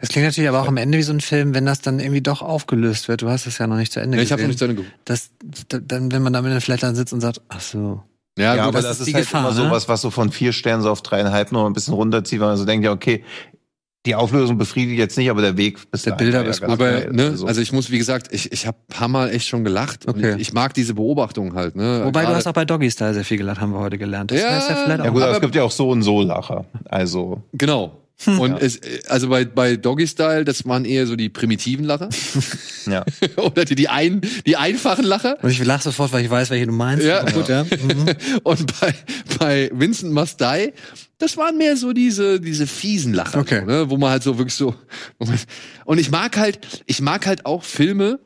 [0.00, 2.22] Das klingt natürlich aber auch am Ende wie so ein Film, wenn das dann irgendwie
[2.22, 3.20] doch aufgelöst wird.
[3.20, 4.76] Du hast es ja noch nicht zu Ende Ja, ich habe noch nicht zu Ende
[4.76, 4.94] geguckt.
[5.04, 5.30] das,
[5.68, 8.02] da- dann, wenn man da mit den Flattern sitzt und sagt, ach so.
[8.38, 9.56] Ja, Ja, gut, aber das das, ist ist, die halt Gefahr, immer ne?
[9.68, 12.56] sowas, was so von vier Sternen so auf dreieinhalb noch ein bisschen runterzieht, weil man
[12.56, 13.24] so denkt, ja, okay,
[14.08, 17.12] die Auflösung befriedigt jetzt nicht, aber der Weg bis Der Bilder ja ist ganz aber
[17.12, 20.08] ne, also ich muss, wie gesagt, ich, ich habe paar Mal echt schon gelacht.
[20.08, 20.34] Okay.
[20.34, 21.76] ich, ich mag diese Beobachtung halt.
[21.76, 22.00] Ne?
[22.04, 24.30] Wobei du Gerade- hast auch bei Doggy Style sehr viel gelacht, haben wir heute gelernt.
[24.30, 26.64] Das Ja, heißt ja ja gut, aber- es gibt ja auch so und so Lacher.
[26.86, 27.92] Also, Genau.
[28.26, 28.58] Und Ja.
[28.58, 32.08] es, also bei, bei Doggy Style, das waren eher so die primitiven Lacher.
[32.86, 33.04] Ja.
[33.36, 35.36] Oder die, die, ein, die einfachen Lacher.
[35.42, 37.04] Und ich lache sofort, weil ich weiß, welche du meinst.
[37.04, 37.22] Ja.
[37.30, 37.64] Gut, ja.
[37.64, 38.06] Mhm.
[38.44, 38.94] Und bei,
[39.38, 40.72] bei Vincent Must Die,
[41.18, 43.60] das waren mehr so diese, diese fiesen Lacher, Okay.
[43.60, 43.90] so, ne?
[43.90, 44.74] wo man halt so wirklich so.
[45.84, 48.20] Und ich mag halt, ich mag halt auch Filme,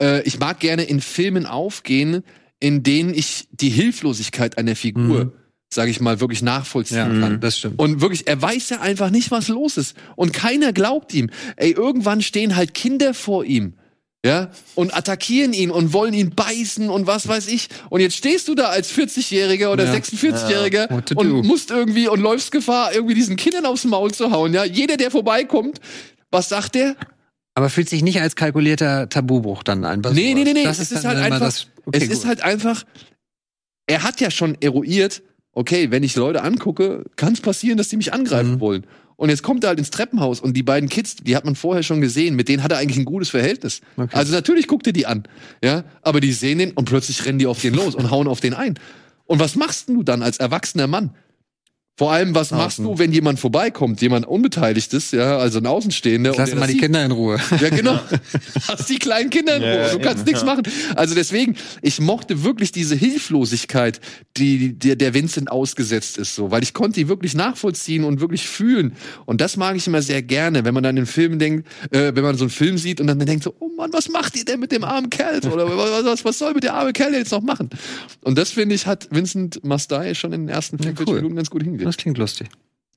[0.00, 2.22] äh, ich mag gerne in Filmen aufgehen,
[2.58, 5.32] in denen ich die Hilflosigkeit einer Figur, Mhm.
[5.72, 7.40] Sage ich mal, wirklich nachvollziehen Ja, kann.
[7.40, 7.78] das stimmt.
[7.78, 9.96] Und wirklich, er weiß ja einfach nicht, was los ist.
[10.14, 11.28] Und keiner glaubt ihm.
[11.56, 13.74] Ey, irgendwann stehen halt Kinder vor ihm.
[14.24, 17.68] Ja, und attackieren ihn und wollen ihn beißen und was weiß ich.
[17.90, 19.92] Und jetzt stehst du da als 40-Jähriger oder Ja.
[19.92, 24.32] 46-Jähriger What to und musst irgendwie und läufst Gefahr, irgendwie diesen Kindern aufs Maul zu
[24.32, 24.52] hauen.
[24.52, 25.80] Ja, jeder, der vorbeikommt,
[26.32, 26.96] was sagt der?
[27.54, 30.00] Aber fühlt sich nicht als kalkulierter Tabubruch dann an.
[30.12, 30.64] Nee, nee, nee, nee.
[30.64, 32.26] Das es ist ist halt einfach, das- okay, es ist gut.
[32.26, 32.82] halt einfach,
[33.86, 35.22] er hat ja schon eruiert,
[35.56, 38.60] okay, wenn ich Leute angucke, kann es passieren, dass die mich angreifen Mhm.
[38.60, 38.86] wollen.
[39.16, 41.82] Und jetzt kommt er halt ins Treppenhaus und die beiden Kids, die hat man vorher
[41.82, 43.80] schon gesehen, mit denen hat er eigentlich ein gutes Verhältnis.
[43.96, 44.14] Okay.
[44.14, 45.24] Also natürlich guckt er die an,
[45.64, 48.40] ja, aber die sehen den und plötzlich rennen die auf den los und hauen auf
[48.40, 48.78] den ein.
[49.24, 51.10] Und was machst du dann als erwachsener Mann?
[51.98, 56.34] Vor allem, was machst du, wenn jemand vorbeikommt, jemand Unbeteiligtes, ja, also ein Außenstehender.
[56.36, 56.82] Lass mal die sieht?
[56.82, 57.38] Kinder in Ruhe.
[57.58, 57.98] Ja, genau.
[58.68, 59.80] Hast die kleinen Kinder in Ja, Ruhe.
[59.80, 60.46] ja, Du kannst eben, nichts ja.
[60.46, 60.64] machen.
[60.94, 64.00] Also deswegen, ich mochte wirklich diese Hilflosigkeit,
[64.36, 68.46] die der, der Vincent ausgesetzt ist, so, weil ich konnte die wirklich nachvollziehen und wirklich
[68.46, 68.92] fühlen.
[69.24, 72.24] Und das mag ich immer sehr gerne, wenn man dann in Filmen denkt, äh, wenn
[72.24, 74.60] man so einen Film sieht und dann denkt so, oh Mann, was macht ihr denn
[74.60, 75.40] mit dem armen Kerl?
[75.50, 77.70] Oder was, was, was soll mit der arme Kerl jetzt noch machen?
[78.22, 81.16] Und das finde ich, hat Vincent Mastai schon in den ersten 45 cool.
[81.16, 81.85] Minuten ganz gut hingekriegt.
[81.86, 82.48] Das klingt lustig.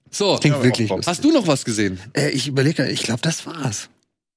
[0.09, 1.11] So, Klingt Ja, wirklich auch lustig.
[1.11, 1.99] hast du noch was gesehen?
[2.13, 3.89] Äh, ich überlege, ich glaube, das war's.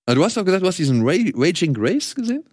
[0.05, 2.45] Ah, Du hast doch gesagt, du hast diesen Ra Raging Grace gesehen?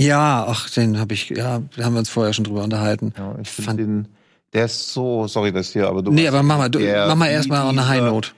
[0.00, 3.12] Ja, ach, den habe ich, ja, da haben wir uns vorher schon drüber unterhalten.
[3.18, 4.08] ja ich Fand- finde den,
[4.54, 6.10] der ist so, sorry, das hier, aber du.
[6.12, 8.30] nee, aber mach mal, du, mach mal erstmal on a high note.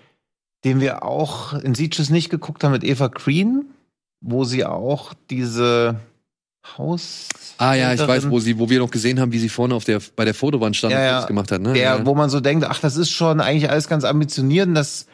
[0.64, 3.66] Den wir auch in Sieges nicht geguckt haben mit Eva Green,
[4.20, 6.00] wo sie auch diese
[6.76, 7.28] Haus.
[7.58, 9.84] Ah ja, ich weiß, wo sie, wo wir noch gesehen haben, wie sie vorne auf
[9.84, 11.12] der bei der Fotowand stand Ja, und.
[11.14, 11.72] Fotos gemacht hat, ne?
[11.72, 12.06] der, ja.
[12.06, 15.06] wo man so denkt, ach, das ist schon eigentlich alles ganz ambitioniert und das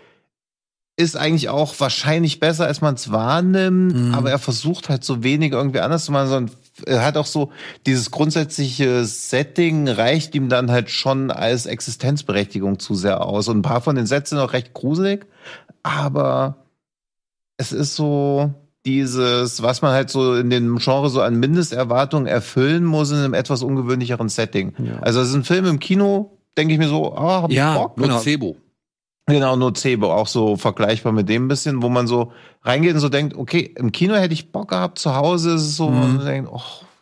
[0.99, 4.15] ist eigentlich auch wahrscheinlich besser, als man es wahrnimmt, Mhm.
[4.15, 6.57] aber er versucht halt so wenig irgendwie anders zu machen, sondern
[6.87, 7.53] er hat auch so
[7.85, 13.63] dieses grundsätzliche Setting reicht ihm dann halt schon als Existenzberechtigung zu sehr aus und ein
[13.63, 15.27] paar von den Sätzen sind auch recht gruselig,
[15.83, 16.57] aber
[17.59, 18.53] es ist so
[18.87, 23.35] dieses, was man halt so in dem Genre so an Mindesterwartungen erfüllen muss in einem
[23.35, 24.73] etwas ungewöhnlicheren Setting.
[24.79, 25.01] Ja.
[25.01, 27.77] Also es ist ein Film im Kino, denke ich mir so, ah, hab ich Ja,
[27.77, 27.99] Bock.
[27.99, 28.19] Nur genau.
[28.19, 28.57] Nocebo.
[29.29, 32.31] Genau, Nocebo, auch so vergleichbar mit dem bisschen, wo man so
[32.63, 35.77] reingeht und so denkt, okay, im Kino hätte ich Bock gehabt, zu Hause ist es
[35.77, 35.95] so, Mhm.
[35.95, 36.61] wo man denkt, oh,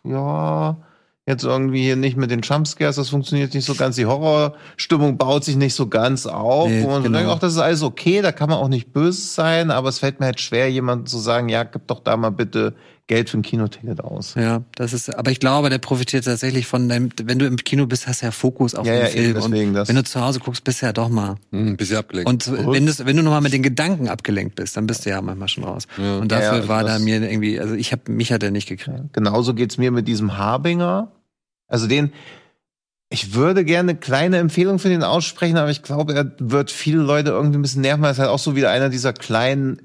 [0.08, 0.76] ja,
[1.26, 5.44] jetzt irgendwie hier nicht mit den Jumpscares, das funktioniert nicht so ganz, die Horrorstimmung baut
[5.44, 7.18] sich nicht so ganz auf, Nee, wo man genau.
[7.18, 10.00] denkt, ach, das ist alles okay, da kann man auch nicht böse sein, aber es
[10.00, 12.74] fällt mir halt schwer, jemandem zu sagen, ja, gib doch da mal bitte
[13.06, 14.34] Geld für ein Kinoticket aus.
[14.34, 17.86] Ja, das ist, aber ich glaube, der profitiert tatsächlich von deinem, wenn du im Kino
[17.86, 19.24] bist, hast du ja Fokus auf Ja, den ja, Film.
[19.24, 19.88] eben, deswegen und das.
[19.88, 21.36] wenn du zu Hause guckst, bist du ja doch mal.
[21.52, 22.30] Hm, bisschen abgelenkt.
[22.30, 25.48] Und wenn, wenn du nochmal mit den Gedanken abgelenkt bist, dann bist du ja manchmal
[25.48, 25.86] schon raus.
[25.98, 26.16] Ja.
[26.18, 29.12] Und dafür ja, war da mir irgendwie, also ich habe mich hat er nicht gekriegt.
[29.12, 31.12] Genauso geht's mir mit diesem Harbinger.
[31.68, 32.10] Also den,
[33.10, 37.02] ich würde gerne eine kleine Empfehlung für den aussprechen, aber ich glaube, er wird viele
[37.02, 39.82] Leute irgendwie ein bisschen nerven, weil es halt auch so wieder einer dieser kleinen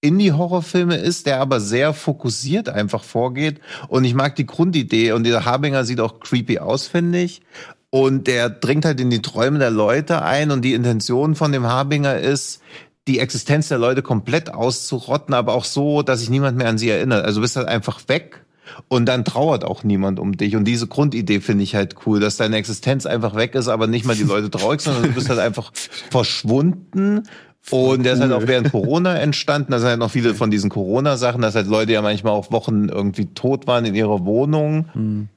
[0.00, 3.60] Indie-Horrorfilme ist, der aber sehr fokussiert einfach vorgeht.
[3.88, 7.42] Und ich mag die Grundidee und dieser Harbinger sieht auch creepy aus, finde ich.
[7.90, 11.66] Und der dringt halt in die Träume der Leute ein und die Intention von dem
[11.66, 12.62] Harbinger ist,
[13.08, 16.88] die Existenz der Leute komplett auszurotten, aber auch so, dass sich niemand mehr an sie
[16.88, 17.24] erinnert.
[17.24, 18.44] Also bist halt einfach weg
[18.88, 20.54] und dann trauert auch niemand um dich.
[20.54, 24.04] Und diese Grundidee finde ich halt cool, dass deine Existenz einfach weg ist, aber nicht
[24.04, 27.24] mal die Leute traurig, sondern du bist halt einfach verschwunden.
[27.70, 29.72] Und der ist halt auch während Corona entstanden.
[29.72, 32.88] Da sind halt noch viele von diesen Corona-Sachen, dass halt Leute ja manchmal auch Wochen
[32.88, 34.88] irgendwie tot waren in ihrer Wohnung.
[34.92, 35.28] Hm.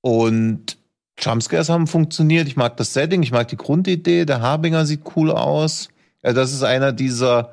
[0.00, 0.78] Und
[1.18, 2.48] Jumpscares haben funktioniert.
[2.48, 4.24] Ich mag das Setting, ich mag die Grundidee.
[4.24, 5.88] Der Harbinger sieht cool aus.
[6.24, 7.52] Ja, das ist einer dieser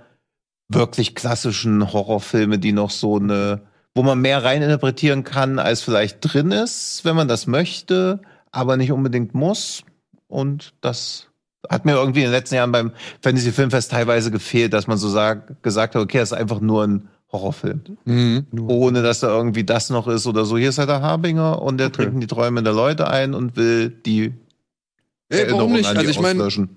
[0.70, 3.62] wirklich klassischen Horrorfilme, die noch so eine,
[3.96, 8.92] wo man mehr reininterpretieren kann, als vielleicht drin ist, wenn man das möchte, aber nicht
[8.92, 9.84] unbedingt muss.
[10.28, 11.29] Und das
[11.70, 12.92] hat mir irgendwie in den letzten Jahren beim
[13.22, 16.84] Fantasy Filmfest teilweise gefehlt, dass man so sag, gesagt hat, okay, das ist einfach nur
[16.86, 17.82] ein Horrorfilm.
[18.06, 18.46] Mhm.
[18.68, 20.58] Ohne dass da irgendwie das noch ist oder so.
[20.58, 21.98] Hier ist halt der Harbinger und der Okay.
[21.98, 25.86] trinkt in die Träume der Leute ein und will die Ey, warum Erinnerung nicht?
[25.86, 26.70] an die Also ich meine, auslöschen.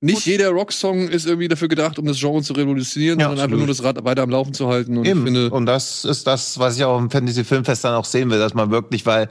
[0.00, 3.56] nicht jeder Rocksong ist irgendwie dafür gedacht, um das Genre zu revolutionieren, Ja, sondern einfach
[3.56, 3.66] absolut.
[3.66, 4.96] nur das Rad weiter am Laufen zu halten.
[4.98, 5.18] Und Eben.
[5.20, 8.30] ich finde, und das ist das, was ich auch im Fantasy Filmfest dann auch sehen
[8.30, 9.28] will, dass man wirklich, weil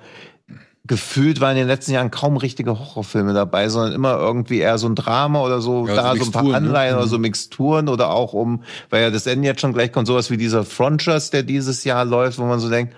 [0.85, 4.87] gefühlt waren in den letzten Jahren kaum richtige Horrorfilme dabei, sondern immer irgendwie eher so
[4.87, 6.69] ein Drama oder so, Ja, da so so ein paar Mixturen, ne?
[6.69, 10.07] Anleihen oder so Mixturen oder auch um, weil ja das Ende jetzt schon gleich kommt,
[10.07, 12.95] sowas wie dieser Frontiers, der dieses Jahr läuft, wo man so denkt,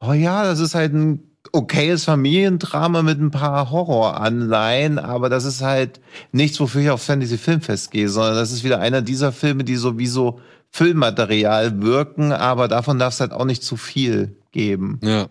[0.00, 5.62] oh ja, das ist halt ein okayes Familiendrama mit ein paar Horroranleihen, aber das ist
[5.62, 6.00] halt
[6.32, 9.76] nichts, wofür ich auf Fantasy Filmfest gehe, sondern das ist wieder einer dieser Filme, die
[9.76, 10.40] so wie so
[10.70, 15.00] Filmmaterial wirken, aber davon darf es halt auch nicht zu viel geben.
[15.02, 15.26] Ja.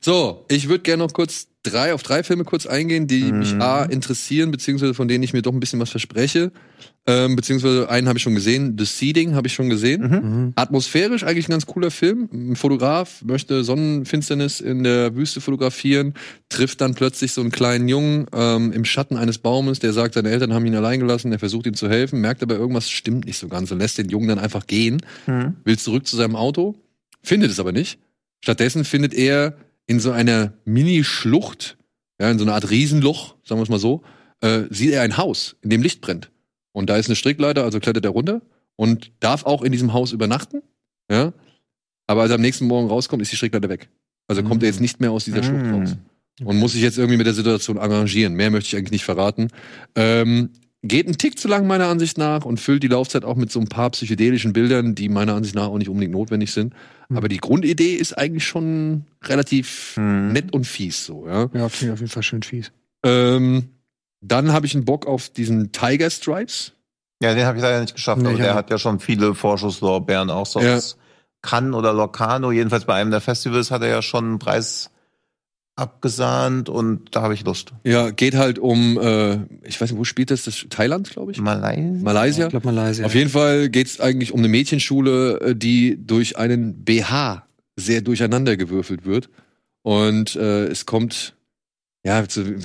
[0.00, 3.62] So, ich würde gerne noch kurz drei auf drei Filme kurz eingehen, die mich Mhm.
[3.62, 6.52] A interessieren, beziehungsweise von denen ich mir doch ein bisschen was verspreche.
[7.06, 10.02] Ähm, beziehungsweise einen habe ich schon gesehen, The Seeding habe ich schon gesehen.
[10.02, 10.52] Mhm.
[10.56, 12.28] Atmosphärisch eigentlich ein ganz cooler Film.
[12.32, 16.14] Ein Fotograf möchte Sonnenfinsternis in der Wüste fotografieren,
[16.50, 20.30] trifft dann plötzlich so einen kleinen Jungen ähm, im Schatten eines Baumes, der sagt, seine
[20.30, 23.38] Eltern haben ihn allein gelassen, er versucht ihm zu helfen, merkt aber irgendwas stimmt nicht
[23.38, 25.56] so ganz und lässt den Jungen dann einfach gehen, Mhm.
[25.64, 26.74] will zurück zu seinem Auto,
[27.22, 27.98] findet es aber nicht.
[28.42, 29.56] Stattdessen findet er
[29.86, 31.76] in so einer Mini-Schlucht,
[32.20, 34.02] ja, in so einer Art Riesenloch, sagen wir es mal so,
[34.40, 36.30] äh, sieht er ein Haus, in dem Licht brennt.
[36.72, 38.42] Und da ist eine Strickleiter, also klettert er runter
[38.76, 40.62] und darf auch in diesem Haus übernachten.
[41.10, 41.32] Ja.
[42.06, 43.88] Aber als er am nächsten Morgen rauskommt, ist die Strickleiter weg.
[44.26, 45.74] Also kommt er jetzt nicht mehr aus dieser Schlucht Mm.
[45.74, 45.96] raus.
[46.42, 48.34] Und muss sich jetzt irgendwie mit der Situation arrangieren.
[48.34, 49.48] Mehr möchte ich eigentlich nicht verraten.
[49.94, 50.50] Ähm,
[50.86, 53.58] geht ein Tick zu lang meiner Ansicht nach und füllt die Laufzeit auch mit so
[53.58, 56.74] ein paar psychedelischen Bildern, die meiner Ansicht nach auch nicht unbedingt notwendig sind.
[57.08, 57.16] Mhm.
[57.16, 60.32] Aber die Grundidee ist eigentlich schon relativ Mhm.
[60.32, 61.48] nett und fies so, ja.
[61.54, 62.70] Ja, klingt auf jeden Fall schön fies.
[63.04, 63.68] Ähm,
[64.20, 66.72] dann habe ich einen Bock auf diesen Tiger Stripes.
[67.22, 70.30] Ja, den habe ich leider nicht geschafft, Nee, aber der hat ja schon viele Vorschusslorbeeren
[70.30, 70.78] auch so Ja.
[71.42, 72.52] Cannes oder Locarno.
[72.52, 74.90] Jedenfalls bei einem der Festivals hat er ja schon einen Preis
[75.76, 77.72] abgesahnt und da habe ich Lust.
[77.84, 80.44] Ja, geht halt um, äh, ich weiß nicht, wo spielt das?
[80.44, 81.40] das Thailand, glaube ich?
[81.40, 81.82] Malaysia?
[82.02, 82.44] Malaysia?
[82.46, 83.04] Ich glaube Malaysia.
[83.04, 87.46] Auf jeden Fall geht's eigentlich um eine Mädchenschule, äh, die durch einen BH
[87.76, 89.30] sehr durcheinandergewürfelt wird.
[89.82, 91.34] Und äh, es kommt,
[92.04, 92.56] ja, zu,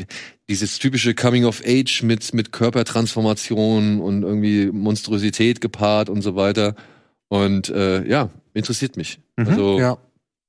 [0.48, 6.76] dieses typische Coming of Age mit, mit Körpertransformation und irgendwie Monstrosität gepaart und so weiter.
[7.27, 9.19] Und äh, ja, interessiert mich.
[9.36, 9.48] Mhm.
[9.48, 9.98] Also Ja.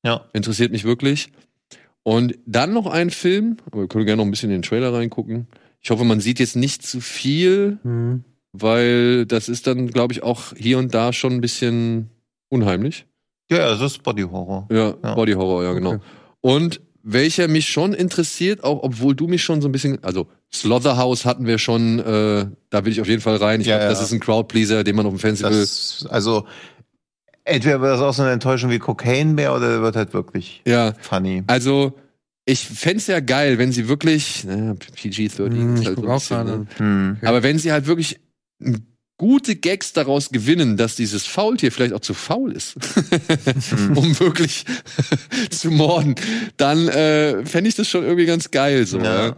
[0.05, 0.27] Ja.
[0.33, 1.31] interessiert mich wirklich.
[2.03, 4.93] Und dann noch ein Film, aber wir können gerne noch ein bisschen in den Trailer
[4.93, 5.47] reingucken.
[5.81, 8.25] Ich hoffe, man sieht jetzt nicht zu viel, Mhm.
[8.53, 12.11] weil das ist dann, glaube ich, auch hier und da schon ein bisschen
[12.49, 13.07] unheimlich.
[13.51, 14.67] Ja, das ist Body Horror.
[14.71, 15.15] Ja, Ja.
[15.15, 15.95] Body Horror, ja, genau.
[15.95, 16.03] Okay.
[16.41, 21.25] Und welcher mich schon interessiert, auch obwohl du mich schon so ein bisschen, also Slaughterhouse
[21.25, 23.61] hatten wir schon, äh, da will ich auf jeden Fall rein.
[23.61, 24.05] Ich Ja, glaube, das ja.
[24.05, 25.53] ist ein Crowdpleaser, den man auf dem Festival.
[25.53, 26.45] Das, also,
[27.51, 30.63] entweder wird das auch so eine Enttäuschung wie Cocaine Bear oder der wird halt wirklich
[30.67, 31.43] ja, funny.
[31.47, 31.95] also
[32.47, 36.09] ich fänd's ja geil, wenn sie wirklich, naja, PG-13 Hm, ist Ich halt so ein
[36.09, 36.67] auch bisschen, ne?
[36.79, 37.17] Hm.
[37.23, 38.19] Aber wenn sie halt wirklich
[39.19, 42.77] gute Gags daraus gewinnen, dass dieses Faultier vielleicht auch zu faul ist,
[43.95, 44.65] um wirklich
[45.51, 46.15] zu morden,
[46.57, 48.99] dann äh, fände ich das schon irgendwie ganz geil so.
[48.99, 49.27] Ja.
[49.27, 49.37] Ja.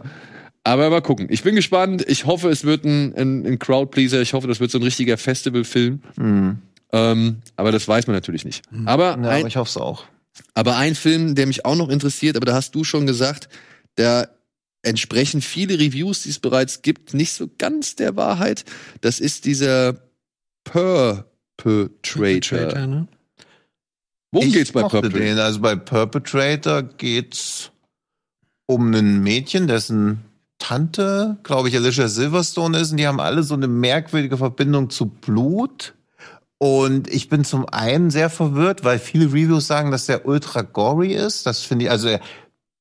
[0.63, 1.27] Aber mal gucken.
[1.29, 2.05] Ich bin gespannt.
[2.07, 4.21] Ich hoffe, es wird ein, ein, ein Crowdpleaser.
[4.21, 6.01] Ich hoffe, das wird so ein richtiger Festivalfilm.
[6.15, 6.59] Hm.
[6.93, 8.63] Ähm, aber das weiß man natürlich nicht.
[8.85, 10.05] Aber, Ja, ein, ich hoffe es auch.
[10.53, 13.49] aber ein Film, der mich auch noch interessiert, aber da hast du schon gesagt,
[13.95, 14.27] da
[14.83, 18.63] entsprechen viele Reviews, die es bereits gibt, nicht so ganz der Wahrheit.
[19.01, 19.95] Das ist dieser
[20.65, 21.27] Perpetrator.
[22.87, 23.07] ne?
[24.31, 25.19] Worum ich geht's bei Perpetrator?
[25.19, 25.39] Den.
[25.39, 27.71] Also bei Perpetrator geht's
[28.65, 30.19] um ein Mädchen, dessen
[30.59, 32.91] Tante, glaube ich, Alicia Silverstone ist.
[32.91, 35.93] Und die haben alle so eine merkwürdige Verbindung zu Blut.
[36.63, 41.13] Und ich bin zum einen sehr verwirrt, weil viele Reviews sagen, dass der ultra gory
[41.13, 41.45] ist.
[41.45, 42.17] Das finde ich, also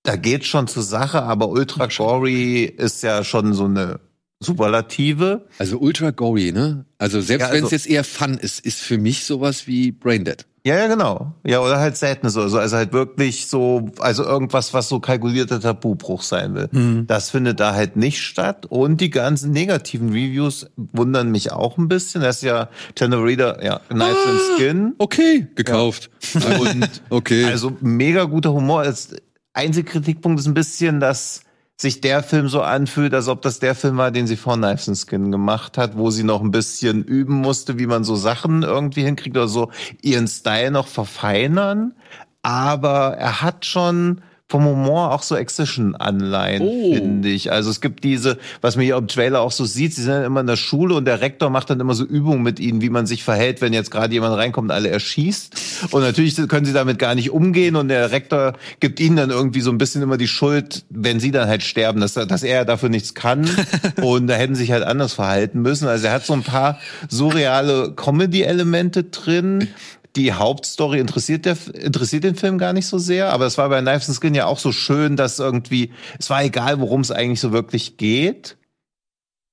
[0.05, 3.99] da geht's schon zur Sache, aber ultra gory ist ja schon so eine
[4.39, 5.49] Superlative.
[5.59, 6.87] Also ultra gory, ne?
[6.99, 9.91] Also selbst Ja, also- wenn es jetzt eher Fun ist, ist für mich sowas wie
[9.91, 10.47] Braindead.
[10.65, 11.35] Ja, ja, genau.
[11.45, 12.59] Ja, oder halt Sadness oder so.
[12.59, 16.69] Also halt wirklich so, also irgendwas, was so kalkulierter Tabubruch sein will.
[16.71, 17.07] Mhm.
[17.09, 18.67] Das findet da halt nicht statt.
[18.67, 22.23] Und die ganzen negativen Reviews wundern mich auch ein bisschen.
[22.23, 24.95] Das ist ja Tender Reader, ja, Knives and Skin.
[24.99, 26.11] Okay, gekauft.
[26.35, 27.45] Und Okay.
[27.47, 28.83] also mega guter Humor.
[28.83, 29.17] Als
[29.55, 31.43] einziger Kritikpunkt ist ein bisschen, dass
[31.81, 34.89] sich der Film so anfühlt, als ob das der Film war, den sie vor Knives
[34.89, 38.63] and Skin gemacht hat, wo sie noch ein bisschen üben musste, wie man so Sachen
[38.63, 39.71] irgendwie hinkriegt oder so
[40.01, 41.95] ihren Style noch verfeinern.
[42.43, 44.21] Aber er hat schon
[44.53, 46.95] vom Humor auch so Excision-Anleihen, Oh.
[46.95, 47.51] finde ich.
[47.51, 50.25] Also es gibt diese, was man hier im Trailer auch so sieht, sie sind dann
[50.25, 52.91] immer in der Schule und der Rektor macht dann immer so Übungen mit ihnen, wie
[52.91, 55.89] man sich verhält, wenn jetzt gerade jemand reinkommt und alle erschießt.
[55.91, 59.63] Und natürlich können sie damit gar nicht umgehen und der Rektor gibt ihnen dann irgendwie
[59.63, 62.91] so ein bisschen immer die Schuld, wenn sie dann halt sterben, dass, dass er dafür
[62.91, 63.49] nichts kann.
[64.03, 65.89] und da hätten sie sich halt anders verhalten müssen.
[65.89, 69.69] Also er hat so ein paar surreale Comedy-Elemente drin
[70.17, 73.81] die Hauptstory interessiert, der, interessiert den Film gar nicht so sehr, aber es war bei
[73.81, 77.41] Knives and Skin ja auch so schön, dass irgendwie, es war egal, worum es eigentlich
[77.41, 78.57] so wirklich geht.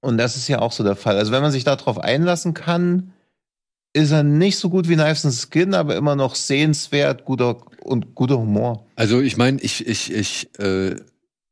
[0.02, 1.18] Und das ist ja auch so der Fall.
[1.18, 3.14] Also wenn man sich darauf einlassen kann,
[3.94, 8.16] ist er nicht so gut wie Knives and Skin, aber immer noch sehenswert, guter und
[8.16, 8.86] guter Humor.
[8.96, 10.96] Also ich meine, ich, ich, ich äh,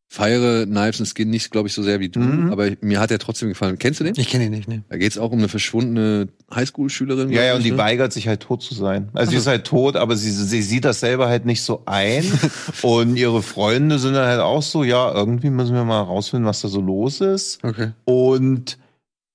[0.09, 2.51] feiere Knives and Skin nicht, glaube ich, so sehr wie du, Mhm.
[2.51, 3.77] aber mir hat er trotzdem gefallen.
[3.77, 4.13] Kennst du den?
[4.17, 4.83] Ich kenne ihn nicht, ne?
[4.89, 7.29] Da geht es auch um eine verschwundene Highschool-Schülerin.
[7.29, 7.77] Ja, ja, und die ne?
[7.77, 9.09] weigert sich halt tot zu sein.
[9.13, 12.23] Also sie ist halt tot, aber sie, sie sieht das selber halt nicht so ein.
[12.83, 16.61] und ihre Freunde sind dann halt auch so, ja, irgendwie müssen wir mal rausfinden, was
[16.61, 17.63] da so los ist.
[17.63, 17.91] Okay.
[18.05, 18.77] Und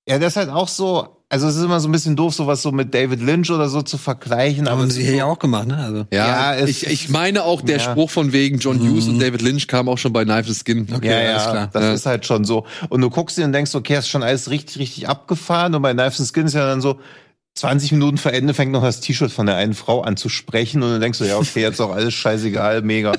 [0.09, 2.61] ja, das ist halt auch so, also es ist immer so ein bisschen doof, sowas
[2.61, 4.69] so mit David Lynch oder so zu vergleichen.
[4.69, 5.77] Aber Haben sie hier so, ja auch gemacht, ne?
[5.78, 6.07] Also.
[6.12, 7.83] Ja, Ja, es- ich, ich meine auch, der Ja.
[7.83, 9.15] Spruch von wegen John Hughes Mhm.
[9.15, 10.86] und David Lynch kam auch schon bei Knives and Skin.
[10.94, 11.70] Okay, ja, alles ja, klar.
[11.73, 11.93] das Ja.
[11.94, 12.67] ist halt schon so.
[12.91, 15.75] Und du guckst dir und denkst, okay, ist schon alles richtig, richtig abgefahren.
[15.75, 17.01] Und bei Knives and Skin ist ja dann so,
[17.55, 20.82] 20 Minuten vor Ende fängt noch das T-Shirt von der einen Frau an zu sprechen
[20.82, 23.12] und dann denkst du, ja, okay, jetzt auch alles scheißegal, mega.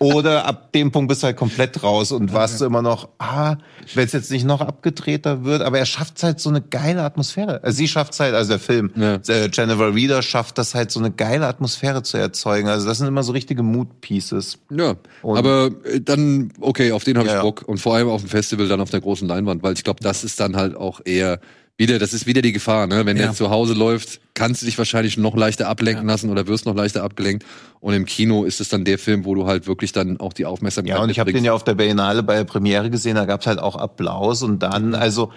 [0.00, 3.56] Oder ab dem Punkt bist du halt komplett raus und warst du immer noch, ah,
[3.94, 7.62] wenn es jetzt nicht noch abgedrehter wird, aber er schafft halt so eine geile Atmosphäre.
[7.62, 9.20] Also sie schafft halt, also der Film, Ja.
[9.28, 12.68] äh, Jennifer Reeder schafft das halt so eine geile Atmosphäre zu erzeugen.
[12.68, 14.58] Also das sind immer so richtige Mood-Pieces.
[14.76, 17.40] Ja, Und- aber äh, dann, okay, auf den habe ich ja.
[17.42, 17.62] Bock.
[17.66, 20.24] Und vor allem auf dem Festival dann auf der großen Leinwand, weil ich glaube, das
[20.24, 21.38] ist dann halt auch eher
[21.78, 23.04] wieder, das ist wieder die Gefahr, ne?
[23.04, 23.24] Wenn Ja.
[23.24, 26.74] der zu Hause läuft, kannst du dich wahrscheinlich noch leichter ablenken lassen oder wirst noch
[26.74, 27.44] leichter abgelenkt.
[27.80, 30.46] Und im Kino ist es dann der Film, wo du halt wirklich dann auch die
[30.46, 33.26] Aufmerksamkeit Ja, und ich habe den ja auf der Berlinale bei der Premiere gesehen, da
[33.26, 35.32] gab's halt auch Applaus und dann, also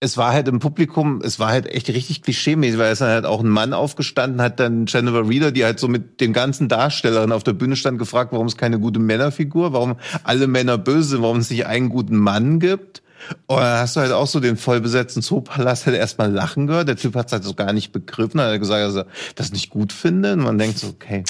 [0.00, 3.24] es war halt im Publikum, es war halt echt richtig klischeemäßig, weil es dann halt
[3.24, 7.32] auch ein Mann aufgestanden hat, dann Jennifer Reeder, die halt so mit den ganzen Darstellerinnen
[7.32, 11.22] auf der Bühne stand, gefragt, warum es keine gute Männerfigur, warum alle Männer böse sind,
[11.22, 13.02] warum es nicht einen guten Mann gibt.
[13.46, 16.88] Und dann hast du halt auch so den vollbesetzten Zoopalast halt erstmal lachen gehört.
[16.88, 19.70] Der Typ hat es halt so gar nicht begriffen, hat gesagt, dass er das nicht
[19.70, 20.34] gut finde.
[20.34, 21.24] Und man denkt so, okay.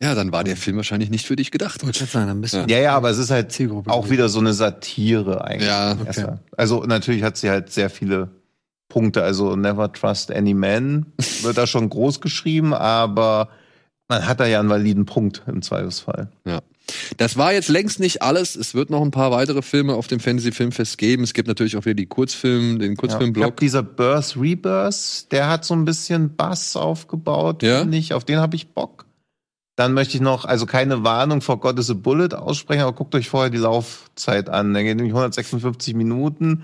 [0.00, 1.84] Ja, dann war der Film wahrscheinlich nicht für dich gedacht.
[1.84, 2.64] Wollte ich sagen, dann bist du.
[2.68, 5.68] Ja, ja, aber es ist halt Zielgruppe auch wieder so eine Satire eigentlich.
[5.68, 6.34] Ja, okay.
[6.56, 8.30] Also natürlich hat sie halt sehr viele
[8.88, 9.22] Punkte.
[9.22, 11.06] Also Never Trust Any Man
[11.42, 13.48] wird da schon groß geschrieben, aber
[14.08, 16.28] man hat da ja einen validen Punkt im Zweifelsfall.
[16.46, 16.60] Ja.
[17.16, 18.56] Das war jetzt längst nicht alles.
[18.56, 21.22] Es wird noch ein paar weitere Filme auf dem Fantasy Filmfest geben.
[21.22, 22.92] Es gibt natürlich auch wieder die Kurzfilm, den Ja.
[22.92, 23.42] Ich Kurzfilmblock.
[23.42, 27.80] glaube, dieser Birth Rebirth, der hat so ein bisschen Bass aufgebaut, Ja?
[27.80, 28.12] finde ich.
[28.12, 29.06] Auf den habe ich Bock.
[29.76, 33.14] Dann möchte ich noch, also keine Warnung vor God is a Bullet aussprechen, aber guckt
[33.16, 34.72] euch vorher die Laufzeit an.
[34.74, 36.62] Der geht nämlich 156 Minuten.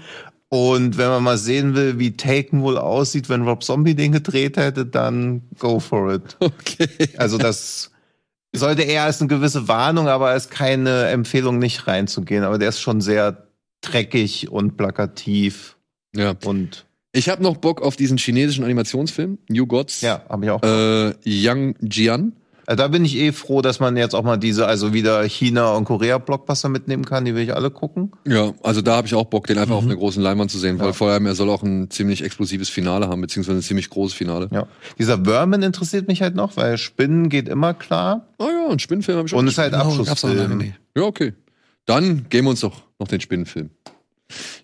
[0.49, 4.57] Und wenn man mal sehen will, wie Taken wohl aussieht, wenn Rob Zombie den gedreht
[4.57, 6.37] hätte, dann go for it.
[6.41, 6.89] Okay.
[7.17, 7.90] Also das
[8.55, 12.45] sollte eher als eine gewisse Warnung, aber als keine Empfehlung, nicht reinzugehen.
[12.45, 13.47] Aber der ist schon sehr
[13.83, 15.77] dreckig und plakativ
[16.15, 16.35] Ja.
[16.45, 20.01] und Ich habe noch Bock auf diesen chinesischen Animationsfilm, New Gods.
[20.01, 20.63] ja, habe ich auch.
[20.63, 22.33] Äh, Yang Jian.
[22.71, 25.73] Äh, Da bin ich eh froh, dass man jetzt auch mal diese, also wieder China-
[25.73, 27.25] und Korea-Blockbuster mitnehmen kann.
[27.25, 28.13] Die will ich alle gucken.
[28.27, 29.79] Ja, also da habe ich auch Bock, den einfach Mhm.
[29.79, 30.93] auf einer großen Leinwand zu sehen, weil Ja.
[30.93, 34.49] vor allem er soll auch ein ziemlich explosives Finale haben, beziehungsweise ein ziemlich großes Finale.
[34.53, 34.67] Ja.
[34.99, 38.29] Dieser Vermin interessiert mich halt noch, weil Spinnen geht immer klar.
[38.39, 39.39] Ah ja, einen Spinnenfilm habe ich auch.
[39.39, 40.59] Und ist halt Oh, lange Abschlussfilm.
[40.59, 40.75] nicht.
[40.97, 41.33] ja, okay.
[41.87, 43.71] Dann geben wir uns doch noch den Spinnenfilm.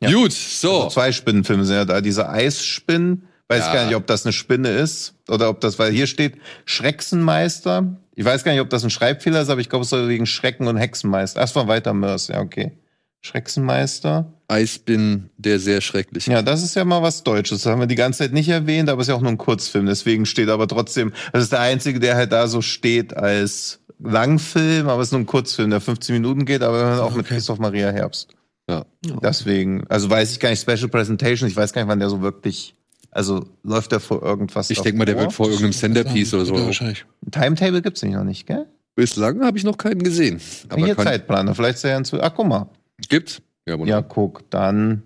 [0.01, 0.13] Ja.
[0.13, 0.77] Gut, so.
[0.83, 2.01] Also zwei Spinnenfilme sind ja da.
[2.01, 3.75] Diese Eisspinnen, weiß Ja.
[3.75, 6.35] gar nicht, ob das eine Spinne ist oder ob das, weil hier steht
[6.65, 7.97] Schrecksenmeister.
[8.15, 10.27] Ich weiß gar nicht, ob das ein Schreibfehler ist, aber ich glaube, es soll wegen
[10.27, 11.41] Schrecken und Hexenmeister.
[11.41, 12.73] Erstmal weiter Mörs, ja, okay.
[13.21, 14.33] Schrecksenmeister.
[14.49, 16.27] Eisbin, der sehr schrecklich.
[16.27, 17.63] Ja, das ist ja mal was Deutsches.
[17.63, 19.39] Das haben wir die ganze Zeit nicht erwähnt, aber es ist ja auch nur ein
[19.39, 19.87] Kurzfilm.
[19.87, 24.89] Deswegen steht aber trotzdem, das ist der einzige, der halt da so steht als Langfilm,
[24.89, 27.35] aber es ist nur ein Kurzfilm, der 15 Minuten geht, aber auch mit Okay.
[27.35, 28.31] Christoph Maria Herbst.
[28.69, 28.85] Ja.
[29.23, 32.21] Deswegen, also weiß ich gar nicht, Special Presentation, ich weiß gar nicht, wann der so
[32.23, 32.75] wirklich,
[33.17, 36.49] also läuft der vor irgendwas Ich denke mal, der wird vor irgendeinem Centerpiece oder Ja,
[36.49, 36.67] so.
[36.67, 37.07] wahrscheinlich.
[37.31, 38.67] Timetable gibt's nicht noch nicht, gell?
[38.95, 40.41] Bislang habe ich noch keinen gesehen.
[40.69, 42.69] Aber Hier kann, Zeitplaner, vielleicht ist er ja inzwischen, ach guck mal.
[43.09, 43.41] gibt's?
[43.67, 45.03] Ja, Ja, guck, dann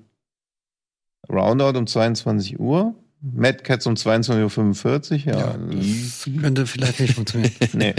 [1.29, 5.39] Roundout um 22 Uhr, Mad Cats um 22.45 Uhr, ja.
[5.39, 7.53] Ja, das könnte vielleicht nicht funktionieren.
[7.75, 7.95] nee.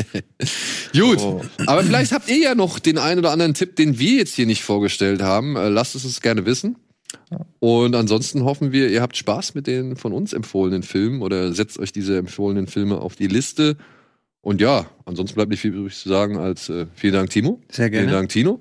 [1.00, 1.20] Gut.
[1.20, 1.42] So.
[1.68, 4.46] Aber vielleicht habt ihr ja noch den einen oder anderen Tipp, den wir jetzt hier
[4.46, 5.56] nicht vorgestellt haben.
[5.56, 6.76] Äh, Lasst es uns gerne wissen.
[7.60, 11.80] Und ansonsten hoffen wir, ihr habt Spaß mit den von uns empfohlenen Filmen oder setzt
[11.80, 13.78] euch diese empfohlenen Filme auf die Liste.
[14.42, 17.60] Und ja, ansonsten bleibt nicht viel übrig zu sagen als äh, vielen Dank, Timo.
[17.70, 18.08] Sehr gerne.
[18.08, 18.60] Vielen Dank, Tino.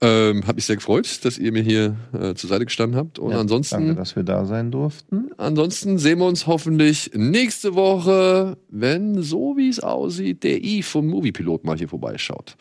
[0.00, 3.18] Ähm, hab mich sehr gefreut, dass ihr mir hier äh, zur Seite gestanden habt.
[3.18, 5.30] Und Ja, ansonsten, Danke, dass wir da sein durften.
[5.38, 11.06] ansonsten sehen wir uns hoffentlich nächste Woche, wenn so wie es aussieht, der I vom
[11.06, 12.56] Moviepilot mal hier vorbeischaut.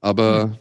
[0.00, 0.58] Aber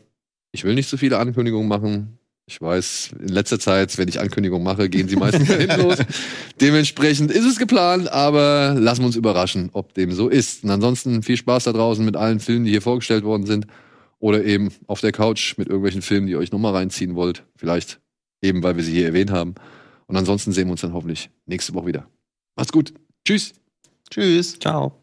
[0.52, 2.18] ich will nicht zu viele Ankündigungen machen.
[2.46, 5.98] Ich weiß, in letzter Zeit, wenn ich Ankündigungen mache, gehen sie meistens dahin los.
[6.60, 10.64] Dementsprechend ist es geplant, aber lassen wir uns überraschen, ob dem so ist.
[10.64, 13.68] Und ansonsten viel Spaß da draußen mit allen Filmen, die hier vorgestellt worden sind.
[14.20, 17.44] Oder eben auf der Couch mit irgendwelchen Filmen, die ihr euch nochmal reinziehen wollt.
[17.56, 18.00] Vielleicht
[18.42, 19.56] eben, weil wir sie hier erwähnt haben.
[20.08, 22.08] Und ansonsten sehen wir uns dann hoffentlich nächste Woche wieder.
[22.56, 22.94] Macht's gut.
[23.26, 23.54] Tschüss.
[24.10, 24.60] Tschüss.
[24.60, 25.03] Ciao.